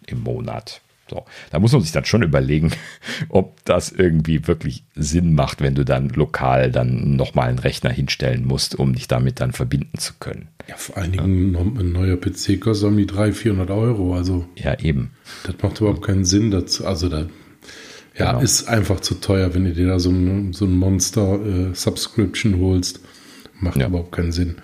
im 0.07 0.21
Monat. 0.21 0.81
So, 1.11 1.27
da 1.51 1.59
muss 1.59 1.73
man 1.73 1.83
sich 1.83 1.93
dann 1.93 2.07
schon 2.07 2.23
überlegen, 2.23 2.73
ob 3.29 3.63
das 3.65 3.93
irgendwie 3.93 4.47
wirklich 4.47 4.85
Sinn 4.95 5.35
macht, 5.35 5.61
wenn 5.61 5.75
du 5.75 5.85
dann 5.85 6.09
lokal 6.09 6.71
dann 6.71 7.17
nochmal 7.17 7.51
einen 7.51 7.59
Rechner 7.59 7.91
hinstellen 7.91 8.47
musst, 8.47 8.75
um 8.77 8.95
dich 8.95 9.09
damit 9.09 9.41
dann 9.41 9.53
verbinden 9.53 9.99
zu 9.99 10.15
können. 10.19 10.49
Ja, 10.69 10.77
vor 10.77 10.97
allen 10.97 11.13
Dingen 11.13 11.55
ja. 11.55 11.61
ein 11.61 11.93
neuer 11.93 12.17
PC 12.17 12.61
kostet 12.61 12.97
die 12.97 13.07
300, 13.07 13.37
400 13.37 13.71
Euro. 13.71 14.15
Also, 14.15 14.47
ja, 14.57 14.79
eben. 14.79 15.11
Das 15.45 15.57
macht 15.61 15.81
überhaupt 15.81 16.03
keinen 16.03 16.25
Sinn 16.25 16.51
dazu. 16.51 16.87
Also, 16.87 17.09
da 17.09 17.27
ja, 18.19 18.33
genau. 18.33 18.43
ist 18.43 18.69
einfach 18.69 19.01
zu 19.01 19.15
teuer, 19.15 19.55
wenn 19.55 19.65
du 19.65 19.73
dir 19.73 19.87
da 19.87 19.99
so 19.99 20.11
ein, 20.11 20.53
so 20.53 20.65
ein 20.67 20.77
Monster-Subscription 20.77 22.55
äh, 22.55 22.61
holst. 22.61 23.01
Macht 23.61 23.79
ja. 23.79 23.87
überhaupt 23.87 24.13
keinen 24.13 24.33
Sinn. 24.33 24.57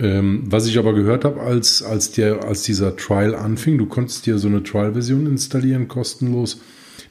Ähm, 0.00 0.44
was 0.46 0.66
ich 0.66 0.78
aber 0.78 0.92
gehört 0.92 1.24
habe, 1.24 1.40
als, 1.40 1.82
als, 1.82 2.12
der, 2.12 2.44
als 2.44 2.62
dieser 2.62 2.96
Trial 2.96 3.34
anfing, 3.34 3.78
du 3.78 3.86
konntest 3.86 4.26
dir 4.26 4.38
so 4.38 4.46
eine 4.46 4.62
Trial-Version 4.62 5.26
installieren, 5.26 5.88
kostenlos. 5.88 6.60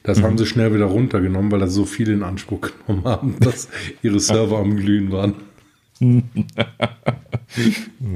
Das 0.02 0.18
mhm. 0.18 0.22
haben 0.22 0.38
sie 0.38 0.46
schnell 0.46 0.72
wieder 0.72 0.86
runtergenommen, 0.86 1.50
weil 1.52 1.60
da 1.60 1.66
so 1.66 1.84
viele 1.84 2.14
in 2.14 2.22
Anspruch 2.22 2.70
genommen 2.86 3.04
haben, 3.04 3.36
dass 3.40 3.68
ihre 4.02 4.20
Server 4.20 4.58
am 4.58 4.76
Glühen 4.76 5.12
waren. 5.12 5.34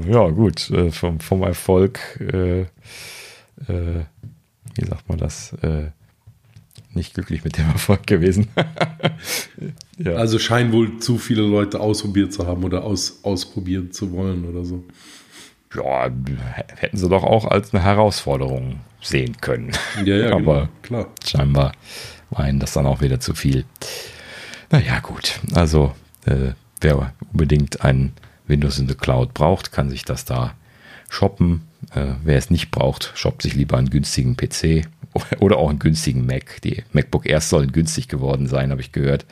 ja, 0.07 0.29
gut, 0.29 0.69
äh, 0.71 0.89
vom, 0.89 1.19
vom 1.19 1.43
Erfolg, 1.43 1.99
äh, 2.19 2.61
äh, 2.61 4.05
wie 4.75 4.85
sagt 4.85 5.09
man 5.09 5.17
das, 5.17 5.53
äh, 5.61 5.87
nicht 6.95 7.13
glücklich 7.13 7.43
mit 7.43 7.57
dem 7.57 7.65
Erfolg 7.71 8.07
gewesen. 8.07 8.49
ja. 9.97 10.13
Also 10.13 10.39
scheinen 10.39 10.71
wohl 10.71 10.99
zu 10.99 11.17
viele 11.17 11.41
Leute 11.41 11.79
ausprobiert 11.79 12.33
zu 12.33 12.47
haben 12.47 12.63
oder 12.63 12.83
aus, 12.83 13.19
ausprobieren 13.23 13.91
zu 13.91 14.11
wollen 14.11 14.45
oder 14.45 14.65
so. 14.65 14.83
Ja, 15.75 16.09
hätten 16.75 16.97
sie 16.97 17.09
doch 17.09 17.23
auch 17.23 17.45
als 17.45 17.73
eine 17.73 17.83
Herausforderung 17.83 18.79
sehen 19.01 19.37
können. 19.41 19.71
Ja, 20.05 20.15
ja, 20.15 20.31
aber 20.35 20.69
genau, 20.81 21.03
klar. 21.03 21.07
Scheinbar 21.25 21.71
war 22.29 22.47
ihnen 22.47 22.59
das 22.59 22.73
dann 22.73 22.85
auch 22.85 23.01
wieder 23.01 23.19
zu 23.19 23.33
viel. 23.33 23.65
Naja, 24.69 24.99
gut. 24.99 25.39
Also, 25.53 25.93
äh, 26.25 26.53
wer 26.81 27.13
unbedingt 27.31 27.83
ein 27.83 28.13
Windows 28.47 28.79
in 28.79 28.87
the 28.87 28.95
Cloud 28.95 29.33
braucht, 29.33 29.71
kann 29.71 29.89
sich 29.89 30.03
das 30.03 30.25
da 30.25 30.55
shoppen. 31.09 31.67
Äh, 31.93 32.13
wer 32.23 32.37
es 32.37 32.49
nicht 32.49 32.71
braucht, 32.71 33.11
shoppt 33.15 33.41
sich 33.41 33.55
lieber 33.55 33.77
einen 33.77 33.89
günstigen 33.89 34.37
PC 34.37 34.87
oder 35.39 35.57
auch 35.57 35.69
einen 35.69 35.79
günstigen 35.79 36.25
Mac. 36.25 36.61
Die 36.63 36.83
MacBook 36.91 37.25
Airs 37.25 37.49
sollen 37.49 37.71
günstig 37.71 38.07
geworden 38.07 38.47
sein, 38.47 38.71
habe 38.71 38.81
ich 38.81 38.91
gehört. 38.91 39.25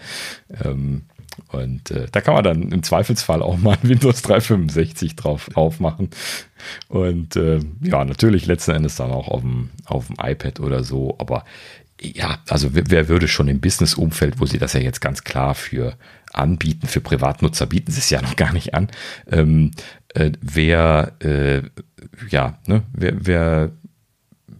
Ähm, 0.63 1.03
und 1.47 1.91
äh, 1.91 2.07
da 2.11 2.21
kann 2.21 2.33
man 2.33 2.43
dann 2.43 2.71
im 2.71 2.83
Zweifelsfall 2.83 3.41
auch 3.41 3.57
mal 3.57 3.77
ein 3.81 3.89
Windows 3.89 4.21
365 4.21 5.15
drauf 5.15 5.49
aufmachen. 5.55 6.09
Und 6.87 7.35
äh, 7.35 7.59
ja, 7.81 8.05
natürlich 8.05 8.45
letzten 8.45 8.71
Endes 8.71 8.95
dann 8.95 9.11
auch 9.11 9.27
auf 9.27 9.41
dem, 9.41 9.69
auf 9.85 10.07
dem 10.07 10.17
iPad 10.21 10.59
oder 10.59 10.83
so. 10.83 11.15
Aber 11.19 11.43
ja, 12.01 12.39
also 12.49 12.69
wer 12.71 13.07
würde 13.09 13.27
schon 13.27 13.47
im 13.47 13.61
Business-Umfeld, 13.61 14.39
wo 14.39 14.45
sie 14.45 14.57
das 14.57 14.73
ja 14.73 14.79
jetzt 14.79 15.01
ganz 15.01 15.23
klar 15.23 15.53
für 15.53 15.95
anbieten, 16.33 16.87
für 16.87 17.01
Privatnutzer 17.01 17.67
bieten 17.67 17.91
sie 17.91 17.99
es 17.99 18.09
ja 18.09 18.21
noch 18.21 18.35
gar 18.35 18.53
nicht 18.53 18.73
an. 18.73 18.87
Ähm, 19.29 19.71
äh, 20.15 20.31
wer, 20.41 21.13
äh, 21.19 21.61
ja, 22.29 22.57
ne, 22.65 22.83
wer, 22.93 23.13
wer 23.25 23.71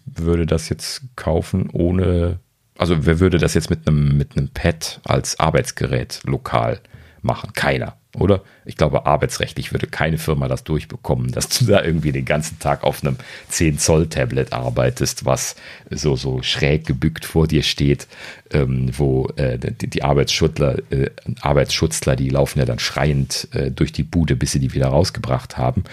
würde 0.06 0.46
das 0.46 0.70
jetzt 0.70 1.02
kaufen 1.16 1.70
ohne, 1.72 2.40
also 2.78 3.06
wer 3.06 3.20
würde 3.20 3.40
das 3.40 3.56
jetzt 3.56 3.70
mit 3.70 3.88
einem, 3.88 4.18
mit 4.18 4.38
einem 4.38 4.50
Pad 4.50 5.02
als 5.04 5.40
Arbeitsgerät 5.40 6.22
lokal 6.26 6.80
machen? 7.22 7.54
Keiner, 7.54 7.98
oder? 8.18 8.42
Ich 8.66 8.76
glaube, 8.76 9.06
arbeitsrechtlich 9.06 9.72
würde 9.72 9.88
keine 9.88 10.18
Firma 10.18 10.48
das 10.48 10.64
durchbekommen, 10.64 11.32
dass 11.32 11.48
du 11.50 11.66
da 11.66 11.84
irgendwie 11.84 12.12
den 12.12 12.26
ganzen 12.26 12.60
Tag 12.60 12.84
auf 12.84 13.04
einem 13.04 13.16
10 13.50 13.78
Zoll 13.78 14.08
Tablet 14.08 14.52
arbeitest, 14.52 15.26
was 15.26 15.56
so, 15.90 16.16
so 16.16 16.42
schräg 16.42 16.86
gebückt 16.86 17.26
vor 17.26 17.48
dir 17.48 17.64
steht, 17.64 18.08
ähm, 18.52 18.92
wo 18.98 19.30
äh, 19.38 19.58
die, 19.58 19.88
die 19.88 20.04
Arbeitsschutzler, 20.04 20.80
äh, 20.92 21.10
Arbeitsschutzler, 21.42 22.16
die 22.16 22.30
laufen 22.30 22.60
ja 22.60 22.66
dann 22.66 22.80
schreiend 22.80 23.48
äh, 23.54 23.72
durch 23.72 23.94
die 23.94 24.04
Bude, 24.04 24.36
bis 24.36 24.52
sie 24.52 24.60
die 24.60 24.74
wieder 24.74 24.88
rausgebracht 24.88 25.58
haben. 25.58 25.84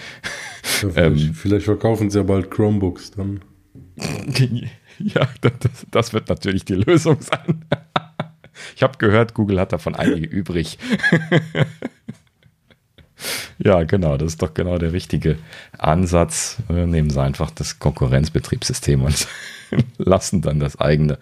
Ja, 0.81 0.89
vielleicht, 0.91 0.97
ähm, 0.97 1.33
vielleicht 1.33 1.65
verkaufen 1.65 2.09
sie 2.09 2.17
ja 2.17 2.23
bald 2.23 2.51
Chromebooks 2.51 3.11
dann. 3.11 3.41
Ja, 5.01 5.29
das, 5.39 5.53
das 5.91 6.13
wird 6.13 6.27
natürlich 6.27 6.65
die 6.65 6.75
Lösung 6.75 7.21
sein. 7.21 7.63
Ich 8.75 8.83
habe 8.83 8.97
gehört, 8.97 9.33
Google 9.33 9.59
hat 9.59 9.71
davon 9.71 9.95
einige 9.95 10.27
übrig. 10.27 10.77
Ja, 13.57 13.83
genau, 13.83 14.17
das 14.17 14.33
ist 14.33 14.41
doch 14.41 14.53
genau 14.53 14.77
der 14.77 14.93
richtige 14.93 15.37
Ansatz. 15.77 16.57
Nehmen 16.69 17.09
Sie 17.09 17.21
einfach 17.21 17.51
das 17.51 17.79
Konkurrenzbetriebssystem 17.79 19.03
und 19.03 19.27
lassen 19.97 20.41
dann 20.41 20.59
das 20.59 20.79
eigene 20.79 21.17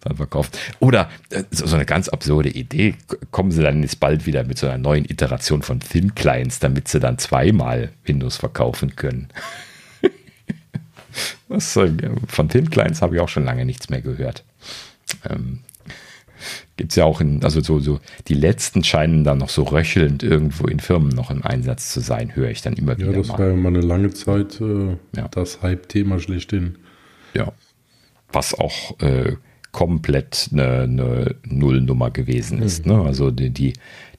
dann 0.00 0.16
verkaufen. 0.16 0.50
Oder 0.80 1.08
äh, 1.30 1.44
so 1.50 1.74
eine 1.74 1.86
ganz 1.86 2.08
absurde 2.08 2.50
Idee, 2.50 2.94
kommen 3.30 3.50
Sie 3.50 3.62
dann 3.62 3.82
jetzt 3.82 4.00
bald 4.00 4.26
wieder 4.26 4.44
mit 4.44 4.58
so 4.58 4.66
einer 4.66 4.78
neuen 4.78 5.04
Iteration 5.04 5.62
von 5.62 5.80
Thin 5.80 6.14
Clients, 6.14 6.58
damit 6.58 6.88
Sie 6.88 7.00
dann 7.00 7.18
zweimal 7.18 7.90
Windows 8.04 8.36
verkaufen 8.36 8.96
können. 8.96 9.28
Von 12.28 12.48
Thin 12.48 12.70
Clients 12.70 13.02
habe 13.02 13.16
ich 13.16 13.20
auch 13.20 13.28
schon 13.28 13.44
lange 13.44 13.64
nichts 13.64 13.88
mehr 13.88 14.02
gehört. 14.02 14.44
Ähm, 15.28 15.60
Gibt 16.78 16.92
es 16.92 16.96
ja 16.96 17.04
auch 17.04 17.20
in, 17.20 17.42
also 17.42 17.60
so, 17.60 17.80
so, 17.80 17.98
die 18.28 18.34
letzten 18.34 18.84
scheinen 18.84 19.24
dann 19.24 19.38
noch 19.38 19.48
so 19.48 19.64
röchelnd 19.64 20.22
irgendwo 20.22 20.68
in 20.68 20.78
Firmen 20.78 21.08
noch 21.08 21.32
im 21.32 21.44
Einsatz 21.44 21.92
zu 21.92 21.98
sein, 21.98 22.36
höre 22.36 22.50
ich 22.50 22.62
dann 22.62 22.74
immer 22.74 22.96
wieder. 22.96 23.10
Ja, 23.10 23.18
das 23.18 23.26
mal. 23.26 23.38
war 23.40 23.48
ja 23.48 23.56
mal 23.56 23.68
eine 23.70 23.80
lange 23.80 24.10
Zeit 24.10 24.60
äh, 24.60 24.96
ja. 25.16 25.26
das 25.28 25.60
Hype-Thema 25.60 26.20
schlechthin. 26.20 26.78
Ja. 27.34 27.52
Was 28.30 28.54
auch 28.54 29.00
äh, 29.00 29.32
komplett 29.72 30.50
eine, 30.52 30.82
eine, 30.82 31.34
Nullnummer 31.42 32.12
gewesen 32.12 32.62
ist. 32.62 32.86
Mhm. 32.86 32.92
Ne? 32.92 33.02
Also 33.02 33.32
die, 33.32 33.50
die, 33.50 33.72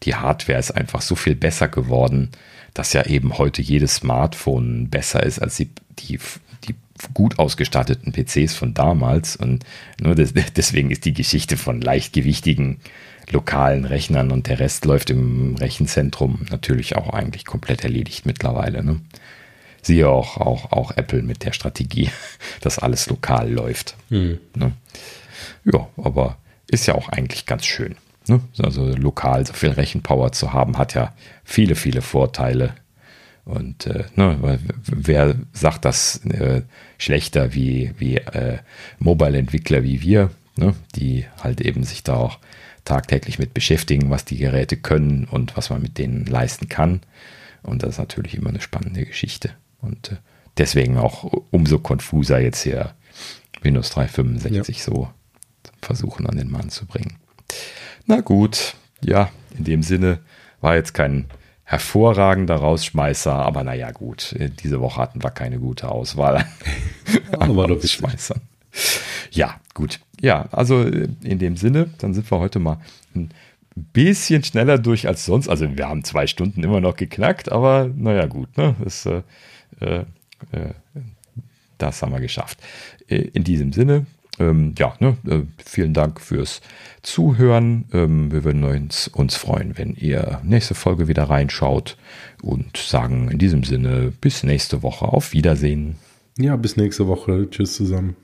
die 0.04 0.16
Hardware 0.16 0.60
ist 0.60 0.72
einfach 0.72 1.02
so 1.02 1.16
viel 1.16 1.36
besser 1.36 1.70
geworden, 1.70 2.30
dass 2.74 2.92
ja 2.92 3.06
eben 3.06 3.38
heute 3.38 3.62
jedes 3.62 3.96
Smartphone 3.96 4.90
besser 4.90 5.24
ist 5.24 5.40
als 5.40 5.56
die, 5.56 5.70
die 5.98 6.20
gut 7.14 7.40
ausgestatteten 7.40 8.14
PCs 8.14 8.56
von 8.56 8.74
damals. 8.74 9.36
Und 9.36 9.66
nur 10.00 10.16
das, 10.16 10.34
deswegen 10.56 10.92
ist 10.92 11.06
die 11.06 11.14
Geschichte 11.14 11.58
von 11.58 11.82
leichtgewichtigen 11.82 12.80
lokalen 13.32 13.86
Rechnern 13.86 14.32
und 14.32 14.48
der 14.48 14.60
Rest 14.60 14.86
läuft 14.86 15.10
im 15.10 15.56
Rechenzentrum 15.56 16.46
natürlich 16.50 16.96
auch 16.96 17.10
eigentlich 17.14 17.46
komplett 17.46 17.84
erledigt 17.84 18.26
mittlerweile. 18.26 18.84
Ne? 18.84 19.00
Siehe 19.82 20.10
auch, 20.10 20.38
auch, 20.38 20.72
auch 20.72 20.92
Apple 20.98 21.22
mit 21.22 21.46
der 21.46 21.54
Strategie, 21.54 22.10
dass 22.62 22.80
alles 22.80 23.08
lokal 23.08 23.52
läuft. 23.52 23.96
Mhm. 24.10 24.40
Ne? 24.56 24.74
Ja, 25.66 25.88
aber 25.98 26.38
ist 26.68 26.88
ja 26.88 26.96
auch 26.96 27.10
eigentlich 27.10 27.46
ganz 27.46 27.66
schön. 27.66 27.96
Ne? 28.28 28.42
Also 28.62 28.86
lokal 28.96 29.46
so 29.46 29.54
viel 29.54 29.72
Rechenpower 29.72 30.32
zu 30.32 30.54
haben, 30.54 30.78
hat 30.78 30.94
ja 30.94 31.14
viele, 31.44 31.76
viele 31.76 32.02
Vorteile 32.02 32.76
und 33.50 33.88
äh, 33.88 34.04
ne, 34.16 34.60
wer 34.86 35.36
sagt 35.54 35.84
das 35.84 36.24
äh, 36.26 36.62
schlechter 37.00 37.56
wie, 37.56 37.92
wie 37.98 38.18
äh, 38.18 38.60
Mobile-Entwickler 39.00 39.82
wie 39.82 40.04
wir, 40.04 40.30
ne, 40.56 40.76
die 40.96 41.26
halt 41.42 41.60
eben 41.60 41.84
sich 41.84 42.04
da 42.04 42.16
auch 42.16 42.38
tagtäglich 42.86 43.40
mit 43.40 43.56
beschäftigen, 43.56 44.12
was 44.12 44.24
die 44.24 44.38
Geräte 44.38 44.78
können 44.78 45.26
und 45.26 45.58
was 45.58 45.72
man 45.72 45.82
mit 45.82 45.98
denen 45.98 46.28
leisten 46.28 46.70
kann. 46.70 47.02
Und 47.64 47.82
das 47.82 47.92
ist 47.92 47.98
natürlich 47.98 48.36
immer 48.36 48.50
eine 48.50 48.62
spannende 48.62 49.04
Geschichte. 49.04 49.50
Und 49.82 50.12
äh, 50.12 50.18
deswegen 50.60 51.00
auch 51.00 51.24
umso 51.50 51.80
konfuser 51.80 52.40
jetzt 52.40 52.62
hier 52.62 52.94
Windows 53.64 53.90
365 53.90 54.78
ja. 54.78 54.84
so 54.84 55.10
versuchen 55.82 56.28
an 56.28 56.38
den 56.38 56.52
Mann 56.52 56.70
zu 56.70 56.86
bringen. 56.86 57.18
Na 58.06 58.22
gut, 58.22 58.76
ja, 59.02 59.32
in 59.58 59.64
dem 59.64 59.82
Sinne 59.82 60.20
war 60.62 60.76
jetzt 60.76 60.94
kein 60.94 61.26
hervorragender 61.70 62.56
Rausschmeißer, 62.56 63.32
aber 63.32 63.64
naja, 63.64 63.92
gut, 63.92 64.36
diese 64.64 64.82
Woche 64.82 65.00
hatten 65.00 65.22
wir 65.24 65.30
keine 65.30 65.60
gute 65.60 65.90
Auswahl 65.90 66.44
an 67.40 67.52
Rausschmeißern. 67.52 68.42
Ja, 69.30 69.62
gut. 69.76 70.00
Ja, 70.20 70.48
also 70.52 70.82
in 70.82 71.38
dem 71.38 71.58
Sinne, 71.58 71.92
dann 72.00 72.16
sind 72.16 72.30
wir 72.32 72.40
heute 72.40 72.58
mal 72.58 72.80
ein 73.16 73.30
bisschen 73.76 74.44
schneller 74.44 74.80
durch 74.80 75.08
als 75.08 75.26
sonst. 75.26 75.48
Also 75.48 75.78
wir 75.78 75.88
haben 75.88 76.04
zwei 76.04 76.26
Stunden 76.26 76.64
immer 76.64 76.82
noch 76.82 76.96
geknackt, 76.96 77.52
aber 77.52 77.88
naja, 77.96 78.26
gut, 78.26 78.58
ne? 78.58 78.76
Das, 78.84 79.06
äh, 79.06 79.22
äh, 79.80 80.00
äh 80.52 80.74
das 81.78 82.02
haben 82.02 82.12
wir 82.12 82.20
geschafft. 82.20 82.58
Äh, 83.08 83.30
in 83.34 83.44
diesem 83.44 83.74
Sinne, 83.74 84.08
ähm, 84.40 84.74
ja, 84.78 84.96
ne, 85.00 85.18
äh, 85.28 85.42
vielen 85.64 85.94
Dank 85.94 86.20
fürs 86.22 86.62
Zuhören. 87.02 87.86
Ähm, 87.94 88.32
wir 88.32 88.44
würden 88.44 88.64
uns, 88.64 89.08
uns 89.08 89.36
freuen, 89.36 89.78
wenn 89.78 89.96
ihr 89.96 90.42
nächste 90.44 90.76
Folge 90.76 91.08
wieder 91.08 91.24
reinschaut 91.24 91.98
und 92.42 92.78
sagen 92.78 93.30
in 93.32 93.38
diesem 93.38 93.64
Sinne 93.64 94.12
bis 94.22 94.44
nächste 94.44 94.84
Woche. 94.84 95.06
Auf 95.06 95.34
Wiedersehen. 95.34 95.96
Ja, 96.38 96.56
bis 96.56 96.78
nächste 96.78 97.08
Woche. 97.08 97.48
Tschüss 97.50 97.76
zusammen. 97.76 98.16